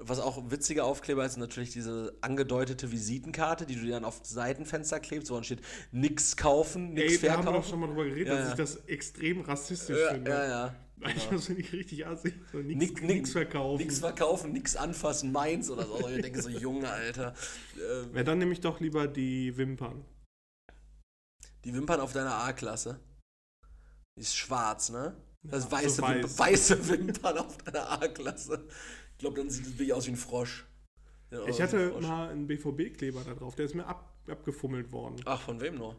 was 0.07 0.19
auch 0.19 0.37
ein 0.37 0.51
witziger 0.51 0.85
Aufkleber 0.85 1.25
ist, 1.25 1.37
natürlich 1.37 1.71
diese 1.71 2.15
angedeutete 2.21 2.91
Visitenkarte, 2.91 3.65
die 3.65 3.75
du 3.75 3.81
dir 3.81 3.91
dann 3.91 4.05
auf 4.05 4.21
Seitenfenster 4.23 4.99
klebst, 4.99 5.29
wo 5.31 5.35
dann 5.35 5.43
steht, 5.43 5.61
nix 5.91 6.35
kaufen, 6.37 6.93
nix 6.93 7.13
Ey, 7.13 7.19
da 7.27 7.33
haben 7.33 7.39
wir 7.39 7.45
doch 7.45 7.63
verkaufen. 7.63 7.69
schon 7.69 7.79
mal 7.79 7.87
drüber 7.87 8.05
geredet, 8.05 8.27
Ja, 8.27 8.35
dass 8.35 8.45
ja. 8.45 8.51
ich 8.51 8.57
das 8.57 8.75
extrem 8.87 9.41
rassistisch 9.41 9.97
Ja, 9.99 10.13
finde. 10.13 10.31
ja, 10.31 10.45
ja. 10.47 10.75
Eigentlich 11.01 11.27
das 11.29 11.45
finde 11.47 11.61
ich 11.61 11.73
richtig 11.73 12.07
assi. 12.07 12.33
So, 12.51 12.59
nix, 12.59 12.79
nix, 12.79 13.01
Nick- 13.01 13.27
verkaufen. 13.27 13.83
Nix 13.83 13.99
verkaufen, 13.99 14.51
nix 14.53 14.75
anfassen, 14.77 15.31
meins 15.33 15.69
oder 15.69 15.85
so. 15.85 16.07
Ich 16.07 16.21
denke 16.21 16.41
so, 16.41 16.49
Junge, 16.49 16.87
Alter. 16.89 17.33
Äh, 17.77 18.15
ja, 18.17 18.23
dann 18.23 18.37
nehme 18.37 18.53
ich 18.53 18.61
doch 18.61 18.79
lieber 18.79 19.07
die 19.07 19.57
Wimpern. 19.57 20.05
die 21.65 21.73
Wimpern 21.73 21.99
auf 21.99 22.13
deiner 22.13 22.35
A-Klasse. 22.35 22.99
Die 24.17 24.21
ist 24.21 24.35
schwarz, 24.37 24.91
ne? 24.91 25.15
Das 25.45 25.65
Ja, 25.65 25.71
weiße, 25.71 25.89
so 25.89 26.03
Wimp- 26.03 26.23
weiß. 26.23 26.39
weiße 26.39 26.87
Wimpern 26.89 27.37
auf 27.39 27.57
deiner 27.57 27.89
A-Klasse. 28.01 28.65
Ich 29.23 29.25
glaube, 29.25 29.39
dann 29.39 29.49
sieht 29.49 29.65
es 29.65 29.71
wirklich 29.71 29.93
aus 29.93 30.05
wie 30.05 30.11
ein 30.11 30.17
Frosch. 30.17 30.65
Ja, 31.31 31.45
Ich 31.47 31.61
hatte 31.61 31.91
Frosch. 31.91 32.05
mal 32.05 32.27
einen 32.27 32.45
BVB-Kleber 32.45 33.23
da 33.23 33.33
drauf, 33.33 33.55
der 33.55 33.63
ist 33.63 33.73
mir 33.73 33.85
ab, 33.87 34.13
abgefummelt 34.27 34.91
worden. 34.91 35.15
Ach, 35.23 35.41
von 35.41 35.61
wem 35.61 35.75
nur? 35.75 35.95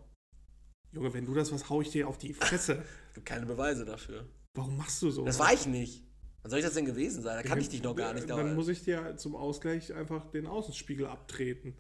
Junge, 0.92 1.10
wenn 1.14 1.24
du 1.24 1.32
das 1.32 1.50
was, 1.50 1.70
hau 1.70 1.80
ich 1.80 1.88
dir 1.88 2.06
auf 2.06 2.18
die 2.18 2.34
Fresse. 2.34 2.84
Es 3.08 3.14
gibt 3.14 3.24
keine 3.24 3.46
Beweise 3.46 3.86
dafür. 3.86 4.28
Warum 4.52 4.76
machst 4.76 5.00
du 5.00 5.10
so? 5.10 5.24
Das 5.24 5.38
war 5.38 5.54
ich 5.54 5.64
nicht. 5.66 6.02
Wann 6.42 6.50
soll 6.50 6.58
ich 6.58 6.66
das 6.66 6.74
denn 6.74 6.84
gewesen 6.84 7.22
sein? 7.22 7.36
Da 7.42 7.42
kann 7.48 7.58
ich 7.58 7.70
dich 7.70 7.82
noch 7.82 7.96
gar 7.96 8.12
nicht. 8.12 8.28
Dann 8.28 8.40
aber- 8.40 8.52
muss 8.52 8.68
ich 8.68 8.82
dir 8.82 9.16
zum 9.16 9.34
Ausgleich 9.36 9.94
einfach 9.94 10.30
den 10.32 10.46
Außenspiegel 10.46 11.06
abtreten. 11.06 11.74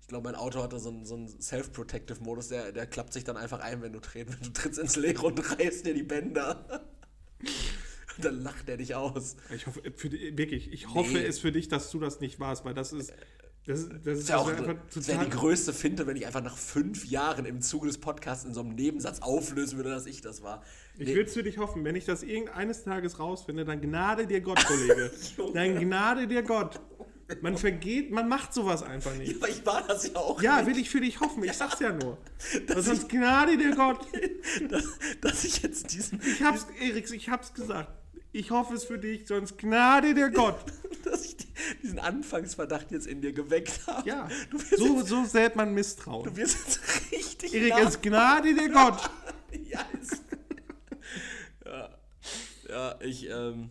Ich 0.00 0.08
glaube, 0.08 0.24
mein 0.24 0.34
Auto 0.34 0.60
hatte 0.60 0.80
so 0.80 0.88
einen, 0.90 1.04
so 1.06 1.14
einen 1.14 1.28
Self-Protective-Modus, 1.40 2.48
der, 2.48 2.72
der 2.72 2.88
klappt 2.88 3.12
sich 3.12 3.22
dann 3.22 3.36
einfach 3.36 3.60
ein, 3.60 3.80
wenn 3.80 3.92
du 3.92 4.00
trittst. 4.00 4.34
Wenn 4.40 4.42
du 4.48 4.52
trittst 4.52 4.80
ins 4.80 4.96
Leere 4.96 5.24
und 5.24 5.38
reißt 5.60 5.86
dir 5.86 5.94
die 5.94 6.02
Bänder. 6.02 6.88
Und 8.16 8.24
dann 8.24 8.42
lacht 8.42 8.68
er 8.68 8.76
dich 8.76 8.94
aus. 8.94 9.36
Ich 9.54 9.66
hoffe, 9.66 9.82
die, 9.82 10.36
wirklich, 10.36 10.72
ich 10.72 10.88
hoffe 10.94 11.14
Nee. 11.14 11.24
es 11.26 11.38
für 11.38 11.52
dich, 11.52 11.68
dass 11.68 11.90
du 11.90 11.98
das 11.98 12.20
nicht 12.20 12.40
warst, 12.40 12.64
weil 12.64 12.74
das 12.74 12.92
ist, 12.92 13.12
das 13.66 13.80
ist, 13.80 13.90
das 14.04 14.18
ist 14.18 14.22
Das 14.22 14.28
wäre 14.28 14.38
auch 14.40 14.48
einfach 14.48 14.74
das 14.92 15.06
wär 15.08 15.18
die 15.18 15.30
größte 15.30 15.72
Finte, 15.72 16.06
wenn 16.06 16.16
ich 16.16 16.26
einfach 16.26 16.42
nach 16.42 16.56
fünf 16.56 17.04
Jahren 17.06 17.44
im 17.44 17.60
Zuge 17.60 17.86
des 17.86 17.98
Podcasts 17.98 18.44
in 18.44 18.54
so 18.54 18.60
einem 18.60 18.74
Nebensatz 18.74 19.20
auflösen 19.20 19.76
würde, 19.76 19.90
dass 19.90 20.06
ich 20.06 20.20
das 20.20 20.42
war. 20.42 20.62
Ich 20.98 21.06
Nee, 21.06 21.14
würde 21.14 21.28
es 21.28 21.34
für 21.34 21.42
dich 21.44 21.58
hoffen, 21.58 21.84
wenn 21.84 21.94
ich 21.94 22.04
das 22.04 22.22
irgendeines 22.24 22.82
Tages 22.82 23.18
rausfinde, 23.20 23.64
dann 23.64 23.80
gnade 23.80 24.26
dir 24.26 24.40
Gott, 24.40 24.64
Kollege. 24.64 25.10
dann 25.54 25.78
gnade 25.78 26.26
dir 26.26 26.42
Gott. 26.42 26.80
Man 27.40 27.56
vergeht, 27.56 28.10
man 28.10 28.28
macht 28.28 28.52
sowas 28.52 28.82
einfach 28.82 29.14
nicht. 29.14 29.36
aber 29.36 29.48
ich 29.48 29.64
war 29.64 29.86
das 29.86 30.06
ja 30.08 30.16
auch. 30.16 30.42
Ja, 30.42 30.66
will 30.66 30.76
ich 30.76 30.90
für 30.90 31.00
dich 31.00 31.18
hoffen, 31.20 31.42
ich 31.44 31.52
sag's 31.54 31.78
ja 31.80 31.90
nur. 31.92 32.18
Aber 32.68 32.82
sonst 32.82 33.08
gnade 33.08 33.56
dir 33.56 33.74
Gott. 33.74 34.06
Dass, 34.68 34.84
dass 35.22 35.44
ich 35.44 35.62
jetzt 35.62 35.94
diesen. 35.94 36.20
Ich 36.26 36.42
hab's, 36.42 36.66
Eriks, 36.78 37.10
ich 37.12 37.30
hab's 37.30 37.54
gesagt. 37.54 37.90
Ich 38.34 38.50
hoffe 38.50 38.74
es 38.74 38.84
für 38.84 38.98
dich, 38.98 39.26
sonst 39.26 39.58
gnade 39.58 40.14
dir 40.14 40.30
Gott. 40.30 40.58
dass 41.04 41.24
ich 41.26 41.36
die- 41.36 41.46
diesen 41.82 41.98
Anfangsverdacht 41.98 42.90
jetzt 42.90 43.06
in 43.06 43.20
dir 43.20 43.32
geweckt 43.32 43.86
habe. 43.86 44.08
Ja, 44.08 44.28
Du 44.50 44.58
wirst, 44.58 44.78
so, 44.78 44.98
jetzt, 44.98 45.08
so 45.08 45.24
sät 45.24 45.54
man 45.56 45.74
Misstrauen. 45.74 46.24
du 46.24 46.36
wirst 46.36 46.56
jetzt 46.66 47.12
richtig. 47.12 47.52
Erik, 47.54 47.74
es 47.86 48.00
gnade 48.00 48.54
dir 48.54 48.68
Gott. 48.70 48.98
ja, 49.68 49.84
es- 50.00 50.22
ja, 51.64 51.98
ja, 52.68 53.00
ich, 53.00 53.28
ähm, 53.28 53.70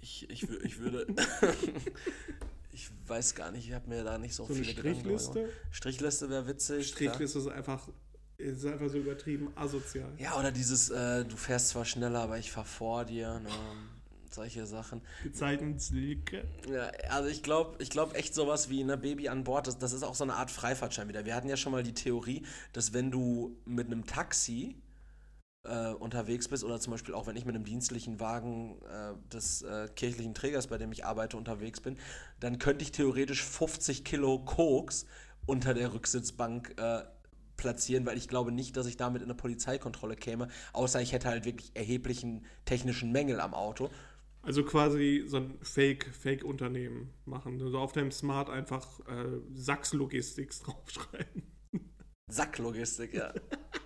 ich, 0.00 0.28
ich, 0.30 0.48
ich 0.48 0.78
würde, 0.78 1.06
ich 2.72 2.90
weiß 3.06 3.34
gar 3.34 3.50
nicht, 3.50 3.66
ich 3.68 3.72
habe 3.74 3.88
mir 3.88 4.04
da 4.04 4.18
nicht 4.18 4.34
so, 4.34 4.46
So 4.46 4.54
eine 4.54 4.62
viele 4.64 4.74
Gedanken 4.76 5.02
drüber 5.02 5.18
Strichliste? 5.18 5.40
gemacht. 5.50 5.66
Strichliste 5.74 6.30
wäre 6.30 6.46
witzig. 6.46 6.88
Strichliste 6.88 7.38
ist 7.40 7.48
einfach, 7.48 7.88
ist 8.38 8.66
einfach 8.66 8.88
so 8.88 8.98
übertrieben 8.98 9.52
asozial. 9.54 10.10
Ja, 10.18 10.38
oder 10.38 10.50
dieses, 10.50 10.90
äh, 10.90 11.24
du 11.24 11.36
fährst 11.36 11.68
zwar 11.68 11.84
schneller, 11.84 12.20
aber 12.20 12.38
ich 12.38 12.50
fahr 12.50 12.64
vor 12.64 13.04
dir, 13.04 13.38
ne, 13.40 13.50
solche 14.34 14.66
Sachen. 14.66 15.02
Gezeitenslücke. 15.22 16.44
Ja, 16.70 16.90
also 17.10 17.28
ich 17.28 17.42
glaube 17.42 17.82
ich 17.82 17.90
glaub 17.90 18.16
echt 18.16 18.34
sowas 18.34 18.68
wie 18.70 18.82
ein 18.82 19.00
Baby 19.00 19.28
an 19.28 19.44
Bord, 19.44 19.66
das, 19.66 19.78
das 19.78 19.92
ist 19.92 20.02
auch 20.02 20.14
so 20.14 20.24
eine 20.24 20.34
Art 20.34 20.50
Freifahrtschein 20.50 21.08
wieder. 21.08 21.24
Wir 21.24 21.34
hatten 21.34 21.48
ja 21.48 21.56
schon 21.56 21.72
mal 21.72 21.82
die 21.82 21.94
Theorie, 21.94 22.44
dass 22.72 22.92
wenn 22.92 23.10
du 23.10 23.56
mit 23.64 23.86
einem 23.86 24.06
Taxi 24.06 24.76
äh, 25.64 25.92
unterwegs 25.92 26.48
bist 26.48 26.64
oder 26.64 26.80
zum 26.80 26.92
Beispiel 26.92 27.14
auch 27.14 27.26
wenn 27.26 27.36
ich 27.36 27.44
mit 27.44 27.54
einem 27.54 27.64
dienstlichen 27.64 28.20
Wagen 28.20 28.80
äh, 28.82 29.14
des 29.32 29.62
äh, 29.62 29.88
kirchlichen 29.94 30.34
Trägers, 30.34 30.66
bei 30.66 30.78
dem 30.78 30.92
ich 30.92 31.04
arbeite, 31.04 31.36
unterwegs 31.36 31.80
bin, 31.80 31.98
dann 32.40 32.58
könnte 32.58 32.82
ich 32.82 32.92
theoretisch 32.92 33.44
50 33.44 34.04
Kilo 34.04 34.40
Koks 34.40 35.06
unter 35.46 35.74
der 35.74 35.92
Rücksitzbank 35.92 36.74
äh, 36.78 37.02
platzieren, 37.62 38.04
weil 38.04 38.18
ich 38.18 38.28
glaube 38.28 38.52
nicht, 38.52 38.76
dass 38.76 38.86
ich 38.86 38.96
damit 38.96 39.22
in 39.22 39.28
eine 39.28 39.36
Polizeikontrolle 39.36 40.16
käme, 40.16 40.48
außer 40.72 41.00
ich 41.00 41.12
hätte 41.12 41.28
halt 41.28 41.44
wirklich 41.46 41.70
erheblichen 41.74 42.44
technischen 42.64 43.12
Mängel 43.12 43.40
am 43.40 43.54
Auto. 43.54 43.88
Also 44.42 44.64
quasi 44.64 45.22
so 45.26 45.36
ein 45.36 45.54
Fake, 45.62 46.10
Fake-Unternehmen 46.12 47.10
machen. 47.24 47.62
Also 47.62 47.78
auf 47.78 47.92
deinem 47.92 48.10
Smart 48.10 48.50
einfach 48.50 48.98
äh, 49.06 49.40
Sachs 49.54 49.92
Logistics 49.92 50.60
draufschreiben. 50.60 51.44
Sacklogistik, 52.26 53.14
ja. 53.14 53.32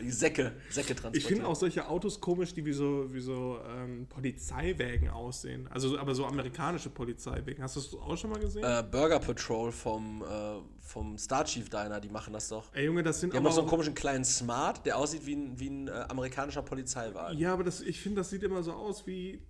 Die 0.00 0.10
Säcke, 0.10 0.56
Säcke 0.70 0.92
Ich 0.92 0.96
transportieren. 0.96 1.28
finde 1.28 1.46
auch 1.46 1.54
solche 1.54 1.86
Autos 1.86 2.20
komisch, 2.20 2.52
die 2.52 2.66
wie 2.66 2.72
so, 2.72 3.06
wie 3.14 3.20
so 3.20 3.60
ähm, 3.64 4.06
Polizeiwägen 4.08 5.08
aussehen. 5.08 5.68
Also 5.68 5.96
aber 5.98 6.16
so 6.16 6.26
amerikanische 6.26 6.90
Polizeiwägen. 6.90 7.62
Hast 7.62 7.76
du 7.76 7.80
das 7.80 7.94
auch 7.94 8.16
schon 8.16 8.30
mal 8.30 8.40
gesehen? 8.40 8.64
Äh, 8.64 8.84
Burger 8.90 9.20
Patrol 9.20 9.70
vom, 9.70 10.22
äh, 10.22 10.56
vom 10.80 11.16
Star 11.16 11.44
Chief 11.44 11.68
Diner, 11.70 12.00
die 12.00 12.08
machen 12.08 12.32
das 12.32 12.48
doch. 12.48 12.74
Ey 12.74 12.86
Junge, 12.86 13.04
das 13.04 13.20
sind 13.20 13.32
Die 13.32 13.36
haben 13.36 13.44
noch 13.44 13.52
so 13.52 13.60
einen 13.60 13.70
komischen 13.70 13.94
kleinen 13.94 14.24
Smart, 14.24 14.84
der 14.84 14.98
aussieht 14.98 15.24
wie 15.26 15.36
ein, 15.36 15.60
wie 15.60 15.70
ein 15.70 15.86
äh, 15.86 15.92
amerikanischer 16.08 16.62
Polizeiwagen. 16.62 17.38
Ja, 17.38 17.52
aber 17.52 17.62
das, 17.62 17.80
ich 17.80 18.00
finde, 18.00 18.20
das 18.20 18.30
sieht 18.30 18.42
immer 18.42 18.64
so 18.64 18.72
aus 18.72 19.06
wie. 19.06 19.46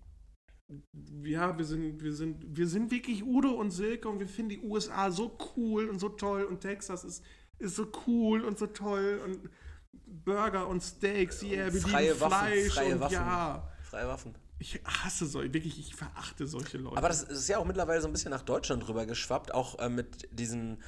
Ja, 1.22 1.56
wir 1.56 1.64
sind, 1.64 2.02
wir 2.02 2.12
sind, 2.12 2.56
wir 2.56 2.66
sind 2.66 2.90
wirklich 2.90 3.24
Udo 3.24 3.50
und 3.52 3.70
Silke 3.70 4.08
und 4.08 4.18
wir 4.18 4.28
finden 4.28 4.50
die 4.50 4.60
USA 4.60 5.10
so 5.10 5.38
cool 5.56 5.88
und 5.88 6.00
so 6.00 6.10
toll 6.10 6.44
und 6.44 6.60
Texas 6.60 7.04
ist, 7.04 7.24
ist 7.58 7.76
so 7.76 7.86
cool 8.06 8.42
und 8.42 8.58
so 8.58 8.66
toll 8.66 9.20
und 9.24 9.50
Burger 10.06 10.66
und 10.68 10.82
Steaks, 10.82 11.42
yeah, 11.42 11.72
wir 11.72 11.80
freie 11.80 12.08
lieben 12.08 12.20
Waffen, 12.20 12.46
Fleisch 12.48 12.72
freie 12.74 12.94
und 12.94 13.00
Waffen. 13.00 13.14
ja. 13.14 13.68
Freie 13.82 14.08
Waffen. 14.08 14.34
Ich 14.58 14.80
hasse 14.84 15.26
solche, 15.26 15.52
wirklich, 15.52 15.78
ich 15.78 15.94
verachte 15.94 16.46
solche 16.46 16.78
Leute. 16.78 16.96
Aber 16.96 17.08
das 17.08 17.22
ist 17.22 17.48
ja 17.48 17.58
auch 17.58 17.64
mittlerweile 17.64 18.00
so 18.00 18.06
ein 18.08 18.12
bisschen 18.12 18.30
nach 18.30 18.42
Deutschland 18.42 18.86
rüber 18.88 19.04
geschwappt, 19.04 19.52
auch 19.52 19.78
äh, 19.78 19.88
mit 19.88 20.28
diesen 20.32 20.82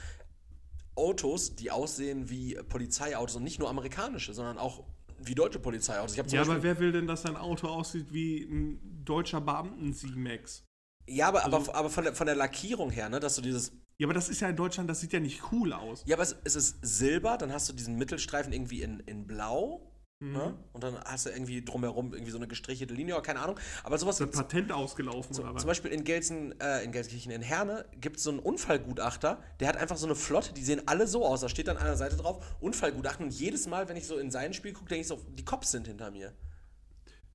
Autos, 0.94 1.56
die 1.56 1.70
aussehen 1.70 2.30
wie 2.30 2.54
Polizeiautos 2.68 3.36
und 3.36 3.42
nicht 3.44 3.58
nur 3.58 3.68
amerikanische, 3.68 4.32
sondern 4.32 4.56
auch 4.56 4.84
wie 5.18 5.34
deutsche 5.34 5.58
Polizeiautos. 5.58 6.16
Ja, 6.16 6.22
Beispiel, 6.22 6.40
aber 6.40 6.62
wer 6.62 6.78
will 6.78 6.92
denn, 6.92 7.06
dass 7.06 7.22
sein 7.22 7.36
Auto 7.36 7.68
aussieht 7.68 8.12
wie 8.12 8.42
ein 8.44 9.02
deutscher 9.04 9.40
Beamten-C-Max? 9.40 10.64
ja, 11.08 11.28
aber, 11.28 11.44
also- 11.44 11.56
aber, 11.56 11.74
aber 11.74 11.90
von, 11.90 12.04
der, 12.04 12.14
von 12.14 12.26
der 12.26 12.36
Lackierung 12.36 12.90
her, 12.90 13.08
ne, 13.08 13.20
dass 13.20 13.36
du 13.36 13.42
dieses 13.42 13.72
Ja, 13.98 14.06
aber 14.06 14.14
das 14.14 14.28
ist 14.28 14.40
ja 14.40 14.48
in 14.48 14.56
Deutschland, 14.56 14.90
das 14.90 15.00
sieht 15.00 15.12
ja 15.12 15.20
nicht 15.20 15.40
cool 15.52 15.72
aus. 15.72 16.02
Ja, 16.06 16.16
aber 16.16 16.22
es, 16.22 16.36
es 16.44 16.54
ist 16.56 16.78
Silber, 16.82 17.38
dann 17.38 17.52
hast 17.52 17.68
du 17.68 17.72
diesen 17.72 17.96
Mittelstreifen 17.96 18.52
irgendwie 18.52 18.82
in, 18.82 19.00
in 19.00 19.26
Blau. 19.26 19.90
Mhm. 20.20 20.32
Ne? 20.32 20.58
Und 20.72 20.82
dann 20.82 20.98
hast 21.04 21.26
du 21.26 21.30
irgendwie 21.30 21.62
drumherum 21.62 22.12
irgendwie 22.14 22.30
so 22.30 22.38
eine 22.38 22.46
gestrichelte 22.46 22.94
Linie 22.94 23.14
oder 23.14 23.22
keine 23.22 23.40
Ahnung. 23.40 23.58
Aber 23.84 23.98
sowas 23.98 24.20
Ist 24.20 24.26
ein 24.26 24.30
Patent 24.30 24.72
ausgelaufen 24.72 25.36
oder 25.38 25.54
was? 25.54 25.62
zum 25.62 25.68
Beispiel 25.68 25.92
in 25.92 26.04
Gelsen, 26.04 26.58
äh, 26.60 26.82
in 26.84 26.92
Gelsenkirchen 26.92 27.32
in 27.32 27.42
Herne 27.42 27.86
gibt 28.00 28.16
es 28.16 28.22
so 28.22 28.30
einen 28.30 28.38
Unfallgutachter, 28.38 29.42
der 29.60 29.68
hat 29.68 29.76
einfach 29.76 29.96
so 29.96 30.06
eine 30.06 30.14
Flotte, 30.14 30.54
die 30.54 30.62
sehen 30.62 30.82
alle 30.86 31.06
so 31.06 31.26
aus. 31.26 31.40
Da 31.42 31.48
steht 31.48 31.68
dann 31.68 31.76
an 31.76 31.84
der 31.84 31.96
Seite 31.96 32.16
drauf, 32.16 32.44
Unfallgutachten. 32.60 33.26
Und 33.26 33.32
jedes 33.32 33.66
Mal, 33.66 33.88
wenn 33.88 33.96
ich 33.96 34.06
so 34.06 34.16
in 34.18 34.30
sein 34.30 34.54
Spiel 34.54 34.72
gucke, 34.72 34.88
denke 34.88 35.02
ich 35.02 35.08
so, 35.08 35.20
die 35.34 35.44
Cops 35.44 35.70
sind 35.70 35.86
hinter 35.86 36.10
mir. 36.10 36.32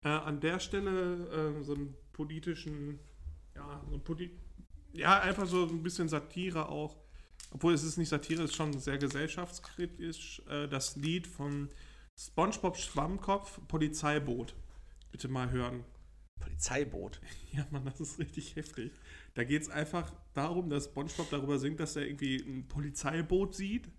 Äh, 0.04 0.10
an 0.10 0.40
der 0.40 0.60
Stelle 0.60 1.56
äh, 1.60 1.64
so 1.64 1.76
einen 1.76 1.96
politischen, 2.14 3.00
ja, 3.56 3.84
so 3.90 3.96
ein 3.96 4.04
Poli 4.04 4.32
ja, 4.94 5.20
einfach 5.20 5.48
so 5.48 5.66
ein 5.66 5.84
bisschen 5.84 6.10
Satire 6.10 6.70
auch. 6.70 6.96
Obwohl 7.52 7.74
es 7.74 7.84
ist 7.84 7.98
nicht 7.98 8.10
Satire, 8.10 8.44
es 8.44 8.52
ist 8.52 8.56
schon 8.56 8.78
sehr 8.80 8.98
gesellschaftskritisch. 8.98 10.42
Äh, 10.50 10.68
das 10.68 10.96
Lied 10.96 11.28
von 11.28 11.70
SpongeBob 12.18 12.78
Schwammkopf, 12.78 13.60
Polizeiboot. 13.68 14.56
Bitte 15.12 15.28
mal 15.28 15.52
hören. 15.52 15.84
Polizeiboot. 16.40 17.20
Ja, 17.54 17.68
Mann, 17.70 17.84
das 17.84 18.00
ist 18.00 18.18
richtig 18.18 18.56
heftig. 18.56 18.94
Da 19.34 19.44
geht 19.44 19.64
es 19.64 19.70
einfach 19.70 20.14
darum, 20.34 20.70
dass 20.70 20.86
SpongeBob 20.86 21.30
darüber 21.30 21.60
singt, 21.60 21.82
dass 21.82 21.98
er 21.98 22.06
irgendwie 22.06 22.38
ein 22.38 22.66
Polizeiboot 22.70 23.54
sieht 23.54 23.90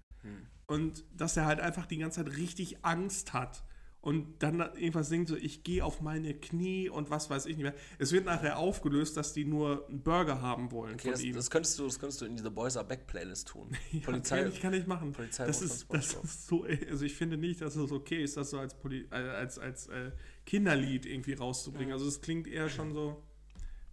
und 0.67 1.05
dass 1.15 1.37
er 1.37 1.45
halt 1.45 1.61
einfach 1.61 1.85
die 1.85 1.99
ganze 1.99 2.25
Zeit 2.25 2.35
richtig 2.37 2.83
Angst 2.83 3.35
hat. 3.35 3.63
Und 4.03 4.43
dann 4.43 4.59
irgendwas 4.59 5.09
singt 5.09 5.29
so, 5.29 5.37
ich 5.37 5.63
gehe 5.63 5.85
auf 5.85 6.01
meine 6.01 6.35
Knie 6.35 6.89
und 6.89 7.11
was 7.11 7.31
weiß 7.31 7.47
ich 7.47 7.57
nicht 7.57 7.63
mehr. 7.63 7.75
Es 8.01 8.11
wird 8.11 8.27
nachher 8.27 8.59
aufgelöst, 8.59 9.17
dass 9.17 9.33
die 9.33 9.45
nur 9.45 9.87
einen 9.89 10.03
Burger 10.03 10.43
haben 10.43 10.73
wollen 10.73 10.95
Okay, 10.95 11.03
von 11.03 11.11
das, 11.13 11.23
ihm. 11.23 11.35
das, 11.37 11.51
könntest 11.51 11.79
du, 11.79 11.85
das 11.85 12.01
könntest 12.01 12.21
du 12.21 12.25
in 12.25 12.35
diese 12.35 12.51
Boys 12.51 12.77
Are 12.77 12.85
Back 12.85 13.07
Playlist 13.07 13.49
tun. 13.49 13.71
Ja, 13.93 14.01
Polizei. 14.01 14.41
kann, 14.43 14.49
ich, 14.53 14.61
kann 14.61 14.75
ich 14.75 14.87
machen. 14.89 15.13
Polizeiboot 15.13 15.49
das 15.51 15.63
ist, 15.63 15.87
das 15.89 16.15
ist 16.15 16.49
so, 16.49 16.65
also 16.91 17.05
ich 17.05 17.15
finde 17.15 17.37
nicht, 17.37 17.61
dass 17.61 17.77
es 17.77 17.93
okay 17.93 18.25
ist, 18.25 18.37
das 18.37 18.51
so 18.51 18.59
als, 18.59 18.75
Poli 18.75 19.07
äh, 19.13 19.15
als, 19.15 19.61
als 19.61 19.87
äh, 19.87 20.11
Kinderlied 20.47 21.07
irgendwie 21.07 21.35
rauszubringen. 21.35 21.93
Also 21.93 22.09
es 22.09 22.21
klingt 22.21 22.49
eher 22.49 22.69
schon 22.69 22.93
so, 22.93 23.23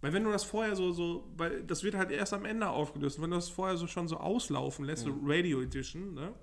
weil 0.00 0.12
wenn 0.12 0.24
du 0.24 0.32
das 0.32 0.42
vorher 0.42 0.74
so, 0.74 0.90
so, 0.90 1.30
weil 1.36 1.62
das 1.62 1.84
wird 1.84 1.94
halt 1.94 2.10
erst 2.10 2.32
am 2.32 2.44
Ende 2.46 2.68
aufgelöst. 2.68 3.18
Und 3.18 3.24
wenn 3.24 3.30
du 3.30 3.36
das 3.36 3.48
vorher 3.48 3.76
so 3.76 3.86
schon 3.86 4.08
so 4.08 4.16
auslaufen 4.16 4.84
lässt, 4.86 5.04
so 5.04 5.16
Radio 5.22 5.60
Edition, 5.60 6.14
ne? 6.14 6.34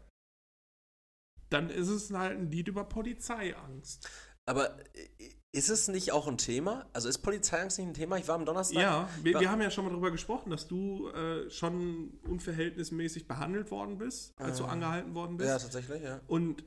Dann 1.49 1.69
ist 1.69 1.87
es 1.89 2.11
halt 2.11 2.37
ein 2.37 2.51
Lied 2.51 2.67
über 2.67 2.83
Polizeiangst. 2.83 4.09
Aber 4.45 4.77
äh, 4.95 5.07
ist 5.53 5.69
es 5.69 5.87
nicht 5.87 6.11
auch 6.11 6.27
ein 6.27 6.37
Thema? 6.37 6.87
Also 6.93 7.09
ist 7.09 7.19
Polizeiangst 7.19 7.79
nicht 7.79 7.87
ein 7.87 7.93
Thema? 7.93 8.17
Ich 8.17 8.27
war 8.27 8.35
am 8.35 8.45
Donnerstag. 8.45 8.79
Ja, 8.81 9.09
wir, 9.23 9.39
wir 9.39 9.49
haben 9.49 9.61
ja 9.61 9.71
schon 9.71 9.85
mal 9.85 9.91
darüber 9.91 10.11
gesprochen, 10.11 10.49
dass 10.51 10.67
du 10.67 11.09
äh, 11.09 11.49
schon 11.49 12.19
unverhältnismäßig 12.27 13.27
behandelt 13.27 13.71
worden 13.71 13.97
bist, 13.97 14.33
als 14.39 14.57
du 14.57 14.65
Äh, 14.65 14.67
angehalten 14.67 15.15
worden 15.15 15.37
bist. 15.37 15.49
Ja, 15.49 15.57
tatsächlich, 15.57 16.03
ja. 16.03 16.21
Und 16.27 16.63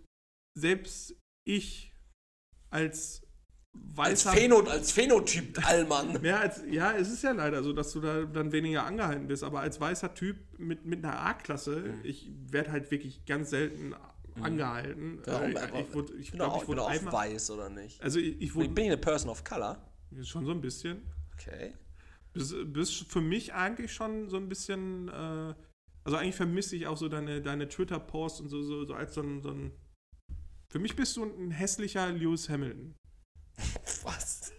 selbst 0.59 1.15
ich 1.47 1.95
als 2.71 3.23
Als, 3.73 4.27
weißer. 4.27 4.33
Phäno, 4.33 4.61
als 4.63 4.91
Phänotyp 4.93 5.65
Allmann. 5.67 6.19
ja, 6.25 6.41
als, 6.41 6.63
ja, 6.69 6.93
es 6.93 7.09
ist 7.11 7.23
ja 7.23 7.31
leider 7.33 7.63
so, 7.63 7.73
dass 7.73 7.93
du 7.93 8.01
da 8.01 8.25
dann 8.25 8.51
weniger 8.51 8.85
angehalten 8.85 9.29
bist. 9.29 9.45
Aber 9.45 9.61
als 9.61 9.81
weißer 9.81 10.15
Typ 10.15 10.37
mit, 10.59 10.85
mit 10.85 11.05
einer 11.05 11.21
A-Klasse, 11.21 11.77
Mhm. 11.81 12.01
ich 12.03 12.31
werde 12.51 12.73
halt 12.73 12.91
wirklich 12.91 13.25
ganz 13.27 13.51
selten 13.51 13.95
angehalten. 14.41 15.23
Ja, 15.27 15.41
Äh, 15.43 15.83
ich 15.83 15.95
wurde, 15.95 16.13
ich 16.15 16.31
bin 16.31 16.39
doch 16.39 16.47
glaube, 16.47 16.53
auch, 16.53 16.57
ich 16.57 16.61
bin 16.63 16.69
wurde 16.69 16.83
auch 16.83 16.89
einmal. 16.91 17.13
weiß, 17.13 17.51
oder 17.51 17.71
nicht? 17.71 18.01
Also 18.03 18.19
ich, 18.19 18.41
ich 18.41 18.53
Bin 18.55 18.55
wurde 18.69 18.81
ich 18.81 18.87
eine 18.87 18.97
Person 18.99 19.31
of 19.31 19.45
Color? 19.45 19.91
schon 20.23 20.45
so 20.45 20.51
ein 20.53 20.61
bisschen. 20.61 21.03
Okay. 21.35 21.75
Bist, 22.33 22.55
bist 22.73 22.95
für 23.11 23.21
mich 23.21 23.55
eigentlich 23.55 23.93
schon 23.93 24.29
so 24.29 24.37
ein 24.37 24.49
bisschen. 24.49 25.09
Äh, 25.09 25.55
also 26.05 26.17
eigentlich 26.17 26.37
vermisse 26.37 26.77
ich 26.77 26.87
auch 26.87 26.97
so 26.97 27.09
deine, 27.09 27.43
deine 27.43 27.69
Twitter-Posts 27.69 28.41
und 28.41 28.49
so, 28.49 28.63
so, 28.63 28.85
so 28.85 28.95
als 28.95 29.15
so 29.15 29.23
ein, 29.23 29.43
so 29.43 29.51
ein. 29.51 29.73
Für 30.69 30.79
mich 30.79 30.95
bist 30.97 31.17
du 31.17 31.25
ein 31.25 31.51
hässlicher 31.51 32.11
Lewis 32.11 32.49
Hamilton. 32.49 32.95
Was? 34.05 34.53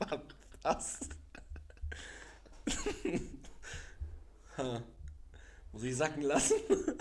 Was? 0.62 1.00
Ha. 4.58 4.82
Muss 5.76 5.84
ich 5.84 5.96
sacken 5.96 6.22
lassen? 6.22 6.54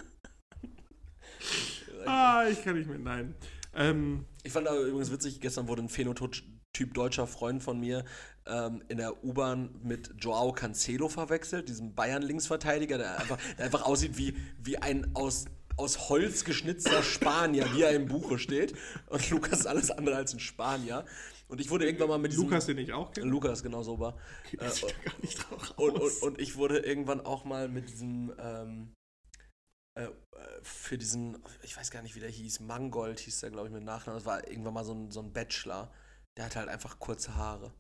Ah, 2.08 2.46
ich 2.48 2.64
kann 2.64 2.78
nicht 2.78 2.88
mehr. 2.88 3.00
Nein. 3.00 3.34
Ähm, 3.74 4.26
Ich 4.44 4.52
fand 4.52 4.68
aber 4.68 4.78
übrigens 4.82 5.12
witzig, 5.12 5.42
gestern 5.42 5.68
wurde 5.68 5.82
ein 5.82 5.90
Phänotyp 5.90 6.94
deutscher 6.94 7.26
Freund 7.26 7.64
von 7.64 7.80
mir 7.80 8.06
ähm, 8.46 8.84
in 8.90 8.98
der 8.98 9.24
U-Bahn 9.24 9.74
mit 9.82 10.14
Joao 10.20 10.52
Cancelo 10.52 11.10
verwechselt, 11.10 11.68
diesem 11.68 11.96
Bayern-Linksverteidiger, 11.96 13.00
der 13.00 13.20
einfach, 13.20 13.40
der 13.58 13.66
einfach 13.66 13.86
aussieht 13.86 14.20
wie, 14.20 14.36
wie 14.60 14.78
ein 14.78 15.16
aus, 15.16 15.46
aus 15.78 16.10
Holz 16.10 16.46
geschnitzter 16.46 17.04
Spanier, 17.04 17.68
wie 17.74 17.82
er 17.82 17.92
im 17.92 18.08
Buche 18.08 18.40
steht. 18.40 18.74
Und 19.08 19.30
Lukas 19.30 19.62
ist 19.62 19.66
alles 19.68 19.92
andere 19.92 20.16
als 20.16 20.34
ein 20.34 20.40
Spanier. 20.40 21.06
Und 21.48 21.62
ich 21.62 21.70
wurde 21.70 21.86
irgendwann 21.86 22.10
mal 22.10 22.18
mit 22.18 22.32
diesem... 22.32 22.46
Lukas, 22.46 22.66
den 22.66 22.78
ich 22.78 22.94
auch 22.94 23.12
kenne. 23.12 23.28
Lukas, 23.28 23.62
genau 23.62 23.84
so 23.84 24.00
war. 24.00 24.18
Okay, 24.46 24.58
äh, 24.66 24.70
sieht 24.70 25.04
gar 25.04 25.20
nicht 25.22 25.38
drauf 25.38 25.74
Und, 25.78 26.00
und, 26.00 26.22
und 26.24 26.42
ich 26.42 26.56
wurde 26.56 26.80
irgendwann 26.80 27.22
auch 27.22 27.46
mal 27.46 27.68
mit 27.68 27.90
diesem, 27.90 28.34
ähm, 28.40 28.94
äh, 29.98 30.06
äh, 30.06 30.10
für 30.64 30.98
diesen, 30.98 31.44
ich 31.62 31.78
weiß 31.78 31.92
gar 31.92 32.02
nicht, 32.02 32.16
wie 32.16 32.20
der 32.20 32.30
hieß, 32.30 32.62
Mangold 32.62 33.20
hieß 33.20 33.42
der, 33.42 33.52
glaube 33.52 33.68
ich, 33.68 33.74
mit 33.74 33.84
Nachnamen. 33.84 34.18
Das 34.18 34.26
war 34.26 34.48
irgendwann 34.48 34.74
mal 34.74 34.86
so 34.86 34.94
ein, 34.94 35.12
so 35.12 35.20
ein 35.20 35.34
Bachelor. 35.34 35.94
Der 36.38 36.46
hatte 36.46 36.60
halt 36.60 36.70
einfach 36.70 37.00
kurze 37.00 37.36
Haare. 37.36 37.74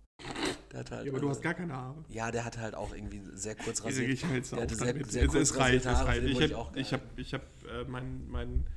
Der 0.71 0.79
hat 0.81 0.91
halt, 0.91 1.05
ja, 1.05 1.11
aber 1.11 1.21
du 1.21 1.27
äh, 1.27 1.29
hast 1.29 1.41
gar 1.41 1.53
keine 1.53 1.73
Haare. 1.73 2.03
Ja, 2.09 2.31
der 2.31 2.43
hatte 2.43 2.59
halt 2.59 2.75
auch 2.75 2.93
irgendwie 2.93 3.21
sehr 3.33 3.55
kurz 3.55 3.83
rasiert. 3.83 4.09
ich 4.11 4.25
halte 4.25 4.49
Der 4.55 4.63
hatte 4.63 4.75
sehr- 4.75 5.05
sehr 5.05 5.23
es, 5.23 5.31
kurz 5.31 5.49
es 5.51 5.57
reicht, 5.57 5.85
es 5.85 6.05
reicht. 6.05 6.23
Ich 6.25 6.53
habe 6.53 6.79
ich 6.79 6.93
hab, 6.93 7.01
ich 7.17 7.33
hab, 7.33 7.41
äh, 7.65 7.85
mein, 7.87 8.27
mein, 8.27 8.67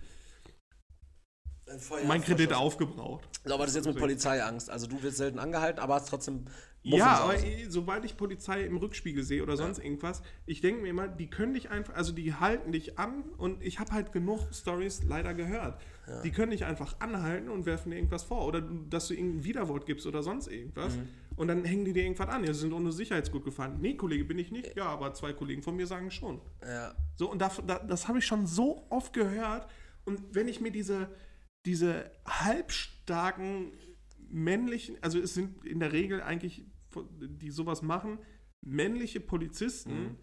mein 2.07 2.23
Kredit 2.23 2.53
aufgebraucht. 2.53 3.29
So, 3.45 3.53
aber 3.55 3.65
das 3.65 3.71
ist 3.73 3.77
jetzt 3.77 3.87
mit. 3.87 3.97
Polizeiangst. 3.99 4.71
Also 4.71 4.87
du 4.87 5.03
wirst 5.03 5.17
selten 5.17 5.39
angehalten, 5.39 5.81
aber 5.81 5.95
hast 5.95 6.09
trotzdem 6.09 6.45
Muffens 6.85 6.99
Ja, 7.01 7.19
aber 7.25 7.35
eh, 7.43 7.67
sobald 7.69 8.05
ich 8.05 8.17
Polizei 8.17 8.63
im 8.63 8.77
Rückspiegel 8.77 9.25
sehe 9.25 9.43
oder 9.43 9.57
sonst 9.57 9.79
irgendwas, 9.79 10.23
ich 10.47 10.61
denke 10.61 10.81
mir 10.83 10.91
immer, 10.91 11.09
die 11.09 11.29
können 11.29 11.53
dich 11.55 11.69
einfach, 11.71 11.95
also 11.95 12.13
die 12.13 12.33
halten 12.35 12.71
dich 12.71 12.99
an 12.99 13.25
und 13.39 13.63
ich 13.63 13.81
habe 13.81 13.91
halt 13.93 14.13
genug 14.13 14.41
Stories 14.55 15.03
leider 15.03 15.35
gehört. 15.35 15.81
Die 16.23 16.31
können 16.31 16.53
dich 16.53 16.65
einfach 16.65 17.01
anhalten 17.01 17.49
und 17.51 17.67
werfen 17.67 17.91
dir 17.91 17.97
irgendwas 17.97 18.23
vor 18.23 18.47
oder 18.47 18.61
dass 18.63 19.09
du 19.09 19.15
irgendein 19.15 19.45
Widerwort 19.45 19.85
gibst 19.85 20.07
oder 20.07 20.23
sonst 20.23 20.47
irgendwas 20.47 20.95
Mhm. 20.95 21.09
Und 21.39 21.49
dann 21.49 21.65
hängen 21.65 21.85
die 21.85 21.93
dir 21.93 22.03
irgendwas 22.03 22.29
an. 22.29 22.45
Ja, 22.45 22.53
sie 22.53 22.61
sind 22.61 22.73
ohne 22.73 22.93
Sicherheitsgut 22.93 23.45
gefahren. 23.45 23.79
Nee, 23.81 23.95
Kollege, 23.97 24.25
bin 24.25 24.39
ich 24.39 24.51
nicht. 24.51 24.77
Ja, 24.77 24.87
aber 24.87 25.15
zwei 25.15 25.33
Kollegen 25.33 25.63
von 25.63 25.77
mir 25.77 25.87
sagen 25.87 26.11
schon. 26.11 26.41
Ja. 26.63 26.95
So, 27.17 27.31
und 27.31 27.41
da, 27.41 27.49
da, 27.67 27.79
das 27.79 28.09
habe 28.09 28.19
ich 28.19 28.27
schon 28.27 28.47
so 28.47 28.87
oft 28.91 29.13
gehört. 29.13 29.71
Und 30.05 30.35
wenn 30.35 30.49
ich 30.49 30.61
mir 30.61 30.71
diese, 30.73 31.09
diese 31.67 32.11
halbstarken 32.27 33.73
männlichen, 34.31 34.97
also 35.03 35.19
es 35.19 35.35
sind 35.35 35.65
in 35.65 35.81
der 35.81 35.93
Regel 35.93 36.23
eigentlich, 36.23 36.67
die 37.21 37.51
sowas 37.51 37.83
machen, 37.83 38.19
männliche 38.65 39.21
Polizisten, 39.21 39.93
Mhm. 40.03 40.17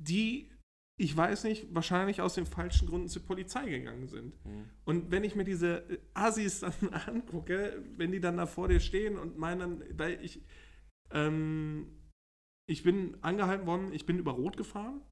die, 0.00 0.50
ich 0.98 1.16
weiß 1.16 1.44
nicht, 1.44 1.74
wahrscheinlich 1.74 2.20
aus 2.20 2.34
den 2.34 2.46
falschen 2.46 2.86
Gründen 2.88 3.08
zur 3.08 3.22
Polizei 3.22 3.68
gegangen 3.68 4.08
sind. 4.08 4.44
Mhm. 4.44 4.64
Und 4.84 5.10
wenn 5.10 5.24
ich 5.24 5.34
mir 5.34 5.44
diese 5.44 5.88
äh, 5.90 5.98
Assis 6.14 6.60
dann 6.60 6.72
angucke, 7.06 7.82
wenn 7.96 8.12
die 8.12 8.20
dann 8.20 8.36
da 8.36 8.46
vor 8.46 8.68
dir 8.68 8.80
stehen 8.80 9.18
und 9.18 9.38
meinen, 9.38 9.82
weil 9.98 10.22
ich, 10.22 10.42
ähm, 11.10 11.86
ich 12.68 12.82
bin 12.82 13.16
angehalten 13.22 13.66
worden, 13.66 13.92
ich 13.92 14.06
bin 14.06 14.18
über 14.18 14.32
Rot 14.32 14.56
gefahren. 14.56 15.02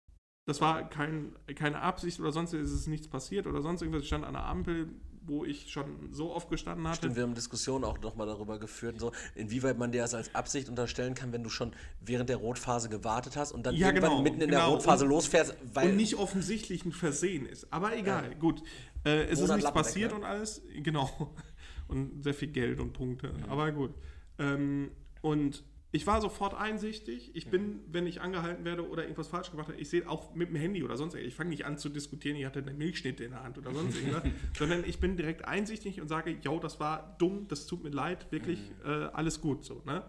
Das 0.47 0.61
war 0.61 0.89
kein, 0.89 1.37
keine 1.55 1.81
Absicht 1.81 2.18
oder 2.20 2.33
sonst 2.33 2.53
ist 2.53 2.72
es 2.72 2.87
nichts 2.87 3.09
passiert 3.09 3.47
oder 3.47 3.62
sonst 3.62 3.83
irgendwas. 3.83 4.03
Ich 4.03 4.09
stand 4.09 4.24
an 4.24 4.35
der 4.35 4.47
Ampel, 4.47 4.89
wo 5.31 5.45
ich 5.45 5.70
schon 5.70 6.12
so 6.12 6.35
oft 6.35 6.51
gestanden 6.51 6.87
hatte. 6.87 6.99
Stimmt, 6.99 7.16
wir 7.16 7.22
haben 7.22 7.35
Diskussionen 7.35 7.85
auch 7.85 8.01
nochmal 8.01 8.26
darüber 8.26 8.59
geführt, 8.59 8.99
so, 9.01 9.12
inwieweit 9.35 9.78
man 9.78 9.93
dir 9.93 10.03
das 10.03 10.12
als 10.14 10.35
Absicht 10.35 10.68
unterstellen 10.68 11.14
kann, 11.14 11.33
wenn 11.33 11.43
du 11.45 11.49
schon 11.49 11.72
während 12.01 12.28
der 12.28 12.37
Rotphase 12.37 12.89
gewartet 12.89 13.37
hast 13.37 13.53
und 13.53 13.64
dann 13.64 13.76
Ja, 13.76 13.87
irgendwann 13.89 14.11
genau, 14.11 14.22
mitten 14.22 14.41
in 14.41 14.51
der 14.51 14.61
genau. 14.61 14.74
Rotphase 14.74 15.05
Und- 15.05 15.11
losfährst, 15.11 15.55
weil 15.72 15.91
und 15.91 15.97
nicht 15.97 16.16
offensichtlich 16.16 16.85
ein 16.85 16.93
Versehen 16.93 17.47
ist. 17.47 17.72
Aber 17.72 17.97
egal, 17.97 18.35
gut. 18.37 18.62
Äh, 19.05 19.22
es 19.24 19.41
ist 19.41 19.49
nichts 19.49 19.62
Lappen 19.62 19.78
weg, 19.78 19.85
passiert 19.85 20.11
ne? 20.11 20.18
und 20.18 20.24
alles. 20.24 20.62
Genau. 20.83 21.33
Und 21.89 22.22
sehr 22.22 22.35
viel 22.35 22.47
Geld 22.53 22.78
und 22.78 22.93
Punkte. 22.93 23.33
Mhm. 23.33 23.45
Aber 23.49 23.72
gut. 23.72 23.93
Ähm, 24.39 24.93
und 25.22 25.64
ich 25.93 26.07
war 26.07 26.20
sofort 26.20 26.55
einsichtig. 26.55 27.30
Ich 27.34 27.47
Mhm. 27.47 27.51
bin, 27.51 27.80
wenn 27.88 28.07
ich 28.07 28.20
angehalten 28.20 28.64
werde 28.64 28.88
oder 28.88 29.03
irgendwas 29.03 29.26
falsch 29.28 29.51
gemacht 29.51 29.68
habe, 29.68 29.78
ich 29.80 29.88
sehe 29.88 30.09
auch 30.09 30.34
mit 30.34 30.49
dem 30.51 30.57
Handy 30.57 30.84
oder 30.84 30.97
sonst 30.97 31.14
irgendwas. 31.14 31.32
Ich 31.32 31.36
fange 31.36 31.51
nicht 31.51 31.64
an 31.66 31.78
zu 31.78 31.88
diskutieren, 31.88 32.36
ich 32.36 32.45
hatte 32.45 32.61
eine 32.61 32.72
Milchschnitte 32.74 33.24
in 33.24 33.30
der 33.32 33.43
Hand 33.43 33.59
oder 33.59 33.72
sonst 33.74 33.97
irgendwas. 33.97 34.22
sondern 34.59 34.84
ich 34.84 35.01
bin 35.01 35.16
direkt 35.16 35.45
einsichtig 35.47 36.01
und 36.01 36.09
sage, 36.09 36.36
yo, 36.43 36.59
das 36.61 36.78
war 36.80 37.16
dumm, 37.18 37.49
das 37.49 37.66
tut 37.66 37.82
mir 37.82 37.91
leid, 37.91 38.30
wirklich 38.30 38.61
Mhm. 38.84 38.91
äh, 38.91 39.05
alles 39.12 39.41
gut 39.41 39.64
so. 39.64 39.82
Ne? 39.84 40.05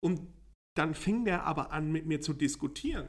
Und 0.00 0.20
dann 0.74 0.94
fing 0.94 1.24
der 1.24 1.44
aber 1.44 1.72
an, 1.72 1.90
mit 1.90 2.06
mir 2.06 2.20
zu 2.20 2.32
diskutieren. 2.32 3.08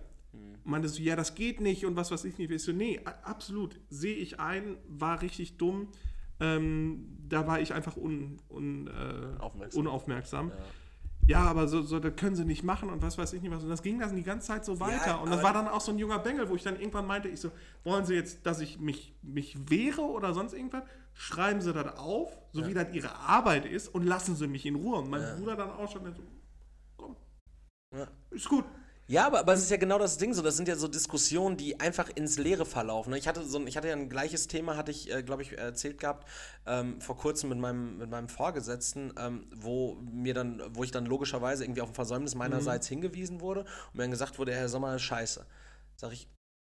Meinte 0.64 0.88
so, 0.90 1.02
ja, 1.02 1.16
das 1.16 1.34
geht 1.36 1.62
nicht 1.62 1.86
und 1.86 1.96
was 1.96 2.12
weiß 2.12 2.26
ich 2.26 2.38
nicht. 2.38 2.52
Ich 2.52 2.62
so, 2.62 2.72
nee, 2.74 3.00
absolut, 3.24 3.80
sehe 3.90 4.16
ich 4.16 4.40
ein, 4.40 4.76
war 4.88 5.22
richtig 5.22 5.58
dumm. 5.58 5.88
Ähm, 6.40 7.18
da 7.28 7.48
war 7.48 7.60
ich 7.62 7.74
einfach 7.74 7.98
un, 7.98 8.38
un, 8.50 8.88
äh, 8.88 9.40
Aufmerksam. 9.40 9.80
unaufmerksam. 9.80 10.50
Ja. 10.50 10.56
Ja, 11.28 11.44
aber 11.44 11.68
so, 11.68 11.82
so, 11.82 12.00
das 12.00 12.16
können 12.16 12.36
sie 12.38 12.46
nicht 12.46 12.64
machen 12.64 12.90
und 12.90 13.02
was 13.02 13.18
weiß 13.18 13.34
ich 13.34 13.42
nicht 13.42 13.52
was. 13.52 13.62
Und 13.64 13.70
das 13.70 13.82
ging 13.84 14.00
dann 14.00 14.16
die 14.16 14.24
ganze 14.24 14.48
Zeit 14.48 14.64
so 14.64 14.80
weiter. 14.80 15.22
und 15.22 15.30
das 15.30 15.44
war 15.44 15.54
dann 15.54 15.68
auch 15.68 15.82
so 15.82 15.92
ein 15.92 16.00
junger 16.00 16.20
Bengel, 16.20 16.50
wo 16.50 16.56
ich 16.56 16.64
dann 16.64 16.80
irgendwann 16.80 17.06
meinte, 17.06 17.28
ich 17.28 17.42
so, 17.42 17.52
wollen 17.84 18.06
sie 18.06 18.16
jetzt, 18.16 18.46
dass 18.46 18.62
ich 18.62 18.80
mich, 18.80 19.14
mich 19.22 19.70
wehre 19.70 20.02
oder 20.02 20.34
sonst 20.34 20.54
irgendwas? 20.54 20.84
Schreiben 21.14 21.62
sie 21.62 21.74
das 21.74 21.98
auf, 21.98 22.32
so 22.54 22.66
wie 22.66 22.74
das 22.74 22.94
ihre 22.94 23.14
Arbeit 23.16 23.66
ist 23.66 23.88
und 23.94 24.04
lassen 24.06 24.36
sie 24.36 24.48
mich 24.48 24.66
in 24.66 24.76
Ruhe. 24.76 25.00
Und 25.00 25.10
mein 25.10 25.22
Ja. 25.22 25.36
Bruder 25.36 25.56
dann 25.56 25.72
auch 25.72 25.92
schon 25.92 26.06
so, 26.14 26.22
komm, 26.96 27.16
Ja. 27.94 28.08
ist 28.30 28.48
gut. 28.48 28.64
Ja, 29.10 29.26
aber, 29.26 29.40
aber 29.40 29.54
es 29.54 29.62
ist 29.62 29.72
ja 29.72 29.78
genau 29.78 29.98
das 29.98 30.18
Ding 30.18 30.34
so. 30.34 30.42
Das 30.42 30.58
sind 30.58 30.68
ja 30.68 30.76
so 30.76 30.88
Diskussionen, 30.90 31.56
die 31.56 31.80
einfach 31.80 32.10
ins 32.16 32.38
Leere 32.38 32.66
verlaufen. 32.66 33.14
Ich 33.14 33.26
hatte 33.28 33.44
so 33.46 33.58
ein, 33.58 33.66
ich 33.66 33.78
hatte 33.78 33.88
ja 33.88 33.94
ein 33.96 34.10
gleiches 34.10 34.48
Thema, 34.48 34.76
hatte 34.76 34.92
ich, 34.92 35.10
äh, 35.14 35.24
glaube 35.24 35.44
ich, 35.44 35.58
erzählt 35.58 36.00
gehabt, 36.00 36.28
ähm, 36.66 37.00
vor 37.00 37.16
kurzem 37.18 37.50
mit 37.50 37.58
meinem, 37.58 37.98
mit 38.00 38.10
meinem 38.10 38.28
Vorgesetzten, 38.28 39.14
ähm, 39.18 39.48
wo 39.56 39.96
mir 39.96 40.34
dann, 40.34 40.62
wo 40.76 40.84
ich 40.84 40.92
dann 40.92 41.06
logischerweise 41.06 41.64
irgendwie 41.64 41.82
auf 41.82 41.90
ein 41.90 41.96
Versäumnis 41.96 42.36
meinerseits 42.36 42.88
hingewiesen 42.88 43.40
wurde 43.40 43.62
und 43.62 43.96
mir 43.96 44.04
dann 44.04 44.12
gesagt 44.12 44.40
wurde, 44.40 44.54
Herr 44.54 44.68
Sommer, 44.68 45.00
scheiße. 45.00 45.46
Sag 45.96 46.12
ich, 46.12 46.28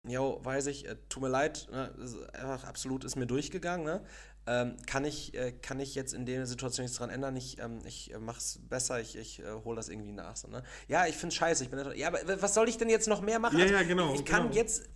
jo, 0.08 0.40
weiß 0.44 0.68
ich, 0.68 0.88
äh, 0.88 0.96
tut 1.10 1.24
mir 1.24 1.30
leid, 1.30 1.68
ne, 1.72 1.88
ist 2.04 2.18
einfach 2.36 2.66
absolut 2.66 3.04
ist 3.04 3.16
mir 3.16 3.26
durchgegangen, 3.26 3.86
ne? 3.86 4.04
Ähm, 4.50 4.78
kann, 4.86 5.04
ich, 5.04 5.34
äh, 5.34 5.52
kann 5.52 5.80
ich 5.82 5.94
jetzt 5.94 6.14
in 6.14 6.26
der 6.26 6.46
Situation 6.48 6.86
nichts 6.86 6.98
dran 6.98 7.10
ändern? 7.10 7.36
Ich, 7.36 7.60
ähm, 7.60 7.80
ich 7.86 8.14
äh, 8.14 8.18
mach's 8.20 8.60
besser, 8.70 9.02
ich, 9.02 9.18
ich 9.18 9.40
äh, 9.40 9.44
hole 9.66 9.76
das 9.76 9.90
irgendwie 9.90 10.14
nach. 10.14 10.38
So, 10.38 10.48
ne? 10.48 10.64
Ja, 10.88 11.06
ich 11.06 11.16
find's 11.18 11.36
scheiße. 11.36 11.66
Ich 11.66 11.70
bin 11.70 11.80
ja, 11.96 12.08
aber 12.08 12.42
was 12.42 12.54
soll 12.54 12.70
ich 12.70 12.78
denn 12.78 12.90
jetzt 12.90 13.08
noch 13.10 13.22
mehr 13.22 13.40
machen? 13.40 13.60
Ja, 13.60 13.66
ja, 13.66 13.84
genau, 13.84 14.14
Ich 14.14 14.24
kann 14.24 14.44
genau. 14.44 14.56
jetzt 14.56 14.90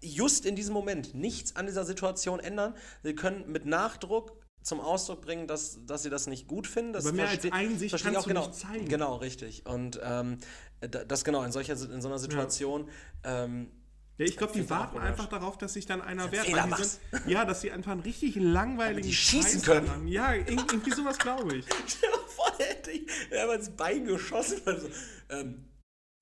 just 0.00 0.46
in 0.46 0.56
diesem 0.56 0.72
Moment 0.72 1.14
nichts 1.14 1.54
an 1.54 1.66
dieser 1.66 1.84
Situation 1.84 2.40
ändern. 2.40 2.74
Sie 3.02 3.14
können 3.14 3.50
mit 3.52 3.66
Nachdruck 3.66 4.40
zum 4.62 4.80
Ausdruck 4.80 5.20
bringen, 5.20 5.46
dass, 5.46 5.84
dass 5.84 6.02
sie 6.02 6.08
das 6.10 6.26
nicht 6.26 6.48
gut 6.48 6.66
finden. 6.66 6.94
Das 6.94 7.04
Aber 7.04 7.14
mehr 7.14 7.28
als 7.28 7.44
Einsicht 7.52 7.90
verstehe 7.90 8.12
ich 8.12 8.14
kannst 8.14 8.26
du 8.26 8.30
genau, 8.32 8.46
nicht 8.46 8.54
zeigen. 8.58 8.88
Genau, 8.88 9.16
richtig. 9.16 9.66
Und 9.66 10.00
ähm, 10.02 10.38
da- 10.80 11.04
das 11.04 11.24
genau, 11.24 11.42
in, 11.42 11.52
solcher, 11.52 11.74
in 11.74 12.00
so 12.00 12.08
einer 12.08 12.18
Situation. 12.18 12.88
Ähm, 13.22 13.70
Ja, 14.16 14.26
ich 14.26 14.36
glaube, 14.36 14.52
die 14.52 14.70
warten 14.70 14.98
einfach 14.98 15.26
darauf, 15.28 15.58
dass 15.58 15.72
sich 15.72 15.86
dann 15.86 16.00
einer 16.00 16.30
wehrt. 16.30 16.46
Fehler 16.46 16.66
machst. 16.68 17.00
sind, 17.10 17.26
ja, 17.26 17.44
dass 17.44 17.62
sie 17.62 17.72
einfach 17.72 17.92
einen 17.92 18.02
richtig 18.02 18.36
langweiligen 18.36 19.02
die 19.08 19.12
schießen 19.14 19.60
Scheiß 19.60 19.62
können. 19.64 19.90
Haben. 19.90 20.06
Ja, 20.06 20.30
ir- 20.30 20.48
irgendwie 20.50 20.92
sowas 20.92 21.18
glaube 21.18 21.56
ich. 21.56 21.66
Vor, 22.36 22.52
hätte 22.58 22.92
ich 22.92 23.06
mir 23.30 23.52
ins 23.54 23.70
Bein 23.70 24.04
geschossen. 24.04 24.60
Also, 24.66 24.88
ähm, 25.30 25.64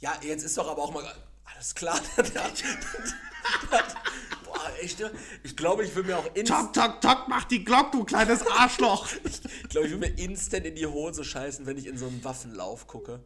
ja, 0.00 0.12
jetzt 0.22 0.42
ist 0.42 0.56
doch 0.56 0.68
aber 0.70 0.82
auch 0.82 0.92
mal. 0.92 1.04
Alles 1.44 1.74
klar. 1.74 2.00
Boah, 4.44 4.70
echt. 4.80 5.02
Ich 5.42 5.56
glaube, 5.56 5.84
ich 5.84 5.94
will 5.94 6.04
mir 6.04 6.18
auch 6.18 6.26
instant, 6.34 6.74
Tok, 6.74 7.00
tok, 7.00 7.00
tok, 7.00 7.28
mach 7.28 7.44
die 7.44 7.64
Glock, 7.64 7.92
du 7.92 8.04
kleines 8.04 8.46
Arschloch. 8.46 9.08
ich 9.24 9.68
glaube, 9.68 9.86
ich 9.86 9.92
will 9.92 10.00
mir 10.00 10.18
instant 10.18 10.64
in 10.66 10.74
die 10.74 10.86
Hose 10.86 11.24
scheißen, 11.24 11.66
wenn 11.66 11.76
ich 11.76 11.86
in 11.86 11.98
so 11.98 12.06
einen 12.06 12.22
Waffenlauf 12.24 12.86
gucke. 12.86 13.20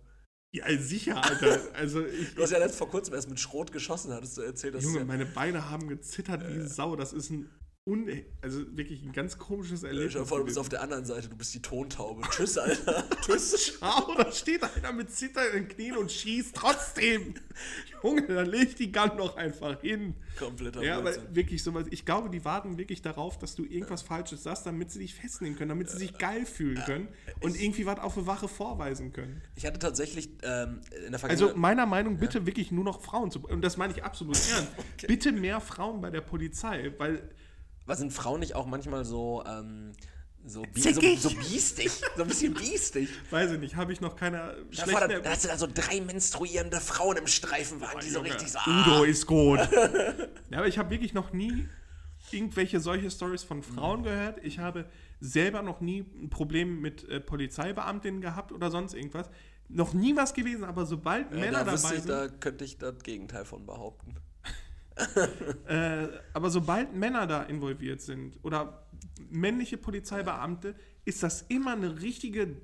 Ja, 0.52 0.64
sicher, 0.78 1.22
Alter. 1.22 1.60
Also 1.74 2.04
ich, 2.06 2.34
Du 2.34 2.42
hast 2.42 2.50
ja 2.50 2.58
letzt 2.58 2.76
vor 2.76 2.88
kurzem 2.88 3.14
erst 3.14 3.28
mit 3.28 3.38
Schrot 3.38 3.72
geschossen, 3.72 4.12
hattest 4.12 4.38
du 4.38 4.42
erzählt. 4.42 4.74
Dass 4.74 4.84
Junge, 4.84 5.04
meine 5.04 5.26
Beine 5.26 5.70
haben 5.70 5.88
gezittert 5.88 6.42
wie 6.48 6.66
Sau. 6.66 6.96
Das 6.96 7.12
ist 7.12 7.30
ein 7.30 7.50
un 7.88 8.08
also 8.42 8.62
wirklich 8.76 9.04
ein 9.04 9.12
ganz 9.12 9.38
komisches 9.38 9.84
Erlebnis. 9.84 10.14
dir 10.14 10.26
vor, 10.26 10.38
du 10.38 10.44
bist 10.44 10.58
auf 10.58 10.68
der 10.68 10.82
anderen 10.82 11.04
Seite, 11.04 11.28
du 11.28 11.36
bist 11.36 11.54
die 11.54 11.62
Tontaube. 11.62 12.22
Tschüss, 12.30 12.58
Alter. 12.58 13.04
Tschüss. 13.24 13.76
Schau, 13.80 14.12
da 14.16 14.32
steht 14.32 14.62
einer 14.64 14.92
mit 14.92 15.12
zitternden 15.12 15.68
Knien 15.68 15.96
und 15.96 16.10
schießt 16.10 16.56
trotzdem. 16.56 17.34
Junge, 18.02 18.22
dann 18.26 18.46
leg 18.46 18.74
die 18.74 18.90
Gun 18.90 19.16
noch 19.16 19.36
einfach 19.36 19.80
hin. 19.82 20.14
Kompletter 20.36 20.82
Ja, 20.82 20.96
aber 20.98 21.12
Blödsinn. 21.12 21.36
wirklich 21.36 21.62
so 21.62 21.74
was. 21.74 21.86
Ich 21.90 22.04
glaube, 22.04 22.28
die 22.28 22.44
warten 22.44 22.76
wirklich 22.76 23.02
darauf, 23.02 23.38
dass 23.38 23.54
du 23.54 23.64
irgendwas 23.64 24.02
Falsches 24.02 24.42
sagst, 24.42 24.66
damit 24.66 24.90
sie 24.90 24.98
dich 24.98 25.14
festnehmen 25.14 25.56
können, 25.56 25.68
damit 25.68 25.88
sie 25.88 25.98
sich 25.98 26.18
geil 26.18 26.44
fühlen 26.44 26.82
können 26.86 27.08
und 27.40 27.54
irgendwie 27.60 27.86
was 27.86 28.00
auf 28.00 28.16
eine 28.18 28.26
Wache 28.26 28.48
vorweisen 28.48 29.12
können. 29.12 29.42
Ich 29.54 29.64
hatte 29.64 29.78
tatsächlich 29.78 30.28
ähm, 30.42 30.80
in 30.90 31.12
der 31.12 31.14
Also 31.14 31.18
Vergangenheit. 31.18 31.56
meiner 31.56 31.86
Meinung 31.86 32.18
bitte 32.18 32.46
wirklich 32.46 32.72
nur 32.72 32.82
noch 32.84 33.00
Frauen 33.00 33.30
zu 33.30 33.40
und 33.44 33.62
das 33.62 33.76
meine 33.76 33.92
ich 33.92 34.02
absolut 34.02 34.36
ernst. 34.50 34.72
Bitte 35.06 35.30
mehr 35.30 35.60
Frauen 35.60 36.00
bei 36.00 36.10
der 36.10 36.20
Polizei, 36.20 36.92
weil 36.98 37.30
Was 37.86 37.98
sind 37.98 38.12
Frauen 38.12 38.40
nicht 38.40 38.54
auch 38.54 38.66
manchmal 38.66 39.04
so, 39.04 39.44
ähm, 39.46 39.92
so, 40.44 40.62
bi 40.62 40.80
so, 40.80 40.92
so 40.92 41.30
biestig? 41.30 41.90
So 42.16 42.22
ein 42.22 42.28
bisschen 42.28 42.54
biestig. 42.54 43.08
weiß 43.30 43.52
ich 43.52 43.60
nicht, 43.60 43.76
habe 43.76 43.92
ich 43.92 44.00
noch 44.00 44.16
keine 44.16 44.56
Da, 44.74 45.06
da, 45.06 45.20
da 45.20 45.30
hast 45.30 45.44
du 45.44 45.48
da 45.48 45.56
so 45.56 45.68
drei 45.72 46.00
menstruierende 46.00 46.80
Frauen 46.80 47.16
im 47.16 47.26
Streifenwagen, 47.26 48.00
die 48.00 48.10
so 48.10 48.18
Junge, 48.18 48.30
richtig 48.30 48.52
so. 48.52 48.58
Udo 48.68 49.02
Ah, 49.02 49.04
ist 49.04 49.26
gut. 49.26 49.58
ja, 50.50 50.58
aber 50.58 50.68
ich 50.68 50.78
habe 50.78 50.90
wirklich 50.90 51.14
noch 51.14 51.32
nie 51.32 51.68
irgendwelche 52.32 52.80
solche 52.80 53.10
Stories 53.10 53.44
von 53.44 53.62
Frauen 53.62 54.02
gehört. 54.02 54.44
Ich 54.44 54.58
habe 54.58 54.86
selber 55.20 55.62
noch 55.62 55.80
nie 55.80 56.00
ein 56.00 56.28
Problem 56.30 56.80
mit 56.80 57.08
äh, 57.08 57.20
Polizeibeamtinnen 57.20 58.20
gehabt 58.20 58.52
oder 58.52 58.70
sonst 58.70 58.94
irgendwas. 58.94 59.30
Noch 59.68 59.94
nie 59.94 60.14
was 60.16 60.34
gewesen, 60.34 60.64
aber 60.64 60.86
sobald 60.86 61.30
ja, 61.32 61.38
Männer 61.38 61.64
da, 61.64 61.76
dabei 61.76 61.94
ich, 61.94 62.02
sind, 62.02 62.08
da 62.08 62.28
könnte 62.28 62.64
ich 62.64 62.78
das 62.78 63.02
Gegenteil 63.02 63.44
von 63.44 63.66
behaupten. 63.66 64.14
äh, 65.66 66.08
aber 66.32 66.50
sobald 66.50 66.94
Männer 66.94 67.26
da 67.26 67.42
involviert 67.42 68.00
sind 68.00 68.38
oder 68.42 68.86
männliche 69.30 69.76
Polizeibeamte, 69.76 70.74
ist 71.04 71.22
das 71.22 71.42
immer 71.42 71.72
eine 71.72 72.00
richtige 72.00 72.56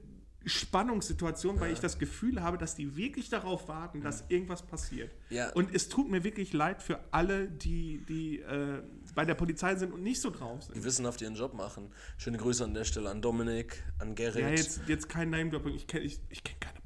Spannungssituation, 0.44 1.60
weil 1.60 1.72
ich 1.72 1.80
das 1.80 1.98
Gefühl 1.98 2.42
habe, 2.42 2.58
dass 2.58 2.74
die 2.74 2.96
wirklich 2.96 3.28
darauf 3.28 3.68
warten, 3.68 4.00
dass 4.00 4.24
irgendwas 4.28 4.62
passiert. 4.62 5.14
Ja. 5.30 5.52
Und 5.52 5.74
es 5.74 5.88
tut 5.88 6.10
mir 6.10 6.24
wirklich 6.24 6.52
leid 6.52 6.82
für 6.82 6.98
alle, 7.12 7.48
die, 7.48 8.04
die 8.08 8.40
äh, 8.40 8.82
bei 9.14 9.24
der 9.24 9.34
Polizei 9.34 9.76
sind 9.76 9.92
und 9.92 10.02
nicht 10.02 10.20
so 10.20 10.30
drauf 10.30 10.66
Die 10.66 10.74
sind. 10.74 10.84
wissenhaft 10.84 11.20
ihren 11.22 11.36
Job 11.36 11.54
machen. 11.54 11.90
Schöne 12.18 12.38
Grüße 12.38 12.64
an 12.64 12.74
der 12.74 12.84
Stelle 12.84 13.10
an 13.10 13.22
Dominik, 13.22 13.84
an 13.98 14.14
Gerrit. 14.14 14.42
Ja, 14.42 14.50
jetzt, 14.50 14.80
jetzt 14.88 15.08
kein 15.08 15.30
Name-Dropping. 15.30 15.74
Ich 15.74 15.86
kenne 15.86 16.04
ich, 16.04 16.18
ich 16.28 16.42
kenn 16.42 16.58
keine. 16.58 16.81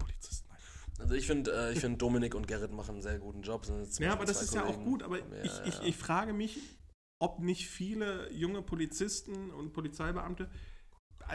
Also 0.99 1.15
ich 1.15 1.27
finde, 1.27 1.53
äh, 1.53 1.73
ich 1.73 1.81
find, 1.81 2.01
Dominik 2.01 2.35
und 2.35 2.47
Gerrit 2.49 2.73
machen 2.73 2.93
einen 2.97 3.03
sehr 3.03 3.19
guten 3.19 3.43
Job. 3.43 3.63
Ja, 3.99 4.13
aber 4.13 4.25
das 4.25 4.43
ist 4.43 4.55
ja 4.55 4.63
auch 4.63 4.67
Kollegen. 4.67 4.85
gut. 4.85 5.03
Aber 5.03 5.19
Ja, 5.19 5.25
ich, 5.43 5.59
ja. 5.59 5.65
ich, 5.67 5.83
ich 5.83 5.97
frage 5.97 6.33
mich, 6.33 6.59
ob 7.19 7.41
nicht 7.41 7.69
viele 7.69 8.33
junge 8.33 8.63
Polizisten 8.63 9.51
und 9.51 9.73
Polizeibeamte 9.73 10.51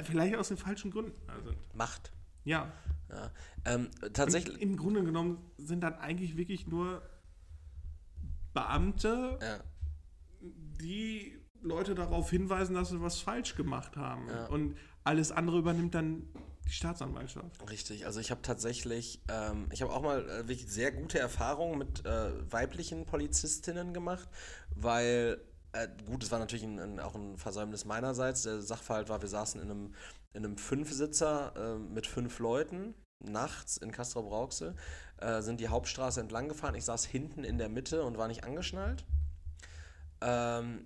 vielleicht 0.03 0.35
aus 0.35 0.47
den 0.47 0.57
falschen 0.57 0.89
Gründen 0.91 1.13
da 1.27 1.41
sind. 1.41 1.57
Macht. 1.75 2.11
Ja, 2.43 2.71
Ja. 3.09 3.31
Ähm, 3.65 3.89
tatsächlich. 4.13 4.59
im 4.61 4.77
Grunde 4.77 5.03
genommen 5.03 5.51
sind 5.57 5.81
dann 5.81 5.93
eigentlich 5.95 6.37
wirklich 6.37 6.65
nur 6.67 7.01
Beamte, 8.53 9.37
Ja. 9.41 9.59
die 10.41 11.37
Leute 11.61 11.93
darauf 11.93 12.29
hinweisen, 12.29 12.73
dass 12.75 12.89
sie 12.89 13.01
was 13.01 13.19
falsch 13.19 13.55
gemacht 13.55 13.95
haben. 13.95 14.27
Ja. 14.27 14.47
Und 14.47 14.75
alles 15.03 15.31
andere 15.31 15.59
übernimmt 15.59 15.93
dann 15.93 16.23
die 16.65 16.71
Staatsanwaltschaft. 16.71 17.69
Richtig, 17.69 18.05
also 18.05 18.19
ich 18.19 18.31
habe 18.31 18.41
tatsächlich, 18.41 19.21
ähm, 19.29 19.67
ich 19.71 19.81
habe 19.81 19.91
auch 19.91 20.01
mal 20.01 20.27
äh, 20.29 20.47
wirklich 20.47 20.67
sehr 20.67 20.91
gute 20.91 21.19
Erfahrungen 21.19 21.77
mit 21.77 22.05
äh, 22.05 22.51
weiblichen 22.51 23.05
Polizistinnen 23.05 23.93
gemacht, 23.93 24.29
weil, 24.75 25.41
äh, 25.73 25.87
gut, 26.05 26.23
es 26.23 26.31
war 26.31 26.39
natürlich 26.39 26.63
ein, 26.63 26.79
ein, 26.79 26.99
auch 26.99 27.15
ein 27.15 27.37
Versäumnis 27.37 27.85
meinerseits. 27.85 28.43
Der 28.43 28.61
Sachverhalt 28.61 29.09
war, 29.09 29.21
wir 29.21 29.29
saßen 29.29 29.61
in 29.61 29.69
einem, 29.71 29.95
in 30.33 30.45
einem 30.45 30.57
Fünfsitzer 30.57 31.53
äh, 31.55 31.79
mit 31.79 32.07
fünf 32.07 32.39
Leuten 32.39 32.93
nachts 33.19 33.77
in 33.77 33.91
Castrop-Rauxel, 33.91 34.75
äh, 35.17 35.41
sind 35.41 35.59
die 35.59 35.67
Hauptstraße 35.67 36.19
entlang 36.21 36.49
gefahren. 36.49 36.75
Ich 36.75 36.85
saß 36.85 37.05
hinten 37.05 37.43
in 37.43 37.57
der 37.57 37.69
Mitte 37.69 38.03
und 38.03 38.17
war 38.17 38.27
nicht 38.27 38.43
angeschnallt. 38.43 39.05
Ähm, 40.21 40.85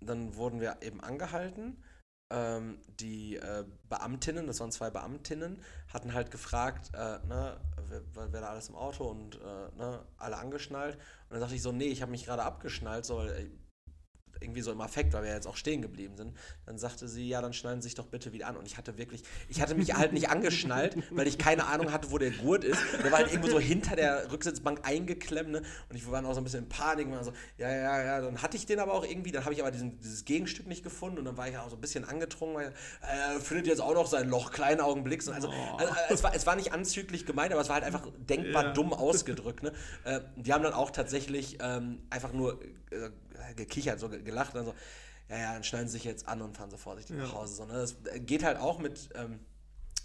dann 0.00 0.36
wurden 0.36 0.60
wir 0.60 0.78
eben 0.82 1.00
angehalten. 1.00 1.82
Ähm, 2.32 2.78
die 2.98 3.36
äh, 3.36 3.64
Beamtinnen, 3.88 4.46
das 4.46 4.60
waren 4.60 4.72
zwei 4.72 4.90
Beamtinnen, 4.90 5.62
hatten 5.92 6.14
halt 6.14 6.30
gefragt, 6.30 6.90
äh, 6.94 7.18
ne, 7.26 7.60
wer, 7.88 8.02
wer, 8.32 8.40
da 8.40 8.48
alles 8.48 8.68
im 8.70 8.74
Auto 8.74 9.04
und 9.04 9.36
äh, 9.36 9.76
ne, 9.76 10.00
alle 10.16 10.38
angeschnallt. 10.38 10.94
Und 10.94 11.32
dann 11.32 11.40
sagte 11.40 11.54
ich 11.54 11.62
so, 11.62 11.72
nee, 11.72 11.88
ich 11.88 12.00
habe 12.00 12.10
mich 12.10 12.24
gerade 12.24 12.42
abgeschnallt, 12.42 13.04
so, 13.04 13.18
weil 13.18 13.50
irgendwie 14.40 14.62
so 14.62 14.72
im 14.72 14.80
Affekt, 14.80 15.12
weil 15.12 15.24
wir 15.24 15.32
jetzt 15.32 15.46
auch 15.46 15.56
stehen 15.56 15.82
geblieben 15.82 16.16
sind, 16.16 16.36
dann 16.66 16.78
sagte 16.78 17.08
sie, 17.08 17.28
ja, 17.28 17.40
dann 17.40 17.52
schneiden 17.52 17.80
Sie 17.80 17.88
sich 17.88 17.94
doch 17.94 18.06
bitte 18.06 18.32
wieder 18.32 18.48
an. 18.48 18.56
Und 18.56 18.66
ich 18.66 18.76
hatte 18.76 18.98
wirklich, 18.98 19.22
ich 19.48 19.60
hatte 19.60 19.74
mich 19.74 19.94
halt 19.94 20.12
nicht 20.12 20.28
angeschnallt, 20.30 20.96
weil 21.10 21.26
ich 21.26 21.38
keine 21.38 21.66
Ahnung 21.66 21.92
hatte, 21.92 22.10
wo 22.10 22.18
der 22.18 22.30
Gurt 22.30 22.64
ist. 22.64 22.80
Der 23.02 23.10
war 23.10 23.18
halt 23.18 23.30
irgendwo 23.30 23.50
so 23.50 23.60
hinter 23.60 23.96
der 23.96 24.30
Rücksitzbank 24.32 24.80
eingeklemmt. 24.88 25.50
Ne? 25.50 25.62
Und 25.88 25.96
ich 25.96 26.10
war 26.10 26.24
auch 26.24 26.34
so 26.34 26.40
ein 26.40 26.44
bisschen 26.44 26.64
in 26.64 26.68
Panik. 26.68 27.06
Und 27.08 27.24
so, 27.24 27.32
ja, 27.58 27.70
ja, 27.70 28.02
ja. 28.02 28.20
Dann 28.20 28.42
hatte 28.42 28.56
ich 28.56 28.66
den 28.66 28.80
aber 28.80 28.94
auch 28.94 29.04
irgendwie, 29.04 29.32
dann 29.32 29.44
habe 29.44 29.54
ich 29.54 29.60
aber 29.60 29.70
diesen, 29.70 29.98
dieses 29.98 30.24
Gegenstück 30.24 30.66
nicht 30.66 30.82
gefunden. 30.82 31.18
Und 31.18 31.24
dann 31.24 31.36
war 31.36 31.48
ich 31.48 31.56
auch 31.56 31.70
so 31.70 31.76
ein 31.76 31.80
bisschen 31.80 32.04
angetrunken, 32.04 32.56
weil 32.56 32.72
er 33.02 33.36
äh, 33.36 33.40
findet 33.40 33.66
jetzt 33.66 33.80
auch 33.80 33.94
noch 33.94 34.06
sein 34.06 34.28
Loch, 34.28 34.52
kleinen 34.52 34.80
Augenblick. 34.80 35.26
Also, 35.28 35.48
oh. 35.48 35.76
also, 35.76 35.94
es, 36.08 36.22
war, 36.22 36.34
es 36.34 36.46
war 36.46 36.56
nicht 36.56 36.72
anzüglich 36.72 37.26
gemeint, 37.26 37.52
aber 37.52 37.60
es 37.60 37.68
war 37.68 37.74
halt 37.74 37.84
einfach 37.84 38.06
denkbar 38.18 38.64
ja. 38.64 38.72
dumm 38.72 38.92
ausgedrückt. 38.92 39.62
Ne? 39.62 39.72
Äh, 40.04 40.20
die 40.36 40.52
haben 40.52 40.62
dann 40.62 40.72
auch 40.72 40.90
tatsächlich 40.90 41.58
ähm, 41.60 42.00
einfach 42.10 42.32
nur 42.32 42.60
äh, 42.90 43.10
gekichert, 43.56 44.00
so 44.00 44.08
gelacht 44.08 44.54
und 44.54 44.58
dann 44.58 44.66
so, 44.66 44.74
ja, 45.28 45.38
ja, 45.38 45.52
dann 45.54 45.64
schneiden 45.64 45.88
sie 45.88 45.94
sich 45.94 46.04
jetzt 46.04 46.28
an 46.28 46.42
und 46.42 46.56
fahren 46.56 46.70
so 46.70 46.76
vorsichtig 46.76 47.16
ja. 47.16 47.22
nach 47.22 47.34
Hause. 47.34 47.54
So, 47.54 47.64
ne? 47.64 47.74
Das 47.74 47.96
geht 48.26 48.44
halt 48.44 48.58
auch 48.58 48.78
mit, 48.78 49.08
ähm, 49.14 49.40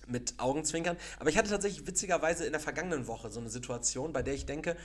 mit 0.08 0.36
Augenzwinkern. 0.38 0.98
Aber 1.20 1.30
ich 1.30 1.38
hatte 1.38 1.50
tatsächlich 1.50 1.86
witzigerweise 1.86 2.46
in 2.46 2.52
der 2.52 2.62
vergangenen 2.62 3.08
Woche 3.08 3.30
so 3.30 3.40
eine 3.40 3.50
Situation, 3.50 4.14
bei 4.14 4.24
der 4.24 4.34
ich 4.34 4.46
denke, 4.46 4.78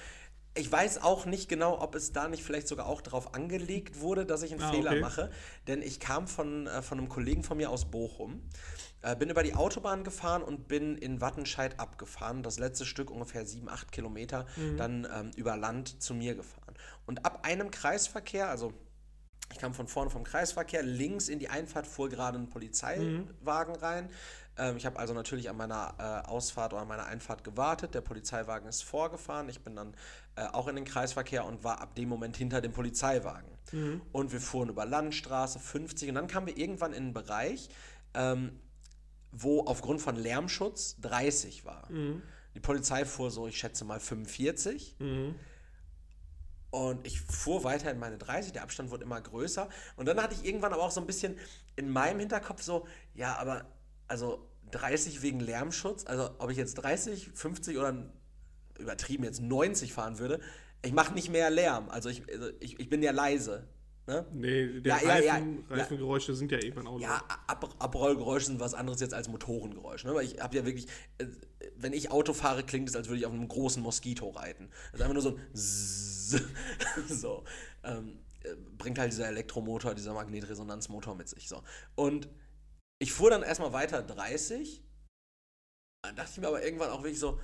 ich 0.54 0.70
weiß 0.70 1.02
auch 1.02 1.24
nicht 1.24 1.48
genau, 1.48 1.80
ob 1.80 1.94
es 1.94 2.12
da 2.12 2.28
nicht 2.28 2.42
vielleicht 2.42 2.68
sogar 2.68 2.86
auch 2.86 3.00
darauf 3.00 3.34
angelegt 3.34 4.00
wurde, 4.00 4.26
dass 4.26 4.42
ich 4.42 4.52
einen 4.52 4.62
ah, 4.62 4.70
Fehler 4.70 4.90
okay. 4.90 5.00
mache. 5.00 5.30
Denn 5.66 5.80
ich 5.80 5.98
kam 5.98 6.26
von, 6.26 6.66
äh, 6.66 6.82
von 6.82 6.98
einem 6.98 7.08
Kollegen 7.08 7.42
von 7.42 7.56
mir 7.56 7.70
aus 7.70 7.86
Bochum, 7.86 8.42
äh, 9.00 9.16
bin 9.16 9.30
über 9.30 9.42
die 9.42 9.54
Autobahn 9.54 10.04
gefahren 10.04 10.42
und 10.42 10.68
bin 10.68 10.96
in 10.96 11.20
Wattenscheid 11.20 11.80
abgefahren. 11.80 12.42
Das 12.42 12.58
letzte 12.58 12.84
Stück, 12.84 13.10
ungefähr 13.10 13.46
sieben, 13.46 13.68
acht 13.68 13.92
Kilometer, 13.92 14.46
mhm. 14.56 14.76
dann 14.76 15.08
ähm, 15.10 15.30
über 15.36 15.56
Land 15.56 16.02
zu 16.02 16.12
mir 16.14 16.34
gefahren. 16.34 16.61
Und 17.06 17.24
ab 17.24 17.40
einem 17.44 17.70
Kreisverkehr, 17.70 18.48
also 18.48 18.72
ich 19.52 19.58
kam 19.58 19.74
von 19.74 19.86
vorne 19.86 20.10
vom 20.10 20.24
Kreisverkehr, 20.24 20.82
links 20.82 21.28
in 21.28 21.38
die 21.38 21.48
Einfahrt 21.48 21.86
fuhr 21.86 22.08
gerade 22.08 22.38
ein 22.38 22.48
Polizeiwagen 22.48 23.74
mhm. 23.74 23.80
rein. 23.80 24.10
Ähm, 24.56 24.76
ich 24.76 24.86
habe 24.86 24.98
also 24.98 25.14
natürlich 25.14 25.48
an 25.50 25.56
meiner 25.56 25.94
äh, 25.98 26.28
Ausfahrt 26.28 26.72
oder 26.72 26.82
an 26.82 26.88
meiner 26.88 27.06
Einfahrt 27.06 27.44
gewartet. 27.44 27.94
Der 27.94 28.00
Polizeiwagen 28.00 28.68
ist 28.68 28.82
vorgefahren. 28.82 29.48
Ich 29.48 29.60
bin 29.60 29.76
dann 29.76 29.94
äh, 30.36 30.46
auch 30.46 30.68
in 30.68 30.76
den 30.76 30.84
Kreisverkehr 30.84 31.44
und 31.44 31.64
war 31.64 31.80
ab 31.80 31.94
dem 31.94 32.08
Moment 32.08 32.36
hinter 32.36 32.60
dem 32.60 32.72
Polizeiwagen. 32.72 33.50
Mhm. 33.72 34.02
Und 34.12 34.32
wir 34.32 34.40
fuhren 34.40 34.68
über 34.68 34.84
Landstraße 34.84 35.58
50 35.58 36.08
und 36.08 36.14
dann 36.14 36.26
kamen 36.26 36.46
wir 36.46 36.56
irgendwann 36.56 36.92
in 36.92 37.04
einen 37.04 37.12
Bereich, 37.12 37.68
ähm, 38.14 38.58
wo 39.30 39.64
aufgrund 39.64 40.00
von 40.00 40.16
Lärmschutz 40.16 40.96
30 41.00 41.64
war. 41.64 41.90
Mhm. 41.90 42.22
Die 42.54 42.60
Polizei 42.60 43.04
fuhr 43.06 43.30
so, 43.30 43.46
ich 43.46 43.56
schätze 43.56 43.84
mal 43.84 44.00
45. 44.00 44.96
Mhm. 44.98 45.34
Und 46.72 47.06
ich 47.06 47.20
fuhr 47.20 47.64
weiter 47.64 47.90
in 47.90 47.98
meine 47.98 48.16
30, 48.16 48.52
der 48.52 48.62
Abstand 48.62 48.90
wurde 48.90 49.04
immer 49.04 49.20
größer. 49.20 49.68
Und 49.96 50.08
dann 50.08 50.20
hatte 50.22 50.34
ich 50.34 50.42
irgendwann 50.42 50.72
aber 50.72 50.82
auch 50.82 50.90
so 50.90 51.02
ein 51.02 51.06
bisschen 51.06 51.38
in 51.76 51.90
meinem 51.90 52.18
Hinterkopf 52.18 52.62
so, 52.62 52.86
ja, 53.14 53.36
aber 53.36 53.66
also 54.08 54.48
30 54.70 55.20
wegen 55.20 55.38
Lärmschutz, 55.38 56.06
also 56.06 56.30
ob 56.38 56.50
ich 56.50 56.56
jetzt 56.56 56.76
30, 56.76 57.30
50 57.34 57.76
oder 57.76 58.10
übertrieben 58.78 59.22
jetzt 59.22 59.42
90 59.42 59.92
fahren 59.92 60.18
würde, 60.18 60.40
ich 60.82 60.92
mache 60.92 61.12
nicht 61.12 61.28
mehr 61.28 61.50
Lärm. 61.50 61.90
Also 61.90 62.08
ich, 62.08 62.26
also 62.32 62.48
ich, 62.58 62.80
ich 62.80 62.88
bin 62.88 63.02
ja 63.02 63.12
leise. 63.12 63.68
Ne? 64.06 64.26
Nee, 64.32 64.80
der 64.80 65.00
ja, 65.00 65.08
Reifen, 65.08 65.64
ja, 65.70 65.76
ja, 65.76 65.82
Reifengeräusche 65.82 66.34
sind 66.34 66.50
ja 66.50 66.58
irgendwann 66.58 66.88
auch 66.88 66.98
Ja, 66.98 67.22
Ab 67.46 67.76
Abrollgeräusche 67.78 68.46
sind 68.46 68.58
was 68.58 68.74
anderes 68.74 69.00
jetzt 69.00 69.14
als 69.14 69.28
Motorengeräusche. 69.28 70.08
Ne? 70.08 70.14
Weil 70.14 70.24
ich 70.24 70.40
habe 70.40 70.56
ja 70.56 70.66
wirklich, 70.66 70.88
äh, 71.18 71.26
wenn 71.76 71.92
ich 71.92 72.10
Auto 72.10 72.32
fahre, 72.32 72.64
klingt 72.64 72.88
es, 72.88 72.96
als 72.96 73.08
würde 73.08 73.20
ich 73.20 73.26
auf 73.26 73.32
einem 73.32 73.46
großen 73.46 73.80
Moskito 73.80 74.30
reiten. 74.30 74.70
Das 74.90 75.00
ist 75.00 75.02
einfach 75.02 75.14
nur 75.14 75.22
so 75.22 75.36
ein 75.36 77.06
so. 77.08 77.44
Ähm, 77.84 78.18
äh, 78.42 78.56
bringt 78.76 78.98
halt 78.98 79.12
dieser 79.12 79.28
Elektromotor, 79.28 79.94
dieser 79.94 80.14
Magnetresonanzmotor 80.14 81.14
mit 81.14 81.28
sich. 81.28 81.48
So. 81.48 81.62
Und 81.94 82.28
ich 82.98 83.12
fuhr 83.12 83.30
dann 83.30 83.42
erstmal 83.42 83.72
weiter 83.72 84.02
30. 84.02 84.82
Dann 86.04 86.16
dachte 86.16 86.30
ich 86.32 86.40
mir 86.40 86.48
aber 86.48 86.64
irgendwann 86.64 86.90
auch 86.90 87.04
wirklich 87.04 87.20
so, 87.20 87.38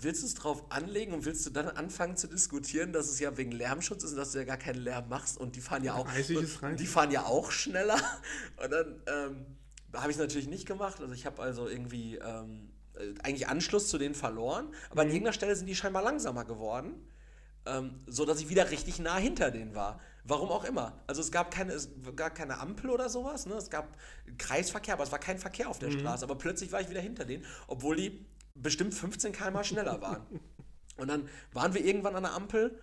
willst 0.00 0.22
du 0.22 0.26
es 0.26 0.34
drauf 0.34 0.64
anlegen 0.70 1.12
und 1.12 1.24
willst 1.24 1.44
du 1.46 1.50
dann 1.50 1.68
anfangen 1.68 2.16
zu 2.16 2.28
diskutieren, 2.28 2.92
dass 2.92 3.08
es 3.08 3.18
ja 3.18 3.36
wegen 3.36 3.52
Lärmschutz 3.52 4.04
ist 4.04 4.12
und 4.12 4.16
dass 4.16 4.32
du 4.32 4.38
ja 4.38 4.44
gar 4.44 4.56
keinen 4.56 4.80
Lärm 4.80 5.08
machst 5.08 5.38
und 5.38 5.56
die 5.56 5.60
fahren 5.60 5.84
ja 5.84 5.94
auch 5.94 6.08
die 6.78 6.86
fahren 6.86 7.10
ja 7.10 7.24
auch 7.24 7.50
schneller 7.50 7.96
und 8.62 8.70
dann 8.70 9.02
ähm, 9.06 9.46
habe 9.94 10.10
ich 10.10 10.16
es 10.16 10.20
natürlich 10.20 10.48
nicht 10.48 10.66
gemacht 10.66 11.00
also 11.00 11.12
ich 11.12 11.26
habe 11.26 11.42
also 11.42 11.68
irgendwie 11.68 12.16
ähm, 12.16 12.70
äh, 12.94 13.14
eigentlich 13.22 13.48
Anschluss 13.48 13.88
zu 13.88 13.98
denen 13.98 14.14
verloren 14.14 14.68
aber 14.90 15.02
mhm. 15.02 15.08
an 15.08 15.14
irgendeiner 15.14 15.32
Stelle 15.32 15.56
sind 15.56 15.66
die 15.66 15.74
scheinbar 15.74 16.02
langsamer 16.02 16.44
geworden 16.44 16.94
ähm, 17.66 18.00
so 18.06 18.24
dass 18.24 18.40
ich 18.40 18.48
wieder 18.48 18.70
richtig 18.70 18.98
nah 18.98 19.16
hinter 19.16 19.50
denen 19.50 19.74
war 19.74 20.00
Warum 20.24 20.50
auch 20.50 20.64
immer. 20.64 21.00
Also 21.08 21.20
es 21.20 21.32
gab 21.32 21.50
keine, 21.50 21.72
es 21.72 21.90
gab 22.14 22.34
keine 22.36 22.58
Ampel 22.58 22.90
oder 22.90 23.08
sowas. 23.08 23.46
Ne? 23.46 23.54
Es 23.54 23.70
gab 23.70 23.96
Kreisverkehr, 24.38 24.94
aber 24.94 25.02
es 25.02 25.10
war 25.10 25.18
kein 25.18 25.38
Verkehr 25.38 25.68
auf 25.68 25.80
der 25.80 25.90
mhm. 25.90 25.98
Straße. 25.98 26.24
Aber 26.24 26.36
plötzlich 26.36 26.70
war 26.70 26.80
ich 26.80 26.88
wieder 26.88 27.00
hinter 27.00 27.24
denen, 27.24 27.44
obwohl 27.66 27.96
die 27.96 28.24
bestimmt 28.54 28.94
15 28.94 29.32
km 29.32 29.62
schneller 29.62 30.00
waren. 30.00 30.26
Und 30.96 31.08
dann 31.08 31.28
waren 31.52 31.74
wir 31.74 31.84
irgendwann 31.84 32.16
an 32.16 32.22
der 32.22 32.34
Ampel 32.34 32.78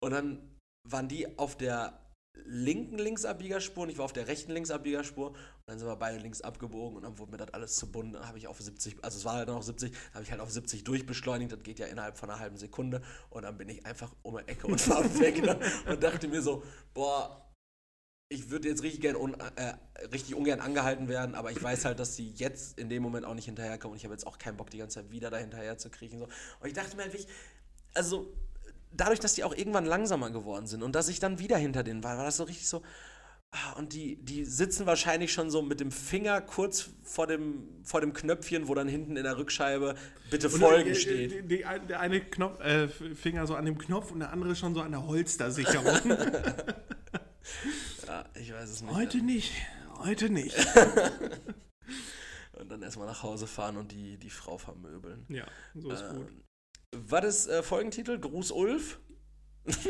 und 0.00 0.12
dann 0.12 0.38
waren 0.84 1.08
die 1.08 1.38
auf 1.38 1.56
der 1.56 2.00
linken 2.44 2.98
Linksabbiegerspur 2.98 3.84
und 3.84 3.90
ich 3.90 3.98
war 3.98 4.04
auf 4.04 4.12
der 4.12 4.28
rechten 4.28 4.52
Linksabbiegerspur 4.52 5.30
und 5.30 5.36
dann 5.66 5.78
sind 5.78 5.88
wir 5.88 5.96
beide 5.96 6.18
links 6.18 6.40
abgebogen 6.40 6.96
und 6.96 7.02
dann 7.02 7.18
wurde 7.18 7.32
mir 7.32 7.38
das 7.38 7.52
alles 7.52 7.76
zu 7.76 7.90
bunt. 7.90 8.14
Dann 8.14 8.26
habe 8.26 8.38
ich 8.38 8.46
auf 8.46 8.60
70, 8.60 9.02
also 9.02 9.18
es 9.18 9.24
war 9.24 9.34
halt 9.34 9.50
auf 9.50 9.64
70, 9.64 9.92
habe 10.14 10.22
ich 10.22 10.30
halt 10.30 10.40
auf 10.40 10.50
70 10.50 10.84
durchbeschleunigt, 10.84 11.52
das 11.52 11.62
geht 11.62 11.78
ja 11.78 11.86
innerhalb 11.86 12.16
von 12.16 12.30
einer 12.30 12.38
halben 12.38 12.56
Sekunde 12.56 13.02
und 13.30 13.42
dann 13.42 13.58
bin 13.58 13.68
ich 13.68 13.84
einfach 13.84 14.14
um 14.22 14.36
eine 14.36 14.46
Ecke 14.48 14.66
und 14.66 14.88
war 14.90 15.04
weg 15.18 15.42
ne? 15.42 15.58
und 15.90 16.02
dachte 16.02 16.28
mir 16.28 16.42
so, 16.42 16.62
boah, 16.94 17.47
ich 18.30 18.50
würde 18.50 18.68
jetzt 18.68 18.82
richtig, 18.82 19.00
gern 19.00 19.16
un, 19.16 19.34
äh, 19.56 19.74
richtig 20.12 20.34
ungern 20.34 20.60
angehalten 20.60 21.08
werden, 21.08 21.34
aber 21.34 21.50
ich 21.50 21.62
weiß 21.62 21.84
halt, 21.86 21.98
dass 21.98 22.14
sie 22.14 22.30
jetzt 22.36 22.78
in 22.78 22.88
dem 22.88 23.02
Moment 23.02 23.24
auch 23.24 23.34
nicht 23.34 23.46
hinterherkommen 23.46 23.92
und 23.92 23.96
ich 23.96 24.04
habe 24.04 24.14
jetzt 24.14 24.26
auch 24.26 24.38
keinen 24.38 24.56
Bock, 24.56 24.70
die 24.70 24.78
ganze 24.78 25.00
Zeit 25.00 25.10
wieder 25.10 25.30
da 25.30 25.38
hinterher 25.38 25.78
zu 25.78 25.88
kriechen. 25.88 26.18
So. 26.18 26.26
Und 26.26 26.66
ich 26.66 26.74
dachte 26.74 26.96
mir 26.96 27.04
halt 27.04 27.12
wirklich, 27.12 27.28
also 27.94 28.30
dadurch, 28.92 29.20
dass 29.20 29.34
die 29.34 29.44
auch 29.44 29.54
irgendwann 29.54 29.86
langsamer 29.86 30.30
geworden 30.30 30.66
sind 30.66 30.82
und 30.82 30.94
dass 30.94 31.08
ich 31.08 31.20
dann 31.20 31.38
wieder 31.38 31.56
hinter 31.56 31.82
denen 31.82 32.04
war, 32.04 32.18
war 32.18 32.24
das 32.24 32.36
so 32.36 32.44
richtig 32.44 32.68
so. 32.68 32.82
Ah, 33.50 33.72
und 33.78 33.94
die, 33.94 34.16
die 34.16 34.44
sitzen 34.44 34.84
wahrscheinlich 34.84 35.32
schon 35.32 35.50
so 35.50 35.62
mit 35.62 35.80
dem 35.80 35.90
Finger 35.90 36.42
kurz 36.42 36.90
vor 37.02 37.26
dem, 37.26 37.66
vor 37.82 38.02
dem 38.02 38.12
Knöpfchen, 38.12 38.68
wo 38.68 38.74
dann 38.74 38.88
hinten 38.88 39.16
in 39.16 39.24
der 39.24 39.38
Rückscheibe 39.38 39.94
bitte 40.30 40.50
Folgen 40.50 40.94
steht. 40.94 41.32
Die, 41.32 41.42
die, 41.42 41.64
der 41.88 42.00
eine 42.00 42.20
Knopf, 42.20 42.60
äh, 42.60 42.88
Finger 42.88 43.46
so 43.46 43.54
an 43.54 43.64
dem 43.64 43.78
Knopf 43.78 44.10
und 44.10 44.18
der 44.18 44.34
andere 44.34 44.54
schon 44.54 44.74
so 44.74 44.82
an 44.82 44.90
der 44.90 45.06
Holstersicherung. 45.06 45.96
ja, 48.06 48.24
ich 48.34 48.52
weiß 48.52 48.70
es 48.70 48.82
nicht. 48.82 48.94
Heute 48.94 49.18
nicht, 49.18 49.52
heute 49.98 50.30
nicht. 50.30 50.56
und 52.52 52.68
dann 52.70 52.82
erstmal 52.82 53.06
nach 53.06 53.22
Hause 53.22 53.46
fahren 53.46 53.76
und 53.76 53.92
die, 53.92 54.18
die 54.18 54.30
Frau 54.30 54.58
vermöbeln. 54.58 55.24
Ja, 55.28 55.46
so 55.74 55.90
ist 55.90 56.02
ähm, 56.02 56.16
gut. 56.16 56.32
Was 56.92 57.24
ist 57.24 57.46
äh, 57.48 57.62
Folgentitel? 57.62 58.18
Gruß 58.18 58.50
Ulf? 58.52 58.98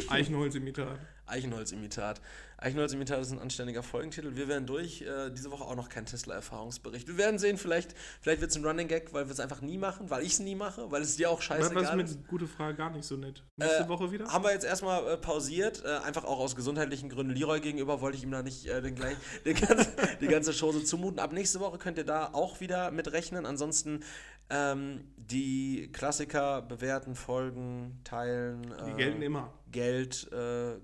Eichenholzimitat. 0.08 0.98
Eichenholzimitat. 1.26 2.20
Eichenholzimitat 2.60 3.20
ist 3.20 3.30
ein 3.30 3.38
anständiger 3.38 3.84
Folgentitel. 3.84 4.34
Wir 4.34 4.48
werden 4.48 4.66
durch. 4.66 5.02
Äh, 5.02 5.30
diese 5.30 5.52
Woche 5.52 5.62
auch 5.62 5.76
noch 5.76 5.88
kein 5.88 6.06
Tesla-Erfahrungsbericht. 6.06 7.06
Wir 7.06 7.16
werden 7.16 7.38
sehen, 7.38 7.56
vielleicht, 7.56 7.94
vielleicht 8.20 8.40
wird 8.40 8.50
es 8.50 8.56
ein 8.56 8.64
Running 8.64 8.88
Gag, 8.88 9.12
weil 9.12 9.26
wir 9.26 9.32
es 9.32 9.38
einfach 9.38 9.60
nie 9.60 9.78
machen, 9.78 10.10
weil 10.10 10.24
ich 10.24 10.32
es 10.32 10.40
nie 10.40 10.56
mache, 10.56 10.90
weil 10.90 11.02
es 11.02 11.16
dir 11.16 11.30
auch 11.30 11.40
scheißegal 11.40 11.84
ist. 11.84 11.92
Das 11.92 12.10
ist 12.10 12.18
mir 12.18 12.24
gute 12.26 12.48
Frage 12.48 12.76
gar 12.76 12.90
nicht 12.90 13.04
so 13.04 13.16
nett. 13.16 13.44
Nächste 13.56 13.84
äh, 13.84 13.88
Woche 13.88 14.10
wieder? 14.10 14.26
Haben 14.32 14.44
wir 14.44 14.52
jetzt 14.52 14.64
erstmal 14.64 15.06
äh, 15.06 15.16
pausiert, 15.16 15.84
äh, 15.84 15.98
einfach 15.98 16.24
auch 16.24 16.40
aus 16.40 16.56
gesundheitlichen 16.56 17.08
Gründen. 17.08 17.36
Leroy 17.36 17.60
gegenüber 17.60 18.00
wollte 18.00 18.18
ich 18.18 18.24
ihm 18.24 18.32
da 18.32 18.42
nicht 18.42 18.66
äh, 18.66 18.82
den 18.82 18.96
gleich, 18.96 19.16
den 19.44 19.54
ganze, 19.54 19.92
die 20.20 20.26
ganze 20.26 20.52
Show 20.52 20.72
so 20.72 20.80
zumuten. 20.80 21.20
Ab 21.20 21.32
nächste 21.32 21.60
Woche 21.60 21.78
könnt 21.78 21.96
ihr 21.98 22.04
da 22.04 22.30
auch 22.32 22.58
wieder 22.58 22.90
mit 22.90 23.12
rechnen. 23.12 23.46
Ansonsten 23.46 24.02
ähm, 24.50 25.04
die 25.16 25.90
Klassiker 25.92 26.62
bewerten, 26.62 27.14
folgen, 27.14 28.00
teilen. 28.02 28.74
Die 28.84 28.94
gelten 28.94 29.22
immer. 29.22 29.52
Geld, 29.70 30.30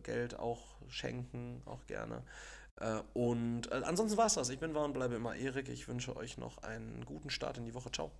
Geld 0.03 0.39
auch 0.39 0.74
schenken, 0.89 1.63
auch 1.65 1.87
gerne. 1.87 2.23
Äh, 2.77 3.01
und 3.13 3.71
äh, 3.71 3.83
ansonsten 3.85 4.17
war 4.17 4.27
es 4.27 4.35
das. 4.35 4.49
Ich 4.49 4.59
bin 4.59 4.75
war 4.75 4.85
und 4.85 4.93
bleibe 4.93 5.15
immer 5.15 5.35
Erik. 5.35 5.69
Ich 5.69 5.89
wünsche 5.89 6.17
euch 6.17 6.39
noch 6.39 6.59
einen 6.59 7.05
guten 7.05 7.31
Start 7.31 7.59
in 7.59 7.65
die 7.65 7.75
Woche. 7.75 7.91
Ciao. 7.93 8.11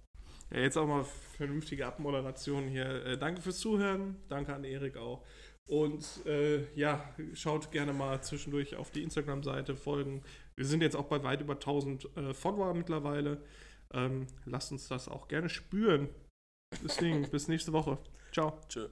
Ja, 0.51 0.61
jetzt 0.61 0.77
auch 0.77 0.87
mal 0.87 1.05
vernünftige 1.37 1.87
Abmoderation 1.87 2.69
hier. 2.69 3.05
Äh, 3.05 3.19
danke 3.19 3.41
fürs 3.41 3.59
Zuhören. 3.59 4.17
Danke 4.29 4.55
an 4.55 4.65
Erik 4.65 4.97
auch. 4.97 5.25
Und 5.67 6.05
äh, 6.27 6.71
ja, 6.75 7.03
schaut 7.33 7.71
gerne 7.71 7.93
mal 7.93 8.21
zwischendurch 8.23 8.77
auf 8.77 8.91
die 8.91 9.03
Instagram-Seite, 9.03 9.77
folgen. 9.77 10.23
Wir 10.57 10.67
sind 10.67 10.83
jetzt 10.83 10.95
auch 10.95 11.07
bei 11.07 11.23
weit 11.23 11.41
über 11.41 11.55
1000 11.55 12.17
äh, 12.17 12.35
Follower 12.35 12.75
mittlerweile. 12.75 13.43
Ähm, 13.93 14.27
lasst 14.45 14.73
uns 14.73 14.89
das 14.89 15.09
auch 15.09 15.29
gerne 15.29 15.49
spüren. 15.49 16.09
Deswegen, 16.83 17.29
bis 17.31 17.49
nächste 17.49 17.73
Woche. 17.73 17.99
Ciao. 18.33 18.59
Tschö. 18.69 18.89